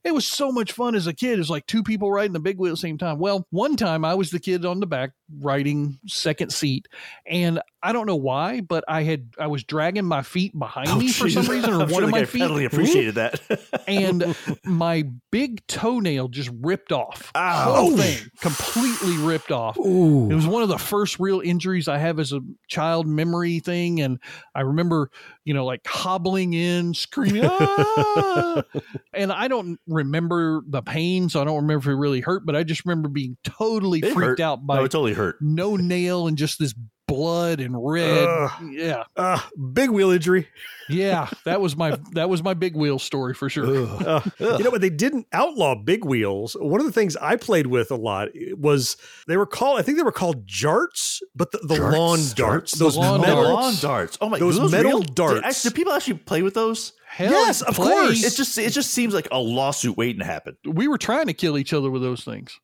It 0.04 0.14
was 0.14 0.26
so 0.26 0.52
much 0.52 0.72
fun 0.72 0.96
as 0.96 1.08
a 1.08 1.14
kid. 1.14 1.34
It 1.34 1.38
was 1.40 1.50
like 1.50 1.66
two 1.66 1.84
people 1.84 2.12
riding 2.12 2.32
the 2.34 2.40
big 2.40 2.58
wheel 2.58 2.72
at 2.72 2.74
the 2.74 2.78
same 2.78 2.98
time. 2.98 3.20
Well, 3.20 3.46
one 3.50 3.76
time 3.76 4.06
I 4.06 4.14
was 4.16 4.32
the 4.32 4.40
kid 4.40 4.66
on 4.66 4.80
the 4.80 4.88
back 4.88 5.12
riding 5.40 6.00
second 6.08 6.52
seat, 6.54 6.88
and 7.26 7.62
I 7.84 7.92
don't 7.94 8.06
know 8.08 8.16
why, 8.16 8.62
but 8.62 8.84
I 8.88 9.04
had 9.04 9.30
I 9.38 9.48
was 9.48 9.64
dragging 9.64 10.06
my 10.06 10.22
feet 10.22 10.58
behind 10.58 10.98
me 10.98 11.12
for 11.12 11.30
some 11.30 11.46
Oh, 11.46 11.50
reason, 11.52 11.70
or 11.72 11.74
I'm 11.74 11.80
one 11.80 11.90
sure 11.90 12.04
of 12.06 12.10
my 12.12 12.20
guy 12.20 12.26
feet, 12.26 12.42
pedaling 12.42 12.66
appreciated 12.66 13.16
that. 13.16 13.42
and 13.88 14.36
my 14.66 15.04
big 15.32 15.66
toenail 15.68 16.30
just 16.30 16.50
ripped 16.62 16.92
off. 16.94 17.32
Ow. 17.36 17.74
Whole 17.76 17.98
thing 17.98 18.18
completely 18.42 19.18
ripped 19.18 19.52
off. 19.52 19.78
Ooh. 19.78 20.30
It 20.32 20.36
was 20.36 20.48
one 20.48 20.64
of 20.64 20.70
the 20.70 20.78
first 20.78 21.20
real 21.20 21.42
injuries 21.42 21.88
I 21.90 21.98
have 21.98 22.20
as 22.20 22.32
a 22.34 22.40
child 22.68 23.06
memory 23.08 23.60
thing. 23.60 24.02
And 24.02 24.20
I 24.56 24.62
remember, 24.62 25.10
you 25.46 25.54
know, 25.54 25.66
like 25.66 25.86
hobbling 25.86 26.54
in, 26.54 26.94
screaming, 26.94 27.44
"Ah!" 27.46 28.64
and 29.14 29.32
I 29.32 29.48
don't 29.48 29.80
remember 29.90 30.62
the 30.68 30.82
pain. 30.82 31.30
So 31.30 31.42
I 31.42 31.46
don't 31.46 31.56
remember 31.58 31.90
if 31.90 31.94
it 31.94 31.98
really 32.00 32.22
hurt, 32.22 32.46
but 32.46 32.56
I 32.56 32.64
just 32.64 32.86
remember 32.86 33.10
being 33.10 33.38
totally 33.44 34.00
It 34.00 34.14
freaked 34.14 34.40
hurt. 34.40 34.40
out 34.40 34.66
by 34.66 34.78
no, 34.78 34.84
it 34.86 34.92
totally 34.92 35.14
hurt. 35.14 35.38
no 35.42 35.76
nail 35.76 36.28
and 36.28 36.38
just 36.38 36.60
this 36.60 36.74
blood 37.08 37.60
and 37.60 37.74
red. 37.76 38.28
Ugh. 38.28 38.52
yeah. 38.72 39.04
uh, 39.18 39.40
big 39.74 39.90
wheel 39.90 40.12
injury. 40.12 40.48
Yeah. 40.90 41.28
That 41.44 41.60
was 41.60 41.76
my, 41.76 41.98
that 42.14 42.30
was 42.30 42.44
my 42.44 42.54
big 42.54 42.76
wheel 42.76 43.00
story 43.00 43.34
for 43.34 43.50
sure. 43.50 43.66
Uh, 44.08 44.22
you 44.40 44.64
know, 44.64 44.70
but 44.70 44.82
they 44.82 44.92
didn't 44.92 45.26
outlaw 45.34 45.74
big 45.74 46.06
wheels. 46.06 46.56
One 46.60 46.80
of 46.80 46.86
the 46.86 46.92
things 46.92 47.16
I 47.18 47.36
played 47.36 47.66
with 47.66 47.90
a 47.90 47.96
lot 47.96 48.30
was 48.56 48.96
they 49.28 49.38
were 49.38 49.48
called. 49.48 49.80
I 49.80 49.82
think 49.82 49.98
they 49.98 50.04
were 50.04 50.12
called 50.12 50.46
jarts, 50.46 51.20
but 51.36 51.52
the, 51.52 51.58
the 51.64 51.76
Jarts? 51.78 51.92
lawn 51.98 52.20
Jarts? 52.20 52.36
darts, 52.36 52.72
The 52.74 52.84
those 52.86 52.98
lawn 52.98 53.22
metal. 53.22 53.44
darts. 53.44 53.54
lawn 53.54 53.76
darts. 53.92 54.18
Oh 54.22 54.30
my, 54.30 54.38
Those 54.38 54.60
were 54.60 54.70
metal 54.70 54.92
real? 54.92 55.02
darts. 55.02 55.34
Did, 55.36 55.46
actually, 55.46 55.70
do 55.72 55.76
people 55.76 55.94
actually 55.94 56.14
play 56.20 56.44
with 56.44 56.54
those? 56.54 56.94
Hell, 57.12 57.32
Yes, 57.32 57.62
of 57.64 57.76
play. 57.76 57.92
course. 57.92 58.24
It 58.24 58.36
just 58.36 58.58
it 58.58 58.72
just 58.72 58.92
seems 58.92 59.14
like 59.16 59.28
a 59.32 59.40
lawsuit 59.40 59.98
waiting 59.98 60.20
to 60.20 60.26
happen. 60.26 60.56
we 60.64 60.88
were 60.88 60.98
trying 61.00 61.26
to 61.28 61.34
kill 61.34 61.58
each 61.58 61.74
other 61.74 61.90
with 61.90 62.02
those 62.04 62.24
things. 62.24 62.60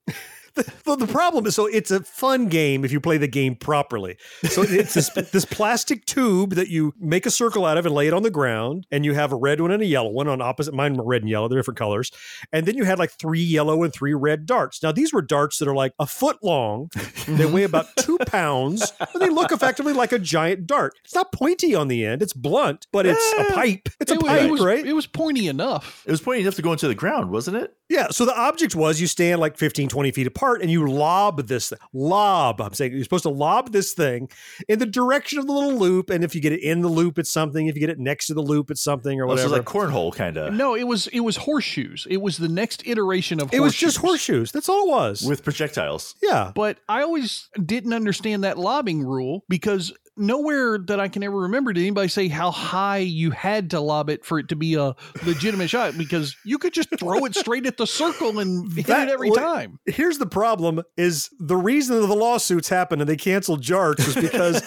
Well, 0.85 0.97
the 0.97 1.07
problem 1.07 1.47
is, 1.47 1.55
so 1.55 1.65
it's 1.65 1.91
a 1.91 2.03
fun 2.03 2.47
game 2.47 2.85
if 2.85 2.91
you 2.91 2.99
play 2.99 3.17
the 3.17 3.27
game 3.27 3.55
properly. 3.55 4.17
So 4.43 4.61
it's 4.61 4.93
this, 4.93 5.09
this 5.31 5.45
plastic 5.45 6.05
tube 6.05 6.51
that 6.51 6.69
you 6.69 6.93
make 6.99 7.25
a 7.25 7.31
circle 7.31 7.65
out 7.65 7.77
of 7.77 7.85
and 7.85 7.95
lay 7.95 8.07
it 8.07 8.13
on 8.13 8.23
the 8.23 8.29
ground, 8.29 8.85
and 8.91 9.03
you 9.03 9.13
have 9.13 9.31
a 9.31 9.35
red 9.35 9.59
one 9.59 9.71
and 9.71 9.81
a 9.81 9.85
yellow 9.85 10.09
one 10.09 10.27
on 10.27 10.41
opposite. 10.41 10.73
Mine 10.73 10.95
were 10.95 11.03
red 11.03 11.23
and 11.23 11.29
yellow; 11.29 11.47
they're 11.47 11.59
different 11.59 11.77
colors. 11.77 12.11
And 12.53 12.65
then 12.65 12.77
you 12.77 12.83
had 12.83 12.99
like 12.99 13.11
three 13.11 13.41
yellow 13.41 13.83
and 13.83 13.91
three 13.91 14.13
red 14.13 14.45
darts. 14.45 14.81
Now 14.83 14.91
these 14.91 15.11
were 15.11 15.21
darts 15.21 15.57
that 15.57 15.67
are 15.67 15.75
like 15.75 15.93
a 15.99 16.05
foot 16.05 16.37
long. 16.43 16.89
They 17.25 17.45
mhm. 17.45 17.51
weigh 17.51 17.63
about 17.63 17.87
two 17.97 18.17
pounds, 18.27 18.93
and 18.99 19.21
they 19.21 19.29
look 19.29 19.51
effectively 19.51 19.93
like 19.93 20.11
a 20.11 20.19
giant 20.19 20.67
dart. 20.67 20.93
It's 21.03 21.15
not 21.15 21.31
pointy 21.31 21.73
on 21.73 21.87
the 21.87 22.05
end; 22.05 22.21
it's 22.21 22.33
blunt, 22.33 22.87
but 22.91 23.05
it's 23.05 23.33
a 23.39 23.41
eh, 23.41 23.55
pipe. 23.55 23.89
It's 23.99 24.11
a 24.11 24.15
was, 24.15 24.23
pipe, 24.23 24.41
it 24.43 24.51
was, 24.51 24.61
right? 24.61 24.85
It 24.85 24.93
was 24.93 25.07
pointy 25.07 25.47
enough. 25.47 26.03
It 26.05 26.11
was 26.11 26.21
pointy 26.21 26.41
enough 26.41 26.55
to 26.55 26.61
go 26.61 26.71
into 26.71 26.87
the 26.87 26.95
ground, 26.95 27.31
wasn't 27.31 27.57
it? 27.57 27.75
Yeah. 27.89 28.09
So 28.09 28.25
the 28.25 28.37
object 28.37 28.75
was 28.75 29.01
you 29.01 29.07
stand 29.07 29.39
like 29.39 29.57
15, 29.57 29.89
20 29.89 30.11
feet 30.11 30.27
apart 30.27 30.44
and 30.53 30.69
you 30.69 30.87
lob 30.87 31.47
this 31.47 31.69
thing. 31.69 31.79
Lob. 31.93 32.61
I'm 32.61 32.73
saying 32.73 32.93
you're 32.93 33.03
supposed 33.03 33.23
to 33.23 33.29
lob 33.29 33.71
this 33.71 33.93
thing 33.93 34.29
in 34.67 34.77
the 34.79 34.85
direction 34.85 35.39
of 35.39 35.47
the 35.47 35.51
little 35.51 35.77
loop. 35.79 36.09
And 36.11 36.23
if 36.23 36.35
you 36.35 36.41
get 36.41 36.53
it 36.53 36.61
in 36.61 36.81
the 36.81 36.87
loop, 36.87 37.17
it's 37.17 37.31
something. 37.31 37.65
If 37.67 37.73
you 37.75 37.79
get 37.79 37.89
it 37.89 37.99
next 37.99 38.27
to 38.27 38.33
the 38.35 38.41
loop, 38.41 38.69
it's 38.69 38.81
something 38.81 39.19
or 39.19 39.25
Oh, 39.25 39.29
so 39.35 39.49
whatever. 39.49 39.49
like 39.57 39.65
cornhole 39.65 40.13
kind 40.13 40.37
of 40.37 40.53
No, 40.53 40.75
it 40.75 40.83
was 40.85 41.07
it 41.07 41.21
was 41.21 41.35
horseshoes. 41.37 42.05
It 42.09 42.21
was 42.21 42.37
the 42.37 42.47
next 42.49 42.83
iteration 42.85 43.41
of 43.41 43.51
it 43.53 43.59
was 43.59 43.75
just 43.75 43.97
horseshoes. 43.97 44.51
That's 44.51 44.69
all 44.69 44.87
it 44.87 44.89
was. 44.91 45.21
with 45.23 45.43
projectiles. 45.43 46.15
yeah. 46.21 46.51
But 46.53 46.77
I 46.87 47.01
always 47.01 47.49
didn't 47.65 47.93
understand 47.93 48.43
that 48.43 48.57
lobbing 48.57 49.01
rule 49.03 49.43
because 49.49 49.91
nowhere 50.17 50.77
that 50.77 50.99
I 50.99 51.07
can 51.07 51.23
ever 51.23 51.37
remember 51.37 51.73
did 51.73 51.81
anybody 51.81 52.07
say 52.07 52.27
how 52.27 52.51
high 52.51 52.97
you 52.99 53.31
had 53.31 53.71
to 53.71 53.79
lob 53.79 54.09
it 54.09 54.23
for 54.25 54.39
it 54.39 54.49
to 54.49 54.55
be 54.55 54.75
a 54.75 54.95
legitimate 55.25 55.69
shot 55.69 55.97
because 55.97 56.35
you 56.45 56.57
could 56.57 56.73
just 56.73 56.89
throw 56.97 57.25
it 57.25 57.35
straight 57.35 57.65
at 57.65 57.77
the 57.77 57.87
circle 57.87 58.39
and 58.39 58.71
hit 58.73 58.87
That- 58.87 59.07
it 59.07 59.11
every 59.11 59.29
well, 59.31 59.39
time. 59.39 59.79
Here's 59.85 60.17
the 60.17 60.25
problem 60.25 60.81
is 60.97 61.29
the 61.39 61.57
reason 61.57 61.99
that 62.01 62.07
the 62.07 62.15
lawsuits 62.15 62.69
happened 62.69 63.01
and 63.01 63.09
they 63.09 63.17
canceled 63.17 63.61
Jarts 63.61 64.05
was 64.05 64.15
because 64.15 64.61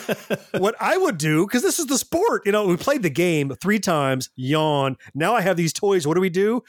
what 0.60 0.74
I 0.80 0.96
would 0.96 1.18
do, 1.18 1.46
because 1.46 1.62
this 1.62 1.78
is 1.78 1.86
the 1.86 1.98
sport, 1.98 2.42
you 2.44 2.52
know, 2.52 2.66
we 2.66 2.76
played 2.76 3.02
the 3.02 3.10
game 3.10 3.54
three 3.60 3.78
times, 3.78 4.30
yawn. 4.36 4.96
Now 5.14 5.34
I 5.34 5.40
have 5.40 5.56
these 5.56 5.72
toys. 5.72 6.06
What 6.06 6.14
do 6.14 6.20
we 6.20 6.30
do? 6.30 6.62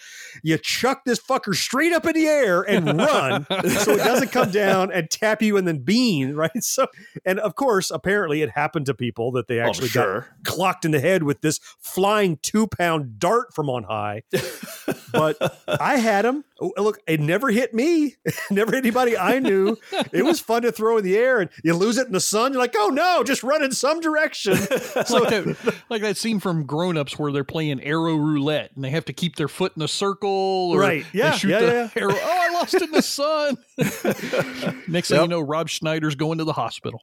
You 0.43 0.57
chuck 0.57 1.03
this 1.05 1.19
fucker 1.19 1.53
straight 1.55 1.93
up 1.93 2.05
in 2.05 2.13
the 2.13 2.27
air 2.27 2.61
and 2.61 2.85
run 2.97 3.45
so 3.49 3.93
it 3.93 3.97
doesn't 3.97 4.31
come 4.31 4.51
down 4.51 4.91
and 4.91 5.09
tap 5.09 5.41
you 5.41 5.57
and 5.57 5.67
then 5.67 5.79
bean, 5.79 6.35
right? 6.35 6.49
So, 6.61 6.87
and 7.25 7.39
of 7.39 7.55
course, 7.55 7.89
apparently 7.89 8.41
it 8.41 8.51
happened 8.51 8.68
to 8.85 8.93
people 8.93 9.31
that 9.33 9.47
they 9.47 9.59
Oh, 9.59 9.67
actually 9.67 9.89
sure. 9.89 10.27
got 10.43 10.43
clocked 10.43 10.85
in 10.85 10.91
the 10.91 10.99
head 10.99 11.23
with 11.23 11.41
this 11.41 11.59
flying 11.79 12.37
two 12.41 12.67
pound 12.67 13.19
dart 13.19 13.53
from 13.53 13.69
on 13.69 13.83
high. 13.83 14.23
but 15.11 15.37
I 15.67 15.97
had 15.97 16.25
them. 16.25 16.43
Look, 16.77 16.99
it 17.07 17.19
never 17.19 17.49
hit 17.49 17.73
me. 17.73 18.15
never 18.51 18.71
hit 18.73 18.83
anybody 18.83 19.17
I 19.17 19.39
knew. 19.39 19.77
It 20.11 20.23
was 20.23 20.39
fun 20.39 20.61
to 20.63 20.71
throw 20.71 20.97
in 20.97 21.03
the 21.03 21.17
air, 21.17 21.39
and 21.39 21.49
you 21.63 21.73
lose 21.73 21.97
it 21.97 22.07
in 22.07 22.13
the 22.13 22.19
sun. 22.19 22.53
You're 22.53 22.61
like, 22.61 22.75
oh 22.77 22.89
no, 22.89 23.23
just 23.23 23.43
run 23.43 23.63
in 23.63 23.71
some 23.71 23.99
direction. 23.99 24.57
It's 24.99 25.11
like 25.11 25.29
that, 25.29 25.75
like 25.89 26.01
that 26.01 26.17
scene 26.17 26.39
from 26.39 26.65
Grown 26.65 26.97
Ups 26.97 27.17
where 27.17 27.31
they're 27.31 27.43
playing 27.43 27.81
arrow 27.83 28.15
roulette 28.15 28.71
and 28.75 28.83
they 28.83 28.89
have 28.89 29.05
to 29.05 29.13
keep 29.13 29.35
their 29.35 29.47
foot 29.47 29.71
in 29.75 29.81
a 29.81 29.87
circle. 29.87 30.71
Or 30.73 30.79
Right. 30.79 31.05
Yeah, 31.13 31.31
shoot 31.31 31.49
yeah, 31.49 31.59
the 31.59 31.65
yeah. 31.95 32.01
arrow. 32.01 32.13
Oh, 32.15 32.49
I 32.49 32.53
lost 32.53 32.73
in 32.75 32.91
the 32.91 33.01
sun. 33.01 33.57
Next 34.87 35.09
thing 35.09 35.21
you 35.21 35.27
know, 35.27 35.39
Rob 35.41 35.69
Schneider's 35.69 36.15
going 36.15 36.37
to 36.39 36.43
the 36.43 36.53
hospital. 36.53 37.01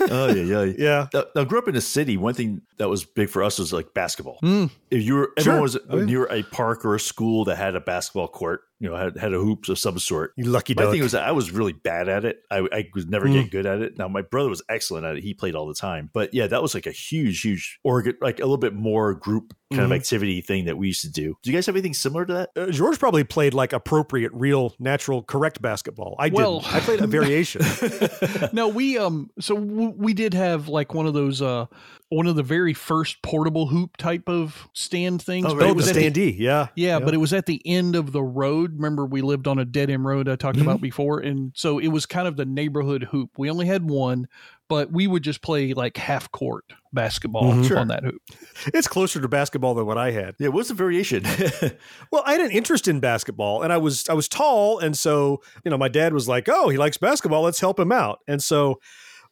Oh 0.00 0.28
yeah, 0.32 0.42
yeah. 0.42 0.62
yeah. 0.78 1.06
Now, 1.12 1.24
now, 1.34 1.40
I 1.42 1.44
grew 1.44 1.58
up 1.58 1.68
in 1.68 1.76
a 1.76 1.80
city. 1.80 2.16
One 2.16 2.34
thing 2.34 2.62
that 2.78 2.88
was 2.88 3.04
big 3.04 3.28
for 3.30 3.42
us 3.42 3.58
was 3.58 3.72
like 3.72 3.94
basketball. 3.94 4.38
Hmm. 4.40 4.66
If 4.90 5.02
you 5.02 5.14
were, 5.14 5.32
everyone 5.36 5.56
Sure. 5.58 5.62
was 5.62 5.76
Oh, 5.90 5.98
yeah. 5.98 6.04
near 6.04 6.24
a 6.30 6.42
park 6.44 6.84
or 6.84 6.94
a 6.94 7.00
school 7.00 7.44
that 7.46 7.56
had 7.56 7.74
a 7.74 7.80
basketball 7.80 8.28
court, 8.28 8.62
you 8.84 8.90
know, 8.90 8.96
had, 8.96 9.16
had 9.16 9.32
a 9.32 9.38
hoops 9.38 9.70
of 9.70 9.78
some 9.78 9.98
sort. 9.98 10.34
You 10.36 10.44
lucky 10.44 10.74
My 10.74 10.82
duck. 10.82 10.92
thing 10.92 11.02
was 11.02 11.12
that 11.12 11.26
I 11.26 11.32
was 11.32 11.50
really 11.50 11.72
bad 11.72 12.08
at 12.08 12.26
it. 12.26 12.42
I, 12.50 12.58
I 12.70 12.88
was 12.94 13.06
never 13.06 13.26
Hmm. 13.26 13.32
getting 13.32 13.48
good 13.48 13.64
at 13.64 13.80
it. 13.80 13.96
Now 13.98 14.08
my 14.08 14.20
brother 14.20 14.50
was 14.50 14.62
excellent 14.68 15.06
at 15.06 15.16
it. 15.16 15.22
He 15.22 15.32
played 15.32 15.54
all 15.54 15.66
the 15.66 15.74
time. 15.74 16.10
But 16.12 16.34
yeah, 16.34 16.46
that 16.48 16.60
was 16.60 16.74
like 16.74 16.86
a 16.86 16.92
huge, 16.92 17.40
huge 17.40 17.78
organ, 17.82 18.16
like 18.20 18.38
a 18.40 18.42
little 18.42 18.58
bit 18.58 18.74
more 18.74 19.14
group 19.14 19.54
kind 19.72 19.82
of 19.84 19.90
Mhm. 19.90 19.96
activity 19.96 20.40
thing 20.40 20.66
that 20.66 20.76
we 20.76 20.88
used 20.88 21.00
to 21.02 21.10
do. 21.10 21.36
Do 21.42 21.50
you 21.50 21.56
guys 21.56 21.66
have 21.66 21.74
anything 21.74 21.94
similar 21.94 22.24
to 22.26 22.32
that? 22.34 22.50
Uh, 22.56 22.70
George 22.70 22.98
probably 22.98 23.24
played 23.24 23.54
like 23.54 23.72
appropriate, 23.72 24.30
real, 24.34 24.74
natural, 24.78 25.22
correct 25.22 25.60
basketball. 25.62 26.16
I 26.18 26.28
Well- 26.28 26.60
didn't. 26.60 26.74
I 26.74 26.80
played 26.80 27.00
a 27.00 27.06
variation. 27.06 27.62
no, 28.52 28.68
we 28.68 28.98
um 28.98 29.30
so 29.40 29.54
w- 29.56 29.94
we 29.96 30.12
did 30.14 30.34
have 30.34 30.68
like 30.68 30.94
one 30.94 31.06
of 31.06 31.14
those 31.14 31.40
uh 31.42 31.66
one 32.10 32.26
of 32.26 32.36
the 32.36 32.42
very 32.42 32.74
first 32.74 33.22
portable 33.22 33.66
hoop 33.66 33.96
type 33.96 34.28
of 34.28 34.68
stand 34.74 35.20
things. 35.22 35.46
Oh, 35.46 35.54
but 35.54 35.56
right. 35.62 35.64
it 35.66 35.68
the 35.70 35.74
was 35.74 35.88
at 35.88 35.94
the- 35.94 36.10
standee. 36.10 36.38
yeah. 36.38 36.68
yeah, 36.76 37.00
but 37.00 37.14
it 37.14 37.16
was 37.18 37.32
at 37.32 37.46
the 37.46 37.60
end 37.64 37.96
of 37.96 38.12
the 38.12 38.22
road. 38.22 38.74
Remember, 38.76 39.04
we 39.06 39.22
lived 39.22 39.48
on 39.48 39.58
a 39.58 39.64
dead 39.64 39.90
end 39.90 40.04
road 40.04 40.28
I 40.28 40.36
talked 40.36 40.58
Mm-hmm. 40.58 40.68
about 40.68 40.80
before, 40.82 41.18
and 41.20 41.52
so 41.56 41.78
it 41.78 41.88
was 41.88 42.06
kind 42.06 42.28
of 42.28 42.36
the 42.36 42.44
neighborhood 42.44 43.04
hoop. 43.10 43.30
We 43.38 43.50
only 43.50 43.66
had 43.66 43.88
one, 43.88 44.28
but 44.68 44.90
we 44.92 45.06
would 45.06 45.22
just 45.22 45.42
play 45.42 45.72
like 45.74 45.96
half 45.96 46.30
court 46.30 46.64
basketball 46.92 47.52
Mhm. 47.52 47.66
Sure. 47.68 47.78
on 47.78 47.88
that 47.88 48.04
hoop. 48.04 48.20
it's 48.72 48.86
closer 48.88 49.20
to 49.20 49.28
basketball 49.28 49.74
than 49.74 49.84
what 49.86 49.98
I 49.98 50.10
had. 50.12 50.34
Yeah, 50.38 50.48
what's 50.48 50.68
the 50.68 50.74
variation? 50.74 51.24
Well, 52.12 52.22
I 52.26 52.32
had 52.32 52.40
an 52.40 52.50
interest 52.50 52.86
in 52.88 53.00
basketball, 53.00 53.62
and 53.62 53.72
I 53.72 53.76
was 53.78 54.08
I 54.08 54.12
was 54.14 54.28
tall, 54.28 54.78
and 54.78 54.96
so 54.96 55.40
you 55.64 55.70
know, 55.70 55.78
my 55.78 55.88
dad 55.88 56.12
was 56.12 56.28
like, 56.28 56.48
"Oh, 56.48 56.68
he 56.68 56.76
likes 56.78 56.96
basketball. 56.96 57.42
Let's 57.42 57.60
help 57.60 57.78
him 57.80 57.90
out." 57.92 58.20
And 58.28 58.42
so, 58.42 58.78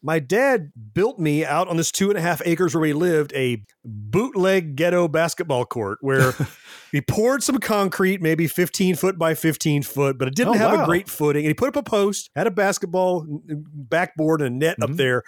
my 0.02 0.18
dad 0.18 0.72
built 0.94 1.18
me 1.18 1.44
out 1.44 1.68
on 1.68 1.76
this 1.76 1.92
two 1.92 2.08
and 2.10 2.18
a 2.18 2.20
half 2.20 2.42
acres 2.44 2.74
where 2.74 2.82
we 2.82 2.92
lived 2.92 3.32
a 3.34 3.62
bootleg 3.84 4.74
ghetto 4.76 5.06
basketball 5.08 5.64
court 5.64 5.98
where 6.00 6.32
he 6.92 7.00
poured 7.00 7.42
some 7.42 7.58
concrete, 7.58 8.20
maybe 8.20 8.46
fifteen 8.46 8.96
foot 8.96 9.18
by 9.18 9.34
fifteen 9.34 9.82
foot, 9.82 10.18
but 10.18 10.28
it 10.28 10.34
didn't 10.34 10.54
Oh, 10.56 10.58
have 10.58 10.72
wow. 10.72 10.82
a 10.82 10.86
great 10.86 11.08
footing. 11.08 11.44
And 11.44 11.50
he 11.50 11.54
put 11.54 11.68
up 11.68 11.76
a 11.76 11.82
post, 11.82 12.30
had 12.34 12.46
a 12.46 12.50
basketball 12.50 13.24
backboard 13.48 14.42
and 14.42 14.56
a 14.56 14.58
net 14.66 14.76
Mhm. 14.80 14.84
up 14.90 14.96
there. 14.96 15.22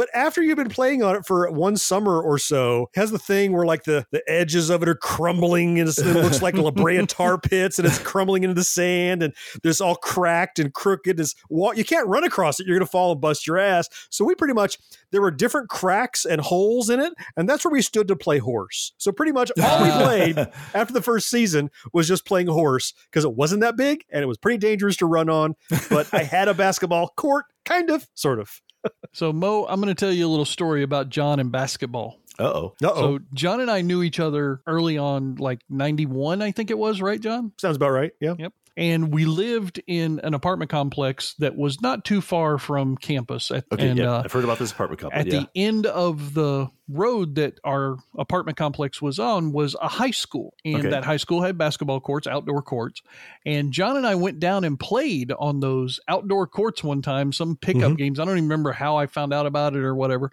But 0.00 0.08
after 0.14 0.42
you've 0.42 0.56
been 0.56 0.70
playing 0.70 1.02
on 1.02 1.14
it 1.14 1.26
for 1.26 1.50
one 1.50 1.76
summer 1.76 2.22
or 2.22 2.38
so, 2.38 2.88
it 2.94 2.98
has 2.98 3.10
the 3.10 3.18
thing 3.18 3.52
where 3.52 3.66
like 3.66 3.84
the, 3.84 4.06
the 4.10 4.22
edges 4.26 4.70
of 4.70 4.82
it 4.82 4.88
are 4.88 4.94
crumbling 4.94 5.78
and 5.78 5.90
it 5.90 5.98
looks 5.98 6.40
like 6.40 6.54
La 6.56 6.70
Brea 6.70 7.04
tar 7.06 7.36
pits 7.36 7.78
and 7.78 7.86
it's 7.86 7.98
crumbling 7.98 8.42
into 8.42 8.54
the 8.54 8.64
sand 8.64 9.22
and 9.22 9.34
there's 9.62 9.78
all 9.78 9.96
cracked 9.96 10.58
and 10.58 10.72
crooked. 10.72 11.20
It's 11.20 11.34
you 11.50 11.84
can't 11.84 12.08
run 12.08 12.24
across 12.24 12.58
it. 12.58 12.66
You're 12.66 12.78
going 12.78 12.86
to 12.86 12.90
fall 12.90 13.12
and 13.12 13.20
bust 13.20 13.46
your 13.46 13.58
ass. 13.58 13.90
So 14.08 14.24
we 14.24 14.34
pretty 14.34 14.54
much 14.54 14.78
there 15.10 15.20
were 15.20 15.30
different 15.30 15.68
cracks 15.68 16.24
and 16.24 16.40
holes 16.40 16.88
in 16.88 16.98
it, 16.98 17.12
and 17.36 17.46
that's 17.46 17.66
where 17.66 17.72
we 17.72 17.82
stood 17.82 18.08
to 18.08 18.16
play 18.16 18.38
horse. 18.38 18.94
So 18.96 19.12
pretty 19.12 19.32
much 19.32 19.52
all 19.62 19.84
we 19.84 19.90
played 19.90 20.38
after 20.74 20.94
the 20.94 21.02
first 21.02 21.28
season 21.28 21.68
was 21.92 22.08
just 22.08 22.24
playing 22.24 22.46
horse 22.46 22.94
because 23.10 23.26
it 23.26 23.34
wasn't 23.34 23.60
that 23.60 23.76
big 23.76 24.06
and 24.08 24.22
it 24.22 24.26
was 24.26 24.38
pretty 24.38 24.56
dangerous 24.56 24.96
to 24.96 25.04
run 25.04 25.28
on. 25.28 25.56
But 25.90 26.08
I 26.14 26.22
had 26.22 26.48
a 26.48 26.54
basketball 26.54 27.12
court, 27.18 27.44
kind 27.66 27.90
of, 27.90 28.08
sort 28.14 28.40
of. 28.40 28.62
So 29.12 29.32
Mo, 29.32 29.66
I'm 29.68 29.80
going 29.80 29.94
to 29.94 29.98
tell 29.98 30.12
you 30.12 30.26
a 30.26 30.30
little 30.30 30.44
story 30.44 30.82
about 30.82 31.08
John 31.08 31.40
and 31.40 31.50
basketball. 31.50 32.18
Uh 32.38 32.44
oh. 32.44 32.74
Uh 32.82 32.90
oh, 32.92 32.94
So 32.94 33.18
John 33.34 33.60
and 33.60 33.70
I 33.70 33.82
knew 33.82 34.02
each 34.02 34.20
other 34.20 34.60
early 34.66 34.96
on, 34.96 35.34
like 35.36 35.60
'91, 35.68 36.40
I 36.42 36.52
think 36.52 36.70
it 36.70 36.78
was, 36.78 37.02
right, 37.02 37.20
John? 37.20 37.52
sounds 37.58 37.76
about 37.76 37.90
right. 37.90 38.12
Yeah. 38.20 38.34
Yep. 38.38 38.52
And 38.76 39.12
we 39.12 39.24
lived 39.24 39.82
in 39.86 40.20
an 40.20 40.32
apartment 40.32 40.70
complex 40.70 41.34
that 41.40 41.56
was 41.56 41.82
not 41.82 42.04
too 42.04 42.20
far 42.20 42.56
from 42.56 42.96
campus. 42.96 43.50
At, 43.50 43.64
Okay, 43.72 43.88
and 43.88 43.98
yeah, 43.98 44.12
uh, 44.18 44.22
I've 44.24 44.32
heard 44.32 44.44
about 44.44 44.58
this 44.58 44.72
apartment 44.72 45.00
complex. 45.00 45.26
at 45.26 45.32
Yeah. 45.32 45.40
the 45.40 45.48
end 45.60 45.86
of 45.86 46.34
the 46.34 46.68
road 46.88 47.34
that 47.34 47.58
our 47.64 47.96
apartment 48.16 48.56
complex 48.56 49.02
was 49.02 49.18
on 49.18 49.52
was 49.52 49.76
a 49.82 49.88
high 49.88 50.12
school. 50.12 50.54
And 50.64 50.76
Okay. 50.78 50.90
that 50.90 51.04
high 51.04 51.18
school 51.18 51.42
had 51.42 51.58
basketball 51.58 52.00
courts, 52.00 52.26
outdoor 52.26 52.62
courts. 52.62 53.02
And 53.44 53.72
John 53.72 53.96
and 53.96 54.06
I 54.06 54.14
went 54.14 54.38
down 54.40 54.64
and 54.64 54.78
played 54.78 55.32
on 55.32 55.60
those 55.60 56.00
outdoor 56.08 56.46
courts 56.46 56.82
one 56.82 57.02
time, 57.02 57.32
some 57.32 57.56
pickup 57.56 57.92
Mhm. 57.92 57.98
games. 57.98 58.20
I 58.20 58.24
don't 58.24 58.36
even 58.38 58.44
remember 58.48 58.72
how 58.72 58.96
I 58.96 59.06
found 59.06 59.34
out 59.34 59.46
about 59.46 59.74
it 59.74 59.80
or 59.82 59.94
whatever. 59.94 60.30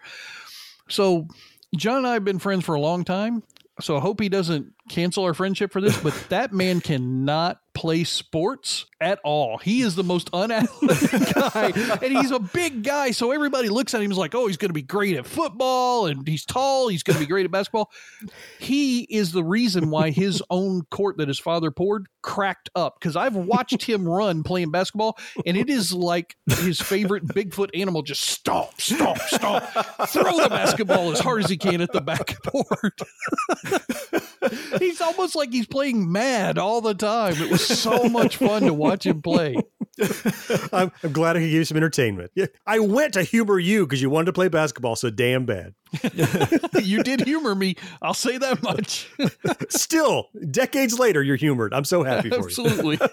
So 0.89 1.27
John 1.75 1.97
and 1.97 2.07
I 2.07 2.13
have 2.13 2.23
been 2.25 2.39
friends 2.39 2.63
for 2.63 2.75
a 2.75 2.79
long 2.81 3.03
time. 3.03 3.43
So 3.79 3.95
I 3.95 3.99
hope 3.99 4.19
he 4.19 4.29
doesn't 4.29 4.73
cancel 4.89 5.23
our 5.25 5.35
friendship 5.35 5.71
for 5.71 5.81
this, 5.81 5.95
but 6.01 6.13
that 6.29 6.51
man 6.51 6.81
cannot 6.81 7.59
play 7.77 8.03
sports 8.03 8.87
at 8.99 9.19
all. 9.23 9.59
He 9.59 9.81
is 9.81 9.93
the 9.93 10.03
most 10.03 10.31
unathletic 10.33 11.35
guy, 11.53 11.71
and 12.01 12.17
he's 12.17 12.31
a 12.31 12.39
big 12.39 12.81
guy. 12.81 13.11
So 13.11 13.31
everybody 13.31 13.69
looks 13.69 13.93
at 13.93 14.01
him 14.01 14.11
is 14.11 14.17
like, 14.17 14.33
oh, 14.33 14.47
he's 14.47 14.57
going 14.57 14.69
to 14.69 14.73
be 14.73 14.81
great 14.81 15.15
at 15.15 15.27
football, 15.27 16.07
and 16.07 16.27
he's 16.27 16.43
tall. 16.43 16.87
He's 16.87 17.03
going 17.03 17.17
to 17.17 17.19
be 17.19 17.27
great 17.27 17.45
at 17.45 17.51
basketball. 17.51 17.91
He 18.57 19.01
is 19.01 19.31
the 19.31 19.43
reason 19.43 19.91
why 19.91 20.09
his 20.09 20.41
own 20.49 20.85
court 20.89 21.17
that 21.17 21.27
his 21.27 21.37
father 21.37 21.69
poured 21.69 22.07
cracked 22.23 22.71
up 22.73 22.95
because 22.99 23.15
I've 23.15 23.35
watched 23.35 23.83
him 23.83 24.09
run 24.09 24.41
playing 24.41 24.71
basketball, 24.71 25.15
and 25.45 25.55
it 25.55 25.69
is 25.69 25.93
like 25.93 26.35
his 26.47 26.81
favorite 26.81 27.27
Bigfoot 27.27 27.69
animal 27.79 28.01
just 28.01 28.23
stomp, 28.23 28.81
stomp, 28.81 29.19
stomp, 29.19 29.65
throw 30.07 30.41
the 30.41 30.49
basketball 30.49 31.11
as 31.11 31.19
hard 31.19 31.43
as 31.43 31.49
he 31.51 31.57
can 31.57 31.81
at 31.81 31.93
the 31.93 32.01
backboard. 32.01 32.93
he's 34.79 35.01
almost 35.01 35.35
like 35.35 35.51
he's 35.51 35.67
playing 35.67 36.11
mad 36.11 36.57
all 36.57 36.81
the 36.81 36.93
time. 36.93 37.33
It 37.41 37.51
was 37.51 37.65
so 37.65 38.05
much 38.09 38.37
fun 38.37 38.63
to 38.63 38.73
watch 38.73 39.05
him 39.05 39.21
play. 39.21 39.55
I'm, 40.71 40.91
I'm 41.03 41.11
glad 41.11 41.35
I 41.35 41.39
could 41.39 41.45
give 41.45 41.53
you 41.53 41.65
some 41.65 41.77
entertainment. 41.77 42.31
Yeah, 42.35 42.47
I 42.65 42.79
went 42.79 43.13
to 43.13 43.23
humor 43.23 43.59
you 43.59 43.85
because 43.85 44.01
you 44.01 44.09
wanted 44.09 44.25
to 44.27 44.33
play 44.33 44.47
basketball 44.47 44.95
so 44.95 45.09
damn 45.09 45.45
bad. 45.45 45.73
you 46.83 47.03
did 47.03 47.21
humor 47.21 47.55
me. 47.55 47.75
I'll 48.01 48.13
say 48.13 48.37
that 48.37 48.61
much. 48.63 49.09
Still, 49.69 50.29
decades 50.51 50.97
later, 50.99 51.21
you're 51.23 51.35
humored. 51.35 51.73
I'm 51.73 51.85
so 51.85 52.03
happy 52.03 52.29
for 52.29 52.35
you. 52.35 52.43
Absolutely. 52.45 52.99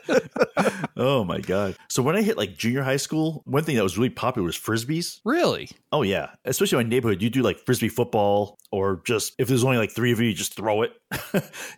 Oh 0.96 1.24
my 1.24 1.40
god! 1.40 1.76
So 1.88 2.02
when 2.04 2.14
I 2.14 2.22
hit 2.22 2.36
like 2.36 2.56
junior 2.56 2.82
high 2.82 2.98
school, 2.98 3.42
one 3.46 3.64
thing 3.64 3.74
that 3.74 3.82
was 3.82 3.98
really 3.98 4.10
popular 4.10 4.46
was 4.46 4.56
frisbees. 4.56 5.18
Really? 5.24 5.68
Oh 5.90 6.02
yeah, 6.02 6.30
especially 6.44 6.80
in 6.80 6.86
my 6.86 6.90
neighborhood, 6.90 7.20
you 7.20 7.30
do 7.30 7.42
like 7.42 7.58
frisbee 7.58 7.88
football, 7.88 8.56
or 8.70 9.02
just 9.04 9.34
if 9.38 9.48
there's 9.48 9.64
only 9.64 9.76
like 9.76 9.90
three 9.90 10.12
of 10.12 10.20
you, 10.20 10.28
you 10.28 10.34
just 10.34 10.54
throw 10.54 10.82
it. 10.82 10.92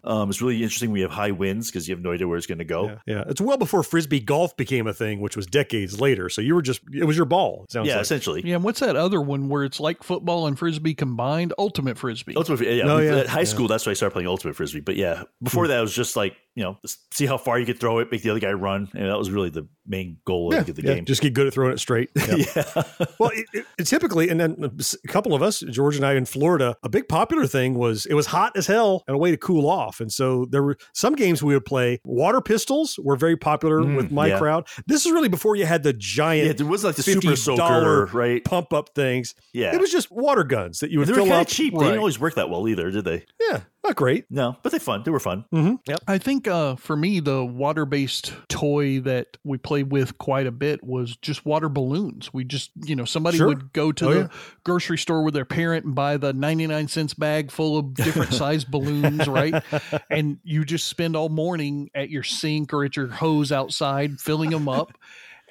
um, 0.04 0.28
it's 0.28 0.42
really 0.42 0.62
interesting. 0.62 0.90
We 0.90 1.00
have 1.00 1.10
high 1.10 1.30
winds 1.30 1.70
because 1.70 1.88
you 1.88 1.94
have 1.94 2.04
no 2.04 2.12
idea 2.12 2.28
where 2.28 2.36
it's 2.36 2.46
going 2.46 2.58
to 2.58 2.64
go. 2.64 2.88
Yeah, 2.88 2.98
yeah, 3.06 3.24
it's 3.26 3.40
well 3.40 3.56
before 3.56 3.82
frisbee 3.82 4.20
golf 4.20 4.54
became 4.56 4.86
a 4.86 4.92
thing, 4.92 5.20
which 5.20 5.34
was 5.36 5.46
decades 5.46 5.98
later. 5.98 6.28
So 6.28 6.42
you 6.42 6.54
were 6.54 6.62
just 6.62 6.82
it 6.92 7.04
was 7.04 7.16
your 7.16 7.26
ball. 7.26 7.64
it 7.64 7.72
Sounds 7.72 7.88
Yeah, 7.88 7.94
like. 7.94 8.02
essentially. 8.02 8.42
Yeah, 8.44 8.56
and 8.56 8.64
what's 8.64 8.80
that 8.80 8.96
other 8.96 9.20
one 9.22 9.48
where 9.48 9.64
it's 9.64 9.80
like 9.80 10.02
football 10.02 10.46
and 10.46 10.58
frisbee 10.58 10.85
combined? 10.94 11.52
Ultimate 11.58 11.98
frisbee. 11.98 12.34
Ultimate, 12.36 12.60
yeah. 12.62 12.84
Oh, 12.84 12.98
yeah, 12.98 13.16
At 13.16 13.26
high 13.26 13.40
yeah. 13.40 13.44
school, 13.44 13.68
that's 13.68 13.86
why 13.86 13.90
I 13.90 13.94
started 13.94 14.12
playing 14.12 14.28
ultimate 14.28 14.56
frisbee. 14.56 14.80
But 14.80 14.96
yeah, 14.96 15.24
before 15.42 15.64
hmm. 15.64 15.70
that, 15.70 15.78
it 15.78 15.82
was 15.82 15.94
just 15.94 16.16
like 16.16 16.36
you 16.56 16.64
know, 16.64 16.76
see 17.12 17.26
how 17.26 17.36
far 17.38 17.58
you 17.60 17.66
could 17.66 17.78
throw 17.78 18.00
it, 18.00 18.10
make 18.10 18.22
the 18.22 18.30
other 18.30 18.40
guy 18.40 18.50
run, 18.52 18.88
and 18.94 19.08
that 19.08 19.16
was 19.18 19.30
really 19.30 19.50
the 19.50 19.68
main 19.86 20.16
goal 20.24 20.52
Yeah, 20.52 20.60
of 20.62 20.74
the 20.74 20.82
yeah, 20.82 20.94
game. 20.94 21.04
just 21.04 21.22
get 21.22 21.32
good 21.32 21.46
at 21.46 21.52
throwing 21.54 21.72
it 21.72 21.78
straight. 21.78 22.10
Yeah. 22.16 22.36
yeah. 22.56 22.82
well, 23.20 23.30
it, 23.32 23.46
it, 23.52 23.66
it 23.78 23.84
typically, 23.84 24.28
and 24.30 24.40
then 24.40 24.56
a 25.04 25.08
couple 25.08 25.32
of 25.34 25.42
us, 25.42 25.60
George 25.60 25.94
and 25.96 26.04
I 26.04 26.14
in 26.14 26.24
Florida, 26.24 26.74
a 26.82 26.88
big 26.88 27.08
popular 27.08 27.46
thing 27.46 27.74
was 27.74 28.04
it 28.06 28.14
was 28.14 28.26
hot 28.26 28.56
as 28.56 28.66
hell 28.66 29.04
and 29.06 29.14
a 29.14 29.18
way 29.18 29.30
to 29.30 29.36
cool 29.36 29.68
off. 29.70 30.00
And 30.00 30.10
so 30.10 30.46
there 30.50 30.62
were 30.64 30.76
some 30.92 31.14
games 31.14 31.42
we 31.42 31.54
would 31.54 31.64
play. 31.66 32.00
Water 32.04 32.40
pistols 32.40 32.98
were 33.00 33.16
very 33.16 33.36
popular 33.36 33.80
Mm, 33.82 33.96
with 33.96 34.10
my 34.10 34.28
yeah. 34.28 34.38
crowd. 34.38 34.66
This 34.86 35.06
is 35.06 35.12
really 35.12 35.28
before 35.28 35.54
you 35.56 35.66
had 35.66 35.82
the 35.84 35.92
giant 35.92 36.46
yeah, 36.46 36.52
there 36.54 36.66
was 36.66 36.82
like 36.82 36.96
the 36.96 37.02
super 37.02 37.36
soaker, 37.36 38.06
right? 38.12 38.42
pump 38.44 38.72
up 38.72 38.90
things. 38.94 39.34
Yeah, 39.52 39.74
It 39.74 39.80
was 39.80 39.92
just 39.92 40.10
water 40.10 40.42
guns 40.42 40.78
that 40.80 40.90
you 40.90 40.98
would 40.98 41.06
they 41.08 41.12
were 41.12 41.16
fill 41.18 41.24
kind 41.26 41.42
up. 41.42 41.46
of 41.48 41.52
cheap. 41.52 41.74
They 41.74 41.84
didn't 41.84 41.98
always 41.98 42.18
work 42.18 42.34
that 42.36 42.48
well 42.50 42.66
either, 42.66 42.90
did 42.90 43.04
they? 43.04 43.24
Yeah, 43.50 43.60
not 43.86 43.96
great. 43.96 44.24
No, 44.30 44.56
but 44.62 44.72
they 44.72 44.78
fun. 44.78 45.02
They 45.04 45.10
were 45.10 45.20
fun. 45.20 45.44
I 46.08 46.18
think 46.18 46.48
uh, 46.48 46.76
for 46.76 46.96
me, 46.96 47.20
the 47.20 47.44
water 47.44 47.86
based 47.86 48.32
toy 48.48 49.00
that 49.00 49.36
we 49.44 49.58
played 49.58 49.90
with 49.92 50.18
quite 50.18 50.46
a 50.46 50.50
bit 50.50 50.82
was 50.84 51.16
just 51.16 51.44
water 51.46 51.68
balloons. 51.68 52.32
We 52.32 52.44
just, 52.44 52.70
you 52.84 52.96
know, 52.96 53.04
somebody 53.04 53.38
Sure. 53.38 53.46
would 53.48 53.72
go 53.72 53.92
to 53.92 54.06
Oh, 54.08 54.12
the 54.14 54.20
yeah. 54.20 54.28
grocery 54.64 54.98
store 54.98 55.22
with 55.22 55.34
their 55.34 55.44
parent 55.44 55.84
and 55.86 55.94
buy 55.94 56.16
the 56.16 56.32
99 56.32 56.88
cents 56.88 57.14
bag 57.14 57.50
full 57.50 57.78
of 57.78 57.94
different 57.94 58.32
size 58.42 58.64
balloons, 58.64 59.26
right? 59.28 59.62
And 60.10 60.38
you 60.44 60.64
just 60.64 60.86
spend 60.88 61.16
all 61.16 61.28
morning 61.28 61.90
at 61.94 62.10
your 62.10 62.22
sink 62.22 62.72
or 62.74 62.84
at 62.84 62.96
your 62.96 63.06
hose 63.08 63.52
outside 63.52 64.20
filling 64.20 64.50
them 64.50 64.68
up. 64.68 64.92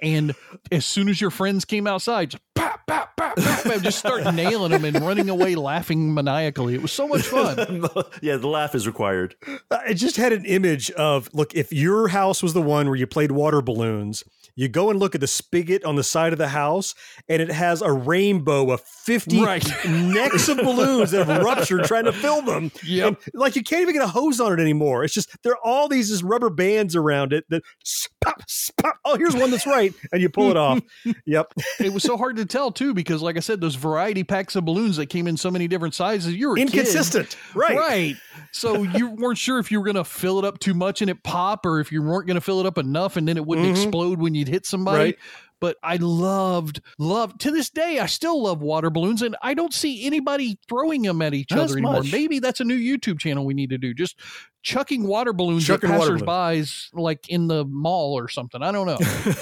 And 0.02 0.36
as 0.72 0.86
soon 0.86 1.08
as 1.10 1.22
your 1.22 1.32
friends 1.32 1.66
came 1.66 1.88
outside, 1.88 2.32
just 2.32 2.44
pop, 2.54 2.82
pop, 2.86 3.16
pop, 3.16 3.38
pop, 3.38 3.82
just 3.82 4.00
start 4.00 4.24
nailing 4.34 4.72
them 4.72 4.84
and 4.84 5.02
running 5.06 5.30
away 5.30 5.56
laughing 5.56 6.14
maniacally. 6.14 6.76
It 6.76 6.82
was 6.82 6.92
so 6.92 7.08
much 7.08 7.24
fun. 7.24 7.58
yeah, 8.22 8.38
the 8.38 8.48
laugh 8.48 8.76
is 8.76 8.88
required. 8.88 9.36
Uh, 9.72 9.80
I 9.88 9.94
just 9.94 10.18
had 10.18 10.34
an 10.34 10.46
image 10.46 10.92
of 10.92 11.30
look, 11.34 11.54
if 11.56 11.72
your 11.72 12.10
house 12.10 12.44
was 12.44 12.54
the 12.54 12.62
one 12.62 12.88
where 12.88 12.96
you 12.96 13.08
played 13.08 13.32
water 13.32 13.62
balloons, 13.62 14.24
you 14.56 14.68
go 14.68 14.90
and 14.90 15.00
look 15.00 15.16
at 15.16 15.22
the 15.22 15.28
spigot 15.28 15.84
on 15.84 15.96
the 15.96 16.04
side 16.04 16.32
of 16.34 16.40
the 16.40 16.48
house, 16.50 16.96
and 17.30 17.42
it 17.42 17.52
has 17.52 17.82
a 17.82 17.92
rainbow 17.92 18.72
of 18.72 18.82
50 18.82 19.42
Right. 19.42 19.66
necks 19.88 20.48
of 20.48 20.58
balloons 20.58 21.12
that 21.12 21.28
have 21.28 21.44
ruptured 21.44 21.84
trying 21.86 22.06
to 22.06 22.14
fill 22.14 22.42
them. 22.42 22.72
Yep. 22.86 23.08
And, 23.08 23.18
like 23.34 23.56
you 23.56 23.64
can't 23.64 23.82
even 23.82 23.94
get 23.94 24.04
a 24.04 24.08
hose 24.08 24.40
on 24.40 24.54
it 24.54 24.60
anymore. 24.62 25.04
It's 25.04 25.14
just 25.14 25.30
there 25.44 25.54
are 25.54 25.60
all 25.64 25.88
these 25.88 26.10
just 26.10 26.24
rubber 26.24 26.50
bands 26.50 26.96
around 26.96 27.34
it 27.34 27.44
that 27.50 27.64
spop, 27.86 28.42
spop. 28.50 28.94
Oh, 29.04 29.18
here's 29.18 29.36
one 29.36 29.52
that's 29.52 29.68
right. 29.68 29.94
And 30.12 30.22
you 30.22 30.30
pull 30.30 30.50
it 30.52 30.58
off. 30.58 30.80
Yep. 31.28 31.54
it 31.80 31.94
was 31.94 32.04
so 32.04 32.18
hard 32.18 32.36
to 32.38 32.46
tell 32.46 32.72
too 32.72 32.94
because 32.94 33.22
like 33.22 33.36
i 33.38 33.40
said 33.40 33.60
those 33.62 33.76
variety 33.76 34.24
packs 34.24 34.56
of 34.56 34.64
balloons 34.66 34.98
that 34.98 35.08
came 35.08 35.28
in 35.28 35.38
so 35.38 35.50
many 35.50 35.68
different 35.68 35.94
sizes 35.94 36.34
you 36.34 36.50
were 36.50 36.54
a 36.56 36.58
kid. 36.58 36.68
Inconsistent. 36.70 37.36
Right. 37.54 37.76
right 37.78 38.16
so 38.52 38.84
you 38.84 39.10
weren't 39.18 39.38
sure 39.38 39.60
if 39.60 39.72
you 39.72 39.80
were 39.80 39.86
going 39.86 39.96
to 39.96 40.04
fill 40.04 40.38
it 40.40 40.46
up 40.46 40.60
too 40.60 40.74
much 40.74 41.02
and 41.02 41.10
it 41.10 41.24
pop 41.24 41.66
or 41.66 41.80
if 41.80 41.92
you 41.92 42.02
weren't 42.02 42.28
going 42.28 42.36
to 42.36 42.42
fill 42.42 42.60
it 42.60 42.66
up 42.66 42.78
enough 42.78 43.18
and 43.18 43.28
then 43.28 43.38
it 43.38 43.46
wouldn't 43.46 43.68
Mhm. 43.68 43.72
explode 43.72 44.20
when 44.20 44.36
you'd 44.48 44.54
hit 44.54 44.66
somebody 44.66 44.98
Right. 45.04 45.16
but 45.60 45.78
I 45.84 45.96
loved, 45.98 46.82
loved 47.00 47.40
to 47.42 47.52
this 47.52 47.70
day. 47.70 48.00
I 48.00 48.06
still 48.06 48.44
love 48.44 48.62
water 48.62 48.90
balloons, 48.90 49.22
and 49.22 49.36
I 49.42 49.54
don't 49.54 49.74
see 49.74 50.06
anybody 50.06 50.60
throwing 50.70 51.02
them 51.02 51.22
at 51.22 51.34
each 51.34 51.52
Not 51.52 51.60
other 51.62 51.74
anymore. 51.74 51.94
much. 51.94 52.12
Maybe 52.12 52.40
that's 52.40 52.60
a 52.60 52.64
new 52.66 52.78
YouTube 52.78 53.20
channel 53.20 53.46
we 53.46 53.54
need 53.54 53.70
to 53.72 53.78
do. 53.78 53.94
Just 53.94 54.20
chucking 54.66 55.06
water 55.06 55.32
balloons 55.32 55.66
Chucking 55.66 55.92
at 55.92 56.00
water 56.00 56.18
passersby's 56.18 56.90
like 56.94 57.30
in 57.30 57.48
the 57.48 57.64
mall 57.66 58.18
or 58.18 58.28
something. 58.28 58.64
I 58.64 58.72
don't 58.72 58.88
know. 58.88 58.98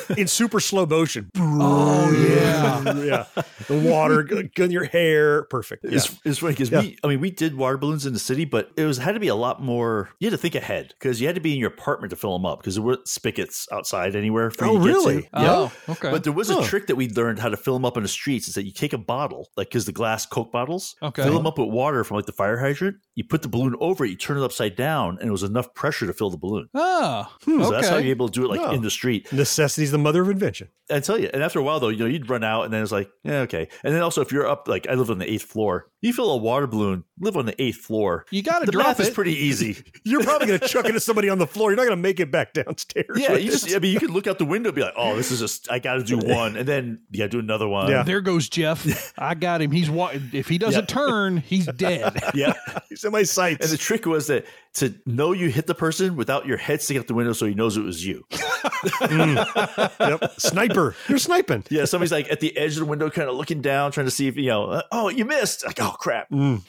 in 0.17 0.27
super 0.27 0.59
slow 0.59 0.85
motion. 0.85 1.29
oh 1.37 2.11
yeah. 2.11 2.93
yeah. 3.03 3.43
The 3.67 3.79
water 3.79 4.21
gun 4.23 4.49
in 4.57 4.71
your 4.71 4.83
hair. 4.83 5.43
Perfect. 5.45 5.85
Yeah. 5.85 5.95
It's, 5.95 6.19
it's 6.25 6.39
funny 6.39 6.53
because 6.53 6.69
Yeah. 6.71 6.81
we, 6.81 6.97
I 7.03 7.07
mean, 7.07 7.21
we 7.21 7.31
did 7.31 7.55
water 7.55 7.77
balloons 7.77 8.05
in 8.05 8.11
the 8.13 8.19
city, 8.19 8.43
but 8.45 8.71
it 8.75 8.83
was 8.85 8.97
had 8.97 9.13
to 9.13 9.19
be 9.19 9.29
a 9.29 9.35
lot 9.35 9.61
more. 9.63 10.09
You 10.19 10.27
had 10.29 10.31
to 10.31 10.37
think 10.37 10.55
ahead 10.55 10.89
because 10.99 11.21
you 11.21 11.27
had 11.27 11.35
to 11.35 11.41
be 11.41 11.53
in 11.53 11.59
your 11.59 11.69
apartment 11.69 12.09
to 12.11 12.17
fill 12.17 12.33
them 12.33 12.45
up 12.45 12.59
because 12.59 12.75
there 12.75 12.83
weren't 12.83 13.07
spigots 13.07 13.67
outside 13.71 14.15
anywhere 14.17 14.51
for 14.51 14.65
Oh, 14.65 14.73
you 14.73 14.79
to 14.79 14.85
really? 14.85 15.15
get 15.21 15.31
to. 15.31 15.39
Oh, 15.39 15.41
yeah. 15.41 15.51
Oh, 15.53 15.71
okay. 15.93 16.11
But 16.11 16.23
there 16.25 16.33
was 16.33 16.49
Huh. 16.49 16.59
a 16.59 16.63
trick 16.65 16.87
that 16.87 16.95
we 16.97 17.07
learned 17.09 17.39
how 17.39 17.47
to 17.49 17.57
fill 17.57 17.73
them 17.75 17.85
up 17.85 17.95
in 17.95 18.03
the 18.03 18.09
streets. 18.09 18.49
Is 18.49 18.55
that 18.55 18.65
you 18.65 18.71
take 18.73 18.91
a 18.91 18.97
bottle, 18.97 19.47
like 19.55 19.69
because 19.69 19.85
the 19.85 19.93
glass 19.93 20.25
Coke 20.25 20.51
bottles, 20.51 20.95
Okay. 21.01 21.23
fill 21.23 21.33
them 21.35 21.47
up 21.47 21.57
with 21.57 21.69
water 21.69 22.03
from 22.03 22.15
like 22.17 22.25
the 22.25 22.33
fire 22.33 22.57
hydrant. 22.57 22.97
You 23.15 23.23
put 23.23 23.41
the 23.41 23.47
balloon 23.47 23.75
over 23.79 24.03
it, 24.03 24.09
you 24.09 24.17
turn 24.17 24.37
it 24.37 24.43
upside 24.43 24.75
down, 24.75 25.12
and 25.19 25.27
it 25.27 25.31
was 25.31 25.43
enough 25.43 25.73
pressure 25.73 26.05
to 26.07 26.13
fill 26.13 26.29
the 26.29 26.37
balloon. 26.37 26.69
ah, 26.75 27.35
So 27.45 27.61
okay. 27.61 27.69
that's 27.71 27.89
how 27.89 27.97
you're 27.97 28.11
able 28.11 28.27
to 28.29 28.33
do 28.39 28.45
it 28.45 28.49
like 28.49 28.61
Oh. 28.61 28.71
in 28.71 28.81
the 28.81 28.89
street. 28.91 29.31
Necessity's 29.31 29.91
the 29.91 29.97
mother 29.97 30.21
of 30.21 30.29
invention. 30.29 30.69
I 30.91 30.99
tell 30.99 31.17
you, 31.17 31.29
and 31.33 31.41
after 31.41 31.59
a 31.59 31.63
while 31.63 31.79
though, 31.79 31.87
you 31.89 31.97
know, 31.99 32.05
you'd 32.05 32.29
run 32.29 32.43
out, 32.43 32.63
and 32.65 32.73
then 32.73 32.81
it's 32.83 32.91
like, 32.91 33.09
yeah, 33.23 33.39
okay. 33.41 33.67
And 33.83 33.93
then 33.95 34.01
also, 34.01 34.21
if 34.21 34.31
you're 34.31 34.47
up, 34.47 34.67
like 34.67 34.87
I 34.89 34.93
live 34.95 35.09
on 35.09 35.17
the 35.19 35.29
eighth 35.31 35.43
floor, 35.43 35.87
you 36.01 36.11
fill 36.13 36.31
a 36.31 36.37
water 36.37 36.67
balloon, 36.67 37.03
live 37.19 37.37
on 37.37 37.45
the 37.45 37.61
eighth 37.61 37.77
floor. 37.77 38.25
You 38.31 38.41
got 38.41 38.59
to 38.59 38.65
The 38.65 38.71
drop 38.71 38.87
math 38.87 38.99
is 38.99 39.09
pretty 39.11 39.33
easy. 39.35 39.83
You're 40.03 40.23
probably 40.23 40.47
going 40.47 40.59
to 40.59 40.67
chuck 40.67 40.85
it 40.85 40.95
at 40.95 41.01
somebody 41.03 41.29
on 41.29 41.37
the 41.37 41.47
floor. 41.47 41.69
You're 41.69 41.77
not 41.77 41.83
going 41.85 41.97
to 41.97 42.01
make 42.01 42.19
it 42.19 42.31
back 42.31 42.53
downstairs. 42.53 43.07
yeah, 43.15 43.33
you 43.33 43.51
just, 43.51 43.73
I 43.75 43.79
mean, 43.79 43.93
you 43.93 43.99
could 43.99 44.09
look 44.09 44.27
out 44.27 44.39
the 44.39 44.45
window, 44.45 44.69
and 44.69 44.75
be 44.75 44.81
like, 44.81 44.93
oh, 44.97 45.15
this 45.15 45.31
is 45.31 45.39
just, 45.39 45.71
I 45.71 45.79
got 45.79 45.95
to 45.95 46.03
do 46.03 46.17
one, 46.23 46.55
and 46.57 46.67
then 46.67 47.01
yeah, 47.11 47.27
do 47.27 47.39
another 47.39 47.67
one. 47.67 47.89
Yeah. 47.89 48.03
there 48.03 48.21
goes 48.21 48.49
Jeff. 48.49 49.13
I 49.17 49.35
got 49.35 49.61
him. 49.61 49.71
He's 49.71 49.89
wa- 49.89 50.11
if 50.31 50.47
he 50.49 50.57
doesn't 50.57 50.89
turn, 50.89 51.37
he's 51.37 51.65
dead. 51.67 52.19
yeah. 52.33 52.53
He's 52.89 53.03
in 53.03 53.11
my 53.11 53.23
sights. 53.23 53.63
And 53.65 53.71
the 53.73 53.77
trick 53.77 54.05
was 54.05 54.27
that 54.27 54.45
to 54.75 54.93
know 55.05 55.33
you 55.33 55.49
hit 55.49 55.67
the 55.67 55.75
person 55.75 56.15
without 56.15 56.47
your 56.47 56.57
head 56.57 56.81
sticking 56.81 56.99
out 57.01 57.07
the 57.07 57.13
window, 57.13 57.33
so 57.33 57.45
he 57.45 57.53
knows 57.53 57.77
it 57.77 57.81
was 57.83 58.05
you. 58.05 58.25
Mm. 58.31 59.99
yep. 59.99 60.31
Sniper. 60.39 60.95
You're 61.07 61.17
sniping. 61.19 61.63
Yeah, 61.69 61.85
somebody's 61.85 62.11
like 62.11 62.31
at 62.31 62.39
the 62.39 62.55
edge 62.57 62.73
of 62.73 62.79
the 62.79 62.85
window, 62.85 63.09
kind 63.09 63.29
of 63.29 63.35
looking 63.35 63.61
down, 63.61 63.91
trying 63.91 64.07
to 64.07 64.11
see 64.11 64.27
if 64.27 64.35
you 64.35 64.47
know. 64.49 64.81
oh, 64.91 65.09
you 65.09 65.25
missed! 65.25 65.65
Like, 65.65 65.79
oh 65.81 65.91
crap! 65.99 66.29
Mm. 66.31 66.61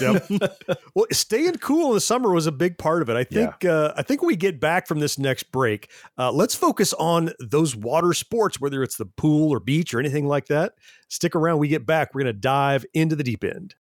Yep. 0.00 0.80
well, 0.94 1.06
staying 1.12 1.56
cool 1.56 1.88
in 1.88 1.94
the 1.94 2.00
summer 2.00 2.32
was 2.32 2.46
a 2.46 2.52
big 2.52 2.78
part 2.78 3.02
of 3.02 3.08
it. 3.08 3.16
I 3.16 3.24
think. 3.24 3.64
Uh, 3.64 3.92
I 3.96 4.02
think 4.02 4.22
when 4.22 4.28
we 4.28 4.36
get 4.36 4.60
back 4.60 4.86
from 4.86 5.00
this 5.00 5.18
next 5.18 5.44
break, 5.52 5.90
uh, 6.18 6.32
let's 6.32 6.54
focus 6.54 6.92
on 6.94 7.32
those 7.38 7.76
water 7.76 8.12
sports, 8.12 8.60
whether 8.60 8.82
it's 8.82 8.96
the 8.96 9.06
pool 9.06 9.50
or 9.50 9.60
beach 9.60 9.94
or 9.94 10.00
anything 10.00 10.26
like 10.26 10.46
that. 10.46 10.72
Stick 11.08 11.34
around. 11.34 11.58
We 11.58 11.68
get 11.68 11.86
back. 11.86 12.14
We're 12.14 12.22
going 12.22 12.34
to 12.34 12.40
dive 12.40 12.84
into 12.94 13.16
the 13.16 13.24
deep 13.24 13.44
end. 13.44 13.74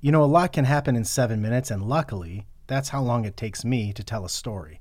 You 0.00 0.10
know, 0.10 0.24
a 0.24 0.26
lot 0.26 0.52
can 0.52 0.64
happen 0.64 0.96
in 0.96 1.04
seven 1.04 1.40
minutes, 1.40 1.70
and 1.70 1.84
luckily, 1.84 2.46
that's 2.66 2.88
how 2.88 3.02
long 3.02 3.24
it 3.24 3.36
takes 3.36 3.64
me 3.64 3.92
to 3.92 4.02
tell 4.02 4.24
a 4.24 4.28
story. 4.28 4.80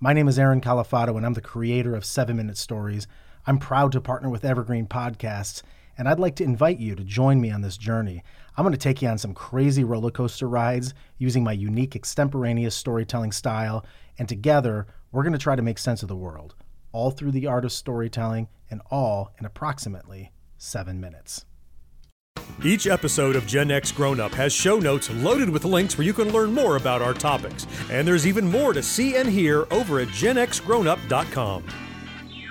My 0.00 0.12
name 0.12 0.28
is 0.28 0.38
Aaron 0.38 0.60
Califato, 0.60 1.16
and 1.16 1.24
I'm 1.24 1.32
the 1.32 1.40
creator 1.40 1.96
of 1.96 2.04
Seven 2.04 2.36
Minute 2.36 2.56
Stories. 2.56 3.06
I'm 3.46 3.58
proud 3.58 3.92
to 3.92 4.00
partner 4.00 4.28
with 4.28 4.44
Evergreen 4.44 4.86
Podcasts, 4.86 5.62
and 5.98 6.08
I'd 6.08 6.20
like 6.20 6.36
to 6.36 6.44
invite 6.44 6.78
you 6.78 6.94
to 6.94 7.04
join 7.04 7.40
me 7.40 7.50
on 7.50 7.60
this 7.60 7.76
journey. 7.76 8.22
I'm 8.56 8.64
going 8.64 8.72
to 8.72 8.78
take 8.78 9.02
you 9.02 9.08
on 9.08 9.18
some 9.18 9.34
crazy 9.34 9.84
roller 9.84 10.12
coaster 10.12 10.48
rides 10.48 10.94
using 11.18 11.44
my 11.44 11.52
unique 11.52 11.96
extemporaneous 11.96 12.74
storytelling 12.74 13.32
style, 13.32 13.84
and 14.18 14.28
together, 14.28 14.86
we're 15.10 15.24
going 15.24 15.32
to 15.32 15.38
try 15.38 15.56
to 15.56 15.62
make 15.62 15.78
sense 15.78 16.02
of 16.02 16.08
the 16.08 16.16
world, 16.16 16.54
all 16.92 17.10
through 17.10 17.32
the 17.32 17.46
art 17.46 17.64
of 17.64 17.72
storytelling, 17.72 18.48
and 18.70 18.80
all 18.90 19.32
in 19.38 19.44
approximately 19.44 20.32
seven 20.56 21.00
minutes. 21.00 21.44
Each 22.64 22.86
episode 22.86 23.36
of 23.36 23.46
Gen 23.46 23.70
X 23.70 23.92
Grown 23.92 24.20
Up 24.20 24.32
has 24.32 24.52
show 24.52 24.78
notes 24.78 25.10
loaded 25.10 25.48
with 25.50 25.64
links 25.64 25.98
where 25.98 26.06
you 26.06 26.12
can 26.12 26.32
learn 26.32 26.52
more 26.52 26.76
about 26.76 27.02
our 27.02 27.14
topics. 27.14 27.66
And 27.90 28.06
there's 28.06 28.26
even 28.26 28.50
more 28.50 28.72
to 28.72 28.82
see 28.82 29.16
and 29.16 29.28
hear 29.28 29.66
over 29.70 30.00
at 30.00 30.08
genxgrownup.com. 30.08 31.64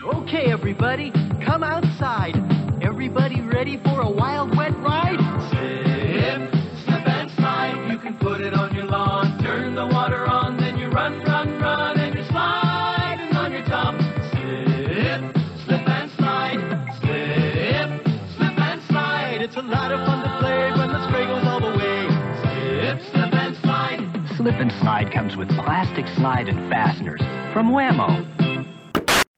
Okay, 0.06 0.52
everybody, 0.52 1.12
come 1.44 1.64
outside. 1.64 2.36
Everybody 2.98 3.42
ready 3.42 3.78
for 3.84 4.02
a 4.02 4.10
wild, 4.10 4.58
wet 4.58 4.76
ride? 4.80 5.20
Slip, 5.52 6.50
slip 6.84 7.08
and 7.08 7.30
slide. 7.30 7.92
You 7.92 8.00
can 8.00 8.18
put 8.18 8.42
it 8.42 8.56
on 8.56 8.74
your 8.74 8.86
lawn. 8.86 9.38
Turn 9.38 9.76
the 9.76 9.86
water 9.86 10.26
on, 10.26 10.58
then 10.58 10.80
you 10.80 10.88
run, 10.88 11.20
run, 11.20 11.62
run, 11.62 12.00
and 12.00 12.16
you're 12.16 12.26
sliding 12.26 13.36
on 13.36 13.52
your 13.52 13.64
top. 13.66 13.94
Slip, 14.32 15.38
slip 15.64 15.88
and 15.88 16.12
slide. 16.18 16.58
Slip, 17.00 18.18
slip 18.36 18.60
and 18.60 18.82
slide. 18.90 19.42
It's 19.44 19.58
a 19.58 19.62
lot 19.62 19.92
of 19.92 20.04
fun 20.08 20.24
to 20.24 20.40
play 20.40 20.72
when 20.72 20.90
the 20.90 21.08
spray 21.08 21.28
goes 21.28 21.46
all 21.46 21.60
the 21.60 21.78
way. 21.78 22.10
Slip, 22.42 23.00
slip 23.12 23.32
and 23.32 23.56
slide. 23.58 24.38
Slip 24.38 24.56
and 24.56 24.72
Slide 24.82 25.12
comes 25.14 25.38
with 25.38 25.50
plastic 25.50 26.08
slide 26.18 26.50
and 26.50 26.68
fasteners 26.72 27.22
from 27.54 27.72
Wham-O. 27.72 28.37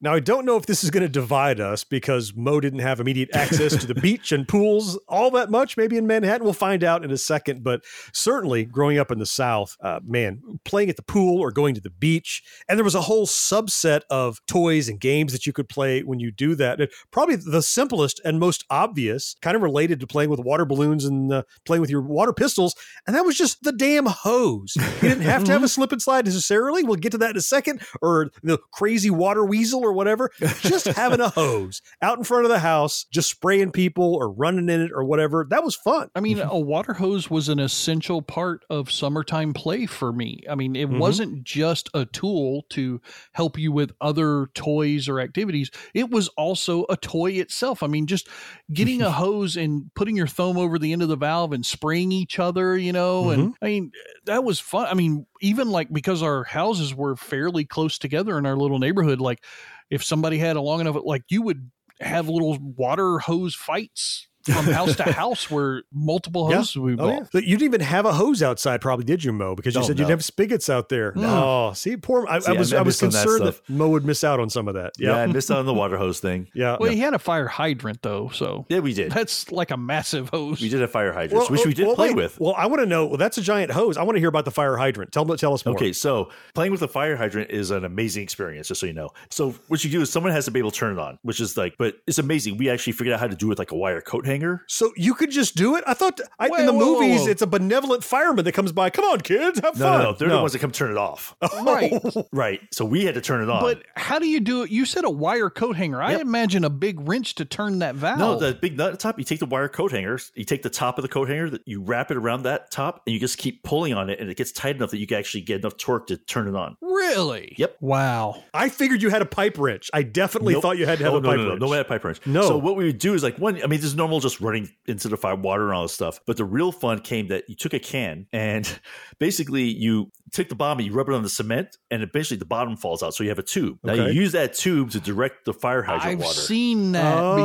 Now, 0.01 0.13
I 0.13 0.21
don't 0.21 0.45
know 0.45 0.55
if 0.55 0.65
this 0.65 0.81
is 0.85 0.91
going 0.91 1.03
to 1.03 1.09
divide 1.09 1.59
us 1.59 1.83
because 1.83 2.33
Mo 2.33 2.61
didn't 2.61 2.79
have 2.79 3.01
immediate 3.01 3.35
access 3.35 3.75
to 3.75 3.85
the 3.85 3.95
beach 4.01 4.31
and 4.31 4.47
pools 4.47 4.97
all 5.09 5.29
that 5.31 5.51
much, 5.51 5.75
maybe 5.75 5.97
in 5.97 6.07
Manhattan. 6.07 6.45
We'll 6.45 6.53
find 6.53 6.85
out 6.85 7.03
in 7.03 7.11
a 7.11 7.17
second. 7.17 7.65
But 7.65 7.83
certainly, 8.13 8.63
growing 8.63 8.97
up 8.97 9.11
in 9.11 9.19
the 9.19 9.25
South, 9.25 9.75
uh, 9.81 9.99
man, 10.05 10.41
playing 10.63 10.89
at 10.89 10.95
the 10.95 11.01
pool 11.01 11.41
or 11.41 11.51
going 11.51 11.75
to 11.75 11.81
the 11.81 11.89
beach, 11.89 12.41
and 12.69 12.79
there 12.79 12.85
was 12.85 12.95
a 12.95 13.01
whole 13.01 13.27
subset 13.27 14.03
of 14.09 14.39
toys 14.47 14.87
and 14.87 15.01
games 15.01 15.33
that 15.33 15.45
you 15.45 15.51
could 15.51 15.67
play 15.67 16.01
when 16.01 16.21
you 16.21 16.31
do 16.31 16.55
that. 16.55 16.79
And 16.79 16.89
probably 17.11 17.35
the 17.35 17.61
simplest 17.61 18.21
and 18.23 18.39
most 18.39 18.63
obvious, 18.69 19.35
kind 19.41 19.57
of 19.57 19.61
related 19.61 19.99
to 19.99 20.07
playing 20.07 20.29
with 20.29 20.39
water 20.39 20.63
balloons 20.63 21.03
and 21.03 21.33
uh, 21.33 21.43
playing 21.65 21.81
with 21.81 21.89
your 21.89 22.01
water 22.01 22.31
pistols, 22.31 22.73
and 23.05 23.13
that 23.17 23.25
was 23.25 23.37
just 23.37 23.63
the 23.63 23.73
damn 23.73 24.05
hose. 24.05 24.77
You 24.77 25.09
didn't 25.09 25.23
have 25.23 25.43
to 25.43 25.51
have 25.51 25.63
a 25.63 25.67
slip 25.67 25.91
and 25.91 26.01
slide 26.01 26.23
necessarily. 26.23 26.83
We'll 26.83 26.95
get 26.95 27.11
to 27.11 27.17
that 27.17 27.31
in 27.31 27.37
a 27.37 27.41
second, 27.41 27.81
or 28.01 28.31
the 28.43 28.59
crazy 28.71 29.09
water 29.09 29.43
weasel 29.43 29.88
or 29.89 29.93
whatever. 29.93 30.29
Just 30.61 30.85
having 30.95 31.19
a 31.19 31.29
hose 31.29 31.81
out 32.01 32.17
in 32.17 32.23
front 32.23 32.45
of 32.45 32.49
the 32.51 32.59
house, 32.59 33.05
just 33.11 33.29
spraying 33.29 33.71
people 33.71 34.15
or 34.15 34.31
running 34.31 34.69
in 34.69 34.81
it 34.81 34.91
or 34.93 35.03
whatever. 35.03 35.45
That 35.49 35.63
was 35.63 35.75
fun. 35.75 36.09
I 36.15 36.19
mean, 36.21 36.39
a 36.39 36.57
water 36.59 36.93
hose 36.93 37.29
was 37.29 37.49
an 37.49 37.59
essential 37.59 38.21
part 38.21 38.63
of 38.69 38.91
summertime 38.91 39.53
play 39.53 39.85
for 39.85 40.13
me. 40.13 40.41
I 40.49 40.55
mean, 40.55 40.75
it 40.75 40.89
Mhm. 40.89 40.99
wasn't 40.99 41.43
just 41.43 41.89
a 41.93 42.05
tool 42.05 42.65
to 42.69 43.01
help 43.33 43.57
you 43.57 43.71
with 43.71 43.91
other 44.01 44.47
toys 44.53 45.07
or 45.09 45.19
activities, 45.19 45.71
it 45.93 46.09
was 46.09 46.27
also 46.29 46.85
a 46.89 46.95
toy 46.97 47.31
itself. 47.31 47.83
I 47.83 47.87
mean, 47.87 48.05
just 48.07 48.27
getting 48.73 49.01
a 49.01 49.11
hose 49.19 49.57
and 49.57 49.91
putting 49.95 50.15
your 50.15 50.27
thumb 50.27 50.57
over 50.57 50.77
the 50.79 50.93
end 50.93 51.01
of 51.01 51.09
the 51.09 51.15
valve 51.17 51.51
and 51.53 51.65
spraying 51.65 52.11
each 52.11 52.39
other, 52.39 52.77
you 52.77 52.91
know, 52.93 53.29
and 53.31 53.55
I 53.61 53.65
mean, 53.65 53.91
that 54.25 54.43
was 54.43 54.59
fun. 54.59 54.87
I 54.89 54.93
mean, 54.93 55.25
even 55.41 55.69
like 55.69 55.91
because 55.91 56.23
our 56.23 56.43
houses 56.43 56.95
were 56.95 57.15
fairly 57.15 57.65
close 57.65 57.97
together 57.97 58.37
in 58.37 58.45
our 58.45 58.55
little 58.55 58.79
neighborhood, 58.79 59.19
like 59.19 59.43
if 59.89 60.03
somebody 60.03 60.37
had 60.37 60.55
a 60.55 60.61
long 60.61 60.79
enough, 60.81 60.97
like 61.03 61.23
you 61.29 61.41
would 61.41 61.69
have 61.99 62.29
little 62.29 62.57
water 62.59 63.19
hose 63.19 63.53
fights 63.53 64.28
from 64.43 64.65
house 64.65 64.95
to 64.95 65.03
house 65.11 65.49
where 65.51 65.83
multiple 65.93 66.49
Yeah. 66.49 66.57
hoses 66.57 66.75
would 66.77 66.97
be 66.97 67.03
Oh, 67.03 67.09
yeah. 67.09 67.19
But 67.31 67.43
you 67.43 67.57
didn't 67.57 67.73
even 67.75 67.81
have 67.81 68.05
a 68.05 68.13
hose 68.13 68.41
outside, 68.41 68.81
probably, 68.81 69.05
did 69.05 69.23
you, 69.23 69.31
Mo? 69.33 69.55
Because 69.55 69.75
you 69.75 69.81
No, 69.81 69.87
said 69.87 69.97
you 69.97 70.03
no. 70.03 70.07
didn't 70.09 70.19
have 70.19 70.25
spigots 70.25 70.69
out 70.69 70.89
there. 70.89 71.13
No. 71.15 71.69
Oh, 71.69 71.73
see, 71.73 71.97
poor. 71.97 72.25
I, 72.27 72.39
See, 72.39 72.51
I 72.51 72.53
was 72.57 72.73
I- 72.73 72.77
I 72.77 72.79
I, 72.79 72.83
was 72.83 73.01
missed 73.01 73.03
on 73.03 73.09
that 73.21 73.27
concerned 73.27 73.53
that. 73.53 73.69
Mo 73.69 73.89
would 73.89 74.05
miss 74.05 74.23
out 74.23 74.39
on 74.39 74.49
some 74.49 74.67
of 74.67 74.73
that. 74.75 74.93
Yeah, 74.97 75.15
I 75.15 75.25
missed 75.27 75.51
out 75.51 75.57
on 75.59 75.65
the 75.65 75.73
water 75.73 75.97
hose 75.97 76.19
thing. 76.19 76.47
yeah. 76.53 76.77
Well, 76.79 76.91
he 76.91 76.99
had 76.99 77.13
a 77.13 77.19
fire 77.19 77.47
hydrant 77.47 78.01
though, 78.01 78.29
so 78.33 78.65
Yeah, 78.69 78.79
we 78.79 78.93
did. 78.93 79.11
that's 79.11 79.51
like 79.51 79.71
a 79.71 79.77
massive 79.77 80.29
hose. 80.29 80.61
We 80.61 80.69
did 80.69 80.81
have 80.81 80.91
fire 80.91 81.11
hydrants, 81.13 81.49
which 81.49 81.65
we 81.65 81.73
did 81.73 81.87
well, 81.87 81.95
play 81.95 82.09
wait. 82.09 82.15
with. 82.15 82.39
Well, 82.39 82.53
I 82.57 82.67
want 82.67 82.81
to 82.81 82.85
know. 82.85 83.05
Well, 83.07 83.17
that's 83.17 83.37
a 83.37 83.41
giant 83.41 83.71
hose. 83.71 83.97
I 83.97 84.03
want 84.03 84.15
to 84.15 84.19
hear 84.19 84.29
about 84.29 84.45
the 84.45 84.51
fire 84.51 84.77
hydrant. 84.77 85.11
Tell 85.11 85.25
tell 85.37 85.53
us 85.53 85.65
more. 85.65 85.75
Okay, 85.75 85.93
so 85.93 86.29
playing 86.53 86.71
with 86.71 86.81
a 86.81 86.87
fire 86.87 87.15
hydrant 87.15 87.51
is 87.51 87.71
an 87.71 87.83
amazing 87.85 88.23
experience, 88.23 88.67
just 88.69 88.79
so 88.81 88.87
you 88.87 88.93
know. 88.93 89.09
So 89.29 89.53
what 89.67 89.83
you 89.83 89.89
do 89.89 90.01
is 90.01 90.09
someone 90.09 90.31
has 90.31 90.45
to 90.45 90.51
be 90.51 90.59
able 90.59 90.71
to 90.71 90.77
turn 90.77 90.93
it 90.93 90.99
on, 90.99 91.19
which 91.23 91.39
is 91.39 91.57
like, 91.57 91.75
but 91.77 91.95
it's 92.07 92.17
amazing. 92.19 92.57
We 92.57 92.69
actually 92.69 92.93
figured 92.93 93.13
out 93.13 93.19
how 93.19 93.27
to 93.27 93.35
do 93.35 93.47
it 93.47 93.49
with 93.49 93.59
like 93.59 93.71
a 93.71 93.75
wire 93.75 94.01
coat 94.01 94.25
hanger. 94.29 94.63
So 94.67 94.93
you 94.95 95.13
could 95.13 95.31
just 95.31 95.55
do 95.55 95.75
it. 95.75 95.83
I 95.87 95.93
thought 95.93 96.19
I, 96.39 96.47
Wait, 96.49 96.61
in 96.61 96.65
the 96.65 96.73
whoa, 96.73 96.93
whoa, 96.93 96.99
movies, 97.01 97.21
whoa. 97.21 97.27
it's 97.27 97.41
a 97.41 97.47
benevolent 97.47 98.03
fireman 98.03 98.45
that 98.45 98.53
comes 98.53 98.71
by. 98.71 98.89
Come 98.89 99.05
on, 99.05 99.19
kids, 99.21 99.59
have 99.59 99.77
No, 99.77 99.85
fun. 99.85 99.99
no, 99.99 100.11
no, 100.11 100.13
they're 100.17 100.29
the 100.29 100.37
ones 100.37 100.53
that 100.53 100.59
come 100.59 100.71
turn 100.71 100.91
it 100.91 100.97
off. 100.97 101.35
Oh. 101.51 101.63
right. 101.65 101.91
right. 102.31 102.61
So 102.71 102.85
we 102.85 103.03
had 103.05 103.15
to 103.15 103.21
turn 103.21 103.41
it 103.43 103.49
on. 103.49 103.61
But 103.61 103.83
how 103.95 104.19
do 104.19 104.27
you 104.27 104.39
do 104.39 104.63
it? 104.63 104.71
You 104.71 104.85
said 104.85 105.03
a 105.03 105.09
wire 105.09 105.49
coat 105.49 105.75
hanger. 105.75 106.01
I 106.01 106.13
imagine 106.15 106.63
a 106.63 106.69
big 106.69 106.99
wrench 107.07 107.35
to 107.35 107.45
turn 107.45 107.79
that 107.79 107.95
valve. 107.95 108.19
no, 108.19 108.37
the 108.39 108.53
big 108.53 108.77
nut 108.77 108.87
at 108.87 108.91
the 108.93 108.97
top, 108.97 109.17
you 109.17 109.25
take 109.25 109.39
the 109.39 109.45
wire 109.45 109.67
coat 109.67 109.91
hangers, 109.91 110.31
you 110.35 110.45
take 110.45 110.61
the 110.61 110.69
top 110.69 110.97
of 110.97 111.01
the 111.01 111.07
coat 111.09 111.27
hanger, 111.27 111.49
that 111.49 111.61
you 111.65 111.81
wrap 111.81 112.11
it 112.11 112.17
around 112.17 112.43
that 112.43 112.71
top, 112.71 113.01
and 113.05 113.13
you 113.13 113.19
just 113.19 113.37
keep 113.37 113.63
pulling 113.63 113.93
on 113.93 114.09
it, 114.09 114.19
and 114.19 114.29
it 114.29 114.37
gets 114.37 114.51
tight 114.51 114.75
enough 114.75 114.91
that 114.91 114.99
you 114.99 115.07
can 115.07 115.17
actually 115.17 115.41
get 115.41 115.59
enough 115.59 115.75
torque 115.77 116.07
to 116.07 116.17
turn 116.17 116.47
it 116.47 116.55
on. 116.55 116.77
really? 116.81 117.55
Yep. 117.57 117.77
Wow. 117.81 118.43
I 118.53 118.69
figured 118.69 119.01
you 119.01 119.09
had 119.09 119.21
a 119.21 119.25
pipe 119.25 119.57
wrench. 119.57 119.89
I 119.93 120.03
definitely 120.03 120.53
Nope. 120.53 120.61
thought 120.61 120.77
you 120.77 120.85
had 120.85 120.99
to 120.99 121.03
have 121.05 121.13
Oh, 121.13 121.17
a 121.17 121.21
no, 121.21 121.29
pipe 121.29 121.37
no, 121.37 121.43
no, 121.43 121.49
wrench. 121.51 121.61
No, 121.61 121.67
we 121.67 121.77
had 121.77 121.85
a 121.85 121.89
pipe 121.89 122.03
wrench. 122.03 122.19
No. 122.25 122.41
So 122.43 122.57
what 122.57 122.75
we 122.75 122.85
would 122.85 122.99
do 122.99 123.13
is 123.15 123.23
like 123.23 123.37
one. 123.37 123.55
I 123.63 123.67
mean, 123.67 123.79
this 123.79 123.85
is 123.85 123.95
normal, 123.95 124.18
just 124.19 124.41
running 124.41 124.69
into 124.85 125.07
the 125.09 125.17
fire, 125.17 125.35
water, 125.35 125.65
and 125.65 125.73
all 125.73 125.83
this 125.83 125.93
stuff. 125.93 126.19
But 126.25 126.37
the 126.37 126.45
real 126.45 126.71
fun 126.71 126.99
came 126.99 127.27
that 127.27 127.49
you 127.49 127.55
took 127.55 127.73
a 127.73 127.79
can 127.79 128.27
and 128.31 128.79
basically 129.19 129.63
you 129.63 130.11
take 130.31 130.49
the 130.49 130.55
bomb 130.55 130.77
and 130.79 130.87
you 130.87 130.93
rub 130.93 131.09
it 131.09 131.15
on 131.15 131.23
the 131.23 131.29
cement, 131.29 131.77
and 131.91 132.03
eventually 132.03 132.37
the 132.37 132.45
bottom 132.45 132.75
falls 132.77 133.01
out. 133.03 133.13
So 133.13 133.23
you 133.23 133.29
have 133.29 133.39
a 133.39 133.43
tube. 133.43 133.79
Now 133.83 133.93
you 133.93 134.11
use 134.11 134.31
that 134.33 134.53
tube 134.53 134.91
to 134.91 134.99
direct 134.99 135.45
the 135.45 135.53
fire 135.53 135.81
hydrant 135.83 136.19
water. 136.19 136.29
I've 136.29 136.35
seen 136.35 136.91
that 136.93 137.17
Oh. 137.17 137.35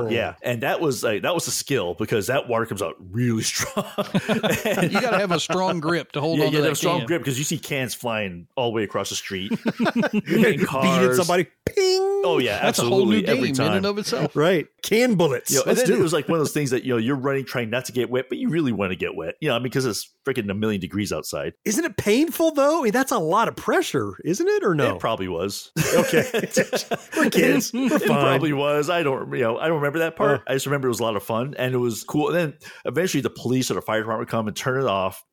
before. 0.00 0.12
yeah, 0.12 0.34
and 0.42 0.62
that 0.62 0.80
was 0.80 1.02
like 1.04 1.22
that 1.22 1.34
was 1.34 1.46
a 1.48 1.50
skill 1.52 1.94
because 1.94 2.26
that 2.28 2.48
water 2.48 2.66
comes 2.66 2.82
out 2.82 2.94
really 3.10 3.42
strong. 3.52 3.84
You 3.96 4.90
got 5.00 5.10
to 5.12 5.18
have 5.18 5.32
a 5.32 5.40
strong 5.40 5.80
grip 5.80 6.12
to 6.12 6.20
hold 6.20 6.38
yeah, 6.38 6.46
on 6.46 6.52
yeah, 6.52 6.58
to 6.58 6.62
they 6.62 6.62
that 6.62 6.68
have 6.68 6.72
a 6.72 6.76
strong 6.76 6.98
can. 7.00 7.06
grip 7.06 7.22
because 7.22 7.38
you 7.38 7.44
see 7.44 7.58
cans 7.58 7.94
flying 7.94 8.46
all 8.56 8.70
the 8.70 8.74
way 8.76 8.84
across 8.84 9.08
the 9.10 9.14
street. 9.16 9.52
Beating 10.24 10.64
cars. 10.64 11.16
somebody. 11.16 11.46
Ping. 11.66 12.22
Oh 12.24 12.38
yeah, 12.38 12.60
That's 12.62 12.78
a 12.78 12.82
whole 12.82 13.06
new 13.06 13.18
absolutely, 13.18 13.28
every 13.28 13.46
game 13.48 13.54
time. 13.54 13.66
in 13.72 13.76
and 13.78 13.86
of 13.86 13.98
itself. 13.98 14.36
Right. 14.36 14.66
Can 14.82 15.14
bullets. 15.14 15.50
You 15.50 15.56
know, 15.58 15.62
and 15.62 15.68
Let's 15.68 15.80
then 15.82 15.90
do 15.96 16.00
it 16.00 16.02
was 16.02 16.12
like 16.12 16.28
one 16.28 16.38
of 16.38 16.40
those 16.40 16.52
things 16.52 16.70
that 16.70 16.84
you 16.84 16.92
know 16.92 16.98
you're 16.98 17.16
running 17.16 17.44
trying 17.44 17.70
not 17.70 17.84
to 17.86 17.92
get 17.92 18.10
wet, 18.10 18.26
but 18.28 18.38
you 18.38 18.48
really 18.48 18.72
want 18.72 18.90
to 18.92 18.96
get 18.96 19.14
wet. 19.14 19.34
You 19.40 19.48
know, 19.48 19.54
I 19.54 19.58
mean, 19.58 19.64
because 19.64 19.86
it's 19.86 20.10
freaking 20.26 20.50
a 20.50 20.54
million 20.54 20.80
degrees 20.80 21.12
outside. 21.12 21.54
Isn't 21.64 21.84
it 21.84 21.96
painful 22.22 22.52
though? 22.52 22.80
I 22.80 22.82
mean, 22.84 22.92
that's 22.92 23.12
a 23.12 23.18
lot 23.18 23.48
of 23.48 23.56
pressure, 23.56 24.14
isn't 24.24 24.46
it? 24.46 24.64
Or 24.64 24.74
no? 24.74 24.96
It 24.96 25.00
probably 25.00 25.28
was. 25.28 25.70
okay. 25.94 26.24
We're 27.16 27.30
kids. 27.30 27.72
We're 27.74 27.96
it 27.96 28.02
probably 28.04 28.52
was. 28.52 28.90
I 28.90 29.02
don't, 29.02 29.32
you 29.32 29.42
know, 29.42 29.58
I 29.58 29.66
don't 29.66 29.76
remember 29.76 30.00
that 30.00 30.16
part. 30.16 30.40
Uh. 30.40 30.44
I 30.46 30.54
just 30.54 30.66
remember 30.66 30.88
it 30.88 30.90
was 30.90 31.00
a 31.00 31.04
lot 31.04 31.16
of 31.16 31.22
fun 31.22 31.54
and 31.58 31.74
it 31.74 31.78
was 31.78 32.04
cool. 32.04 32.28
And 32.28 32.36
then 32.36 32.54
eventually 32.84 33.20
the 33.20 33.30
police 33.30 33.70
or 33.70 33.74
the 33.74 33.82
fire 33.82 34.00
department 34.00 34.20
would 34.20 34.30
come 34.30 34.48
and 34.48 34.56
turn 34.56 34.80
it 34.80 34.86
off. 34.86 35.24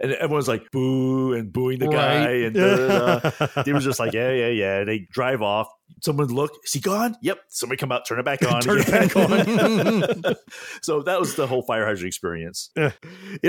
And 0.00 0.12
everyone's 0.12 0.48
like 0.48 0.70
boo 0.70 1.32
and 1.32 1.52
booing 1.52 1.78
the 1.78 1.88
guy. 1.88 2.24
And 2.24 2.54
da, 2.54 3.62
they 3.62 3.72
was 3.74 3.84
just 3.84 3.98
like, 3.98 4.12
yeah, 4.12 4.30
yeah, 4.30 4.48
yeah. 4.48 4.84
They 4.84 5.00
drive 5.10 5.42
off. 5.42 5.68
Someone 6.02 6.28
look, 6.28 6.52
is 6.64 6.72
he 6.72 6.80
gone? 6.80 7.16
Yep. 7.22 7.38
Somebody 7.48 7.78
come 7.78 7.92
out, 7.92 8.06
turn 8.06 8.18
it 8.18 8.24
back 8.24 8.42
on. 8.50 8.60
Turn 8.60 8.80
it 8.80 8.86
back 8.86 9.16
on. 9.16 10.34
so 10.82 11.02
that 11.02 11.20
was 11.20 11.34
the 11.36 11.46
whole 11.46 11.62
fire 11.62 11.86
hydrant 11.86 12.06
experience. 12.06 12.70
Yeah, 12.76 12.92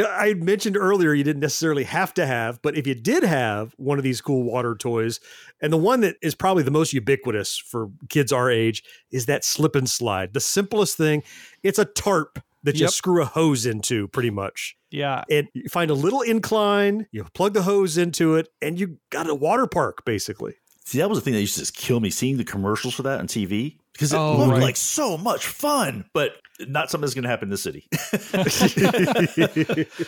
I 0.07 0.35
mentioned 0.35 0.77
earlier 0.77 1.13
you 1.13 1.23
didn't 1.23 1.41
necessarily 1.41 1.83
have 1.85 2.13
to 2.15 2.25
have, 2.25 2.61
but 2.61 2.77
if 2.77 2.85
you 2.87 2.95
did 2.95 3.23
have 3.23 3.73
one 3.77 3.97
of 3.97 4.03
these 4.03 4.21
cool 4.21 4.43
water 4.43 4.75
toys, 4.75 5.19
and 5.61 5.71
the 5.71 5.77
one 5.77 6.01
that 6.01 6.17
is 6.21 6.35
probably 6.35 6.63
the 6.63 6.71
most 6.71 6.93
ubiquitous 6.93 7.57
for 7.57 7.89
kids 8.09 8.31
our 8.31 8.51
age 8.51 8.83
is 9.11 9.25
that 9.25 9.43
slip 9.43 9.75
and 9.75 9.89
slide. 9.89 10.33
The 10.33 10.39
simplest 10.39 10.97
thing, 10.97 11.23
it's 11.63 11.79
a 11.79 11.85
tarp 11.85 12.39
that 12.65 12.75
you 12.75 12.81
Yep. 12.81 12.91
screw 12.91 13.21
a 13.21 13.25
hose 13.25 13.65
into 13.65 14.07
pretty 14.09 14.29
much. 14.29 14.75
Yeah. 14.91 15.23
And 15.31 15.47
you 15.53 15.63
find 15.69 15.89
a 15.89 15.93
little 15.95 16.21
incline, 16.21 17.07
you 17.11 17.23
plug 17.33 17.53
the 17.53 17.63
hose 17.63 17.97
into 17.97 18.35
it, 18.35 18.49
and 18.61 18.79
you 18.79 18.97
got 19.09 19.27
a 19.29 19.33
water 19.35 19.65
park 19.67 20.03
basically. 20.05 20.53
See, 20.85 20.99
that 20.99 21.09
was 21.09 21.17
the 21.17 21.23
thing 21.23 21.33
that 21.33 21.41
used 21.41 21.55
to 21.55 21.61
just 21.61 21.75
kill 21.75 21.99
me 21.99 22.09
seeing 22.11 22.37
the 22.37 22.43
commercials 22.43 22.93
for 22.93 23.01
that 23.03 23.19
on 23.19 23.25
TV 23.27 23.77
because 23.93 24.13
it 24.13 24.17
Oh, 24.17 24.37
looked 24.37 24.51
right. 24.51 24.61
like 24.61 24.75
so 24.75 25.17
much 25.17 25.47
fun, 25.47 26.05
but 26.13 26.33
not 26.59 26.91
something 26.91 27.01
that's 27.05 27.15
going 27.15 27.23
to 27.23 27.29
happen 27.29 27.47
in 27.47 27.51
the 27.51 27.57
city. 27.57 27.87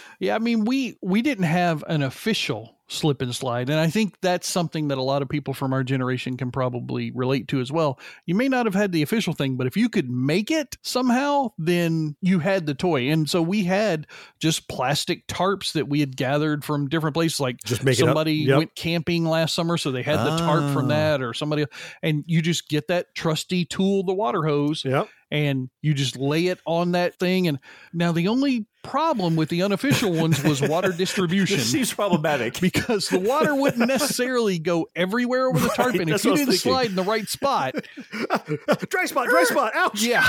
Yeah, 0.20 0.36
I 0.36 0.39
mean, 0.39 0.66
we 0.66 0.97
we 1.01 1.22
didn't 1.22 1.45
have 1.45 1.84
an 1.88 2.03
official 2.03 2.76
slip 2.89 3.21
and 3.21 3.35
slide, 3.35 3.69
and 3.69 3.79
I 3.79 3.89
think 3.89 4.15
that's 4.21 4.47
something 4.47 4.88
that 4.88 4.97
a 4.97 5.01
lot 5.03 5.21
of 5.21 5.27
people 5.29 5.53
from 5.53 5.73
our 5.73 5.83
generation 5.83 6.38
can 6.38 6.51
probably 6.51 7.11
relate 7.11 7.47
to 7.49 7.59
as 7.59 7.71
well. 7.71 7.99
You 8.25 8.33
may 8.33 8.47
not 8.47 8.65
have 8.65 8.75
had 8.75 8.91
the 8.93 9.01
official 9.01 9.33
thing, 9.33 9.57
but 9.57 9.67
if 9.67 9.75
you 9.75 9.89
could 9.89 10.09
make 10.09 10.49
it 10.51 10.77
somehow, 10.83 11.49
then 11.57 12.15
you 12.21 12.39
had 12.39 12.65
the 12.65 12.73
toy. 12.73 13.09
And 13.09 13.29
so 13.29 13.41
we 13.41 13.65
had 13.65 14.07
just 14.39 14.69
plastic 14.69 15.27
tarps 15.27 15.73
that 15.73 15.89
we 15.89 15.99
had 15.99 16.15
gathered 16.15 16.63
from 16.63 16.88
different 16.88 17.13
places. 17.13 17.39
Like 17.41 17.57
Just 17.65 17.83
make 17.83 17.95
it 17.99 18.05
somebody 18.05 18.35
Yep. 18.35 18.57
went 18.57 18.75
camping 18.75 19.25
last 19.25 19.53
summer, 19.53 19.77
so 19.77 19.91
they 19.91 20.03
had 20.03 20.23
the 20.25 20.38
tarp 20.38 20.71
from 20.73 20.85
Ah. 20.85 20.89
that, 20.89 21.21
or 21.21 21.33
somebody, 21.33 21.65
and 22.01 22.23
you 22.25 22.41
just 22.41 22.69
get 22.69 22.88
that 22.88 23.13
trusty 23.15 23.65
tool, 23.65 24.03
the 24.03 24.13
water 24.13 24.43
hose, 24.45 24.85
Yep. 24.85 25.09
and 25.29 25.69
you 25.81 25.93
just 25.93 26.15
lay 26.15 26.47
it 26.47 26.59
on 26.65 26.93
that 26.93 27.19
thing. 27.19 27.49
And 27.49 27.59
now 27.91 28.13
the 28.13 28.29
only 28.29 28.65
problem 28.88 29.35
with 29.35 29.49
the 29.49 29.61
unofficial 29.63 30.11
ones 30.11 30.43
was 30.43 30.61
water 30.61 30.91
distribution 30.97 31.57
This 31.57 31.71
seems 31.71 31.93
problematic. 31.93 32.59
because 32.61 33.09
the 33.09 33.19
water 33.19 33.53
wouldn't 33.53 33.88
necessarily 33.88 34.59
go 34.59 34.88
everywhere 34.95 35.47
over 35.47 35.59
the 35.59 35.69
tarp. 35.69 35.91
Right, 35.93 36.01
and 36.01 36.09
if 36.09 36.23
you 36.25 36.35
didn't 36.35 36.53
slide 36.53 36.89
in 36.89 36.95
the 36.95 37.03
right 37.03 37.27
spot, 37.27 37.75
dry 38.89 39.05
spot, 39.05 39.27
dry 39.29 39.43
spot. 39.43 39.71
Ouch. 39.75 40.01
yeah, 40.03 40.27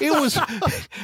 it 0.00 0.10
was 0.20 0.38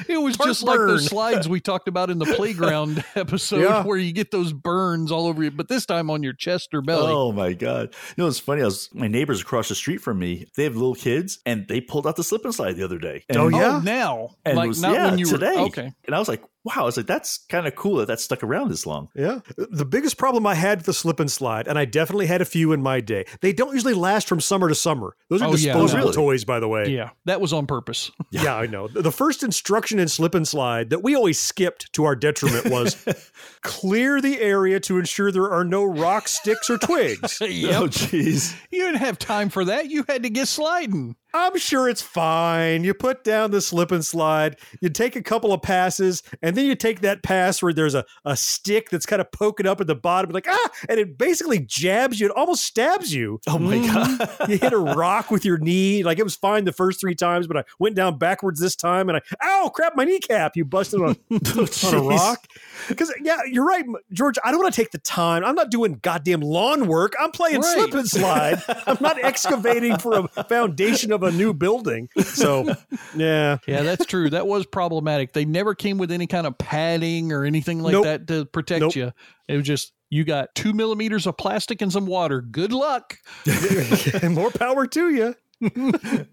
it 0.09 0.21
was 0.21 0.37
just 0.37 0.63
like 0.63 0.79
those 0.79 1.07
slides 1.07 1.49
we 1.49 1.61
talked 1.61 1.89
about 1.89 2.11
in 2.11 2.19
the 2.19 2.27
playground 2.27 3.05
episode 3.15 3.61
Yeah. 3.63 3.85
where 3.85 3.97
you 3.99 4.13
get 4.13 4.31
those 4.31 4.53
burns 4.53 5.11
all 5.13 5.27
over 5.27 5.43
you, 5.43 5.51
but 5.51 5.69
this 5.69 5.87
time 5.87 6.11
on 6.11 6.23
your 6.23 6.33
chest 6.33 6.75
or 6.75 6.83
belly. 6.83 7.13
Oh 7.13 7.33
my 7.33 7.53
god! 7.53 7.95
You 8.17 8.25
know 8.25 8.29
it's 8.29 8.39
funny. 8.39 8.63
I 8.63 8.67
was 8.67 8.89
my 8.93 9.09
neighbors 9.09 9.41
across 9.41 9.69
the 9.69 9.75
street 9.75 9.99
from 10.01 10.19
me. 10.19 10.47
They 10.57 10.65
have 10.65 10.75
little 10.75 10.95
kids, 10.95 11.39
and 11.47 11.67
they 11.69 11.81
pulled 11.81 12.07
out 12.07 12.17
the 12.17 12.25
slip 12.25 12.45
and 12.45 12.55
slide 12.55 12.77
the 12.77 12.85
other 12.85 12.99
day. 12.99 13.25
And, 13.29 13.39
Oh, 13.39 13.49
yeah? 13.49 13.77
Oh, 13.77 13.81
now, 13.81 14.31
and 14.45 14.57
like 14.57 14.69
was- 14.69 14.81
not 14.83 14.93
yeah, 14.95 15.11
when 15.11 15.19
you 15.19 15.27
today. 15.27 15.55
were 15.57 15.63
okay. 15.63 15.93
And 16.07 16.15
I 16.15 16.19
was 16.19 16.29
like, 16.29 16.43
wow. 16.65 16.73
I 16.77 16.83
was 16.83 16.97
like, 16.97 17.07
that's 17.07 17.45
kind 17.49 17.67
of 17.67 17.75
cool 17.75 17.97
that 17.97 18.07
that 18.09 18.21
stuck 18.21 18.43
around 18.43 18.71
this 18.71 18.87
long. 18.87 19.09
Yeah. 19.15 19.41
The 19.57 19.85
biggest 19.85 20.17
problem 20.19 20.47
I 20.47 20.55
had 20.55 20.79
with 20.79 20.87
the 20.87 20.93
slip 20.93 21.21
and 21.21 21.31
slide, 21.31 21.67
and 21.69 21.79
I 21.79 21.85
definitely 21.85 22.27
had 22.27 22.41
a 22.41 22.45
few 22.45 22.73
in 22.73 22.83
my 22.83 23.01
day, 23.01 23.25
they 23.41 23.53
don't 23.53 23.73
usually 23.75 23.95
last 23.95 24.29
from 24.29 24.41
summer 24.41 24.69
to 24.69 24.75
summer. 24.75 25.17
Those 25.29 25.43
are 25.43 25.49
Oh, 25.49 25.55
yeah, 25.55 25.73
disposable 25.73 26.05
oh, 26.05 26.07
no. 26.07 26.13
toys, 26.13 26.45
by 26.45 26.61
the 26.61 26.69
way. 26.69 26.89
Yeah, 26.89 27.11
that 27.25 27.41
was 27.41 27.53
on 27.53 27.67
purpose. 27.67 28.11
Yeah. 28.31 28.57
I 28.57 28.67
know. 28.67 28.89
The 28.89 29.13
first 29.13 29.43
instruction 29.43 29.99
in 29.99 30.09
slip 30.09 30.35
and 30.35 30.49
slide 30.49 30.91
that 30.91 31.03
we 31.03 31.15
always 31.15 31.39
skipped 31.39 31.93
to 31.93 32.05
our 32.05 32.17
detriment 32.17 32.71
was 32.71 32.97
clear 33.63 34.21
the 34.21 34.41
area 34.41 34.81
to 34.81 34.99
ensure 34.99 35.31
there 35.31 35.51
are 35.51 35.65
no 35.65 35.85
rocks, 35.85 36.39
sticks, 36.39 36.69
or 36.71 36.79
twigs. 36.79 37.41
Yep. 37.53 37.75
Oh 37.75 37.87
jeez. 37.89 38.55
You 38.71 38.85
didn't 38.87 39.01
have 39.01 39.19
time 39.19 39.49
for 39.51 39.65
that. 39.67 39.91
You 39.91 40.05
had 40.09 40.23
to 40.23 40.31
get 40.31 40.49
sliding. 40.49 41.17
I'm 41.35 41.57
sure 41.59 41.89
it's 41.89 42.03
fine. 42.03 42.85
You 42.85 42.95
put 42.95 43.25
down 43.25 43.51
the 43.51 43.61
slip 43.61 43.91
and 43.91 44.05
slide, 44.05 44.57
you 44.81 44.89
take 44.89 45.17
a 45.17 45.23
couple 45.23 45.53
of 45.53 45.63
passes, 45.63 46.23
and 46.43 46.57
then 46.57 46.67
you 46.67 46.75
take 46.75 47.01
that 47.01 47.23
pass 47.23 47.63
where 47.63 47.73
there's 47.73 47.95
a, 47.95 48.05
a 48.25 48.37
stick 48.37 48.91
that's 48.91 49.07
kind 49.07 49.21
of 49.21 49.31
poking 49.33 49.67
up 49.67 49.81
at 49.81 49.87
the 49.87 49.95
bottom, 49.95 50.31
like, 50.31 50.47
ah, 50.49 50.69
and 50.89 50.99
it 51.01 51.17
basically 51.19 51.59
jabs 51.61 52.21
you, 52.21 52.27
it 52.27 52.33
almost 52.33 52.65
stabs 52.65 53.13
you. 53.15 53.41
Oh 53.49 53.59
my 53.59 53.79
god. 53.79 54.29
you 54.49 54.59
hit 54.59 54.73
a 54.73 54.79
rock 54.79 55.31
with 55.31 55.45
your 55.45 55.59
knee. 55.59 56.03
Like 56.03 56.19
it 56.19 56.25
was 56.25 56.35
fine 56.37 56.65
the 56.65 56.73
first 56.73 57.01
three 57.01 57.15
times, 57.15 57.47
but 57.47 57.57
I 57.57 57.65
went 57.79 57.95
down 57.97 58.19
backwards 58.19 58.61
this 58.61 58.77
time 58.77 59.09
and 59.09 59.19
I, 59.19 59.21
ow, 59.43 59.71
crap, 59.75 59.97
my 59.97 60.05
kneecap. 60.05 60.57
You 60.57 60.65
busted 60.65 61.01
on, 61.01 61.17
on 61.31 61.95
a 61.95 62.03
rock. 62.03 62.47
Because, 62.89 63.13
yeah, 63.23 63.39
you're 63.51 63.65
right, 63.67 63.85
George. 64.13 64.37
I 64.45 64.51
don't 64.51 64.61
want 64.61 64.75
to 64.75 64.81
take 64.81 64.91
the 64.91 64.99
time. 64.99 65.45
I'm 65.45 65.55
not 65.55 65.71
doing 65.71 65.99
goddamn 66.03 66.41
lawn 66.41 66.87
work. 66.89 67.15
I'm 67.21 67.31
playing 67.31 67.61
Right. 67.61 67.79
slip 67.79 67.95
and 67.95 68.09
slide. 68.09 68.63
I'm 68.87 68.99
not 69.01 69.23
excavating 69.23 69.97
for 69.99 70.29
a 70.37 70.45
foundation 70.45 71.13
of 71.13 71.22
a 71.23 71.31
new 71.31 71.53
building. 71.53 72.09
So, 72.23 72.75
yeah. 73.17 73.59
Yeah, 73.67 73.83
that's 73.83 74.07
true. 74.07 74.31
That 74.31 74.47
was 74.47 74.67
problematic. 74.67 75.33
They 75.33 75.45
never 75.45 75.75
came 75.75 75.99
with 75.99 76.11
any 76.13 76.27
kind 76.27 76.47
of 76.47 76.57
padding 76.59 77.33
or 77.33 77.45
anything 77.45 77.83
like 77.83 77.93
Nope. 77.93 78.05
that 78.05 78.27
to 78.29 78.45
protect 78.47 78.81
Nope. 78.81 78.97
you. 78.97 79.13
It 79.49 79.57
was 79.57 79.67
just 79.67 79.93
you 80.11 80.25
got 80.25 80.55
two 80.55 80.73
millimeters 80.75 81.27
of 81.27 81.37
plastic 81.39 81.81
and 81.81 81.91
some 81.93 82.07
water. 82.07 82.43
Good 82.43 82.73
luck. 82.73 83.17
And 84.23 84.35
more 84.35 84.51
power 84.51 84.87
to 84.87 85.09
you. 85.11 85.35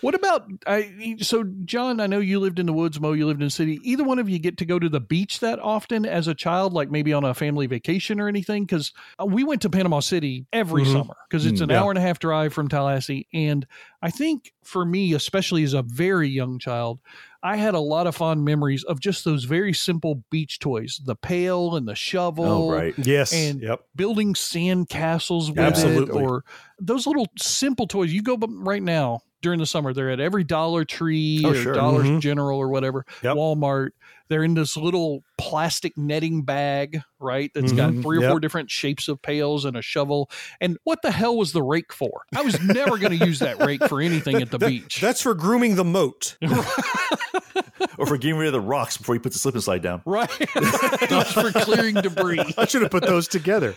What 0.00 0.14
about 0.14 0.50
I? 0.66 1.16
So, 1.20 1.44
John, 1.64 2.00
I 2.00 2.06
know 2.06 2.20
you 2.20 2.40
lived 2.40 2.58
in 2.58 2.66
the 2.66 2.72
woods. 2.72 2.98
Mo, 3.00 3.12
you 3.12 3.26
lived 3.26 3.40
in 3.42 3.46
the 3.48 3.50
city. 3.50 3.80
Either 3.82 4.02
one 4.04 4.18
of 4.18 4.28
you 4.28 4.38
get 4.38 4.56
to 4.58 4.64
go 4.64 4.78
to 4.78 4.88
the 4.88 5.00
beach 5.00 5.40
that 5.40 5.58
often 5.58 6.06
as 6.06 6.26
a 6.26 6.34
child, 6.34 6.72
like 6.72 6.90
maybe 6.90 7.12
on 7.12 7.24
a 7.24 7.34
family 7.34 7.66
vacation 7.66 8.18
or 8.20 8.26
anything? 8.28 8.64
Because 8.64 8.92
we 9.24 9.44
went 9.44 9.60
to 9.62 9.70
Panama 9.70 10.00
City 10.00 10.46
every 10.52 10.84
Mhm. 10.84 10.92
summer 10.92 11.16
because 11.28 11.44
it's 11.44 11.60
Mm, 11.60 11.64
an 11.64 11.70
yeah. 11.70 11.82
hour 11.82 11.90
and 11.90 11.98
a 11.98 12.02
half 12.02 12.18
drive 12.18 12.52
from 12.54 12.68
Tallahassee. 12.68 13.26
And 13.34 13.66
I 14.02 14.10
think 14.10 14.52
for 14.62 14.84
me, 14.86 15.12
especially 15.12 15.64
as 15.64 15.74
a 15.74 15.82
very 15.82 16.28
young 16.28 16.58
child, 16.58 16.98
I 17.42 17.56
had 17.56 17.74
a 17.74 17.80
lot 17.80 18.06
of 18.06 18.14
fond 18.16 18.44
memories 18.44 18.84
of 18.84 19.00
just 19.00 19.24
those 19.24 19.44
very 19.44 19.72
simple 19.72 20.22
beach 20.30 20.58
toys, 20.58 21.00
the 21.04 21.16
pail 21.16 21.74
and 21.76 21.88
the 21.88 21.94
shovel, 21.94 22.44
Oh 22.44 22.70
right. 22.70 22.94
Yes. 22.98 23.32
And- 23.32 23.60
yep. 23.62 23.80
building 23.96 24.34
sand 24.34 24.88
castles 24.88 25.50
with 25.50 25.58
Absolutely. 25.58 26.20
it, 26.20 26.22
or 26.22 26.44
those 26.78 27.06
little 27.06 27.26
simple 27.38 27.86
toys. 27.86 28.12
You 28.12 28.22
go 28.22 28.36
right 28.36 28.82
now 28.82 29.20
during 29.42 29.58
the 29.58 29.66
summer; 29.66 29.92
they're 29.92 30.10
at 30.10 30.20
every 30.20 30.44
Dollar 30.44 30.84
Tree 30.84 31.42
Oh, 31.44 31.50
or 31.50 31.54
sure. 31.54 31.72
Dollar 31.74 32.02
Mhm. 32.04 32.20
General 32.20 32.58
or 32.58 32.68
whatever, 32.68 33.04
Yep. 33.22 33.36
Walmart. 33.36 33.90
They're 34.28 34.44
in 34.44 34.54
this 34.54 34.76
little 34.76 35.24
plastic 35.38 35.96
netting 35.98 36.42
bag, 36.42 37.02
right? 37.18 37.50
That's 37.54 37.72
got 37.72 37.90
Mhm. 37.92 38.02
three 38.02 38.18
or 38.18 38.20
Yep. 38.22 38.30
four 38.30 38.38
different 38.40 38.70
shapes 38.70 39.08
of 39.08 39.20
pails 39.20 39.64
and 39.64 39.76
a 39.76 39.82
shovel. 39.82 40.30
And 40.60 40.78
what 40.84 41.02
the 41.02 41.10
hell 41.10 41.36
was 41.36 41.50
the 41.52 41.62
rake 41.62 41.92
for? 41.92 42.22
I 42.36 42.42
was 42.42 42.60
never 42.60 42.96
going 42.96 43.18
to 43.18 43.26
use 43.26 43.40
that 43.40 43.58
rake 43.58 43.84
for 43.88 44.00
anything 44.00 44.36
at 44.36 44.52
the 44.52 44.58
That- 44.58 44.68
beach. 44.68 45.00
That's 45.00 45.20
for 45.20 45.34
grooming 45.34 45.74
the 45.74 45.84
moat. 45.84 46.36
Or 47.98 48.06
for 48.06 48.16
getting 48.16 48.36
rid 48.38 48.46
of 48.46 48.52
the 48.52 48.60
rocks 48.60 48.96
before 48.96 49.14
you 49.14 49.20
put 49.20 49.32
the 49.32 49.38
slip 49.38 49.54
and 49.54 49.62
slide 49.62 49.82
down. 49.82 50.00
right? 50.06 50.28
Just 51.08 51.34
for 51.34 51.50
clearing 51.52 51.94
debris. 51.96 52.40
I 52.56 52.64
should 52.66 52.80
have 52.82 52.90
put 52.90 53.04
those 53.04 53.28
together. 53.28 53.74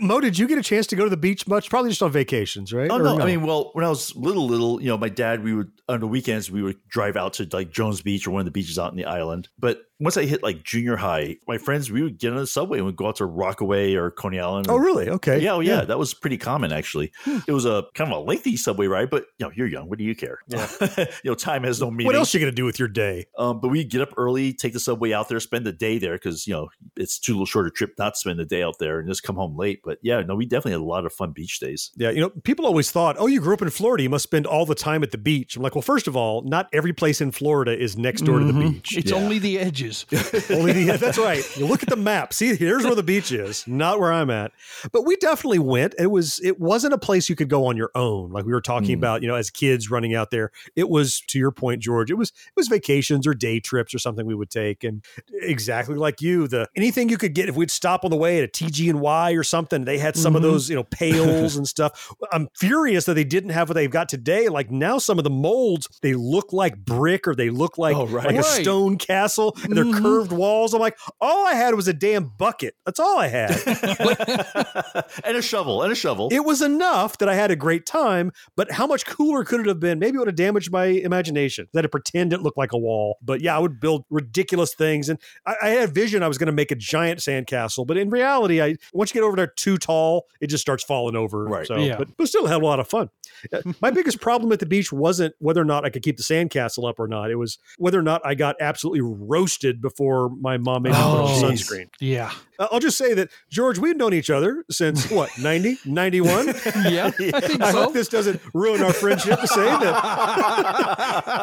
Mo, 0.00 0.20
did 0.20 0.38
you 0.38 0.48
get 0.48 0.58
a 0.58 0.62
chance 0.62 0.86
to 0.88 0.96
go 0.96 1.04
to 1.04 1.10
the 1.10 1.16
beach 1.16 1.46
much? 1.46 1.70
Probably 1.70 1.90
just 1.90 2.02
on 2.02 2.10
vacations, 2.10 2.72
right? 2.72 2.90
Oh 2.90 2.96
Or 2.96 3.02
no. 3.02 3.20
I 3.20 3.26
mean, 3.26 3.42
well, 3.42 3.70
when 3.74 3.84
I 3.84 3.88
was 3.88 4.14
little, 4.16 4.46
little, 4.46 4.80
you 4.80 4.88
know, 4.88 4.98
my 4.98 5.08
dad, 5.08 5.44
we 5.44 5.54
would 5.54 5.70
on 5.88 6.00
the 6.00 6.06
weekends 6.08 6.50
we 6.50 6.62
would 6.62 6.76
drive 6.88 7.16
out 7.16 7.34
to 7.34 7.48
like 7.52 7.70
Jones 7.70 8.00
Beach 8.02 8.26
or 8.26 8.32
one 8.32 8.40
of 8.40 8.44
the 8.46 8.50
beaches 8.52 8.78
out 8.78 8.90
in 8.90 8.96
the 8.96 9.04
island. 9.04 9.48
But 9.58 9.69
but 9.70 9.89
once 10.00 10.16
I 10.16 10.24
hit 10.24 10.42
like 10.42 10.64
junior 10.64 10.96
high, 10.96 11.36
my 11.46 11.58
friends 11.58 11.90
we 11.90 12.02
would 12.02 12.18
get 12.18 12.32
on 12.32 12.38
the 12.38 12.46
subway 12.46 12.78
and 12.78 12.86
we'd 12.86 12.96
go 12.96 13.06
out 13.08 13.16
to 13.16 13.26
Rockaway 13.26 13.94
or 13.94 14.10
Coney 14.10 14.40
Island. 14.40 14.66
Oh, 14.68 14.76
really? 14.76 15.08
Okay. 15.08 15.38
Yeah, 15.40 15.52
oh, 15.54 15.60
yeah, 15.60 15.74
Yeah. 15.76 15.80
Hmm. 15.82 15.88
that 15.88 15.98
was 15.98 16.14
pretty 16.14 16.38
common 16.38 16.72
actually. 16.72 17.12
It 17.46 17.52
was 17.52 17.66
a 17.66 17.84
kind 17.94 18.12
of 18.12 18.18
a 18.18 18.20
lengthy 18.20 18.56
subway 18.56 18.86
ride, 18.86 19.10
but 19.10 19.26
you 19.38 19.46
know, 19.46 19.52
you're 19.54 19.66
young. 19.68 19.88
What 19.88 19.98
do 19.98 20.04
you 20.04 20.14
care? 20.16 20.38
Yeah. 20.48 20.68
you 20.98 21.30
know, 21.30 21.34
time 21.34 21.64
has 21.64 21.80
no 21.80 21.90
meaning. 21.90 22.06
What 22.06 22.16
else 22.16 22.34
are 22.34 22.38
you 22.38 22.44
gonna 22.44 22.52
do 22.56 22.64
with 22.64 22.78
your 22.78 22.88
day? 22.88 23.26
Um, 23.38 23.60
but 23.60 23.68
we 23.68 23.84
get 23.84 24.00
up 24.00 24.14
early, 24.16 24.52
take 24.52 24.72
the 24.72 24.80
subway 24.80 25.12
out 25.12 25.28
there, 25.28 25.38
spend 25.40 25.66
the 25.66 25.72
day 25.72 25.98
there 25.98 26.14
because 26.14 26.46
you 26.46 26.54
know 26.54 26.68
it's 26.96 27.18
too 27.18 27.32
little 27.34 27.46
shorter 27.46 27.70
trip 27.70 27.94
not 27.98 28.14
to 28.14 28.18
spend 28.20 28.38
the 28.38 28.44
day 28.46 28.62
out 28.62 28.78
there 28.78 28.98
and 28.98 29.08
just 29.08 29.22
come 29.22 29.36
home 29.36 29.56
late. 29.56 29.80
But 29.84 29.98
yeah, 30.02 30.20
no, 30.22 30.34
we 30.34 30.46
definitely 30.46 30.72
had 30.72 30.80
a 30.80 30.84
lot 30.84 31.04
of 31.06 31.12
fun 31.12 31.32
beach 31.32 31.60
days. 31.60 31.90
Yeah, 31.96 32.10
you 32.10 32.20
know, 32.20 32.30
people 32.30 32.64
always 32.66 32.90
thought, 32.90 33.16
"Oh, 33.18 33.26
you 33.26 33.40
grew 33.40 33.54
up 33.54 33.62
in 33.62 33.70
Florida, 33.70 34.02
you 34.02 34.10
must 34.10 34.22
spend 34.24 34.46
all 34.46 34.64
the 34.64 34.74
time 34.74 35.02
at 35.02 35.10
the 35.10 35.18
beach." 35.18 35.56
I'm 35.56 35.62
like, 35.62 35.74
well, 35.74 35.82
first 35.82 36.06
of 36.08 36.16
all, 36.16 36.42
not 36.42 36.68
every 36.72 36.92
place 36.92 37.20
in 37.20 37.32
Florida 37.32 37.76
is 37.78 37.96
next 37.98 38.22
door 38.22 38.38
to 38.38 38.44
the 38.44 38.52
Mhm. 38.52 38.72
beach. 38.72 38.96
It's 38.96 39.10
Yeah. 39.10 39.16
only 39.18 39.38
the 39.38 39.58
edges. 39.58 39.89
Only 40.50 40.72
the, 40.72 40.96
that's 40.98 41.18
right. 41.18 41.44
You 41.56 41.66
look 41.66 41.82
at 41.82 41.88
the 41.88 41.96
map. 41.96 42.32
See, 42.32 42.54
here's 42.56 42.84
where 42.84 42.94
the 42.94 43.02
beach 43.02 43.32
is, 43.32 43.66
not 43.66 44.00
where 44.00 44.12
I'm 44.12 44.30
at. 44.30 44.52
But 44.92 45.04
we 45.06 45.16
definitely 45.16 45.58
went. 45.58 45.94
It 45.98 46.06
was 46.10 46.40
it 46.42 46.58
wasn't 46.60 46.94
a 46.94 46.98
place 46.98 47.28
you 47.28 47.36
could 47.36 47.48
go 47.48 47.66
on 47.66 47.76
your 47.76 47.90
own, 47.94 48.30
like 48.30 48.44
we 48.44 48.52
were 48.52 48.60
talking 48.60 48.90
Mm. 48.96 48.98
about. 48.98 49.22
You 49.22 49.28
know, 49.28 49.34
as 49.34 49.50
kids 49.50 49.90
running 49.90 50.14
out 50.14 50.30
there, 50.30 50.50
it 50.76 50.88
was 50.88 51.20
to 51.28 51.38
your 51.38 51.50
point, 51.52 51.80
George. 51.82 52.10
It 52.10 52.14
was 52.14 52.30
it 52.30 52.52
was 52.56 52.68
vacations 52.68 53.26
or 53.26 53.34
day 53.34 53.60
trips 53.60 53.94
or 53.94 53.98
something 53.98 54.26
we 54.26 54.34
would 54.34 54.50
take, 54.50 54.84
and 54.84 55.04
exactly 55.32 55.96
like 55.96 56.20
you, 56.20 56.46
the 56.48 56.68
anything 56.76 57.08
you 57.08 57.18
could 57.18 57.34
get 57.34 57.48
if 57.48 57.56
we'd 57.56 57.70
stop 57.70 58.04
on 58.04 58.10
the 58.10 58.16
way 58.16 58.38
at 58.38 58.44
a 58.44 58.48
TG 58.48 58.88
and 58.90 59.00
Y 59.00 59.32
or 59.32 59.42
something. 59.42 59.84
They 59.84 59.98
had 59.98 60.16
some 60.16 60.34
of 60.36 60.40
Mhm. 60.42 60.44
those 60.44 60.70
you 60.70 60.76
know 60.76 60.84
pails 60.84 61.56
and 61.56 61.66
stuff. 61.66 62.12
I'm 62.32 62.48
furious 62.56 63.04
that 63.06 63.14
they 63.14 63.24
didn't 63.24 63.50
have 63.50 63.68
what 63.68 63.74
they've 63.74 63.90
got 63.90 64.08
today. 64.08 64.48
Like 64.48 64.70
now, 64.70 64.98
some 64.98 65.18
of 65.18 65.24
the 65.24 65.30
molds 65.30 65.88
they 66.02 66.14
look 66.14 66.52
like 66.52 66.76
brick 66.84 67.26
or 67.28 67.34
they 67.34 67.50
look 67.50 67.78
like 67.78 67.96
Oh, 67.96 68.06
right. 68.06 68.26
like 68.26 68.36
a 68.36 68.42
stone 68.42 68.96
castle 68.96 69.56
and 69.62 69.76
they're 69.84 69.92
Mhm. 69.94 70.02
curved 70.02 70.32
walls. 70.32 70.74
I'm 70.74 70.80
like, 70.80 70.96
all 71.20 71.46
I 71.46 71.54
had 71.54 71.74
was 71.74 71.88
a 71.88 71.92
damn 71.92 72.24
bucket. 72.38 72.74
That's 72.86 73.00
all 73.00 73.18
I 73.18 73.28
had. 73.28 73.50
and 75.24 75.36
a 75.36 75.42
shovel, 75.42 75.82
and 75.82 75.92
a 75.92 75.94
shovel. 75.94 76.28
it 76.32 76.44
was 76.44 76.62
enough 76.62 77.18
that 77.18 77.28
I 77.28 77.34
had 77.34 77.50
a 77.50 77.56
great 77.56 77.86
time, 77.86 78.32
but 78.56 78.70
how 78.72 78.86
much 78.86 79.06
cooler 79.06 79.44
could 79.44 79.60
it 79.60 79.66
have 79.66 79.80
been? 79.80 79.98
Maybe 79.98 80.16
it 80.16 80.18
would 80.18 80.28
have 80.28 80.36
damaged 80.36 80.70
my 80.72 80.84
imagination 80.86 81.68
that 81.72 81.84
it 81.84 81.88
pretend 81.88 82.32
it 82.32 82.40
looked 82.42 82.58
like 82.58 82.72
a 82.72 82.78
wall. 82.78 83.18
But 83.22 83.40
yeah, 83.40 83.56
I 83.56 83.58
would 83.58 83.80
build 83.80 84.04
ridiculous 84.10 84.74
things. 84.74 85.08
And 85.08 85.18
I, 85.46 85.54
I 85.62 85.68
had 85.70 85.88
a 85.88 85.92
vision 85.92 86.22
I 86.22 86.28
was 86.28 86.38
going 86.38 86.46
to 86.46 86.52
make 86.52 86.70
a 86.70 86.76
giant 86.76 87.20
sandcastle, 87.20 87.86
but 87.86 87.96
in 87.96 88.10
reality, 88.10 88.60
I 88.62 88.76
once 88.92 89.10
you 89.14 89.20
get 89.20 89.26
over 89.26 89.36
there 89.36 89.46
too 89.48 89.76
tall, 89.78 90.26
it 90.40 90.48
just 90.48 90.62
starts 90.62 90.84
falling 90.84 91.16
over. 91.16 91.44
Right. 91.44 91.66
So, 91.66 91.76
Yeah. 91.76 91.96
but, 91.98 92.16
but 92.16 92.28
still 92.28 92.46
had 92.46 92.62
a 92.62 92.64
lot 92.64 92.80
of 92.80 92.88
fun. 92.88 93.10
Uh, 93.52 93.62
My 93.80 93.90
biggest 93.90 94.20
problem 94.20 94.52
at 94.52 94.58
the 94.60 94.66
beach 94.66 94.92
wasn't 94.92 95.34
whether 95.38 95.60
or 95.60 95.64
not 95.64 95.84
I 95.84 95.90
could 95.90 96.02
keep 96.02 96.16
the 96.16 96.22
sandcastle 96.22 96.88
up 96.88 96.98
or 96.98 97.08
not. 97.08 97.30
It 97.30 97.36
was 97.36 97.58
whether 97.78 97.98
or 97.98 98.02
not 98.02 98.20
I 98.24 98.34
got 98.34 98.56
absolutely 98.60 99.00
roasted 99.02 99.69
before 99.72 100.30
my 100.40 100.56
mom 100.58 100.82
made 100.84 100.90
me 100.90 100.96
put 100.96 101.02
on 101.04 101.20
Oh, 101.20 101.42
sunscreen. 101.42 101.88
Yeah. 102.00 102.30
Uh, 102.58 102.68
I'll 102.72 102.80
just 102.80 102.98
say 102.98 103.14
that, 103.14 103.30
George, 103.50 103.78
we've 103.78 103.96
known 103.96 104.12
each 104.14 104.30
other 104.30 104.64
since 104.70 105.10
what, 105.10 105.30
90, 105.40 105.78
91? 105.84 106.46
Yeah. 106.88 107.06
I 107.06 107.10
think 107.10 107.34
I 107.62 107.72
so. 107.72 107.82
hope 107.84 107.92
this 107.92 108.08
doesn't 108.08 108.40
ruin 108.54 108.82
our 108.82 108.92
friendship 108.92 109.40
to 109.40 109.46
say 109.46 109.64
that 109.64 109.94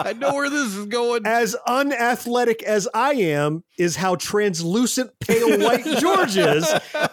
I 0.08 0.14
know 0.18 0.34
where 0.34 0.50
this 0.50 0.76
is 0.76 0.86
going. 0.86 1.26
as 1.26 1.56
unathletic 1.68 2.64
as 2.64 2.88
I 2.94 3.14
am 3.14 3.64
is 3.78 3.96
how 3.96 4.16
translucent 4.16 5.12
pale 5.20 5.60
white 5.60 5.86
George 6.00 6.36
is. 6.38 6.68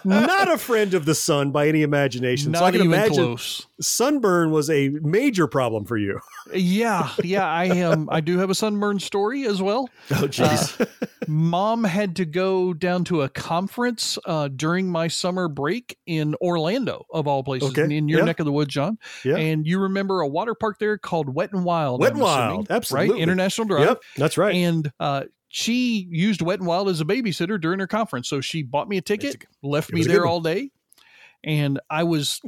Not 0.05 0.51
a 0.51 0.59
friend 0.59 0.95
of 0.95 1.05
the 1.05 1.15
sun 1.15 1.51
by 1.51 1.69
any 1.69 1.83
imagination. 1.83 2.53
Not 2.53 2.59
so 2.61 2.65
I 2.65 2.71
can 2.71 2.81
even 2.81 2.93
imagine 2.93 3.15
close. 3.25 3.67
sunburn 3.81 4.51
was 4.51 4.71
a 4.71 4.89
major 5.03 5.47
problem 5.47 5.85
for 5.85 5.97
you. 5.97 6.21
Yeah, 6.53 7.11
yeah. 7.23 7.47
I 7.47 7.65
am. 7.67 8.09
I 8.11 8.21
do 8.21 8.39
have 8.39 8.51
a 8.51 8.55
sunburn 8.55 8.99
story 9.01 9.47
as 9.47 9.61
well. 9.63 9.89
oh, 10.11 10.15
jeez. 10.29 10.79
Uh, 10.81 10.85
Mom 11.27 11.85
had 11.85 12.17
to 12.17 12.25
go 12.25 12.73
down 12.73 13.05
to 13.05 13.23
a 13.23 13.29
conference 13.29 14.19
uh, 14.27 14.49
during 14.49 14.89
my 14.89 15.09
summer 15.09 15.49
break 15.49 15.99
in 16.07 16.35
Orlando, 16.41 17.05
of 17.13 17.27
all 17.27 17.43
places, 17.43 17.71
Okay, 17.71 17.85
in, 17.85 17.93
in 17.93 18.09
your 18.09 18.21
yeah. 18.21 18.27
neck 18.27 18.41
of 18.41 18.47
the 18.47 18.53
woods, 18.53 18.73
John. 18.73 18.99
Yeah. 19.25 19.37
And 19.37 19.67
you 19.67 19.81
remember 19.81 20.21
a 20.21 20.29
water 20.29 20.55
park 20.55 20.79
there 20.79 20.99
called 20.99 21.35
Wet 21.35 21.53
and 21.53 21.65
Wild. 21.65 22.01
Wet 22.01 22.13
I'm 22.13 22.17
and 22.17 22.23
Wild, 22.23 22.67
absolutely. 22.71 23.15
Right, 23.15 23.23
International 23.23 23.67
Drive. 23.67 23.89
Yep, 23.89 24.03
that's 24.17 24.39
right. 24.39 24.55
And 24.55 24.93
uh, 25.01 25.25
she 25.49 26.07
used 26.11 26.43
Wet 26.43 26.59
and 26.59 26.67
Wild 26.67 26.89
as 26.89 27.01
a 27.01 27.05
babysitter 27.05 27.61
during 27.61 27.79
her 27.79 27.87
conference. 27.87 28.29
So 28.29 28.41
she 28.41 28.63
bought 28.63 28.89
me 28.89 28.97
a 28.97 29.03
ticket, 29.03 29.45
left 29.63 29.93
me 29.93 30.03
there 30.03 30.27
all 30.27 30.41
day. 30.41 30.71
And 31.43 31.79
I 31.91 32.05
was, 32.05 32.41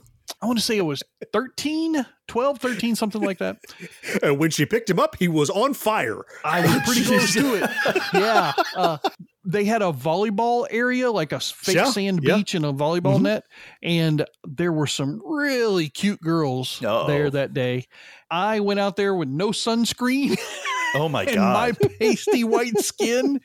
I 0.42 0.46
want 0.46 0.58
to 0.58 0.64
say 0.64 0.76
it 0.76 0.82
was 0.82 1.02
13, 1.32 2.04
12, 2.28 2.58
13, 2.58 2.94
something 2.96 3.22
like 3.22 3.38
that. 3.38 3.58
And 4.22 4.38
when 4.38 4.50
she 4.50 4.66
picked 4.66 4.88
him 4.90 4.98
up, 4.98 5.16
he 5.18 5.28
was 5.28 5.50
on 5.50 5.74
fire. 5.74 6.22
I 6.44 6.60
was 6.62 6.82
pretty 6.84 7.04
close 7.06 7.32
to 7.34 7.54
it. 7.62 7.70
Yeah. 8.14 8.52
Uh, 8.74 8.98
they 9.44 9.64
had 9.64 9.82
a 9.82 9.92
volleyball 9.92 10.66
area, 10.70 11.10
like 11.10 11.32
a 11.32 11.38
fake 11.40 11.76
Yeah, 11.76 11.90
sand 11.90 12.20
yeah. 12.22 12.36
beach 12.36 12.54
and 12.54 12.64
a 12.64 12.72
volleyball 12.72 13.18
Mhm. 13.18 13.22
net. 13.22 13.44
And 13.82 14.24
there 14.44 14.72
were 14.72 14.86
some 14.88 15.20
really 15.24 15.88
cute 15.88 16.20
girls 16.20 16.82
Uh-oh. 16.82 17.06
there 17.06 17.30
that 17.30 17.54
day. 17.54 17.86
I 18.30 18.60
went 18.60 18.80
out 18.80 18.96
there 18.96 19.14
with 19.14 19.28
no 19.28 19.50
sunscreen 19.50 20.36
oh 21.00 21.08
my 21.08 21.24
god! 21.24 21.34
and 21.36 21.78
my 21.82 21.88
pasty 21.98 22.44
white 22.44 22.78
skin. 22.78 23.40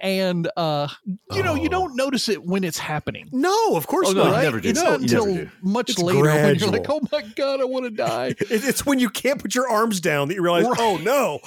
And, 0.00 0.48
uh, 0.56 0.86
you 1.32 1.42
know, 1.42 1.54
you 1.54 1.66
Oh. 1.66 1.70
don't 1.70 1.96
notice 1.96 2.28
it 2.28 2.44
when 2.44 2.62
it's 2.64 2.78
happening. 2.78 3.28
No, 3.32 3.76
of 3.76 3.86
course 3.88 4.08
Oh, 4.08 4.12
no, 4.12 4.24
not. 4.24 4.28
you 4.28 4.34
right? 4.36 4.42
never 4.44 4.60
do. 4.60 4.68
It's 4.68 4.78
No, 4.82 4.90
not 4.90 5.00
never 5.00 5.02
until 5.18 5.34
do. 5.34 5.50
much 5.62 5.90
It's 5.90 5.98
later 5.98 6.22
when 6.22 6.54
you're 6.56 6.70
like, 6.70 6.86
oh 6.88 7.00
my 7.10 7.22
God, 7.34 7.60
I 7.60 7.64
want 7.64 7.84
to 7.86 7.90
die. 7.90 8.34
It's 8.50 8.86
when 8.86 8.98
you 9.00 9.10
can't 9.10 9.40
put 9.42 9.54
your 9.54 9.68
arms 9.68 10.00
down 10.00 10.28
that 10.28 10.34
you 10.34 10.42
realize, 10.42 10.66
Right. 10.66 10.78
oh 10.80 10.96
no. 10.98 11.40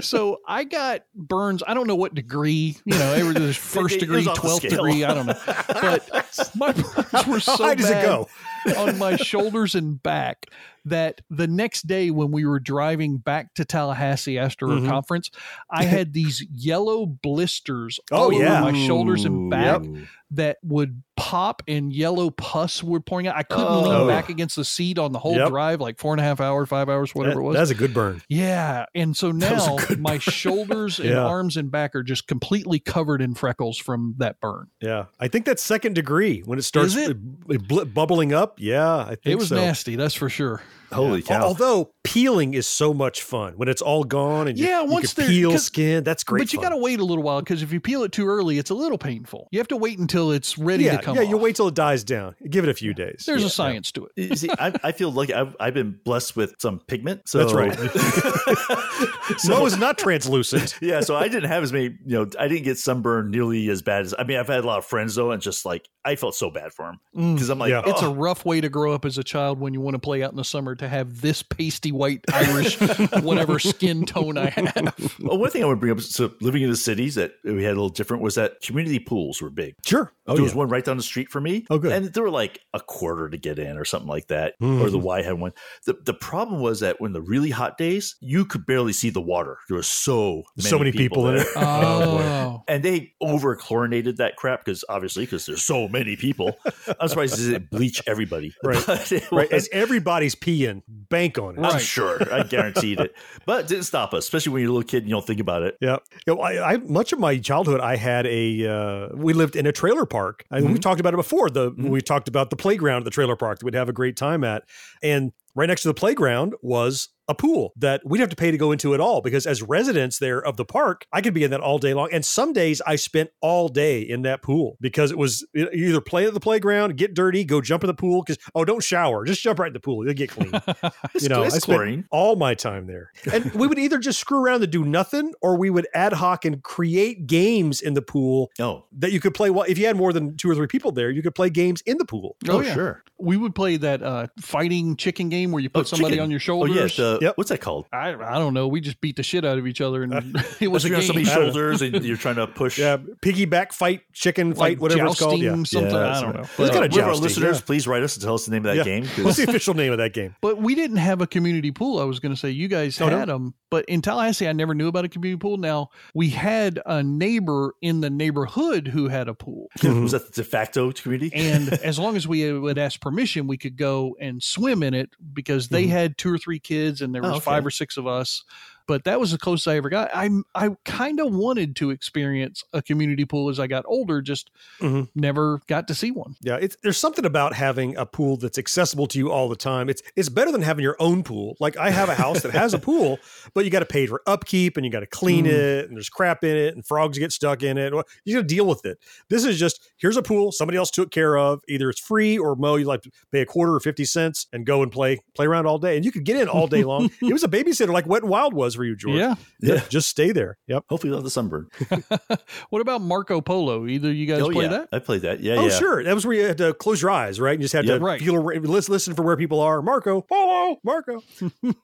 so 0.00 0.38
I 0.46 0.64
got 0.64 1.02
burns. 1.14 1.62
I 1.66 1.74
don't 1.74 1.86
know 1.86 1.94
what 1.96 2.14
degree, 2.14 2.76
you 2.84 2.98
know, 2.98 3.14
it 3.14 3.22
was 3.24 3.34
the 3.34 3.52
first 3.54 3.96
it 3.96 4.08
was 4.08 4.24
degree, 4.24 4.26
off 4.26 4.36
the 4.42 4.48
12th 4.48 4.70
degree. 4.70 5.04
I 5.04 5.14
don't 5.14 5.26
know. 5.26 5.38
But 5.68 6.50
my 6.56 6.72
burns 6.72 7.26
were 7.26 7.40
so 7.40 7.52
How 7.52 7.64
high 7.64 7.74
does 7.74 7.90
it 7.90 8.02
go? 8.02 8.28
On 8.76 8.98
my 8.98 9.16
shoulders 9.16 9.74
and 9.74 10.02
back 10.02 10.46
that 10.84 11.20
the 11.28 11.46
next 11.46 11.86
day 11.86 12.10
when 12.10 12.30
we 12.30 12.46
were 12.46 12.58
driving 12.60 13.18
back 13.18 13.52
to 13.54 13.64
Tallahassee 13.64 14.38
after 14.38 14.66
Mhm. 14.66 14.84
a 14.86 14.88
conference, 14.88 15.30
I 15.70 15.84
had 15.84 16.12
these 16.14 16.44
yellow 16.54 17.04
blisters 17.06 18.00
Oh, 18.10 18.16
all 18.24 18.32
yeah. 18.32 18.62
over 18.62 18.72
my 18.72 18.86
shoulders 18.86 19.24
and 19.24 19.46
Ooh. 19.46 19.50
back 19.50 19.82
that 20.30 20.58
would 20.62 21.02
pop 21.18 21.62
and 21.66 21.92
yellow 21.92 22.30
pus 22.30 22.82
were 22.82 23.00
pouring 23.00 23.26
out. 23.26 23.36
I 23.36 23.42
couldn't 23.42 23.66
Oh. 23.66 23.80
lean 23.82 23.92
oh, 23.92 24.06
back 24.06 24.28
against 24.28 24.54
the 24.56 24.64
seat 24.64 24.98
on 24.98 25.10
the 25.12 25.18
whole 25.18 25.34
Yep. 25.36 25.48
drive, 25.48 25.80
like 25.80 25.98
four 25.98 26.12
and 26.14 26.20
a 26.20 26.22
half 26.24 26.40
hours, 26.40 26.68
five 26.68 26.88
hours, 26.88 27.12
whatever 27.14 27.34
That- 27.34 27.40
it 27.40 27.44
was. 27.44 27.56
That's 27.56 27.70
a 27.70 27.74
good 27.74 27.92
burn. 27.92 28.22
Yeah. 28.28 28.86
And 28.94 29.16
so 29.16 29.32
That 29.32 29.52
was 29.54 29.66
a 29.66 29.96
now 29.96 30.00
my 30.00 30.10
burn. 30.12 30.20
shoulders 30.20 31.00
and 31.00 31.08
Yeah. 31.10 31.24
arms 31.24 31.56
and 31.56 31.70
back 31.72 31.94
are 31.96 32.02
just 32.04 32.28
completely 32.28 32.78
covered 32.78 33.20
in 33.20 33.34
freckles 33.34 33.78
from 33.78 34.14
that 34.18 34.40
burn. 34.40 34.68
Yeah, 34.80 35.06
I 35.18 35.26
think 35.28 35.44
that's 35.44 35.62
second 35.62 35.94
degree 35.94 36.42
when 36.44 36.58
it 36.58 36.62
starts 36.62 36.94
it? 36.94 37.16
bl- 37.20 37.82
bubbling 37.84 38.32
up. 38.32 38.54
Yeah, 38.58 38.96
I 38.98 39.08
think 39.16 39.20
It 39.26 39.34
was 39.38 39.48
so. 39.48 39.56
nasty, 39.56 39.96
that's 39.96 40.14
for 40.14 40.28
sure. 40.28 40.62
Holy 40.90 41.20
Al- 41.20 41.26
cow. 41.26 41.42
Although 41.42 41.90
peeling 42.02 42.54
is 42.54 42.66
so 42.66 42.94
much 42.94 43.22
fun 43.22 43.52
when 43.56 43.68
it's 43.68 43.82
all 43.82 44.04
gone 44.04 44.48
and 44.48 44.58
you, 44.58 44.64
Yeah, 44.66 44.82
you 44.84 44.90
once 44.90 45.12
can 45.12 45.24
they're- 45.24 45.30
peel 45.34 45.50
'cause- 45.50 45.64
skin. 45.64 46.02
That's 46.04 46.24
great. 46.24 46.38
but 46.40 46.52
you 46.54 46.60
got 46.62 46.70
to 46.70 46.78
wait 46.78 46.98
a 46.98 47.04
little 47.04 47.22
while 47.22 47.40
because 47.40 47.62
if 47.62 47.74
you 47.74 47.80
peel 47.80 48.04
it 48.04 48.12
too 48.12 48.26
early, 48.26 48.56
it's 48.58 48.70
a 48.70 48.74
little 48.74 48.96
painful. 48.96 49.48
You 49.50 49.58
have 49.58 49.68
to 49.68 49.76
wait 49.76 49.98
until 49.98 50.30
it's 50.32 50.56
ready 50.56 50.84
yeah, 50.84 50.96
to 50.96 51.02
come 51.08 51.16
yeah. 51.16 51.22
off. 51.22 51.30
You 51.30 51.36
wait 51.36 51.56
till 51.56 51.68
it 51.68 51.74
dies 51.74 52.04
down. 52.04 52.34
Give 52.48 52.64
it 52.64 52.70
a 52.70 52.74
few 52.74 52.94
days. 52.94 53.24
There's 53.26 53.42
Yeah, 53.42 53.46
a 53.46 53.50
science 53.50 53.92
to 53.92 54.06
it. 54.06 54.12
You 54.16 54.36
see, 54.36 54.48
I, 54.58 54.72
I 54.82 54.92
feel 54.92 55.10
lucky. 55.10 55.34
I've, 55.34 55.56
I've 55.58 55.74
been 55.74 55.98
blessed 56.04 56.36
with 56.36 56.54
some 56.58 56.80
pigment. 56.80 57.28
So 57.28 57.38
That's 57.38 57.52
right. 57.52 57.74
so 59.38 59.58
Mo 59.58 59.66
is 59.66 59.78
not 59.78 59.98
translucent. 59.98 60.76
yeah, 60.82 61.00
so 61.00 61.16
I 61.16 61.28
didn't 61.28 61.48
have 61.48 61.62
as 61.62 61.72
many. 61.72 61.96
You 62.04 62.18
know, 62.18 62.30
I 62.38 62.48
didn't 62.48 62.64
get 62.64 62.78
sunburn 62.78 63.30
nearly 63.30 63.68
as 63.68 63.82
bad 63.82 64.02
as. 64.02 64.14
I 64.18 64.24
mean, 64.24 64.38
I've 64.38 64.48
had 64.48 64.64
a 64.64 64.66
lot 64.66 64.78
of 64.78 64.84
friends 64.84 65.14
though, 65.14 65.30
and 65.30 65.42
just 65.42 65.64
like 65.64 65.88
I 66.04 66.16
felt 66.16 66.34
so 66.34 66.50
bad 66.50 66.72
for 66.72 66.86
them 66.86 67.00
because 67.34 67.48
mm, 67.48 67.52
I'm 67.52 67.58
like, 67.58 67.70
Yeah. 67.70 67.82
It's 67.86 68.02
a 68.02 68.06
"Oh." 68.06 68.14
rough 68.14 68.44
way 68.44 68.60
to 68.60 68.68
grow 68.68 68.92
up 68.92 69.04
as 69.04 69.18
a 69.18 69.24
child 69.24 69.60
when 69.60 69.74
you 69.74 69.80
want 69.80 69.94
to 69.94 69.98
play 69.98 70.22
out 70.22 70.30
in 70.30 70.36
the 70.36 70.44
summer 70.44 70.74
to 70.76 70.88
have 70.88 71.20
this 71.20 71.42
pasty 71.42 71.92
white 71.92 72.24
Irish, 72.32 72.80
whatever 73.22 73.58
skin 73.58 74.06
tone 74.06 74.38
I 74.38 74.50
have. 74.50 75.16
Well, 75.20 75.38
one 75.38 75.50
thing 75.50 75.62
I 75.62 75.66
would 75.66 75.80
bring 75.80 75.92
up, 75.92 76.00
so 76.00 76.32
living 76.40 76.62
in 76.62 76.70
the 76.70 76.76
cities 76.76 77.14
that 77.16 77.32
we 77.44 77.62
had 77.62 77.72
a 77.72 77.74
little 77.74 77.88
different 77.88 78.22
was 78.22 78.34
that 78.36 78.60
community 78.60 78.98
pools 78.98 79.40
were 79.42 79.50
big. 79.50 79.74
Sure. 79.84 80.12
Oh, 80.26 80.34
there 80.34 80.42
was 80.42 80.54
one 80.54 80.68
right 80.68 80.84
down 80.84 80.97
the 80.98 81.02
street 81.02 81.30
for 81.30 81.40
me. 81.40 81.64
Oh, 81.70 81.78
good. 81.78 81.92
And 81.92 82.06
they 82.06 82.20
were 82.20 82.30
like 82.30 82.60
a 82.74 82.80
quarter 82.80 83.30
to 83.30 83.36
get 83.38 83.58
in 83.58 83.78
or 83.78 83.84
something 83.84 84.08
like 84.08 84.26
that. 84.28 84.54
Mhm. 84.60 84.80
Or 84.82 84.90
the 84.90 84.98
Y 84.98 85.22
had 85.22 85.34
one. 85.40 85.52
The 85.86 85.94
the 86.04 86.14
problem 86.14 86.60
was 86.60 86.80
that 86.80 87.00
when 87.00 87.12
the 87.12 87.22
really 87.22 87.50
hot 87.50 87.78
days, 87.78 88.16
you 88.20 88.44
could 88.44 88.66
barely 88.66 88.92
see 88.92 89.10
the 89.10 89.20
water. 89.22 89.58
There 89.68 89.76
were 89.76 89.82
so 89.82 90.42
many 90.56 90.68
So 90.68 90.78
many 90.78 90.92
people 90.92 91.28
in 91.28 91.36
there. 91.36 91.44
it. 91.44 91.52
Oh, 91.56 92.62
And 92.68 92.82
they 92.82 93.12
over 93.20 93.56
chlorinated 93.56 94.18
that 94.18 94.36
crap 94.36 94.64
because 94.64 94.84
obviously 94.88 95.24
because 95.24 95.46
there's 95.46 95.62
so 95.62 95.88
many 95.88 96.16
people. 96.16 96.58
I'm 97.00 97.08
surprised 97.08 97.38
it 97.40 97.50
didn't 97.52 97.70
bleach 97.70 98.02
everybody. 98.06 98.54
Right. 98.62 98.84
But 98.86 99.12
Right. 99.32 99.50
was- 99.52 99.68
As 99.68 99.68
everybo's 99.88 100.34
peeing, 100.34 100.82
bank 100.88 101.38
on 101.38 101.54
it. 101.56 101.58
I'm 101.64 101.72
Right. 101.74 101.80
sure. 101.82 102.18
I 102.32 102.42
guaranteed 102.42 103.00
it. 103.00 103.14
But 103.46 103.60
it 103.64 103.68
didn't 103.68 103.84
stop 103.84 104.12
us, 104.14 104.24
especially 104.24 104.52
when 104.52 104.62
you're 104.62 104.70
a 104.70 104.74
little 104.74 104.86
kid 104.88 104.98
and 104.98 105.08
you 105.08 105.14
don't 105.14 105.26
think 105.26 105.40
about 105.40 105.62
it. 105.62 105.76
Yeah, 105.80 105.98
you 106.26 106.34
know, 106.34 106.40
I, 106.40 106.74
I 106.74 106.76
much 106.78 107.12
of 107.12 107.18
my 107.18 107.38
childhood, 107.38 107.80
I 107.80 107.96
had 107.96 108.26
a. 108.26 108.66
Uh, 108.68 109.08
we 109.14 109.32
lived 109.32 109.56
in 109.56 109.66
a 109.66 109.72
trailer 109.72 110.04
park. 110.06 110.44
I, 110.50 110.58
Mm-hmm. 110.60 110.72
We 110.72 110.78
talked 110.88 111.00
about 111.00 111.14
it 111.14 111.18
before. 111.18 111.50
The 111.50 111.70
mm-hmm. 111.70 111.88
we 111.88 112.00
talked 112.00 112.28
about 112.28 112.50
the 112.50 112.56
playground 112.56 112.98
at 112.98 113.04
the 113.04 113.10
trailer 113.10 113.36
park 113.36 113.58
that 113.58 113.64
we'd 113.64 113.74
have 113.74 113.88
a 113.88 113.92
great 113.92 114.16
time 114.16 114.44
at, 114.44 114.64
and 115.02 115.32
right 115.54 115.66
next 115.66 115.82
to 115.82 115.88
the 115.88 115.94
playground 115.94 116.54
was 116.62 117.08
a 117.28 117.34
pool 117.34 117.72
that 117.76 118.00
we'd 118.04 118.20
have 118.20 118.30
to 118.30 118.36
pay 118.36 118.50
to 118.50 118.56
go 118.56 118.72
into 118.72 118.94
at 118.94 119.00
all 119.00 119.20
because 119.20 119.46
as 119.46 119.62
residents 119.62 120.18
there 120.18 120.40
of 120.44 120.56
the 120.56 120.64
park, 120.64 121.06
I 121.12 121.20
could 121.20 121.34
be 121.34 121.44
in 121.44 121.50
that 121.50 121.60
all 121.60 121.78
day 121.78 121.92
long. 121.94 122.08
And 122.12 122.24
some 122.24 122.52
days 122.52 122.80
I 122.86 122.96
spent 122.96 123.30
all 123.42 123.68
day 123.68 124.00
in 124.00 124.22
that 124.22 124.42
pool 124.42 124.76
because 124.80 125.10
it 125.10 125.18
was 125.18 125.46
either 125.54 126.00
play 126.00 126.26
at 126.26 126.34
the 126.34 126.40
playground, 126.40 126.96
get 126.96 127.14
dirty, 127.14 127.44
go 127.44 127.60
jump 127.60 127.84
in 127.84 127.88
the 127.88 127.94
pool. 127.94 128.22
Because 128.22 128.42
oh, 128.54 128.64
don't 128.64 128.82
shower, 128.82 129.24
just 129.24 129.42
jump 129.42 129.58
right 129.58 129.68
in 129.68 129.72
the 129.74 129.80
pool. 129.80 130.04
You'll 130.04 130.14
get 130.14 130.30
clean. 130.30 130.50
you 131.20 131.28
know, 131.28 131.42
I 131.44 131.48
spent 131.48 131.62
chlorine. 131.64 132.04
all 132.10 132.36
my 132.36 132.54
time 132.54 132.86
there, 132.86 133.12
and 133.32 133.52
we 133.52 133.66
would 133.66 133.78
either 133.78 133.98
just 133.98 134.18
screw 134.20 134.38
around 134.42 134.62
and 134.62 134.72
do 134.72 134.84
nothing, 134.84 135.32
or 135.42 135.56
we 135.58 135.70
would 135.70 135.86
ad 135.94 136.14
hoc 136.14 136.44
and 136.44 136.62
create 136.62 137.26
games 137.26 137.80
in 137.80 137.94
the 137.94 138.02
pool 138.02 138.50
Oh, 138.58 138.84
that 138.98 139.12
you 139.12 139.20
could 139.20 139.34
play. 139.34 139.50
Well, 139.50 139.64
if 139.68 139.78
you 139.78 139.86
had 139.86 139.96
more 139.96 140.12
than 140.12 140.36
two 140.36 140.50
or 140.50 140.54
three 140.54 140.66
people 140.66 140.92
there, 140.92 141.10
you 141.10 141.22
could 141.22 141.34
play 141.34 141.50
games 141.50 141.82
in 141.82 141.98
the 141.98 142.04
pool. 142.04 142.36
oh, 142.48 142.60
yeah. 142.60 142.74
sure. 142.74 143.02
We 143.20 143.36
would 143.36 143.54
play 143.54 143.76
that 143.78 144.02
uh, 144.02 144.28
fighting 144.40 144.96
chicken 144.96 145.28
game 145.28 145.50
where 145.50 145.60
you 145.60 145.68
put 145.68 145.80
Oh, 145.80 145.82
somebody 145.84 146.12
chicken. 146.14 146.24
on 146.24 146.30
your 146.30 146.38
shoulder. 146.40 146.72
Oh, 146.72 146.74
yeah. 146.74 147.17
Shoulders. 147.18 147.20
The, 147.20 147.26
Yep. 147.28 147.36
What's 147.38 147.50
that 147.50 147.60
called? 147.60 147.86
I, 147.92 148.10
I 148.14 148.38
don't 148.38 148.54
know. 148.54 148.68
We 148.68 148.80
just 148.80 149.00
beat 149.00 149.16
the 149.16 149.22
shit 149.22 149.44
out 149.44 149.58
of 149.58 149.66
each 149.66 149.80
other, 149.80 150.02
and 150.02 150.12
it 150.60 150.68
was 150.68 150.84
Was 150.84 150.84
a 150.84 150.88
you're 150.88 150.96
on 150.96 151.00
game. 151.02 151.06
somebody's 151.06 151.28
I 151.30 151.34
don't 151.34 151.46
know. 151.46 151.52
shoulders 151.52 151.82
and 151.82 152.04
you're 152.04 152.16
trying 152.16 152.36
to 152.36 152.46
push. 152.46 152.78
Yeah, 152.78 152.96
piggyback 153.22 153.72
fight, 153.72 154.02
chicken 154.12 154.54
fight, 154.54 154.78
whatever 154.78 155.06
it's 155.06 155.18
called. 155.18 155.40
jousting, 155.40 155.58
Yeah. 155.58 155.64
something. 155.64 155.90
Yeah, 155.94 156.16
I 156.16 156.20
don't 156.20 156.32
so- 156.32 156.36
know. 156.38 156.40
It's 156.42 156.56
But, 156.56 156.72
kinda 156.72 156.88
One 156.88 157.00
of 157.00 157.06
our 157.06 157.14
listeners, 157.16 157.56
yeah. 157.58 157.62
please 157.66 157.86
write 157.86 158.02
us 158.02 158.16
and 158.16 158.24
tell 158.24 158.34
us 158.34 158.46
the 158.46 158.52
name 158.52 158.64
of 158.66 158.74
that 158.74 158.76
Yeah. 158.76 158.84
game. 158.84 159.04
'cause- 159.06 159.24
What's 159.24 159.36
the 159.38 159.44
official 159.48 159.74
name 159.74 159.92
of 159.92 159.98
that 159.98 160.12
game? 160.14 160.34
but 160.40 160.58
we 160.62 160.74
didn't 160.74 160.96
have 160.98 161.20
a 161.20 161.26
community 161.26 161.70
pool. 161.72 161.98
I 161.98 162.04
was 162.04 162.20
going 162.20 162.32
to 162.34 162.38
say 162.40 162.50
you 162.50 162.68
guys 162.68 163.00
Oh, 163.00 163.08
no? 163.08 163.18
had 163.18 163.28
them, 163.28 163.54
but 163.70 163.84
in 163.86 164.00
Tallahassee, 164.02 164.48
I 164.48 164.52
never 164.52 164.74
knew 164.74 164.88
about 164.88 165.04
a 165.04 165.08
community 165.08 165.38
pool. 165.38 165.56
Now 165.58 165.90
we 166.14 166.30
had 166.30 166.80
a 166.86 167.02
neighbor 167.02 167.74
in 167.82 168.00
the 168.00 168.10
neighborhood 168.10 168.88
who 168.88 169.08
had 169.08 169.28
a 169.28 169.34
pool, 169.34 169.68
was 169.82 170.12
that 170.12 170.32
the 170.34 170.42
de 170.42 170.48
facto 170.48 170.92
community? 170.92 171.30
and 171.34 171.72
as 171.84 171.98
long 171.98 172.16
as 172.16 172.26
we 172.28 172.52
would 172.52 172.78
ask 172.78 173.00
permission, 173.00 173.46
we 173.46 173.56
could 173.56 173.76
go 173.76 174.16
and 174.20 174.42
swim 174.42 174.82
in 174.82 174.94
it 174.94 175.10
because 175.32 175.68
they 175.68 175.82
mm-hmm. 175.84 175.92
had 175.92 176.18
two 176.18 176.32
or 176.32 176.38
three 176.38 176.58
kids, 176.58 177.00
and 177.02 177.07
there 177.12 177.24
Oh, 177.24 177.28
was 177.28 177.36
okay. 177.38 177.44
five 177.44 177.66
or 177.66 177.70
six 177.70 177.96
of 177.96 178.06
us. 178.06 178.44
But 178.88 179.04
that 179.04 179.20
was 179.20 179.30
the 179.30 179.38
closest 179.38 179.68
I 179.68 179.76
ever 179.76 179.88
got. 179.90 180.10
I 180.14 180.30
I 180.56 180.70
kind 180.84 181.20
of 181.20 181.32
wanted 181.32 181.76
to 181.76 181.90
experience 181.90 182.64
a 182.72 182.82
community 182.82 183.24
pool 183.26 183.50
as 183.50 183.60
I 183.60 183.66
got 183.68 183.84
older, 183.86 184.20
just 184.22 184.50
Mhm. 184.80 185.08
never 185.14 185.60
got 185.68 185.86
to 185.88 185.94
see 185.94 186.10
one. 186.10 186.34
Yeah, 186.40 186.56
it's 186.56 186.76
there's 186.82 186.96
something 186.96 187.24
about 187.26 187.54
having 187.54 187.96
a 187.96 188.06
pool 188.06 188.38
that's 188.38 188.58
accessible 188.58 189.06
to 189.08 189.18
you 189.18 189.30
all 189.30 189.48
the 189.48 189.56
time. 189.56 189.88
It's 189.90 190.02
it's 190.16 190.30
better 190.30 190.50
than 190.50 190.62
having 190.62 190.82
your 190.82 190.96
own 190.98 191.22
pool. 191.22 191.54
Like 191.60 191.76
I 191.76 191.90
have 191.90 192.08
a 192.08 192.14
house 192.14 192.40
that 192.42 192.52
has 192.52 192.72
a 192.74 192.78
pool, 192.88 193.18
but 193.54 193.64
you 193.66 193.70
got 193.70 193.80
to 193.80 193.84
pay 193.86 194.06
for 194.06 194.22
upkeep 194.26 194.76
and 194.78 194.86
you 194.86 194.90
got 194.90 195.00
to 195.00 195.06
clean 195.06 195.44
Mm. 195.44 195.52
it 195.52 195.88
and 195.88 195.96
there's 195.96 196.08
crap 196.08 196.42
in 196.42 196.56
it 196.56 196.74
and 196.74 196.84
frogs 196.86 197.18
get 197.18 197.30
stuck 197.30 197.62
in 197.62 197.76
it. 197.76 197.92
You 198.24 198.34
got 198.36 198.40
to 198.40 198.42
deal 198.42 198.66
with 198.66 198.86
it. 198.86 198.98
This 199.28 199.44
is 199.44 199.58
just 199.58 199.86
here's 199.98 200.16
a 200.16 200.22
pool 200.22 200.50
somebody 200.50 200.78
else 200.78 200.90
took 200.90 201.10
care 201.10 201.36
of. 201.36 201.60
Either 201.68 201.90
it's 201.90 202.00
free 202.00 202.38
or 202.38 202.56
Mo, 202.56 202.76
you 202.76 202.86
like 202.86 203.02
to 203.02 203.10
pay 203.32 203.42
a 203.42 203.46
quarter 203.46 203.74
or 203.74 203.80
fifty 203.80 204.06
cents 204.06 204.46
and 204.50 204.64
go 204.64 204.82
and 204.82 204.90
play 204.90 205.20
play 205.34 205.44
around 205.44 205.66
all 205.66 205.78
day, 205.78 205.94
and 205.96 206.06
you 206.06 206.10
could 206.10 206.24
get 206.24 206.36
in 206.40 206.48
all 206.48 206.66
day 206.66 206.84
long. 206.84 207.10
it 207.20 207.32
was 207.34 207.44
a 207.44 207.48
babysitter 207.48 207.92
like 207.92 208.06
Wet 208.06 208.22
and 208.22 208.30
Wild 208.30 208.54
was 208.54 208.77
for 208.78 208.84
you, 208.84 208.96
George. 208.96 209.16
Yeah. 209.16 209.34
Yeah. 209.60 209.82
just 209.90 210.08
stay 210.08 210.32
there. 210.32 210.56
Yep. 210.68 210.84
Hopefully, 210.88 211.10
you'll 211.10 211.18
have 211.18 211.24
the 211.24 211.30
sunburn. 211.30 211.68
What 212.70 212.80
about 212.80 213.00
Marco 213.02 213.40
Polo? 213.40 213.86
Either 213.86 214.12
you 214.12 214.26
guys 214.26 214.42
oh, 214.42 214.50
play 214.50 214.64
yeah. 214.64 214.70
that? 214.70 214.88
I 214.92 214.98
played 214.98 215.22
that. 215.22 215.40
Yeah, 215.40 215.56
Oh, 215.56 215.64
yeah. 215.66 215.78
sure. 215.78 216.04
That 216.04 216.14
was 216.14 216.26
where 216.26 216.36
you 216.36 216.44
had 216.44 216.58
to 216.58 216.74
close 216.74 217.00
your 217.02 217.10
eyes, 217.10 217.40
right? 217.40 217.52
And 217.52 217.60
you 217.60 217.64
just 217.64 217.74
had 217.74 217.84
Yep. 217.86 217.98
to 217.98 218.04
Right. 218.04 218.20
feel, 218.20 218.36
ar- 218.36 218.54
listen, 218.60 218.92
listen 218.92 219.14
for 219.14 219.22
where 219.22 219.36
people 219.36 219.60
are. 219.60 219.80
Marco, 219.82 220.20
Polo, 220.22 220.78
Marco. 220.84 221.22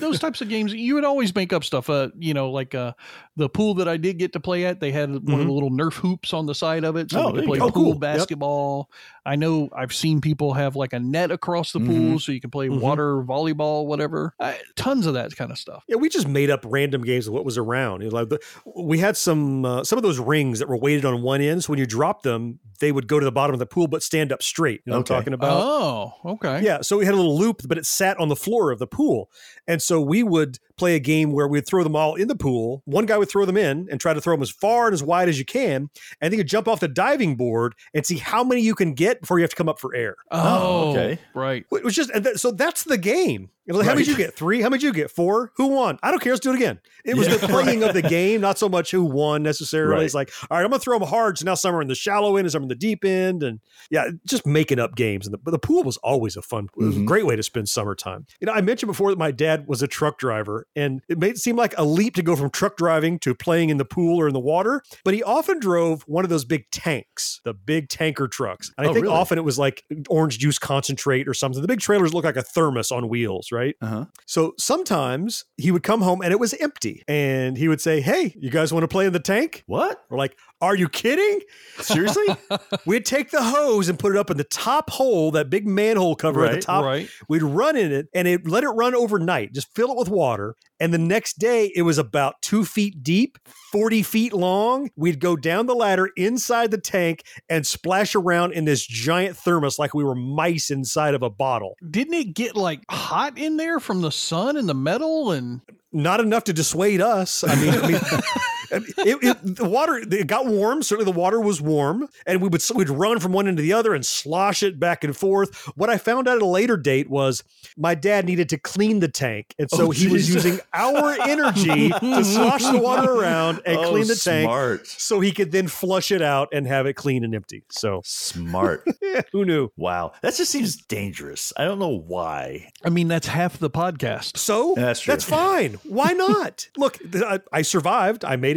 those 0.00 0.18
types 0.18 0.40
of 0.40 0.48
games 0.48 0.72
you 0.72 0.94
would 0.94 1.04
always 1.04 1.34
make 1.34 1.52
up 1.52 1.64
stuff 1.64 1.88
uh 1.90 2.08
you 2.18 2.34
know 2.34 2.50
like 2.50 2.74
uh 2.74 2.92
the 3.36 3.48
pool 3.48 3.74
that 3.74 3.88
i 3.88 3.96
did 3.96 4.18
get 4.18 4.32
to 4.32 4.40
play 4.40 4.64
at 4.64 4.80
they 4.80 4.90
had 4.92 5.10
one 5.10 5.40
of 5.40 5.46
the 5.46 5.52
little 5.52 5.70
nerf 5.70 5.94
hoops 5.94 6.32
on 6.32 6.46
the 6.46 6.54
side 6.54 6.84
of 6.84 6.96
it 6.96 7.10
so 7.10 7.18
Oh, 7.20 7.30
we 7.30 7.40
could 7.40 7.46
play. 7.48 7.58
Oh, 7.60 7.70
pool 7.70 7.98
cool. 7.98 8.08
Yep. 8.08 8.88
I 9.28 9.36
know 9.36 9.68
i've 9.76 9.92
seen 9.92 10.20
people 10.20 10.54
have 10.54 10.74
like 10.76 10.92
a 10.92 10.98
net 10.98 11.30
across 11.30 11.72
the 11.72 11.80
pool 11.80 12.18
so 12.18 12.32
you 12.32 12.40
can 12.40 12.50
play 12.50 12.68
Mhm. 12.68 12.80
water 12.80 13.22
volleyball 13.22 13.86
whatever 13.86 14.34
uh, 14.40 14.54
tons 14.76 15.06
of 15.06 15.14
that 15.14 15.36
kind 15.36 15.50
of 15.50 15.58
stuff 15.58 15.84
Yeah, 15.88 15.96
we 15.96 16.08
just 16.08 16.26
made 16.28 16.50
up 16.50 16.60
random 16.64 17.02
games 17.02 17.26
of 17.28 17.34
what 17.34 17.44
was 17.44 17.56
around. 17.58 18.02
You 18.02 18.10
know, 18.10 18.16
like 18.16 18.28
the, 18.30 18.40
we 18.76 18.98
had 18.98 19.16
some 19.16 19.64
uh, 19.64 19.84
some 19.84 19.96
of 19.98 20.02
those 20.02 20.18
rings 20.18 20.58
that 20.58 20.68
were 20.68 20.76
weighted 20.76 21.04
on 21.04 21.22
one 21.22 21.40
end, 21.40 21.64
so 21.64 21.70
when 21.70 21.78
you 21.78 21.86
dropped 21.86 22.22
them, 22.24 22.58
they 22.80 22.92
would 22.92 23.06
go 23.08 23.18
to 23.20 23.24
the 23.24 23.32
bottom 23.32 23.52
of 23.54 23.58
the 23.60 23.66
pool 23.66 23.86
but 23.88 24.02
stand 24.02 24.32
up 24.32 24.42
straight. 24.42 24.80
You 24.86 24.92
know 24.92 24.98
Okay. 24.98 25.12
what 25.14 25.18
I'm 25.18 25.22
talking 25.24 25.32
about? 25.34 25.62
oh 25.64 26.12
okay 26.34 26.60
Yeah, 26.62 26.80
so 26.82 26.98
we 26.98 27.04
had 27.04 27.14
a 27.14 27.16
little 27.16 27.38
loop, 27.38 27.62
but 27.66 27.78
it 27.78 27.86
sat 27.86 28.18
on 28.18 28.28
the 28.28 28.36
floor 28.36 28.70
of 28.70 28.78
the 28.78 28.86
pool. 28.86 29.30
And 29.66 29.80
so 29.82 30.00
we 30.00 30.22
would 30.22 30.58
play 30.76 30.94
a 30.94 31.00
game 31.00 31.32
where 31.32 31.48
we'd 31.48 31.66
throw 31.66 31.82
them 31.82 31.96
all 31.96 32.14
in 32.14 32.28
the 32.28 32.36
pool. 32.36 32.82
One 32.84 33.04
guy 33.04 33.18
would 33.18 33.28
throw 33.28 33.44
them 33.44 33.56
in 33.56 33.88
and 33.90 34.00
try 34.00 34.14
to 34.14 34.20
throw 34.20 34.34
them 34.34 34.42
as 34.42 34.50
far 34.50 34.86
and 34.86 34.94
as 34.94 35.02
wide 35.02 35.28
as 35.28 35.38
you 35.38 35.44
can. 35.44 35.90
And 36.20 36.32
then 36.32 36.38
you 36.38 36.44
jump 36.44 36.68
off 36.68 36.78
the 36.80 36.86
diving 36.88 37.34
board 37.36 37.74
and 37.94 38.06
see 38.06 38.16
how 38.18 38.44
many 38.44 38.60
you 38.60 38.74
can 38.76 38.94
get 38.94 39.17
before 39.20 39.38
you 39.38 39.42
have 39.42 39.50
to 39.50 39.56
come 39.56 39.68
up 39.68 39.78
for 39.78 39.94
air. 39.94 40.16
oh, 40.30 40.40
oh 40.40 40.90
okay. 40.90 41.18
right 41.34 41.66
It 41.70 41.84
was 41.84 41.94
just, 41.94 42.10
so 42.38 42.50
that's 42.50 42.84
the 42.84 42.98
game. 42.98 43.50
How 43.68 43.74
many 43.82 43.98
did 43.98 44.08
you 44.08 44.16
get? 44.16 44.34
Three? 44.34 44.60
How 44.62 44.68
many 44.68 44.80
did 44.80 44.86
you 44.86 44.92
get? 44.92 45.10
Four? 45.10 45.52
Who 45.56 45.68
won? 45.68 45.98
I 46.02 46.10
don't 46.10 46.20
care. 46.20 46.32
Let's 46.32 46.40
do 46.40 46.50
it 46.52 46.56
again. 46.56 46.80
It 47.04 47.16
was 47.16 47.28
Yeah, 47.28 47.36
the 47.36 47.46
playing 47.48 47.82
of 47.82 47.92
the 47.94 48.02
game, 48.08 48.40
not 48.40 48.58
so 48.58 48.68
much 48.68 48.90
who 48.90 49.04
won 49.04 49.42
necessarily. 49.42 49.94
Right. 49.96 50.04
It's 50.04 50.14
like, 50.14 50.30
all 50.50 50.56
right, 50.56 50.64
I'm 50.64 50.70
going 50.70 50.80
to 50.80 50.84
throw 50.84 50.98
them 50.98 51.08
hard. 51.08 51.38
So 51.38 51.44
now 51.44 51.54
some 51.54 51.74
are 51.74 51.82
in 51.82 51.88
the 51.88 51.94
shallow 51.94 52.36
end 52.36 52.46
and 52.46 52.52
some 52.52 52.62
are 52.62 52.64
in 52.64 52.68
the 52.68 52.74
deep 52.74 53.04
end. 53.04 53.42
And 53.42 53.60
yeah, 53.90 54.08
just 54.26 54.46
making 54.46 54.78
up 54.78 54.94
games. 54.96 55.26
And 55.26 55.34
the, 55.34 55.38
but 55.38 55.50
the 55.50 55.58
pool 55.58 55.82
was 55.84 55.96
always 55.98 56.36
a 56.36 56.42
fun, 56.42 56.68
it 56.78 56.82
was 56.84 56.96
a 56.96 57.00
Mhm. 57.00 57.06
great 57.06 57.26
way 57.26 57.36
to 57.36 57.42
spend 57.42 57.68
summertime. 57.68 58.26
You 58.40 58.46
know, 58.46 58.52
I 58.52 58.60
mentioned 58.60 58.88
before 58.88 59.10
that 59.10 59.18
my 59.18 59.30
dad 59.30 59.66
was 59.68 59.82
a 59.82 59.86
truck 59.86 60.18
driver 60.18 60.66
and 60.74 61.00
it 61.08 61.18
made 61.18 61.32
it 61.32 61.38
seem 61.38 61.56
like 61.56 61.74
a 61.76 61.84
leap 61.84 62.14
to 62.14 62.22
go 62.22 62.36
from 62.36 62.50
truck 62.50 62.76
driving 62.76 63.18
to 63.20 63.34
playing 63.34 63.68
in 63.70 63.76
the 63.76 63.84
pool 63.84 64.18
or 64.20 64.28
in 64.28 64.34
the 64.34 64.40
water. 64.40 64.82
But 65.04 65.14
he 65.14 65.22
often 65.22 65.58
drove 65.60 66.02
one 66.06 66.24
of 66.24 66.30
those 66.30 66.44
big 66.44 66.64
tanks, 66.70 67.40
the 67.44 67.52
big 67.54 67.88
tanker 67.88 68.28
trucks. 68.28 68.72
And 68.78 68.86
I 68.86 68.90
Oh, 68.90 68.94
think 68.94 69.04
really? 69.04 69.14
often 69.16 69.38
it 69.38 69.44
was 69.44 69.58
like 69.58 69.82
orange 70.08 70.38
juice 70.38 70.58
concentrate 70.58 71.28
or 71.28 71.34
something. 71.34 71.60
The 71.60 71.68
big 71.68 71.80
trailers 71.80 72.14
look 72.14 72.24
like 72.24 72.36
a 72.36 72.42
thermos 72.42 72.90
on 72.90 73.08
wheels, 73.08 73.48
right? 73.52 73.57
Uh 73.80 73.86
huh. 73.86 74.04
So 74.26 74.54
sometimes 74.58 75.44
he 75.56 75.70
would 75.70 75.82
come 75.82 76.02
home 76.02 76.22
and 76.22 76.32
it 76.32 76.38
was 76.38 76.54
empty. 76.54 77.02
And 77.08 77.56
he 77.56 77.68
would 77.68 77.80
say, 77.80 78.00
Hey, 78.00 78.34
you 78.38 78.50
guys 78.50 78.72
want 78.72 78.84
to 78.84 78.88
play 78.88 79.06
in 79.06 79.12
the 79.12 79.20
tank? 79.20 79.64
What? 79.66 80.04
We're 80.08 80.18
like, 80.18 80.36
Are 80.60 80.74
you 80.74 80.88
kidding? 80.88 81.40
Seriously? 81.80 82.26
We'd 82.86 83.06
take 83.06 83.30
the 83.30 83.42
hose 83.42 83.88
and 83.88 83.98
put 83.98 84.12
it 84.12 84.18
up 84.18 84.30
in 84.30 84.36
the 84.36 84.44
top 84.44 84.90
hole, 84.90 85.30
that 85.32 85.50
big 85.50 85.66
manhole 85.66 86.16
cover 86.16 86.44
at 86.44 86.52
the 86.52 86.60
top. 86.60 86.84
right 86.84 87.08
We'd 87.28 87.42
run 87.42 87.76
in 87.76 87.92
it 87.92 88.08
and 88.12 88.26
it 88.26 88.46
let 88.48 88.64
it 88.64 88.68
run 88.70 88.94
overnight, 88.94 89.52
just 89.52 89.72
fill 89.74 89.92
it 89.92 89.96
with 89.96 90.08
water. 90.08 90.56
And 90.80 90.92
the 90.92 90.98
next 90.98 91.38
day 91.38 91.72
it 91.74 91.82
was 91.82 91.98
about 91.98 92.42
two 92.42 92.64
feet 92.64 93.02
deep, 93.02 93.38
40 93.72 94.02
feet 94.02 94.32
long. 94.32 94.90
We'd 94.96 95.20
go 95.20 95.36
down 95.36 95.66
the 95.66 95.74
ladder 95.74 96.10
inside 96.16 96.70
the 96.70 96.80
tank 96.80 97.22
and 97.48 97.66
splash 97.66 98.14
around 98.14 98.52
in 98.52 98.64
this 98.64 98.84
giant 98.84 99.36
thermos 99.36 99.78
like 99.78 99.94
we 99.94 100.02
were 100.04 100.14
mice 100.16 100.70
inside 100.70 101.14
of 101.14 101.22
a 101.22 101.30
bottle. 101.30 101.76
didn't 101.88 102.14
it 102.14 102.34
get 102.34 102.56
like 102.56 102.80
hot 102.90 103.38
in 103.38 103.56
there 103.58 103.78
from 103.78 104.00
the 104.00 104.10
sun 104.10 104.56
and 104.56 104.68
the 104.68 104.74
metal 104.74 105.30
and 105.30 105.60
not 105.92 106.20
enough 106.20 106.44
to 106.44 106.52
dissuade 106.52 107.00
us. 107.00 107.44
I 107.44 107.54
mean, 107.56 107.74
I 107.74 107.88
mean 107.88 108.00
it, 108.70 108.84
it, 108.98 109.56
the 109.56 109.68
water 109.68 109.96
it 109.96 110.26
got 110.26 110.46
warm. 110.46 110.82
Certainly, 110.82 111.10
the 111.10 111.18
water 111.18 111.40
was 111.40 111.60
warm, 111.60 112.08
and 112.26 112.40
we 112.40 112.48
would 112.48 112.62
we'd 112.74 112.88
run 112.90 113.18
from 113.20 113.32
one 113.32 113.48
end 113.48 113.56
to 113.58 113.62
the 113.62 113.72
other 113.72 113.94
and 113.94 114.04
slosh 114.04 114.62
it 114.62 114.78
back 114.80 115.04
and 115.04 115.16
forth. 115.16 115.54
What 115.76 115.90
I 115.90 115.98
found 115.98 116.28
out 116.28 116.36
at 116.36 116.42
a 116.42 116.46
later 116.46 116.76
date 116.76 117.08
was 117.10 117.42
my 117.76 117.94
dad 117.94 118.26
needed 118.26 118.48
to 118.50 118.58
clean 118.58 119.00
the 119.00 119.08
tank, 119.08 119.54
and 119.58 119.70
so 119.70 119.86
Oh, 119.88 119.90
he 119.90 120.08
was 120.08 120.28
using 120.32 120.60
our 120.74 121.16
energy 121.22 121.90
to 121.90 122.24
slosh 122.24 122.64
the 122.64 122.78
water 122.78 123.10
around 123.18 123.60
and 123.64 123.78
Oh, 123.78 123.90
clean 123.90 124.06
the 124.06 124.14
tank, 124.16 124.44
smart. 124.46 124.86
so 124.86 125.20
he 125.20 125.32
could 125.32 125.52
then 125.52 125.68
flush 125.68 126.10
it 126.10 126.20
out 126.22 126.48
and 126.52 126.66
have 126.66 126.86
it 126.86 126.94
clean 126.94 127.24
and 127.24 127.34
empty. 127.34 127.62
So 127.70 128.02
Smart. 128.04 128.84
yeah, 129.02 129.22
who 129.32 129.44
knew? 129.44 129.70
wow. 129.76 130.12
That 130.22 130.34
just 130.34 130.50
seems 130.50 130.76
dangerous. 130.76 131.52
I 131.56 131.64
don't 131.64 131.78
know 131.78 131.98
why. 132.06 132.70
i 132.84 132.90
mean 132.90 133.08
that's 133.08 133.26
half 133.28 133.58
the 133.58 133.70
podcast 133.70 134.36
So 134.36 134.74
That's 134.76 135.00
true. 135.00 135.16
fine. 135.16 135.74
Why 135.84 136.12
not? 136.12 136.68
Look, 136.76 136.98
I, 137.14 137.40
I 137.52 137.62
survived. 137.62 138.24
I 138.24 138.36
made 138.36 138.56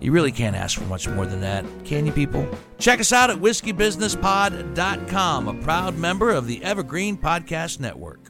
You 0.00 0.12
really 0.12 0.32
can't 0.32 0.54
ask 0.54 0.78
for 0.78 0.84
much 0.84 1.08
more 1.08 1.24
than 1.26 1.40
that, 1.40 1.64
can 1.84 2.06
you, 2.06 2.12
people? 2.12 2.46
Check 2.78 3.00
us 3.00 3.12
out 3.12 3.30
at 3.30 3.38
whiskeybusinesspod.com, 3.38 5.48
a 5.48 5.54
proud 5.62 5.96
member 5.96 6.30
of 6.30 6.46
the 6.46 6.62
Evergreen 6.62 7.16
Podcast 7.16 7.80
Network. 7.80 8.20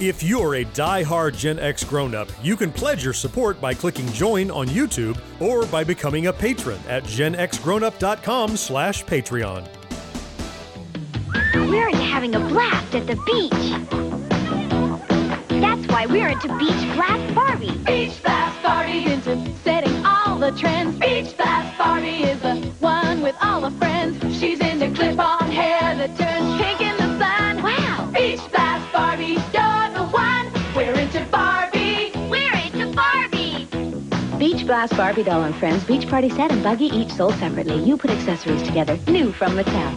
If 0.00 0.24
you're 0.24 0.56
a 0.56 0.64
die-hard 0.64 1.34
Gen 1.34 1.60
X 1.60 1.84
grown-up, 1.84 2.28
you 2.42 2.56
can 2.56 2.72
pledge 2.72 3.04
your 3.04 3.12
support 3.12 3.60
by 3.60 3.74
clicking 3.74 4.08
join 4.08 4.50
on 4.50 4.66
YouTube 4.66 5.16
or 5.40 5.66
by 5.66 5.84
becoming 5.84 6.26
a 6.26 6.32
patron 6.32 6.80
at 6.88 7.04
genxgrownup.com 7.04 8.56
slash 8.56 9.04
Patreon. 9.04 9.68
We're 11.54 11.88
into 11.88 12.02
having 12.02 12.34
a 12.34 12.40
blast 12.40 12.92
at 12.94 13.06
the 13.06 13.14
beach. 13.24 14.23
Why 15.94 16.06
we're 16.06 16.28
into 16.28 16.48
Beach 16.58 16.96
Blast 16.96 17.34
Barbie. 17.36 17.78
Beach 17.86 18.20
Blast 18.20 18.60
Barbie 18.64 19.04
into 19.12 19.54
setting 19.62 20.04
all 20.04 20.40
the 20.40 20.50
trends. 20.50 20.98
Beach 20.98 21.36
Blast 21.36 21.78
Barbie 21.78 22.24
is 22.24 22.40
the 22.40 22.56
one 22.80 23.22
with 23.22 23.36
all 23.40 23.60
the 23.60 23.70
friends. 23.78 24.18
She's 24.40 24.58
into 24.58 24.90
clip-on 24.90 25.52
hair 25.52 25.94
that 25.94 26.18
turns 26.18 26.60
pink 26.60 26.80
in 26.80 26.96
the 26.96 27.16
sun. 27.20 27.62
Wow. 27.62 28.10
Beach 28.12 28.40
Blast 28.50 28.92
Barbie, 28.92 29.38
you're 29.54 29.88
the 29.94 30.08
one. 30.10 30.50
We're 30.74 30.98
into 30.98 31.24
Barbie. 31.30 32.10
We're 32.28 32.56
into 32.56 32.92
Barbie. 32.92 33.68
Beach 34.36 34.66
Blast 34.66 34.96
Barbie 34.96 35.22
doll 35.22 35.44
and 35.44 35.54
friends, 35.54 35.84
beach 35.84 36.08
party 36.08 36.28
set 36.28 36.50
and 36.50 36.60
buggy 36.64 36.86
each 36.86 37.12
sold 37.12 37.34
separately. 37.34 37.80
You 37.84 37.96
put 37.96 38.10
accessories 38.10 38.64
together. 38.64 38.98
New 39.06 39.30
from 39.30 39.52
Mattel. 39.52 39.96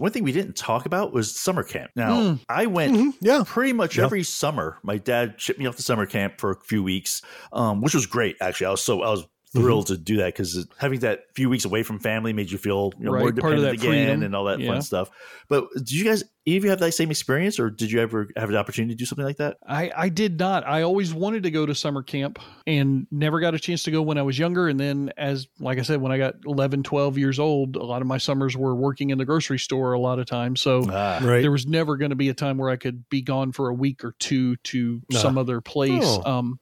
One 0.00 0.10
thing 0.12 0.24
we 0.24 0.32
didn't 0.32 0.56
talk 0.56 0.86
about 0.86 1.12
was 1.12 1.34
summer 1.38 1.62
camp. 1.62 1.90
Now, 1.94 2.12
Mm. 2.12 2.40
I 2.48 2.64
went 2.66 2.94
Mm-hmm. 2.96 3.10
yeah. 3.20 3.42
pretty 3.46 3.74
much 3.74 3.98
Yeah. 3.98 4.04
every 4.04 4.22
summer. 4.22 4.78
My 4.82 4.96
dad 4.96 5.34
shipped 5.36 5.58
me 5.58 5.66
off 5.66 5.76
to 5.76 5.82
summer 5.82 6.06
camp 6.06 6.40
for 6.40 6.50
a 6.50 6.56
few 6.60 6.82
weeks, 6.82 7.20
um, 7.52 7.82
which 7.82 7.92
was 7.94 8.06
great. 8.06 8.36
Actually, 8.40 8.68
I 8.68 8.70
was 8.70 8.82
so 8.82 9.02
I 9.02 9.10
was 9.10 9.26
thrilled 9.52 9.86
Mm-hmm. 9.86 9.94
to 9.94 10.00
do 10.00 10.16
that 10.18 10.26
because 10.26 10.66
having 10.78 11.00
that 11.00 11.24
few 11.34 11.48
weeks 11.50 11.64
away 11.64 11.82
from 11.82 11.98
family 11.98 12.32
made 12.32 12.50
you 12.50 12.58
feel 12.58 12.92
you 12.98 13.04
know, 13.06 13.10
more 13.12 13.24
Right, 13.26 13.36
part 13.36 13.54
of 13.54 13.58
independent 13.58 13.80
that 13.80 13.86
again 13.88 14.06
freedom. 14.06 14.22
and 14.22 14.36
all 14.36 14.44
that 14.44 14.60
Yeah. 14.60 14.72
fun 14.72 14.82
stuff. 14.82 15.10
But 15.48 15.66
did 15.74 15.90
you 15.92 16.04
guys, 16.04 16.22
any 16.46 16.56
of 16.56 16.62
you 16.64 16.70
have 16.70 16.78
that 16.78 16.92
same 16.92 17.10
experience, 17.10 17.58
or 17.58 17.68
did 17.68 17.90
you 17.90 18.00
ever 18.00 18.28
have 18.36 18.48
the 18.50 18.56
opportunity 18.56 18.94
to 18.94 18.98
do 18.98 19.04
something 19.04 19.24
like 19.24 19.38
that? 19.38 19.56
I, 19.66 19.90
I 19.96 20.08
did 20.08 20.38
not. 20.38 20.64
I 20.66 20.82
always 20.82 21.12
wanted 21.12 21.42
to 21.42 21.50
go 21.50 21.66
to 21.66 21.74
summer 21.74 22.02
camp 22.04 22.38
and 22.66 23.06
never 23.10 23.40
got 23.40 23.54
a 23.54 23.58
chance 23.58 23.82
to 23.84 23.90
go 23.90 24.02
when 24.02 24.18
I 24.18 24.22
was 24.22 24.38
younger. 24.38 24.68
And 24.68 24.78
then, 24.78 25.12
as 25.16 25.48
like 25.58 25.78
I 25.78 25.82
said, 25.82 26.00
when 26.00 26.12
I 26.12 26.18
got 26.18 26.36
11, 26.46 26.84
12 26.84 27.18
years 27.18 27.38
old, 27.40 27.74
a 27.76 27.82
lot 27.84 28.00
of 28.02 28.06
my 28.06 28.18
summers 28.18 28.56
were 28.56 28.74
working 28.76 29.10
in 29.10 29.18
the 29.18 29.24
grocery 29.24 29.58
store 29.58 29.92
a 29.94 29.98
lot 30.00 30.18
of 30.20 30.26
times. 30.26 30.60
So 30.60 30.82
Right. 30.82 31.40
there 31.40 31.50
was 31.50 31.66
never 31.66 31.96
going 31.96 32.10
to 32.10 32.16
be 32.16 32.28
a 32.28 32.34
time 32.34 32.56
where 32.56 32.70
I 32.70 32.76
could 32.76 33.08
be 33.08 33.20
gone 33.22 33.50
for 33.50 33.68
a 33.68 33.74
week 33.74 34.04
or 34.04 34.14
two 34.20 34.54
to 34.56 35.02
Nah. 35.10 35.18
some 35.18 35.36
other 35.38 35.60
place. 35.60 36.04
Oh. 36.04 36.22
Um, 36.24 36.60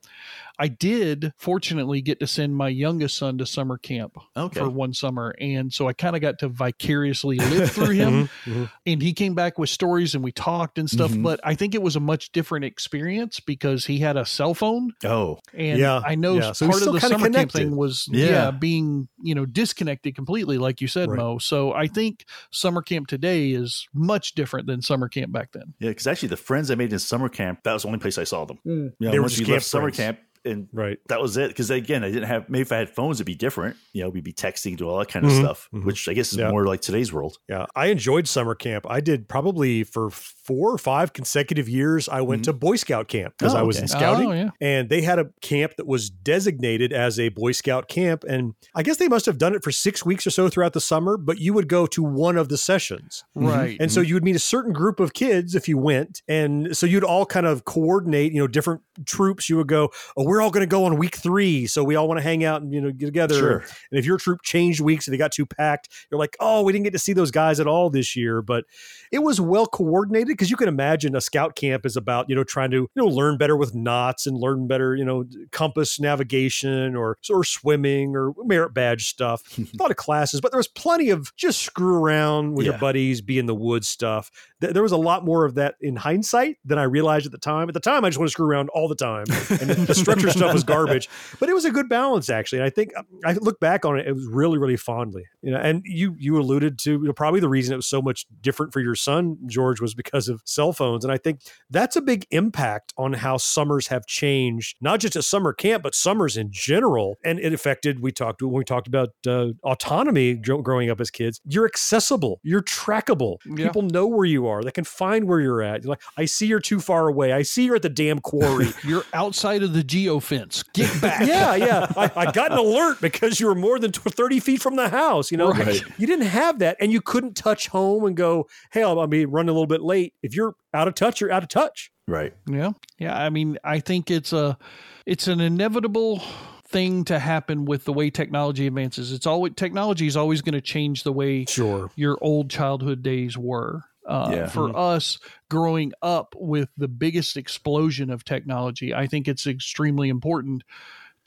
I 0.58 0.68
did 0.68 1.32
fortunately 1.36 2.00
get 2.00 2.20
to 2.20 2.26
send 2.26 2.56
my 2.56 2.68
youngest 2.68 3.16
son 3.16 3.38
to 3.38 3.46
summer 3.46 3.78
camp 3.78 4.16
Okay. 4.36 4.60
for 4.60 4.68
one 4.68 4.92
summer. 4.92 5.34
And 5.40 5.72
so 5.72 5.88
I 5.88 5.92
kind 5.92 6.16
of 6.16 6.22
got 6.22 6.38
to 6.40 6.48
vicariously 6.48 7.36
live 7.38 7.70
through 7.72 7.90
him. 7.94 8.28
Mhm. 8.44 8.70
And 8.86 9.02
he 9.02 9.12
came 9.12 9.34
back 9.34 9.58
with 9.58 9.70
stories 9.70 10.14
and 10.14 10.24
we 10.24 10.32
talked 10.32 10.78
and 10.78 10.88
stuff. 10.90 11.10
Mhm. 11.12 11.22
But 11.22 11.40
I 11.44 11.54
think 11.54 11.74
it 11.74 11.82
was 11.82 11.96
a 11.96 12.00
much 12.00 12.32
different 12.32 12.64
experience 12.64 13.40
because 13.40 13.86
he 13.86 13.98
had 13.98 14.16
a 14.16 14.24
cell 14.26 14.54
phone. 14.54 14.92
Oh, 15.04 15.38
And 15.54 15.78
Yeah, 15.78 16.00
I 16.04 16.14
know 16.14 16.34
yeah. 16.36 16.52
So 16.52 16.66
part 16.66 16.78
still 16.80 16.94
of 16.94 17.00
the 17.00 17.00
kinda 17.08 17.14
summer 17.24 17.30
camp 17.30 17.52
thing 17.52 17.76
was 17.76 18.08
yeah. 18.10 18.26
Yeah. 18.26 18.50
being, 18.50 19.08
you 19.22 19.34
know, 19.34 19.46
disconnected 19.46 20.14
completely, 20.14 20.58
like 20.58 20.80
you 20.80 20.88
said, 20.88 21.08
Right. 21.10 21.18
Mo. 21.18 21.38
So 21.38 21.72
I 21.72 21.86
think 21.86 22.24
summer 22.50 22.82
camp 22.82 23.06
today 23.08 23.50
is 23.50 23.86
much 23.94 24.34
different 24.34 24.66
than 24.66 24.82
summer 24.82 25.08
camp 25.08 25.32
back 25.32 25.52
then. 25.52 25.74
Yeah, 25.78 25.90
because 25.90 26.06
actually, 26.06 26.28
the 26.28 26.36
friends 26.36 26.70
I 26.70 26.74
made 26.74 26.92
in 26.92 26.98
summer 26.98 27.28
camp, 27.28 27.60
that 27.64 27.72
was 27.72 27.82
the 27.82 27.88
only 27.88 28.00
place 28.00 28.18
I 28.18 28.24
saw 28.24 28.44
them. 28.44 28.58
Mm. 28.66 28.70
You 28.70 28.92
know, 29.00 29.10
They 29.10 29.18
were 29.20 29.28
just 29.28 29.44
camp 29.44 29.62
summer 29.62 29.90
camp, 29.90 30.18
and 30.44 30.68
Right. 30.72 30.98
that 31.08 31.20
was 31.20 31.36
it. 31.36 31.48
Because 31.48 31.70
again, 31.70 32.04
I 32.04 32.08
didn't 32.10 32.28
have 32.28 32.48
maybe 32.48 32.62
if 32.62 32.72
I 32.72 32.76
had 32.78 32.90
phones, 32.90 33.16
it'd 33.18 33.26
be 33.26 33.34
different. 33.34 33.76
You 33.92 34.02
know, 34.02 34.08
we'd 34.10 34.24
be 34.24 34.32
texting, 34.32 34.76
do 34.76 34.88
all 34.88 34.98
that 34.98 35.08
kind 35.08 35.24
of 35.26 35.32
Mhm, 35.32 35.40
stuff, 35.40 35.68
mhm. 35.74 35.84
which 35.84 36.08
I 36.08 36.12
guess 36.14 36.32
is 36.32 36.38
Yeah. 36.38 36.50
more 36.50 36.66
like 36.66 36.80
today's 36.80 37.12
world. 37.12 37.38
Yeah, 37.48 37.66
I 37.76 37.86
enjoyed 37.86 38.28
summer 38.28 38.54
camp. 38.54 38.86
I 38.88 39.00
did 39.00 39.28
probably 39.28 39.84
for 39.84 40.10
four 40.10 40.72
or 40.72 40.78
five 40.78 41.12
consecutive 41.12 41.68
years. 41.68 42.08
I 42.08 42.20
went 42.22 42.44
to 42.46 42.52
Boy 42.52 42.76
Scout 42.76 43.08
camp 43.08 43.34
because 43.38 43.54
Oh, 43.54 43.58
I 43.58 43.62
was 43.62 43.76
okay. 43.76 43.82
in 43.82 43.88
scouting, 43.88 44.30
Oh, 44.30 44.34
yeah. 44.34 44.50
and 44.60 44.88
they 44.88 45.02
had 45.02 45.18
a 45.18 45.26
camp 45.42 45.74
that 45.76 45.86
was 45.86 46.08
designated 46.10 46.92
as 46.92 47.18
a 47.18 47.28
Boy 47.28 47.52
Scout 47.52 47.88
camp. 47.88 48.24
And 48.28 48.54
I 48.74 48.82
guess 48.82 48.96
they 48.96 49.08
must 49.08 49.26
have 49.26 49.38
done 49.38 49.54
it 49.54 49.62
for 49.62 49.70
six 49.72 50.04
weeks 50.06 50.26
or 50.26 50.30
so 50.30 50.48
throughout 50.48 50.72
the 50.72 50.80
summer. 50.80 51.16
But 51.16 51.38
you 51.38 51.52
would 51.52 51.68
go 51.68 51.86
to 51.86 52.02
one 52.02 52.36
of 52.36 52.48
the 52.48 52.56
sessions, 52.58 53.24
Right. 53.34 53.76
and 53.80 53.90
so 53.92 54.00
you 54.00 54.14
would 54.14 54.24
meet 54.24 54.36
a 54.36 54.40
certain 54.40 54.72
group 54.72 55.00
of 55.00 55.12
kids 55.14 55.54
if 55.54 55.68
you 55.68 55.76
went, 55.78 56.22
and 56.28 56.76
so 56.76 56.86
you'd 56.86 57.04
all 57.04 57.26
kind 57.26 57.46
of 57.46 57.64
coordinate. 57.64 58.32
You 58.32 58.40
know, 58.40 58.46
different 58.46 58.82
troops. 59.06 59.48
You 59.48 59.56
would 59.58 59.68
go, 59.68 59.90
oh, 60.16 60.24
we're 60.28 60.40
all 60.40 60.50
going 60.50 60.60
to 60.62 60.66
go 60.66 60.84
on 60.84 60.96
week 60.96 61.16
three, 61.16 61.66
so 61.66 61.82
we 61.82 61.96
all 61.96 62.06
want 62.06 62.18
to 62.18 62.22
hang 62.22 62.44
out 62.44 62.62
and 62.62 62.72
you 62.72 62.80
know 62.80 62.90
get 62.92 63.06
together. 63.06 63.34
Sure. 63.34 63.58
And 63.90 63.98
if 63.98 64.04
your 64.04 64.18
troop 64.18 64.42
changed 64.42 64.80
weeks 64.80 65.06
and 65.06 65.14
they 65.14 65.18
got 65.18 65.32
too 65.32 65.46
packed, 65.46 65.88
you're 66.10 66.18
like, 66.18 66.36
oh, 66.40 66.62
we 66.62 66.72
didn't 66.72 66.84
get 66.84 66.92
to 66.92 66.98
see 66.98 67.12
those 67.12 67.30
guys 67.30 67.58
at 67.60 67.66
all 67.66 67.90
this 67.90 68.14
year. 68.14 68.42
But 68.42 68.64
it 69.10 69.20
was 69.20 69.40
well 69.40 69.66
coordinated 69.66 70.28
because 70.28 70.50
you 70.50 70.56
can 70.56 70.68
imagine 70.68 71.16
a 71.16 71.20
scout 71.20 71.56
camp 71.56 71.86
is 71.86 71.96
about, 71.96 72.28
you 72.28 72.34
know, 72.36 72.44
trying 72.44 72.70
to, 72.72 72.76
you 72.76 72.88
know, 72.94 73.06
learn 73.06 73.38
better 73.38 73.56
with 73.56 73.74
knots 73.74 74.26
and 74.26 74.36
learn 74.36 74.66
better, 74.68 74.94
you 74.94 75.04
know, 75.04 75.24
compass 75.52 75.98
navigation 75.98 76.94
or 76.94 77.16
or 77.30 77.44
swimming 77.44 78.14
or 78.14 78.32
merit 78.44 78.74
badge 78.74 79.06
stuff. 79.08 79.42
a 79.58 79.66
lot 79.82 79.90
of 79.90 79.96
classes, 79.96 80.40
but 80.40 80.52
there 80.52 80.58
was 80.58 80.68
plenty 80.68 81.10
of 81.10 81.34
just 81.36 81.62
screw 81.62 81.94
around 81.96 82.54
with 82.54 82.66
Yeah. 82.66 82.72
your 82.72 82.80
buddies, 82.80 83.20
be 83.20 83.38
in 83.38 83.46
the 83.46 83.54
woods 83.54 83.88
stuff. 83.88 84.30
Th- 84.60 84.72
There 84.72 84.82
was 84.82 84.92
a 84.92 84.96
lot 84.96 85.24
more 85.24 85.44
of 85.44 85.54
that 85.54 85.76
in 85.80 85.96
hindsight 85.96 86.56
than 86.64 86.78
I 86.78 86.82
realized 86.82 87.26
at 87.26 87.32
the 87.32 87.38
time. 87.38 87.68
At 87.68 87.74
the 87.74 87.80
time, 87.80 88.04
I 88.04 88.08
just 88.10 88.18
want 88.18 88.28
to 88.28 88.32
screw 88.32 88.46
around 88.46 88.68
all 88.70 88.88
the 88.88 88.94
time. 88.94 89.24
And 89.28 89.70
the, 89.86 89.94
stuff 90.20 90.52
was 90.52 90.64
garbage 90.64 91.08
but 91.38 91.48
it 91.48 91.54
was 91.54 91.64
a 91.64 91.70
good 91.70 91.88
balance 91.88 92.30
actually. 92.30 92.58
And 92.58 92.66
I 92.66 92.70
think 92.70 92.92
I 93.24 93.32
look 93.34 93.60
back 93.60 93.84
on 93.84 93.98
it, 93.98 94.06
it 94.06 94.12
was 94.12 94.26
really, 94.26 94.58
really 94.58 94.76
fondly. 94.76 95.24
You 95.42 95.52
know, 95.52 95.58
and 95.58 95.82
you 95.84 96.14
you 96.18 96.38
alluded 96.38 96.78
to 96.80 96.92
you 96.92 97.04
know, 97.04 97.12
probably 97.12 97.40
the 97.40 97.48
reason 97.48 97.72
it 97.72 97.76
was 97.76 97.86
so 97.86 98.02
much 98.02 98.26
different 98.40 98.72
for 98.72 98.80
your 98.80 98.94
son 98.94 99.36
George 99.46 99.80
was 99.80 99.94
because 99.94 100.28
of 100.28 100.42
cell 100.44 100.72
phones, 100.72 101.04
and 101.04 101.12
I 101.12 101.18
think 101.18 101.40
that's 101.70 101.96
a 101.96 102.00
big 102.00 102.26
impact 102.30 102.92
on 102.96 103.14
how 103.14 103.36
summers 103.36 103.88
have 103.88 104.06
changed, 104.06 104.76
not 104.80 105.00
just 105.00 105.16
at 105.16 105.24
summer 105.24 105.52
camp, 105.52 105.82
but 105.82 105.94
summers 105.94 106.36
in 106.36 106.48
general. 106.50 107.18
And 107.24 107.38
it 107.38 107.52
affected. 107.52 108.00
We 108.00 108.12
talked 108.12 108.42
when 108.42 108.52
we 108.52 108.64
talked 108.64 108.88
about 108.88 109.10
uh, 109.26 109.48
autonomy 109.62 110.34
growing 110.34 110.90
up 110.90 111.00
as 111.00 111.10
kids. 111.10 111.40
You're 111.44 111.66
accessible. 111.66 112.40
You're 112.42 112.62
trackable. 112.62 113.38
Yeah. 113.46 113.66
People 113.66 113.82
know 113.82 114.06
where 114.06 114.26
you 114.26 114.46
are. 114.46 114.62
They 114.62 114.70
can 114.70 114.84
find 114.84 115.26
where 115.26 115.40
you're 115.40 115.62
at. 115.62 115.82
You're 115.82 115.90
like, 115.90 116.02
I 116.16 116.24
see 116.24 116.46
you're 116.46 116.60
too 116.60 116.80
far 116.80 117.08
away. 117.08 117.32
I 117.32 117.42
see 117.42 117.64
you're 117.64 117.76
at 117.76 117.82
the 117.82 117.88
damn 117.88 118.18
quarry. 118.18 118.68
You're 118.84 119.04
outside 119.12 119.62
of 119.62 119.72
the 119.72 119.82
geo 120.08 120.20
fence. 120.20 120.62
Get 120.74 121.00
back. 121.02 121.26
yeah, 121.26 121.54
yeah. 121.54 121.86
I, 121.96 122.10
I 122.16 122.32
got 122.32 122.52
an 122.52 122.58
alert 122.58 123.00
because 123.00 123.38
you 123.40 123.46
were 123.46 123.54
more 123.54 123.78
than 123.78 123.92
30 123.92 124.40
feet 124.40 124.60
from 124.62 124.76
the 124.76 124.88
house. 124.88 125.30
You 125.30 125.36
know, 125.36 125.50
Right. 125.50 125.82
you 125.98 126.06
didn't 126.06 126.26
have 126.26 126.58
that. 126.60 126.76
And 126.80 126.92
you 126.92 127.00
couldn't 127.00 127.36
touch 127.36 127.68
home 127.68 128.04
and 128.04 128.16
go, 128.16 128.46
hey, 128.72 128.82
I'll, 128.82 128.98
I'll 129.00 129.06
be 129.06 129.24
running 129.26 129.50
a 129.50 129.52
little 129.52 129.66
bit 129.66 129.82
late. 129.82 130.14
If 130.22 130.34
you're 130.34 130.54
out 130.74 130.88
of 130.88 130.94
touch, 130.94 131.20
you're 131.20 131.32
out 131.32 131.42
of 131.42 131.48
touch. 131.48 131.90
Right. 132.06 132.32
Yeah. 132.48 132.70
Yeah. 132.98 133.16
I 133.18 133.28
mean, 133.30 133.58
I 133.64 133.80
think 133.80 134.10
it's 134.10 134.32
a 134.32 134.56
it's 135.04 135.26
an 135.28 135.40
inevitable 135.40 136.22
thing 136.68 137.04
to 137.04 137.18
happen 137.18 137.64
with 137.64 137.84
the 137.84 137.92
way 137.92 138.10
technology 138.10 138.66
advances. 138.66 139.12
It's 139.12 139.26
always 139.26 139.52
technology 139.56 140.06
is 140.06 140.16
always 140.16 140.40
going 140.42 140.54
to 140.54 140.60
change 140.60 141.02
the 141.02 141.12
way 141.12 141.44
Sure. 141.46 141.90
your 141.96 142.18
old 142.20 142.50
childhood 142.50 143.02
days 143.02 143.36
were. 143.38 143.82
Uh, 144.08 144.30
Yeah. 144.32 144.46
For 144.48 144.68
Mhm. 144.70 144.76
us 144.76 145.18
growing 145.50 145.92
up 146.02 146.34
with 146.38 146.70
the 146.76 146.88
biggest 146.88 147.36
explosion 147.36 148.10
of 148.10 148.24
technology, 148.24 148.94
I 148.94 149.06
think 149.06 149.28
it's 149.28 149.46
extremely 149.46 150.08
important 150.08 150.64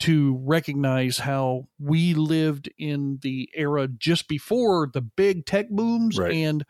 to 0.00 0.36
recognize 0.44 1.18
how 1.18 1.68
we 1.78 2.12
lived 2.12 2.68
in 2.78 3.20
the 3.22 3.48
era 3.54 3.86
just 3.86 4.26
before 4.26 4.90
the 4.92 5.00
big 5.00 5.46
tech 5.46 5.70
booms 5.70 6.18
Right. 6.18 6.32
and 6.34 6.64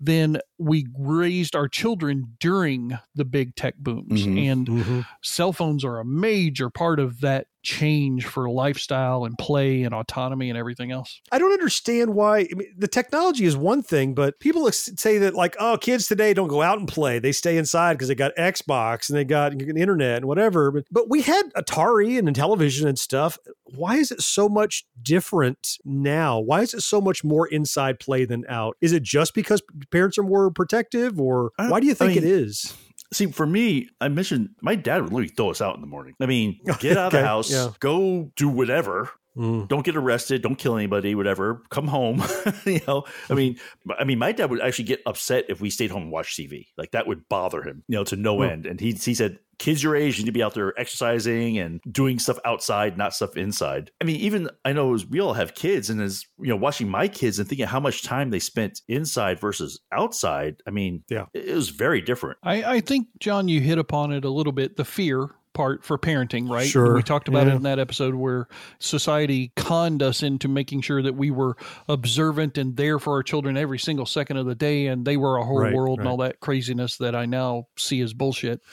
then 0.00 0.38
we 0.58 0.88
raised 0.98 1.54
our 1.54 1.68
children 1.68 2.36
during 2.40 2.98
the 3.14 3.24
big 3.24 3.54
tech 3.54 3.76
booms 3.78 4.26
Mhm. 4.26 4.36
and 4.38 5.04
cell 5.22 5.52
phones 5.52 5.84
are 5.84 6.00
a 6.00 6.04
major 6.04 6.70
part 6.70 6.98
of 6.98 7.20
that 7.20 7.46
change 7.62 8.26
for 8.26 8.50
lifestyle 8.50 9.24
and 9.24 9.36
play 9.38 9.82
and 9.82 9.94
autonomy 9.94 10.50
and 10.50 10.58
everything 10.58 10.90
else. 10.90 11.20
I 11.30 11.38
don't 11.38 11.52
understand 11.52 12.14
why. 12.14 12.40
I 12.40 12.48
mean, 12.54 12.74
the 12.76 12.88
technology 12.88 13.44
is 13.44 13.56
one 13.56 13.82
thing, 13.82 14.14
but 14.14 14.40
people 14.40 14.70
say 14.72 15.18
that 15.18 15.34
like, 15.34 15.56
oh, 15.58 15.78
kids 15.80 16.06
today 16.06 16.34
don't 16.34 16.48
go 16.48 16.62
out 16.62 16.78
and 16.78 16.88
play; 16.88 17.18
they 17.18 17.32
stay 17.32 17.56
inside 17.56 17.94
because 17.94 18.08
they 18.08 18.14
got 18.14 18.34
Xbox 18.36 19.08
and 19.08 19.18
they 19.18 19.24
got 19.24 19.56
the 19.56 19.80
internet 19.80 20.18
and 20.18 20.26
whatever. 20.26 20.70
But 20.70 20.84
but 20.90 21.08
we 21.08 21.22
had 21.22 21.52
Atari 21.54 22.18
and 22.18 22.34
television 22.34 22.88
and 22.88 22.98
stuff. 22.98 23.38
Why 23.64 23.96
is 23.96 24.10
it 24.10 24.20
so 24.20 24.48
much 24.48 24.84
different 25.02 25.78
now? 25.84 26.40
Why 26.40 26.62
is 26.62 26.74
it 26.74 26.82
so 26.82 27.00
much 27.00 27.24
more 27.24 27.46
inside 27.46 27.98
play 27.98 28.24
than 28.24 28.44
out? 28.48 28.76
Is 28.80 28.92
it 28.92 29.02
just 29.02 29.34
because 29.34 29.62
parents 29.90 30.18
are 30.18 30.22
more 30.22 30.50
protective, 30.50 31.20
or 31.20 31.52
uh, 31.58 31.68
why 31.68 31.80
do 31.80 31.86
you 31.86 31.94
think 31.94 32.16
it 32.16 32.24
mean, 32.24 32.32
is? 32.32 32.74
See, 33.12 33.26
for 33.26 33.46
me, 33.46 33.88
I 34.00 34.08
mentioned 34.08 34.50
my 34.60 34.74
dad 34.74 35.02
would 35.02 35.12
literally 35.12 35.28
throw 35.28 35.50
us 35.50 35.60
out 35.60 35.74
in 35.74 35.80
the 35.80 35.86
morning. 35.86 36.14
I 36.20 36.26
mean, 36.26 36.60
get 36.80 36.96
out 36.96 37.06
of 37.06 37.12
the 37.12 37.26
house, 37.26 37.50
yeah. 37.50 37.70
go 37.80 38.30
do 38.36 38.48
whatever. 38.48 39.10
Don't 39.34 39.84
get 39.84 39.96
arrested. 39.96 40.42
Don't 40.42 40.56
kill 40.56 40.76
anybody. 40.76 41.14
Whatever. 41.14 41.62
Come 41.70 41.88
home. 41.88 42.22
you 42.66 42.80
know. 42.86 43.04
I 43.30 43.34
mean, 43.34 43.58
I 43.98 44.04
mean, 44.04 44.18
my 44.18 44.32
dad 44.32 44.50
would 44.50 44.60
actually 44.60 44.84
get 44.84 45.00
upset 45.06 45.46
if 45.48 45.60
we 45.60 45.70
stayed 45.70 45.90
home 45.90 46.02
and 46.02 46.12
watched 46.12 46.38
TV. 46.38 46.66
Like 46.76 46.90
that 46.92 47.06
would 47.06 47.28
bother 47.28 47.62
him. 47.62 47.82
You 47.88 47.96
know, 47.96 48.04
to 48.04 48.16
no 48.16 48.36
Hmm. 48.38 48.42
end. 48.42 48.66
And 48.66 48.80
he 48.80 48.92
he 48.92 49.14
said, 49.14 49.38
kids 49.58 49.82
your 49.82 49.94
age 49.94 50.18
need 50.18 50.26
to 50.26 50.32
be 50.32 50.42
out 50.42 50.54
there 50.54 50.78
exercising 50.78 51.56
and 51.58 51.80
doing 51.90 52.18
stuff 52.18 52.38
outside, 52.44 52.98
not 52.98 53.14
stuff 53.14 53.36
inside. 53.36 53.90
I 54.00 54.04
mean, 54.04 54.16
even 54.16 54.50
I 54.64 54.72
know 54.72 54.92
as 54.94 55.06
we 55.06 55.20
all 55.20 55.34
have 55.34 55.54
kids, 55.54 55.88
and 55.88 56.00
as 56.00 56.24
you 56.40 56.48
know, 56.48 56.56
watching 56.56 56.88
my 56.88 57.06
kids 57.08 57.38
and 57.38 57.48
thinking 57.48 57.66
how 57.66 57.80
much 57.80 58.02
time 58.02 58.30
they 58.30 58.38
spent 58.40 58.80
inside 58.88 59.38
versus 59.40 59.80
outside. 59.92 60.56
I 60.66 60.70
mean, 60.70 61.04
yeah, 61.08 61.26
it 61.32 61.54
was 61.54 61.68
very 61.70 62.00
different. 62.00 62.38
I, 62.42 62.64
I 62.64 62.80
think, 62.80 63.06
John, 63.20 63.48
you 63.48 63.60
hit 63.60 63.78
upon 63.78 64.12
it 64.12 64.24
a 64.24 64.30
little 64.30 64.52
bit 64.52 64.76
the 64.76 64.84
fear 64.84 65.30
part 65.54 65.84
for 65.84 65.98
parenting, 65.98 66.48
right? 66.48 66.66
Sure, 66.66 66.94
We 66.94 67.02
talked 67.02 67.28
about 67.28 67.46
yeah. 67.46 67.54
it 67.54 67.56
in 67.56 67.62
that 67.62 67.78
episode 67.78 68.14
where 68.14 68.48
society 68.78 69.52
conned 69.56 70.02
us 70.02 70.22
into 70.22 70.48
making 70.48 70.82
sure 70.82 71.02
that 71.02 71.14
we 71.14 71.30
were 71.30 71.56
observant 71.88 72.58
and 72.58 72.76
there 72.76 72.98
for 72.98 73.14
our 73.14 73.22
children 73.22 73.56
every 73.56 73.78
single 73.78 74.06
second 74.06 74.36
of 74.36 74.46
the 74.46 74.54
day, 74.54 74.86
and 74.86 75.04
they 75.04 75.16
were 75.16 75.38
our 75.38 75.44
whole 75.44 75.60
Right, 75.60 75.74
world 75.74 75.98
and 76.00 76.08
all 76.08 76.18
that 76.18 76.40
craziness 76.40 76.96
that 76.96 77.14
I 77.14 77.26
now 77.26 77.66
see 77.76 78.00
as 78.00 78.14
bullshit. 78.14 78.60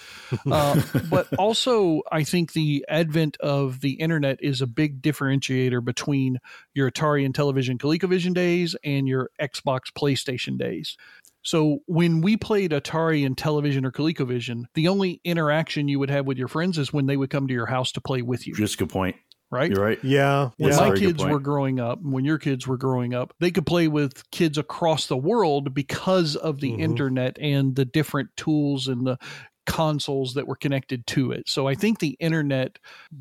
Uh, 0.49 0.81
but 1.09 1.31
also, 1.37 2.01
I 2.11 2.23
think 2.23 2.53
the 2.53 2.83
advent 2.89 3.37
of 3.37 3.81
the 3.81 3.93
internet 3.93 4.39
is 4.41 4.61
a 4.61 4.67
big 4.67 5.01
differentiator 5.01 5.83
between 5.83 6.39
your 6.73 6.89
Atari 6.89 7.23
and 7.25 7.35
television 7.35 7.77
ColecoVision 7.77 8.33
days 8.33 8.75
and 8.83 9.07
your 9.07 9.29
Xbox 9.39 9.91
PlayStation 9.95 10.57
days. 10.57 10.97
So 11.43 11.79
when 11.85 12.21
we 12.21 12.37
played 12.37 12.71
Atari 12.71 13.25
and 13.25 13.37
television 13.37 13.85
or 13.85 13.91
ColecoVision, 13.91 14.65
the 14.73 14.87
only 14.87 15.21
interaction 15.23 15.87
you 15.87 15.99
would 15.99 16.09
have 16.09 16.25
with 16.25 16.37
your 16.37 16.47
friends 16.47 16.77
is 16.77 16.91
when 16.91 17.05
they 17.05 17.17
would 17.17 17.29
come 17.29 17.47
to 17.47 17.53
your 17.53 17.65
house 17.65 17.91
to 17.93 18.01
play 18.01 18.21
with 18.21 18.45
you. 18.45 18.55
Just 18.55 18.75
a 18.75 18.77
good 18.79 18.89
point. 18.89 19.15
Right? 19.51 19.71
You're 19.71 19.83
right. 19.83 19.97
Yeah. 20.03 20.49
When 20.57 20.71
yeah. 20.71 20.77
my 20.77 20.95
kids 20.95 21.25
were 21.25 21.39
growing 21.39 21.79
up, 21.79 21.97
when 22.03 22.23
your 22.23 22.37
kids 22.37 22.67
were 22.67 22.77
growing 22.77 23.15
up, 23.15 23.33
they 23.39 23.49
could 23.49 23.65
play 23.65 23.87
with 23.87 24.29
kids 24.29 24.59
across 24.59 25.07
the 25.07 25.17
world 25.17 25.73
because 25.73 26.35
of 26.35 26.59
the 26.59 26.71
mm-hmm. 26.71 26.81
internet 26.81 27.37
and 27.41 27.75
the 27.75 27.85
different 27.85 28.29
tools 28.37 28.87
and 28.87 29.07
the 29.07 29.17
consoles 29.65 30.33
that 30.33 30.47
were 30.47 30.55
connected 30.55 31.05
to 31.07 31.31
it. 31.31 31.47
So 31.47 31.67
I 31.67 31.75
think 31.75 31.99
the 31.99 32.15
internet, 32.19 32.77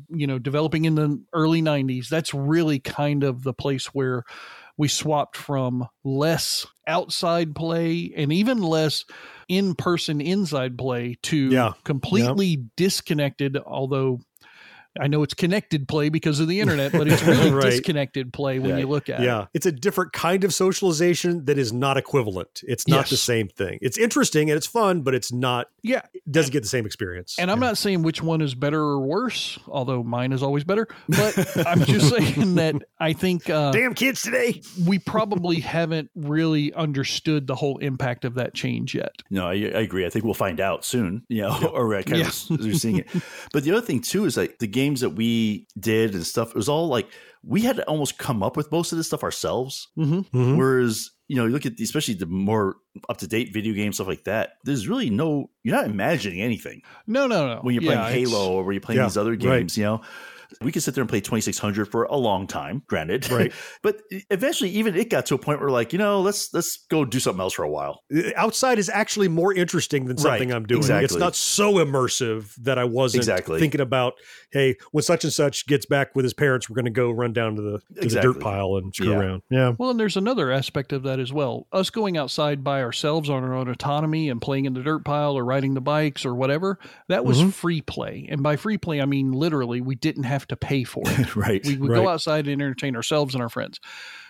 you 0.09 0.27
know, 0.27 0.37
developing 0.37 0.85
in 0.85 0.95
the 0.95 1.23
early 1.33 1.61
90s, 1.61 2.09
that's 2.09 2.33
really 2.33 2.79
kind 2.79 3.23
of 3.23 3.43
the 3.43 3.53
place 3.53 3.87
where 3.87 4.23
we 4.79 4.87
swapped 4.87 5.35
from 5.35 5.85
less 6.05 6.65
outside 6.87 7.53
play 7.53 8.13
and 8.15 8.31
even 8.31 8.61
less 8.61 9.03
in-person 9.49 10.21
inside 10.21 10.77
play 10.77 11.17
to 11.21 11.49
Yeah. 11.51 11.73
completely 11.83 12.65
disconnected 12.77 13.57
although 13.65 14.21
I 14.99 15.07
know 15.07 15.23
it's 15.23 15.33
connected 15.33 15.87
play 15.87 16.09
because 16.09 16.39
of 16.39 16.47
the 16.47 16.59
internet, 16.59 16.91
but 16.91 17.07
it's 17.07 17.23
really 17.23 17.51
Right. 17.51 17.71
disconnected 17.71 18.33
play 18.33 18.59
when 18.59 18.77
you 18.77 18.87
look 18.87 19.09
at 19.09 19.21
it. 19.21 19.23
yeah, 19.25 19.45
it's 19.53 19.65
a 19.65 19.71
different 19.71 20.13
kind 20.13 20.43
of 20.43 20.53
socialization 20.53 21.45
that 21.45 21.57
is 21.57 21.71
not 21.73 21.97
equivalent. 21.97 22.61
It's 22.67 22.87
not 22.87 23.07
the 23.07 23.17
same 23.17 23.47
thing. 23.47 23.79
It's 23.81 23.97
interesting 23.97 24.49
and 24.49 24.57
it's 24.57 24.67
fun, 24.67 25.01
but 25.01 25.13
it's 25.15 25.31
not. 25.31 25.67
Yeah, 25.83 26.01
it 26.13 26.29
doesn't 26.31 26.51
get 26.51 26.61
the 26.63 26.69
same 26.69 26.85
experience. 26.85 27.35
And 27.39 27.49
I'm 27.49 27.59
not 27.59 27.77
saying 27.77 28.01
which 28.03 28.21
one 28.21 28.41
is 28.41 28.53
better 28.55 28.81
or 28.81 28.99
worse, 28.99 29.57
although 29.67 30.03
mine 30.03 30.31
is 30.33 30.43
always 30.43 30.63
better. 30.63 30.87
But 31.07 31.65
I'm 31.65 31.83
just 31.85 32.09
saying 32.15 32.55
that 32.55 32.75
I 32.99 33.13
think 33.13 33.49
uh, 33.49 33.71
damn 33.71 33.93
kids 33.93 34.21
today, 34.21 34.61
we 34.85 34.99
probably 34.99 35.59
haven't 35.61 36.09
really 36.15 36.73
understood 36.73 37.47
the 37.47 37.55
whole 37.55 37.77
impact 37.77 38.25
of 38.25 38.35
that 38.35 38.53
change 38.53 38.93
yet. 38.95 39.11
No, 39.29 39.47
I, 39.47 39.53
I 39.53 39.81
agree. 39.81 40.05
I 40.05 40.09
think 40.09 40.25
we'll 40.25 40.33
find 40.33 40.59
out 40.59 40.83
soon, 40.83 41.23
you 41.29 41.41
know, 41.43 41.57
or 41.73 41.95
I 41.95 42.03
kind 42.03 42.19
Yeah. 42.19 42.27
of 42.27 42.49
we're 42.59 42.73
seeing 42.73 42.97
it. 42.97 43.07
But 43.53 43.63
the 43.63 43.71
other 43.71 43.85
thing 43.85 44.01
too 44.01 44.25
is 44.25 44.35
like 44.37 44.59
the 44.59 44.67
games 44.89 45.01
that 45.01 45.11
we 45.11 45.67
did 45.79 46.13
and 46.15 46.25
stuff. 46.25 46.49
It 46.49 46.55
was 46.55 46.69
all 46.69 46.87
like 46.87 47.07
we 47.43 47.61
had 47.61 47.77
to 47.77 47.83
almost 47.83 48.17
come 48.17 48.43
up 48.43 48.57
with 48.57 48.71
most 48.71 48.91
of 48.91 48.97
this 48.97 49.07
stuff 49.07 49.23
ourselves. 49.23 49.87
Mm-hmm. 49.97 50.57
Whereas 50.57 51.09
you 51.27 51.35
know, 51.35 51.45
you 51.45 51.51
look 51.51 51.67
at 51.67 51.77
the, 51.77 51.83
especially 51.83 52.15
the 52.15 52.25
more 52.25 52.77
up 53.07 53.17
to 53.17 53.27
date 53.27 53.53
video 53.53 53.73
games 53.73 53.97
stuff 53.97 54.07
like 54.07 54.23
that. 54.23 54.53
There's 54.63 54.87
really 54.87 55.09
no 55.11 55.49
you're 55.63 55.75
not 55.75 55.85
imagining 55.85 56.41
anything 56.41 56.81
No, 57.05 57.27
no, 57.27 57.47
no. 57.55 57.61
when 57.61 57.75
you're 57.75 57.83
Yeah, 57.83 58.01
playing 58.09 58.25
Halo 58.27 58.53
or 58.53 58.63
when 58.63 58.73
you're 58.73 58.81
playing 58.81 58.99
Yeah, 58.99 59.05
these 59.05 59.17
other 59.17 59.31
right. 59.31 59.39
games. 59.39 59.77
You 59.77 59.83
know. 59.85 60.01
We 60.61 60.71
could 60.71 60.83
sit 60.83 60.95
there 60.95 61.01
and 61.01 61.09
play 61.09 61.21
2600 61.21 61.85
for 61.85 62.03
a 62.05 62.15
long 62.15 62.47
time, 62.47 62.83
granted. 62.87 63.29
Right. 63.31 63.51
but 63.83 64.01
eventually 64.29 64.69
even 64.71 64.95
it 64.95 65.09
got 65.09 65.25
to 65.27 65.35
a 65.35 65.37
point 65.37 65.59
where 65.61 65.69
like, 65.69 65.93
you 65.93 65.99
know, 65.99 66.21
let's 66.21 66.53
let's 66.53 66.77
go 66.89 67.05
do 67.05 67.19
something 67.19 67.41
else 67.41 67.53
for 67.53 67.63
a 67.63 67.69
while. 67.69 68.01
outside 68.35 68.79
is 68.79 68.89
actually 68.89 69.27
more 69.27 69.53
interesting 69.53 70.05
than 70.05 70.17
something 70.17 70.49
Right, 70.49 70.55
I'm 70.55 70.65
doing. 70.65 70.83
It's 70.89 71.15
not 71.15 71.35
so 71.35 71.73
immersive 71.75 72.53
that 72.63 72.77
I 72.77 72.83
wasn't 72.83 73.19
Exactly. 73.21 73.59
thinking 73.59 73.81
about, 73.81 74.13
hey, 74.51 74.75
when 74.91 75.03
such 75.03 75.23
and 75.23 75.33
such 75.33 75.67
gets 75.67 75.85
back 75.85 76.15
with 76.15 76.23
his 76.23 76.33
parents, 76.33 76.69
we're 76.69 76.75
going 76.75 76.85
to 76.85 76.91
go 76.91 77.11
run 77.11 77.33
down 77.33 77.55
to 77.55 77.61
the, 77.61 78.01
to 78.01 78.07
the 78.09 78.21
dirt 78.21 78.39
pile 78.39 78.75
and 78.77 78.93
screw 78.93 79.09
Yeah. 79.11 79.19
around. 79.19 79.41
Yeah. 79.49 79.73
Well, 79.77 79.89
and 79.91 79.99
there's 79.99 80.17
another 80.17 80.51
aspect 80.51 80.93
of 80.93 81.03
that 81.03 81.19
as 81.19 81.31
well. 81.33 81.67
Us 81.71 81.89
going 81.89 82.17
outside 82.17 82.63
by 82.63 82.81
ourselves 82.81 83.29
on 83.29 83.43
our 83.43 83.53
own 83.53 83.67
autonomy 83.69 84.29
and 84.29 84.41
playing 84.41 84.65
in 84.65 84.73
the 84.73 84.81
dirt 84.83 85.03
pile 85.05 85.37
or 85.37 85.43
riding 85.45 85.73
the 85.73 85.81
bikes 85.81 86.25
or 86.25 86.33
whatever, 86.35 86.79
that 87.07 87.25
was 87.25 87.39
Mm-hmm. 87.39 87.49
free 87.49 87.81
play. 87.81 88.27
And 88.29 88.43
by 88.43 88.55
free 88.55 88.77
play, 88.77 88.99
I 89.01 89.05
mean 89.05 89.31
literally 89.31 89.81
we 89.81 89.95
didn't 89.95 90.23
have 90.23 90.38
to 90.47 90.55
pay 90.55 90.83
for 90.83 91.03
it. 91.05 91.35
right. 91.35 91.65
We 91.65 91.77
would 91.77 91.89
Right. 91.89 92.03
go 92.03 92.09
outside 92.09 92.47
and 92.47 92.61
entertain 92.61 92.95
ourselves 92.95 93.33
and 93.33 93.41
our 93.41 93.49
friends. 93.49 93.79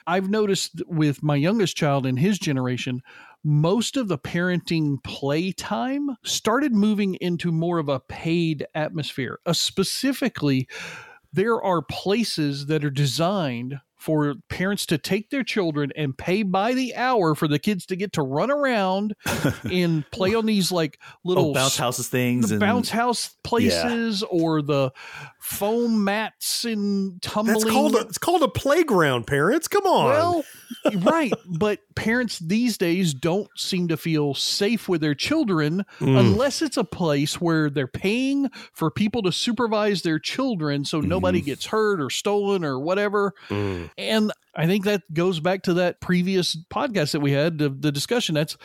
I've 0.08 0.30
noticed 0.30 0.82
with 0.88 1.22
my 1.22 1.36
youngest 1.36 1.78
child 1.78 2.06
in 2.06 2.18
his 2.18 2.40
generation, 2.40 3.02
most 3.44 3.96
of 3.96 4.08
the 4.08 4.18
parenting 4.18 5.04
playtime 5.04 6.10
started 6.24 6.74
moving 6.74 7.16
into 7.16 7.52
more 7.52 7.78
of 7.78 7.90
a 7.90 8.00
paid 8.00 8.66
atmosphere. 8.76 9.40
Uh, 9.46 9.54
specifically, 9.54 10.68
there 11.32 11.62
are 11.62 11.82
places 11.82 12.66
that 12.66 12.84
are 12.84 12.90
designed 12.90 13.80
for 13.98 14.36
parents 14.48 14.86
to 14.86 14.98
take 14.98 15.30
their 15.30 15.44
children 15.44 15.92
and 15.96 16.18
pay 16.18 16.42
by 16.42 16.74
the 16.74 16.96
hour 16.96 17.36
for 17.36 17.50
the 17.50 17.60
kids 17.60 17.86
to 17.86 17.98
get 17.98 18.14
to 18.14 18.22
run 18.22 18.50
around 18.50 19.14
and 19.72 20.10
play 20.12 20.34
on 20.34 20.46
these 20.46 20.72
like 20.72 20.98
little 21.26 21.50
oh, 21.50 21.54
bounce 21.54 21.76
houses 21.76 22.08
things 22.08 22.50
bounce 22.54 22.90
house 22.90 23.36
places 23.44 24.24
or 24.24 24.62
the 24.62 24.90
foam 25.40 26.04
mats 26.04 26.66
and 26.66 27.22
tumbling. 27.22 27.60
That's 27.60 27.70
called 27.70 27.96
a, 27.96 28.00
it's 28.00 28.18
called 28.18 28.44
a 28.44 28.48
playground, 28.48 29.26
parents. 29.26 29.68
Come 29.68 29.86
on. 29.86 30.06
well, 30.10 30.44
right, 31.02 31.34
but 31.48 31.80
parents 31.96 32.40
these 32.40 32.78
days 32.78 33.14
don't 33.14 33.50
seem 33.58 33.88
to 33.88 33.98
feel 33.98 34.34
safe 34.34 34.88
with 34.90 35.02
their 35.02 35.16
children 35.16 35.86
Mm. 36.00 36.20
unless 36.20 36.62
it's 36.62 36.78
a 36.78 36.84
place 36.84 37.40
where 37.42 37.70
they're 37.70 37.88
paying 37.88 38.50
for 38.74 38.92
people 38.92 39.22
to 39.24 39.32
supervise 39.32 40.02
their 40.02 40.20
children 40.20 40.86
so 40.86 41.00
Mm-hmm. 41.00 41.10
nobody 41.10 41.42
gets 41.42 41.66
hurt 41.68 42.02
or 42.02 42.10
stolen 42.10 42.64
or 42.66 42.80
whatever. 42.80 43.34
Mm. 43.50 43.90
And 43.98 44.32
I 44.56 44.66
think 44.68 44.86
that 44.86 45.02
goes 45.14 45.40
back 45.40 45.64
to 45.64 45.74
that 45.76 46.02
previous 46.02 46.56
podcast 46.72 47.12
that 47.14 47.22
we 47.22 47.32
had, 47.32 47.58
the, 47.58 47.70
the 47.70 47.92
discussion. 47.92 48.36
That's 48.36 48.58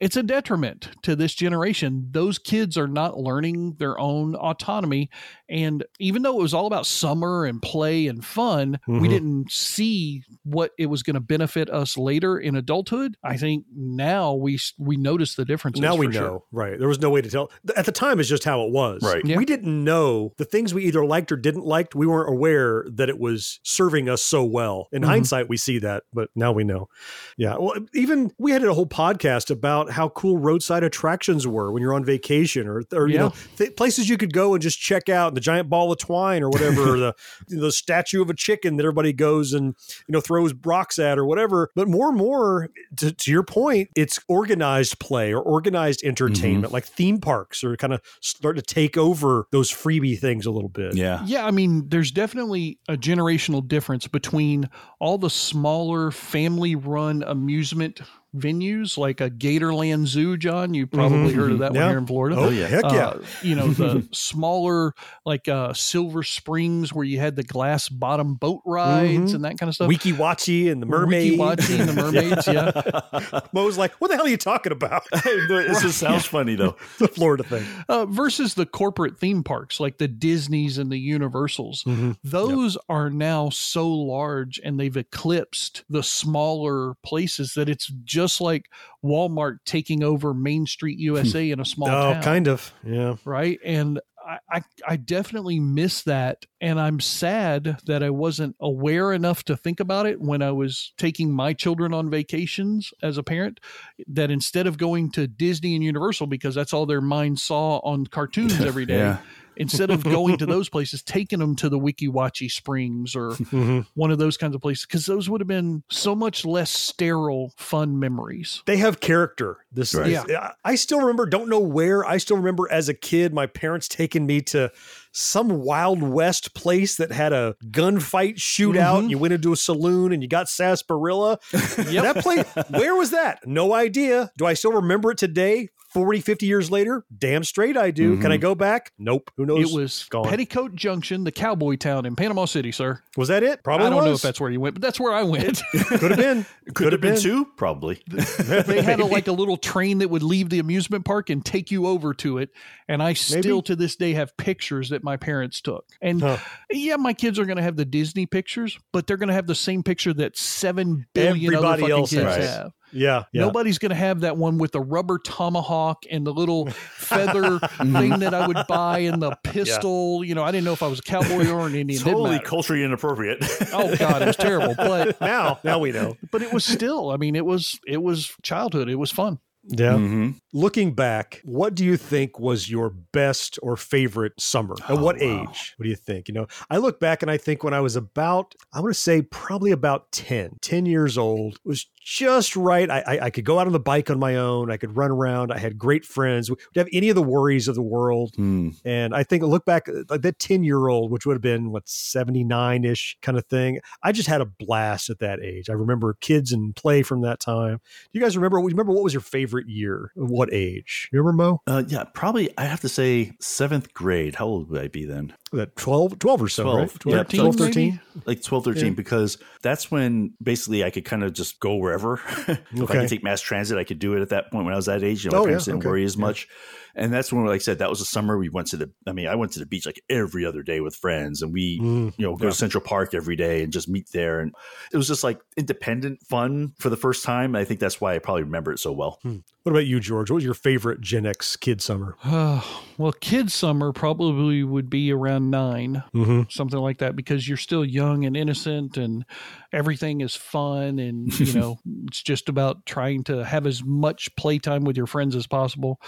it's 0.00 0.16
a 0.16 0.22
detriment 0.22 0.90
to 1.02 1.16
this 1.16 1.34
generation. 1.34 2.08
Those 2.12 2.38
kids 2.38 2.78
are 2.78 2.86
not 2.86 3.18
learning 3.18 3.74
their 3.80 3.98
own 3.98 4.36
autonomy. 4.36 5.10
And 5.48 5.84
even 5.98 6.22
though 6.22 6.38
it 6.38 6.42
was 6.42 6.54
all 6.54 6.66
about 6.66 6.86
summer 6.86 7.44
and 7.44 7.60
play 7.62 8.06
and 8.06 8.24
fun, 8.24 8.78
we 8.86 8.94
Mhm. 9.00 9.08
didn't 9.08 9.50
see 9.52 10.22
what 10.44 10.72
it 10.78 10.86
was 10.86 11.02
going 11.02 11.14
to 11.14 11.20
benefit 11.20 11.70
us 11.70 11.96
later 11.96 12.38
in 12.38 12.54
adulthood. 12.56 13.16
I 13.24 13.36
think 13.36 13.64
now 13.74 14.34
we 14.34 14.58
we 14.78 14.96
notice 14.96 15.34
the 15.34 15.44
differences. 15.44 15.80
now 15.80 15.96
we 15.96 16.06
for 16.06 16.12
know, 16.12 16.18
sure. 16.20 16.42
right? 16.52 16.78
There 16.78 16.88
was 16.88 17.00
no 17.00 17.10
way 17.10 17.22
to 17.22 17.30
tell. 17.30 17.50
At 17.76 17.86
the 17.86 17.92
time, 17.92 18.20
it's 18.20 18.28
just 18.28 18.44
how 18.44 18.62
it 18.64 18.72
was. 18.72 19.02
Right. 19.02 19.24
Yeah. 19.24 19.36
We 19.36 19.44
didn't 19.44 19.84
know 19.84 20.32
the 20.36 20.44
things 20.44 20.74
we 20.74 20.84
either 20.84 21.04
liked 21.04 21.32
or 21.32 21.36
didn't 21.36 21.64
like. 21.64 21.94
We 21.94 22.06
weren't 22.06 22.28
aware 22.30 22.84
that 22.92 23.08
it 23.08 23.18
was 23.18 23.60
serving 23.62 24.08
us 24.08 24.22
so 24.22 24.44
well. 24.44 24.88
In 24.92 25.02
Mm-hmm. 25.02 25.10
hindsight, 25.10 25.48
we 25.48 25.56
see 25.56 25.78
that, 25.78 26.02
but 26.12 26.28
now 26.34 26.52
we 26.52 26.64
know. 26.64 26.88
Yeah. 27.36 27.56
Well, 27.58 27.74
even 27.94 28.32
we 28.38 28.50
had 28.52 28.64
a 28.64 28.74
whole 28.74 28.86
podcast 28.86 29.50
about 29.50 29.90
how 29.90 30.08
cool 30.10 30.36
roadside 30.38 30.82
attractions 30.82 31.46
were 31.46 31.72
when 31.72 31.82
you're 31.82 31.94
on 31.94 32.04
vacation, 32.04 32.66
or 32.66 32.82
or 32.92 33.08
you 33.08 33.18
know 33.18 33.32
th- 33.56 33.76
places 33.76 34.08
you 34.08 34.16
could 34.18 34.32
go 34.32 34.54
and 34.54 34.62
just 34.62 34.78
check 34.78 35.08
out. 35.08 35.37
And 35.38 35.42
the 35.42 35.44
giant 35.44 35.68
ball 35.68 35.92
of 35.92 35.98
twine 35.98 36.42
or 36.42 36.50
whatever, 36.50 36.94
or 36.94 36.98
the 36.98 37.14
the 37.48 37.72
statue 37.72 38.22
of 38.22 38.30
a 38.30 38.34
chicken 38.34 38.76
that 38.76 38.84
everybody 38.84 39.12
goes 39.12 39.52
and 39.52 39.74
you 40.06 40.12
know 40.12 40.20
throws 40.20 40.54
rocks 40.64 40.98
at 40.98 41.18
or 41.18 41.24
whatever. 41.24 41.70
But 41.74 41.88
more 41.88 42.08
and 42.08 42.16
more, 42.16 42.70
to, 42.96 43.12
to 43.12 43.30
your 43.30 43.42
point, 43.42 43.90
it's 43.96 44.20
organized 44.28 44.98
play 44.98 45.32
or 45.32 45.40
organized 45.40 46.02
entertainment, 46.04 46.66
mm-hmm. 46.66 46.74
like 46.74 46.84
theme 46.84 47.20
parks 47.20 47.62
are 47.64 47.76
kind 47.76 47.92
of 47.92 48.00
starting 48.20 48.62
to 48.62 48.74
take 48.74 48.96
over 48.96 49.46
those 49.52 49.70
freebie 49.70 50.18
things 50.18 50.46
a 50.46 50.50
little 50.50 50.68
bit. 50.68 50.94
Yeah. 50.94 51.24
Yeah, 51.24 51.46
I 51.46 51.50
mean, 51.50 51.88
there's 51.88 52.10
definitely 52.10 52.78
a 52.88 52.96
generational 52.96 53.66
difference 53.66 54.06
between 54.06 54.68
all 54.98 55.18
the 55.18 55.30
smaller 55.30 56.10
family 56.10 56.74
run 56.74 57.22
amusement 57.22 58.00
venues 58.36 58.98
like 58.98 59.20
a 59.20 59.30
Gatorland 59.30 60.06
Zoo, 60.06 60.36
John. 60.36 60.74
You 60.74 60.86
probably 60.86 61.32
Mhm. 61.32 61.34
heard 61.34 61.52
of 61.52 61.58
that 61.60 61.74
Yeah. 61.74 61.80
one 61.82 61.88
here 61.90 61.98
in 61.98 62.06
Florida. 62.06 62.36
Oh, 62.38 62.48
yeah. 62.50 62.66
Heck 62.66 62.84
yeah. 62.84 63.06
Uh, 63.08 63.18
you 63.42 63.54
know, 63.54 63.68
the 63.68 64.06
smaller 64.12 64.92
like 65.24 65.48
uh, 65.48 65.72
Silver 65.72 66.22
Springs 66.22 66.92
where 66.92 67.04
you 67.04 67.18
had 67.18 67.36
the 67.36 67.42
glass 67.42 67.88
bottom 67.88 68.34
boat 68.34 68.60
rides 68.66 69.32
Mhm. 69.32 69.34
and 69.36 69.44
that 69.44 69.58
kind 69.58 69.68
of 69.68 69.74
stuff. 69.74 69.88
Weeki 69.90 70.12
Wachee 70.14 70.70
and 70.70 70.82
the 70.82 70.86
mermaid. 70.86 71.38
Weeki-Wachee 71.38 71.80
and 71.80 71.88
the 71.88 71.92
mermaids, 72.02 72.46
yeah. 72.46 73.40
Mo's 73.52 73.78
like, 73.78 73.92
what 74.00 74.08
the 74.08 74.16
hell 74.16 74.26
are 74.26 74.28
you 74.28 74.36
talking 74.36 74.72
about? 74.72 75.04
this 75.24 75.82
just 75.82 75.98
sounds 75.98 76.24
funny 76.26 76.54
though. 76.54 76.76
the 76.98 77.08
Florida 77.08 77.42
thing. 77.44 77.64
uh, 77.88 78.04
versus 78.06 78.54
the 78.54 78.66
corporate 78.66 79.18
theme 79.18 79.42
parks 79.42 79.80
like 79.80 79.98
the 79.98 80.08
Disneys 80.08 80.76
and 80.78 80.90
the 80.92 80.98
Universals. 80.98 81.82
Mm-hmm. 81.84 82.12
Those 82.24 82.76
are 82.88 83.08
now 83.10 83.48
so 83.48 83.88
large 83.88 84.60
and 84.62 84.78
they've 84.78 84.96
eclipsed 84.96 85.84
the 85.88 86.02
smaller 86.02 86.94
places 87.02 87.52
that 87.54 87.68
it's 87.68 87.86
just 88.04 88.17
like 88.40 88.66
Walmart 89.04 89.58
taking 89.64 90.02
over 90.02 90.34
Main 90.34 90.66
Street 90.66 90.96
hmm. 90.96 91.02
USA 91.02 91.50
in 91.50 91.60
a 91.60 91.64
small 91.64 91.88
oh, 91.88 92.12
town. 92.14 92.22
kind 92.22 92.48
of. 92.48 92.72
Yeah. 92.84 93.16
Right. 93.24 93.58
And 93.64 94.00
I, 94.28 94.38
I, 94.50 94.62
I 94.86 94.96
definitely 94.96 95.58
miss 95.58 96.02
that. 96.02 96.44
And 96.60 96.78
I'm 96.78 97.00
sad 97.00 97.78
that 97.86 98.02
I 98.02 98.10
wasn't 98.10 98.56
aware 98.60 99.12
enough 99.12 99.42
to 99.44 99.56
think 99.56 99.80
about 99.80 100.06
it 100.06 100.20
when 100.20 100.42
I 100.42 100.52
was 100.52 100.92
taking 100.98 101.32
my 101.32 101.54
children 101.54 101.94
on 101.94 102.10
vacations 102.10 102.92
as 103.02 103.16
a 103.16 103.22
parent. 103.22 103.58
That 104.06 104.30
instead 104.30 104.66
of 104.66 104.76
going 104.76 105.12
to 105.12 105.26
Disney 105.26 105.74
and 105.74 105.82
Universal, 105.82 106.26
because 106.26 106.54
that's 106.54 106.74
all 106.74 106.84
their 106.84 107.00
mind 107.00 107.40
saw 107.40 107.78
on 107.78 108.06
cartoons 108.06 108.60
every 108.64 108.84
day, 108.84 108.98
Yeah. 108.98 109.18
Instead 109.58 109.90
of 109.90 110.02
going 110.04 110.36
to 110.38 110.46
those 110.46 110.68
places, 110.68 111.02
taking 111.02 111.38
them 111.40 111.54
to 111.56 111.68
the 111.68 111.78
Weeki 111.78 112.08
Wachee 112.08 112.50
Springs 112.50 113.14
or 113.16 113.30
Mm-hmm. 113.30 113.80
one 113.94 114.10
of 114.10 114.18
those 114.18 114.36
kinds 114.36 114.54
of 114.54 114.60
places, 114.60 114.86
because 114.86 115.06
those 115.06 115.28
would 115.28 115.40
have 115.40 115.48
been 115.48 115.82
so 115.90 116.14
much 116.14 116.44
less 116.44 116.70
sterile, 116.70 117.52
fun 117.56 117.98
memories. 117.98 118.62
They 118.66 118.76
have 118.78 119.00
character. 119.00 119.58
This, 119.72 119.94
Right. 119.94 120.06
this- 120.26 120.36
I- 120.36 120.52
I 120.64 120.74
still 120.76 121.00
remember, 121.00 121.26
don't 121.26 121.48
know 121.48 121.60
where. 121.60 122.04
I 122.06 122.18
still 122.18 122.36
remember 122.36 122.70
as 122.70 122.88
a 122.88 122.94
kid, 122.94 123.32
my 123.34 123.46
parents 123.46 123.88
taking 123.88 124.26
me 124.26 124.40
to 124.42 124.70
some 125.18 125.62
Wild 125.62 126.02
West 126.02 126.54
place 126.54 126.96
that 126.96 127.10
had 127.12 127.32
a 127.32 127.56
gunfight 127.70 128.36
shootout. 128.36 129.04
Mhm. 129.04 129.10
You 129.10 129.18
went 129.18 129.34
into 129.34 129.52
a 129.52 129.56
saloon 129.56 130.12
and 130.12 130.22
you 130.22 130.28
got 130.28 130.48
sarsaparilla. 130.48 131.38
That 131.98 132.16
place, 132.22 132.46
where 132.70 132.94
was 132.94 133.10
that? 133.10 133.46
No 133.46 133.74
idea. 133.74 134.30
Do 134.38 134.46
I 134.46 134.54
still 134.54 134.72
remember 134.72 135.10
it 135.10 135.18
today? 135.18 135.68
40, 135.94 136.20
50 136.20 136.44
years 136.44 136.70
later? 136.70 137.06
Damn 137.16 137.42
straight 137.44 137.74
I 137.76 137.90
do. 137.90 138.18
Can 138.18 138.30
I 138.30 138.36
Mhm. 138.36 138.42
go 138.42 138.54
back? 138.54 138.92
Nope. 138.98 139.30
Who 139.38 139.46
knows? 139.46 139.70
It 139.72 139.74
was 139.74 140.04
Gone. 140.10 140.28
Petticoat 140.28 140.74
Junction, 140.74 141.24
the 141.24 141.32
cowboy 141.32 141.76
town 141.76 142.04
in 142.04 142.14
Panama 142.14 142.44
City, 142.44 142.72
sir. 142.72 143.00
Was 143.16 143.28
that 143.28 143.42
it? 143.42 143.64
Probably 143.64 143.86
I 143.86 143.90
don't 143.90 144.04
know 144.04 144.12
if 144.12 144.20
that's 144.20 144.38
where 144.38 144.50
you 144.50 144.60
went, 144.60 144.74
but 144.74 144.82
that's 144.82 145.00
where 145.00 145.14
I 145.14 145.22
went. 145.22 145.62
Could 145.72 146.10
have 146.10 146.18
been. 146.18 146.46
Could 146.74 146.92
have 146.92 147.00
been 147.00 147.16
too. 147.18 147.46
probably. 147.56 148.02
they 148.06 148.82
had 148.82 149.00
a, 149.00 149.06
like 149.06 149.28
a 149.28 149.32
little 149.32 149.56
train 149.56 149.98
that 149.98 150.10
would 150.10 150.22
leave 150.22 150.50
the 150.50 150.58
amusement 150.58 151.06
park 151.06 151.30
and 151.30 151.42
take 151.42 151.70
you 151.70 151.86
over 151.86 152.12
to 152.14 152.36
it. 152.36 152.50
And 152.86 153.02
I 153.02 153.14
still 153.14 153.62
to 153.62 153.74
this 153.74 153.96
day 153.96 154.12
have 154.12 154.36
pictures 154.36 154.90
that 154.90 155.02
my 155.08 155.16
parents 155.16 155.60
took. 155.60 155.86
And 156.02 156.22
yeah, 156.70 156.96
my 156.96 157.14
kids 157.14 157.38
are 157.38 157.44
going 157.46 157.56
to 157.56 157.62
have 157.62 157.76
the 157.76 157.84
Disney 157.84 158.26
pictures, 158.26 158.78
but 158.92 159.06
they're 159.06 159.16
going 159.16 159.28
to 159.28 159.34
have 159.34 159.46
the 159.46 159.54
same 159.54 159.82
picture 159.82 160.12
that 160.14 160.36
seven 160.36 161.06
billion 161.14 161.54
other 161.54 161.66
Everybody 161.66 161.82
fucking 161.82 161.96
else 161.96 162.10
kids 162.10 162.22
has. 162.22 162.50
have. 162.50 162.72
Yeah. 162.92 163.24
yeah. 163.32 163.42
Nobody's 163.42 163.78
going 163.78 163.90
to 163.90 163.96
have 163.96 164.20
that 164.20 164.36
one 164.36 164.58
with 164.58 164.72
the 164.72 164.80
rubber 164.80 165.18
tomahawk 165.18 166.04
and 166.10 166.26
the 166.26 166.32
little 166.32 166.66
feather 166.70 167.58
mhm. 167.58 167.98
thing 167.98 168.18
that 168.20 168.34
I 168.34 168.46
would 168.46 168.66
buy 168.66 169.00
and 169.00 169.20
the 169.20 169.36
pistol. 169.42 170.24
You 170.24 170.34
know, 170.34 170.44
I 170.44 170.50
didn't 170.50 170.64
know 170.64 170.72
if 170.72 170.82
I 170.82 170.88
was 170.88 171.00
a 171.00 171.02
cowboy 171.02 171.48
or 171.48 171.66
an 171.66 171.74
Indian. 171.74 172.02
Didn't 172.02 172.18
Totally 172.18 172.40
culturally 172.40 172.84
inappropriate. 172.84 173.44
Oh 173.70 173.94
God, 173.96 174.22
it 174.22 174.26
was 174.26 174.36
terrible. 174.36 174.74
But 174.74 175.20
now, 175.20 175.60
now 175.62 175.78
we 175.78 175.92
know. 175.92 176.16
But 176.30 176.42
it 176.42 176.52
was 176.52 176.64
still. 176.64 177.10
I 177.10 177.16
mean, 177.16 177.36
it 177.36 177.44
was 177.44 177.78
it 177.86 178.02
was 178.02 178.32
childhood. 178.42 178.88
It 178.88 178.96
was 178.96 179.10
fun. 179.10 179.38
Yeah. 179.64 179.94
Mm-hmm. 179.94 180.30
Looking 180.52 180.94
back, 180.94 181.40
what 181.44 181.74
do 181.74 181.84
you 181.84 181.96
think 181.96 182.38
was 182.38 182.70
your 182.70 182.90
best 182.90 183.58
or 183.62 183.76
favorite 183.76 184.32
summer? 184.38 184.74
At 184.84 184.90
Oh, 184.90 184.96
what 184.96 185.20
age? 185.20 185.74
What 185.76 185.84
do 185.84 185.88
you 185.88 185.96
think? 185.96 186.28
You 186.28 186.34
know, 186.34 186.46
I 186.70 186.78
look 186.78 187.00
back 187.00 187.22
and 187.22 187.30
I 187.30 187.36
think 187.36 187.62
when 187.64 187.74
I 187.74 187.80
was 187.80 187.96
about, 187.96 188.54
I 188.72 188.80
want 188.80 188.94
to 188.94 189.00
say 189.00 189.22
probably 189.22 189.70
about 189.70 190.10
10, 190.12 190.58
10 190.62 190.86
years 190.86 191.18
old, 191.18 191.58
was 191.64 191.86
just 192.08 192.56
right. 192.56 192.90
I, 192.90 193.00
I, 193.06 193.18
I 193.26 193.30
could 193.30 193.44
go 193.44 193.58
out 193.58 193.66
on 193.66 193.72
the 193.74 193.78
bike 193.78 194.08
on 194.08 194.18
my 194.18 194.36
own. 194.36 194.70
I 194.70 194.78
could 194.78 194.96
run 194.96 195.10
around. 195.10 195.52
I 195.52 195.58
had 195.58 195.76
great 195.76 196.06
friends. 196.06 196.48
We 196.48 196.56
didn't 196.72 196.86
have 196.86 196.96
any 196.96 197.10
of 197.10 197.16
the 197.16 197.22
worries 197.22 197.68
of 197.68 197.74
the 197.74 197.82
world. 197.82 198.34
Hmm. 198.34 198.70
And 198.82 199.14
I 199.14 199.24
think 199.24 199.42
look 199.42 199.66
back, 199.66 199.88
like 200.08 200.22
that 200.22 200.38
10 200.38 200.64
year 200.64 200.88
old, 200.88 201.10
which 201.10 201.26
would 201.26 201.34
have 201.34 201.42
been 201.42 201.70
what, 201.70 201.86
79 201.86 202.84
ish 202.86 203.18
kind 203.20 203.36
of 203.36 203.44
thing. 203.46 203.80
I 204.02 204.12
just 204.12 204.26
had 204.26 204.40
a 204.40 204.46
blast 204.46 205.10
at 205.10 205.18
that 205.18 205.40
age. 205.40 205.68
I 205.68 205.74
remember 205.74 206.16
kids 206.20 206.50
and 206.50 206.74
play 206.74 207.02
from 207.02 207.20
that 207.22 207.40
time. 207.40 207.76
Do 207.76 208.18
you 208.18 208.20
guys 208.22 208.36
remember? 208.38 208.58
Remember 208.58 208.92
what 208.92 209.04
was 209.04 209.12
your 209.12 209.20
favorite 209.20 209.68
year? 209.68 210.10
What 210.14 210.48
age? 210.50 211.10
You 211.12 211.20
remember 211.20 211.42
Mo? 211.42 211.62
Uh, 211.66 211.82
yeah, 211.88 212.04
probably. 212.14 212.48
I 212.56 212.64
have 212.64 212.80
to 212.80 212.88
say 212.88 213.32
seventh 213.38 213.92
grade. 213.92 214.36
How 214.36 214.46
old 214.46 214.70
would 214.70 214.80
I 214.80 214.88
be 214.88 215.04
then? 215.04 215.34
That 215.52 215.76
12, 215.76 216.18
12 216.18 216.42
or 216.42 216.48
so, 216.48 216.62
12, 216.62 216.80
right? 216.80 216.90
yeah, 217.06 217.22
12, 217.22 217.56
12 217.56 217.56
13? 217.56 218.00
like 218.26 218.42
12 218.42 218.64
13 218.64 218.84
Yeah. 218.84 218.90
because 218.92 219.38
that's 219.62 219.90
when 219.90 220.34
basically 220.42 220.84
i 220.84 220.90
could 220.90 221.04
kind 221.04 221.24
of 221.24 221.32
just 221.32 221.60
go 221.60 221.76
wherever 221.76 221.97
if 222.48 222.90
i 222.90 222.94
could 223.00 223.08
take 223.08 223.22
mass 223.22 223.40
transit 223.40 223.78
i 223.78 223.84
could 223.84 223.98
do 223.98 224.14
it 224.14 224.22
at 224.22 224.28
that 224.30 224.50
point 224.50 224.64
when 224.64 224.72
i 224.74 224.76
was 224.76 224.86
that 224.86 225.02
age. 225.02 225.24
You 225.24 225.30
know, 225.30 225.38
Oh, 225.38 225.40
my 225.40 225.46
yeah, 225.46 225.48
parents 225.50 225.64
didn't 225.66 225.78
okay, 225.80 225.88
worry 225.88 226.04
as 226.04 226.16
yeah. 226.16 226.20
much 226.20 226.48
and 226.94 227.12
that's 227.12 227.32
when 227.32 227.44
like 227.44 227.54
i 227.56 227.58
said 227.58 227.78
that 227.78 227.90
was 227.90 227.98
the 227.98 228.04
summer 228.04 228.38
we 228.38 228.48
went 228.48 228.66
to 228.68 228.76
the 228.76 228.90
i 229.06 229.12
mean 229.12 229.26
i 229.26 229.34
went 229.34 229.52
to 229.52 229.58
the 229.58 229.66
beach 229.66 229.86
like 229.86 230.00
every 230.10 230.44
other 230.44 230.62
day 230.62 230.80
with 230.80 230.94
friends 230.96 231.42
and 231.42 231.52
we 231.52 231.78
Mm, 231.80 232.14
you 232.18 232.26
know 232.26 232.36
go 232.36 232.44
yeah. 232.46 232.50
to 232.50 232.56
central 232.56 232.82
park 232.82 233.14
every 233.14 233.36
day 233.36 233.62
and 233.62 233.72
just 233.72 233.88
meet 233.88 234.10
there 234.12 234.40
and 234.40 234.54
it 234.92 234.96
was 234.96 235.06
just 235.08 235.22
like 235.24 235.40
independent 235.56 236.20
fun 236.26 236.72
for 236.78 236.88
the 236.90 236.96
first 236.96 237.24
time 237.24 237.54
i 237.54 237.64
think 237.64 237.80
that's 237.80 238.00
why 238.00 238.14
i 238.14 238.18
probably 238.18 238.42
remember 238.42 238.72
it 238.72 238.78
so 238.78 238.92
well 238.92 239.18
Hmm. 239.22 239.36
What 239.64 239.72
about 239.72 239.86
you, 239.86 240.00
George? 240.00 240.30
What 240.30 240.36
was 240.36 240.44
your 240.44 240.54
favorite 240.54 241.02
Gen 241.02 241.26
X 241.26 241.54
kid 241.54 241.82
summer? 241.82 242.16
well, 242.24 243.12
kid 243.20 243.52
summer 243.52 243.92
probably 243.92 244.62
would 244.64 244.88
be 244.88 245.12
around 245.12 245.50
9 245.50 246.02
Mm-hmm. 246.14 246.42
something 246.48 246.78
like 246.78 246.98
that, 246.98 247.14
because 247.16 247.46
you're 247.46 247.58
still 247.58 247.84
young 247.84 248.24
and 248.24 248.34
innocent, 248.34 248.96
and 248.96 249.26
everything 249.70 250.22
is 250.22 250.34
fun, 250.34 250.98
and 250.98 251.38
you 251.38 251.52
know 251.60 251.78
it's 252.06 252.22
just 252.22 252.48
about 252.48 252.86
trying 252.86 253.24
to 253.24 253.44
have 253.44 253.66
as 253.66 253.84
much 253.84 254.34
playtime 254.36 254.84
with 254.84 254.96
your 254.96 255.06
friends 255.06 255.36
as 255.36 255.46
possible. 255.46 256.00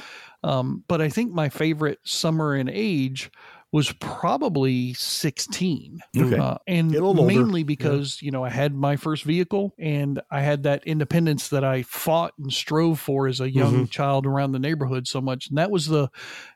Um, 0.42 0.84
but 0.88 1.00
I 1.00 1.08
think 1.08 1.32
my 1.32 1.48
favorite 1.48 1.98
summer 2.04 2.56
in 2.56 2.68
age 2.68 3.30
was 3.72 3.92
probably 4.00 4.92
16 4.94 6.00
Okay. 6.16 6.36
uh, 6.36 6.56
and 6.66 6.90
Get 6.90 7.00
a 7.00 7.06
little 7.06 7.22
older. 7.22 7.32
mainly 7.34 7.62
because 7.62 8.20
you 8.20 8.32
know 8.32 8.42
i 8.44 8.48
had 8.50 8.74
my 8.74 8.96
first 8.96 9.22
vehicle 9.22 9.72
and 9.78 10.20
i 10.28 10.40
had 10.40 10.64
that 10.64 10.82
independence 10.88 11.50
that 11.50 11.62
i 11.62 11.82
fought 11.84 12.32
and 12.36 12.52
strove 12.52 12.98
for 12.98 13.28
as 13.28 13.40
a 13.40 13.48
young 13.48 13.86
Mhm. 13.86 13.90
child 13.90 14.26
around 14.26 14.50
the 14.50 14.58
neighborhood 14.58 15.06
so 15.06 15.20
much 15.20 15.48
and 15.48 15.56
that 15.56 15.70
was 15.70 15.86
the 15.86 16.08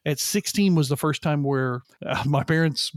at 0.05 0.19
16 0.19 0.75
was 0.75 0.89
the 0.89 0.97
first 0.97 1.23
time 1.23 1.45
where 1.45 1.83
uh, 2.05 2.21
my 2.27 2.43
parents 2.43 2.91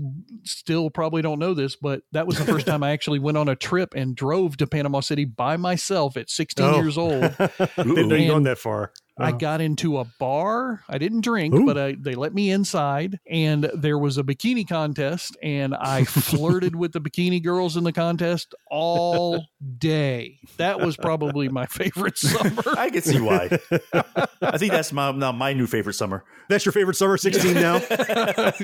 still 0.44 0.90
probably 0.90 1.22
don't 1.22 1.38
know 1.38 1.54
this 1.54 1.76
but 1.76 2.02
that 2.12 2.26
was 2.26 2.40
the 2.40 2.46
first 2.46 2.66
time 2.72 2.82
i 2.82 2.90
actually 2.92 3.20
went 3.20 3.38
on 3.38 3.48
a 3.48 3.56
trip 3.56 3.94
and 3.96 4.16
drove 4.16 4.58
to 4.58 4.66
panama 4.66 5.00
city 5.00 5.26
by 5.26 5.58
myself 5.58 6.18
at 6.18 6.30
16 6.32 6.66
Oh. 6.66 6.76
years 6.78 6.98
old 6.98 7.22
Didn't 7.78 8.08
know 8.08 8.16
you'd 8.16 8.30
gone 8.30 8.44
that 8.44 8.58
far. 8.58 8.94
I 9.20 9.32
Oh. 9.32 9.38
got 9.38 9.62
into 9.62 9.98
a 9.98 10.06
bar. 10.20 10.84
I 10.88 10.98
didn't 10.98 11.22
drink, 11.22 11.54
Ooh. 11.56 11.66
but 11.66 11.78
I, 11.78 11.96
they 12.00 12.16
let 12.16 12.34
me 12.34 12.52
inside, 12.52 13.20
and 13.30 13.70
there 13.74 13.98
was 13.98 14.18
a 14.18 14.24
bikini 14.24 14.68
contest, 14.68 15.36
and 15.42 15.74
I 15.76 16.04
flirted 16.06 16.76
with 16.76 16.94
the 16.94 17.02
bikini 17.02 17.42
girls 17.44 17.78
in 17.78 17.84
the 17.84 17.92
contest 17.94 18.54
all 18.70 19.46
day. 19.80 20.38
That 20.58 20.80
was 20.80 20.98
probably 20.98 21.50
my 21.50 21.66
favorite 21.66 22.18
summer. 22.18 22.62
i 22.78 22.90
can 22.90 23.02
see 23.02 23.20
why 23.20 23.50
i 24.42 24.58
think 24.58 24.72
that's 24.72 24.92
my 24.94 25.12
now 25.12 25.32
my 25.32 25.54
new 25.54 25.66
favorite 25.68 25.94
summer 25.94 26.24
That's 26.50 26.66
your 26.66 26.72
favorite 26.74 26.96
summer, 26.96 27.18
16 27.18 27.54
now? 27.56 27.82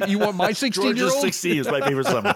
you 0.08 0.20
want 0.20 0.36
my 0.36 0.52
16 0.54 0.84
year 0.84 0.94
George's 0.94 1.14
old? 1.16 1.24
16 1.24 1.58
is 1.58 1.68
my 1.68 1.82
favorite 1.82 2.06
summer 2.08 2.34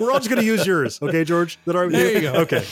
We're 0.00 0.12
all 0.12 0.18
just 0.18 0.28
going 0.28 0.40
to 0.40 0.44
use 0.44 0.66
yours. 0.66 0.98
Okay, 1.02 1.24
George? 1.24 1.58
That 1.64 1.76
are 1.76 1.88
There 1.90 2.12
you 2.12 2.20
go. 2.20 2.32
Okay. 2.42 2.64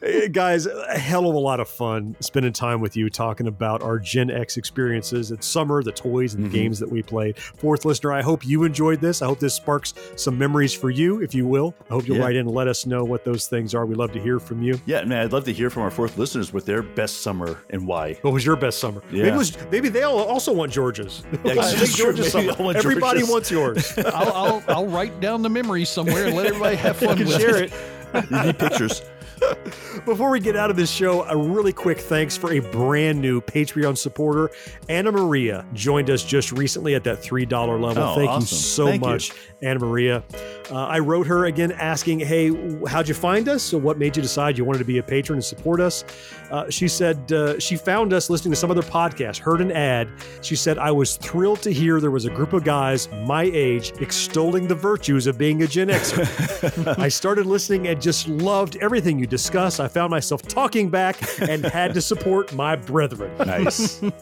Hey, 0.00 0.28
guys, 0.28 0.66
a 0.66 0.98
hell 0.98 1.28
of 1.28 1.34
a 1.34 1.38
lot 1.38 1.60
of 1.60 1.68
fun 1.68 2.16
spending 2.20 2.52
time 2.52 2.80
with 2.80 2.96
you 2.96 3.10
talking 3.10 3.39
talking 3.40 3.48
about 3.48 3.82
our 3.82 3.98
Gen 3.98 4.30
X 4.30 4.56
experiences 4.58 5.32
at 5.32 5.42
summer, 5.42 5.82
the 5.82 5.92
toys 5.92 6.34
and 6.34 6.44
the 6.44 6.48
Mhm. 6.48 6.52
games 6.52 6.78
that 6.78 6.90
we 6.90 7.02
played. 7.02 7.38
Fourth 7.38 7.84
listener, 7.86 8.12
I 8.12 8.20
hope 8.22 8.46
you 8.46 8.64
enjoyed 8.64 9.00
this. 9.00 9.22
I 9.22 9.26
hope 9.26 9.38
this 9.40 9.54
sparks 9.54 9.94
some 10.16 10.36
memories 10.38 10.74
for 10.74 10.90
you, 10.90 11.22
if 11.22 11.34
you 11.34 11.46
will. 11.46 11.74
I 11.90 11.94
hope 11.94 12.06
you'll 12.06 12.18
Yeah. 12.18 12.24
write 12.24 12.36
in 12.36 12.46
and 12.46 12.50
let 12.54 12.68
us 12.68 12.84
know 12.86 13.02
what 13.04 13.24
those 13.24 13.46
things 13.46 13.74
are. 13.74 13.86
We'd 13.86 13.96
love 13.96 14.12
to 14.12 14.20
hear 14.20 14.38
from 14.40 14.62
you. 14.62 14.78
Yeah, 14.84 15.04
man, 15.04 15.22
I'd 15.24 15.32
love 15.32 15.44
to 15.44 15.52
hear 15.52 15.70
from 15.70 15.82
our 15.84 15.90
fourth 15.90 16.18
listeners 16.18 16.52
with 16.52 16.66
their 16.66 16.82
best 16.82 17.22
summer 17.22 17.56
and 17.70 17.86
why. 17.86 18.18
What 18.22 18.34
was 18.34 18.44
your 18.44 18.56
best 18.56 18.78
summer? 18.78 19.02
Yeah. 19.10 19.24
Maybe, 19.24 19.36
was, 19.38 19.56
maybe 19.70 19.88
they 19.88 20.02
all 20.02 20.18
also 20.18 20.52
want 20.52 20.70
George's. 20.72 21.22
Yeah, 21.44 21.54
Let's 21.54 21.72
that's 21.72 21.80
take 21.80 21.94
true. 21.96 22.04
George's 22.04 22.32
summer. 22.32 22.52
want 22.58 22.76
Everybody 22.76 23.20
George's. 23.20 23.30
wants 23.32 23.50
yours. 23.50 23.98
I'll, 24.14 24.32
I'll, 24.32 24.62
I'll 24.68 24.86
write 24.86 25.18
down 25.20 25.40
the 25.42 25.48
memories 25.48 25.88
somewhere 25.88 26.26
and 26.26 26.36
let 26.36 26.46
everybody 26.46 26.76
have 26.76 26.96
fun 26.98 27.18
with 27.18 27.32
share 27.40 27.62
it. 27.64 27.72
it. 28.14 28.30
You 28.30 28.42
need 28.42 28.58
pictures. 28.58 29.02
Before 30.04 30.30
we 30.30 30.40
get 30.40 30.56
out 30.56 30.70
of 30.70 30.76
this 30.76 30.90
show, 30.90 31.22
a 31.24 31.36
really 31.36 31.72
quick 31.72 31.98
thanks 31.98 32.36
for 32.36 32.52
a 32.52 32.60
brand 32.60 33.20
new 33.20 33.40
Patreon 33.40 33.96
supporter. 33.96 34.50
Anna 34.88 35.12
Maria 35.12 35.66
joined 35.72 36.10
us 36.10 36.24
just 36.24 36.52
recently 36.52 36.94
at 36.94 37.04
that 37.04 37.22
$3 37.22 37.50
level. 37.80 38.02
Oh, 38.02 38.14
Thank 38.14 38.40
you 38.40 38.46
so 38.46 38.86
Thank 38.86 39.04
you. 39.04 39.10
much, 39.10 39.32
Anna 39.62 39.80
Maria. 39.80 40.22
Uh, 40.70 40.86
I 40.86 40.98
wrote 40.98 41.26
her 41.26 41.46
again 41.46 41.72
asking, 41.72 42.20
Hey, 42.20 42.50
how'd 42.86 43.08
you 43.08 43.14
find 43.14 43.48
us? 43.48 43.62
So, 43.62 43.78
what 43.78 43.98
made 43.98 44.16
you 44.16 44.22
decide 44.22 44.56
you 44.56 44.64
wanted 44.64 44.78
to 44.80 44.84
be 44.84 44.98
a 44.98 45.02
patron 45.02 45.36
and 45.38 45.44
support 45.44 45.80
us? 45.80 46.04
Uh, 46.50 46.68
she 46.68 46.88
said 46.88 47.30
uh, 47.32 47.58
she 47.58 47.76
found 47.76 48.12
us 48.12 48.28
listening 48.30 48.52
to 48.52 48.56
some 48.56 48.70
other 48.70 48.82
podcast, 48.82 49.38
heard 49.38 49.60
an 49.60 49.70
ad. 49.72 50.08
She 50.42 50.56
said, 50.56 50.78
I 50.78 50.90
was 50.90 51.16
thrilled 51.16 51.62
to 51.62 51.72
hear 51.72 52.00
there 52.00 52.10
was 52.10 52.24
a 52.24 52.30
group 52.30 52.52
of 52.52 52.64
guys 52.64 53.08
my 53.24 53.44
age 53.44 53.92
extolling 54.00 54.66
the 54.66 54.74
virtues 54.74 55.26
of 55.26 55.38
being 55.38 55.62
a 55.62 55.66
Gen 55.66 55.88
Xer. 55.88 56.98
I 56.98 57.08
started 57.08 57.46
listening 57.46 57.86
and 57.86 58.00
just 58.00 58.28
loved 58.28 58.76
everything 58.76 59.18
you 59.18 59.26
discuss. 59.30 59.80
I 59.80 59.88
found 59.88 60.10
myself 60.10 60.42
talking 60.42 60.90
back 60.90 61.16
and 61.40 61.64
had 61.64 61.94
to 61.94 62.02
support 62.02 62.52
my 62.52 62.76
brethren. 62.76 63.30
Nice. 63.38 64.02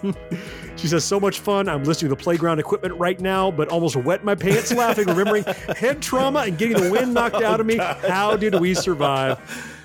She 0.77 0.87
says, 0.87 1.05
so 1.05 1.19
much 1.19 1.41
fun. 1.41 1.69
I'm 1.69 1.83
listening 1.83 2.11
to 2.11 2.15
the 2.15 2.23
playground 2.23 2.61
equipment 2.61 2.95
right 3.01 3.19
now, 3.19 3.51
but 3.51 3.67
almost 3.69 3.97
wet 3.97 4.23
my 4.23 4.37
pants 4.37 4.73
laughing, 4.73 5.09
remembering 5.09 5.43
head 5.77 6.01
trauma 6.01 6.43
and 6.47 6.57
getting 6.57 6.81
the 6.81 6.89
wind 6.89 7.13
knocked 7.15 7.43
out 7.43 7.59
of 7.59 7.67
me. 7.67 7.79
Oh, 7.89 7.95
How 8.09 8.37
did 8.37 8.61
we 8.61 8.75
survive? 8.75 9.41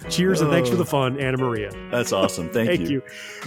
Cheers 0.09 0.41
and 0.41 0.49
thanks 0.49 0.69
for 0.69 0.75
the 0.75 0.85
fun, 0.85 1.19
Anna 1.19 1.37
Maria. 1.37 1.71
That's 1.89 2.11
awesome. 2.11 2.49
Thank, 2.49 2.69
Thank 2.69 2.89
you. 2.89 3.01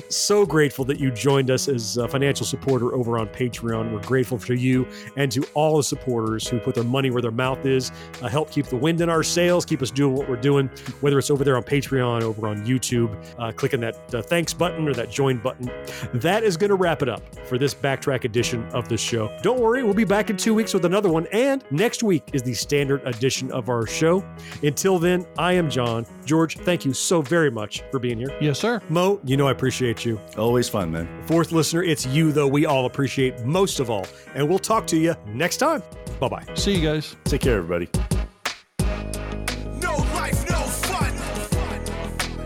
So 0.09 0.47
grateful 0.47 0.85
that 0.87 0.99
you 0.99 1.11
joined 1.11 1.51
us 1.51 1.69
as 1.69 1.97
a 1.97 2.09
financial 2.09 2.47
supporter 2.47 2.95
over 2.95 3.19
on 3.19 3.29
Patreon. 3.29 3.93
We're 3.93 4.03
grateful 4.03 4.39
to 4.39 4.55
you 4.55 4.87
and 5.17 5.31
to 5.33 5.47
all 5.55 5.77
the 5.77 5.83
supporters 5.83 6.49
who 6.49 6.59
put 6.59 6.75
their 6.75 6.85
money 6.85 7.11
where 7.11 7.23
their 7.23 7.31
mouth 7.31 7.65
is, 7.67 7.93
uh, 8.23 8.29
help 8.29 8.51
keep 8.51 8.67
the 8.67 8.77
wind 8.77 9.01
in 9.01 9.09
our 9.09 9.23
sails, 9.23 9.65
keep 9.65 9.83
us 9.83 9.91
doing 9.91 10.15
what 10.15 10.29
we're 10.29 10.37
doing, 10.37 10.69
whether 11.01 11.19
it's 11.19 11.31
over 11.31 11.45
there 11.45 11.57
on 11.57 11.63
Patreon, 11.63 12.23
over 12.23 12.49
on 12.49 12.65
YouTube, 12.67 13.15
uh, 13.39 13.53
clicking 13.53 13.81
that 13.81 14.15
uh, 14.15 14.23
thanks 14.23 14.53
button 14.53 14.89
or 14.89 14.95
that 14.95 15.11
join 15.11 15.39
button. 15.39 15.71
That 16.15 16.43
is 16.43 16.57
going 16.57 16.71
to 16.71 16.77
wrap 16.77 17.03
it 17.03 17.09
up 17.09 17.23
for 17.47 17.59
this 17.59 17.75
backtrack 17.75 18.25
edition 18.25 18.67
of 18.71 18.89
the 18.89 18.97
show. 18.97 19.37
Don't 19.43 19.61
worry, 19.61 19.83
we'll 19.83 19.95
be 19.95 20.05
back 20.05 20.31
in 20.31 20.37
two 20.37 20.55
weeks 20.55 20.75
with 20.75 20.85
another 20.85 21.11
one. 21.11 21.27
And 21.33 21.65
next 21.71 22.03
week 22.03 22.31
is 22.33 22.43
the 22.43 22.55
standard 22.55 23.03
edition 23.07 23.51
of 23.53 23.69
our 23.69 23.87
show. 23.87 24.25
Until 24.63 24.99
then, 24.99 25.27
I 25.39 25.53
am 25.53 25.71
John. 25.71 26.07
George, 26.27 26.59
thank 26.59 26.85
you 26.85 26.93
so 26.93 27.23
very 27.23 27.51
much 27.51 27.83
for 27.93 27.99
being 28.01 28.19
here. 28.19 28.37
Yes, 28.41 28.59
sir. 28.59 28.83
Mo, 28.89 29.21
you 29.25 29.37
know 29.37 29.47
I 29.47 29.53
appreciate 29.53 30.05
you. 30.05 30.21
Always 30.37 30.69
fun, 30.69 30.91
man. 30.91 31.09
Fourth 31.27 31.53
listener, 31.53 31.85
it's 31.85 32.05
you, 32.05 32.33
though, 32.33 32.49
we 32.49 32.67
all 32.67 32.85
appreciate 32.87 33.45
most 33.45 33.79
of 33.81 33.89
all. 33.89 34.07
And 34.35 34.47
we'll 34.49 34.59
talk 34.59 34.87
to 34.89 34.97
you 34.99 35.15
next 35.27 35.59
time. 35.59 35.83
Bye 36.21 36.29
bye. 36.29 36.45
See 36.55 36.75
you 36.75 36.83
guys. 36.83 37.15
Take 37.25 37.43
care, 37.43 37.59
everybody. 37.59 37.89
No 39.81 39.95
life, 40.15 40.51
no 40.51 40.59
fun. 40.59 41.15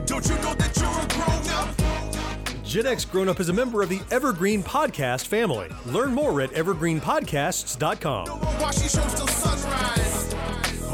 Don't 0.05 0.29
you 0.29 0.35
know 0.37 0.55
that 0.55 0.77
you're 0.77 1.01
a 1.01 1.07
grown 1.09 1.49
up? 1.55 2.65
Gen 2.65 2.87
X 2.87 3.05
Grown 3.07 3.29
Up 3.29 3.41
is 3.41 3.49
a 3.49 3.53
member 3.53 3.83
of 3.83 3.89
the 3.89 4.01
Evergreen 4.11 4.63
Podcast 4.63 5.27
family. 5.27 5.69
Learn 5.87 6.13
more 6.13 6.41
at 6.43 6.51
evergreenpodcasts.com. 6.51 8.29
While 8.29 8.73
she 8.73 8.89
shows 8.89 9.15
till 9.15 9.27
sunrise. 9.27 10.35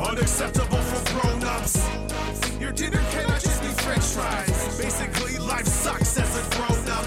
Unacceptable 0.08 0.78
for 0.78 1.20
grown 1.20 1.42
ups. 1.44 2.05
Your 2.66 2.74
dinner 2.74 2.98
cannot 3.12 3.40
just 3.40 3.62
be 3.62 3.68
french 3.68 4.02
fries. 4.02 4.76
Basically, 4.76 5.38
life 5.38 5.66
sucks 5.66 6.18
as 6.18 6.36
a 6.36 6.56
grown 6.56 6.88
up. 6.90 7.06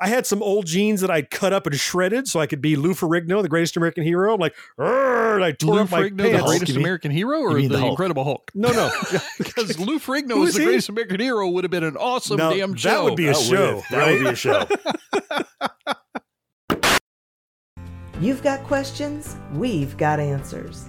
I 0.00 0.08
had 0.08 0.26
some 0.26 0.42
old 0.42 0.66
jeans 0.66 1.00
that 1.00 1.12
I'd 1.12 1.30
cut 1.30 1.52
up 1.52 1.68
and 1.68 1.76
shredded 1.78 2.26
so 2.26 2.40
I 2.40 2.48
could 2.48 2.60
be 2.60 2.74
Lou 2.74 2.92
Ferrigno, 2.92 3.40
the 3.40 3.48
greatest 3.48 3.76
American 3.76 4.02
hero. 4.02 4.34
I'm 4.34 4.40
like, 4.40 4.56
and 4.76 5.44
I 5.44 5.52
tore 5.52 5.74
Lou 5.76 5.80
up 5.82 5.92
my 5.92 6.02
Ferrigno, 6.02 6.16
the 6.16 6.30
pants. 6.30 6.46
greatest 6.46 6.76
American 6.76 7.12
hero, 7.12 7.38
or 7.40 7.54
the, 7.54 7.68
the 7.68 7.78
Hulk? 7.78 7.90
Incredible 7.92 8.24
Hulk? 8.24 8.50
No, 8.52 8.72
no. 8.72 8.90
Because 9.38 9.78
Lou 9.78 10.00
Ferrigno 10.00 10.32
Who 10.32 10.42
is 10.42 10.48
is 10.50 10.54
the 10.56 10.60
he? 10.62 10.66
greatest 10.66 10.88
American 10.88 11.20
hero 11.20 11.48
would 11.50 11.62
have 11.62 11.70
been 11.70 11.84
an 11.84 11.96
awesome 11.96 12.36
Now, 12.38 12.50
damn 12.52 12.74
show. 12.74 12.88
that 12.88 13.04
would 13.04 13.14
be 13.14 13.28
a 13.28 13.32
That 13.34 13.40
show. 13.42 13.74
would, 13.76 13.84
that 13.90 14.06
would 14.08 14.20
be 14.24 14.28
a 14.30 14.34
show. 14.34 14.66
You've 18.20 18.42
got 18.42 18.58
questions, 18.64 19.36
we've 19.52 19.96
got 19.96 20.18
answers. 20.18 20.88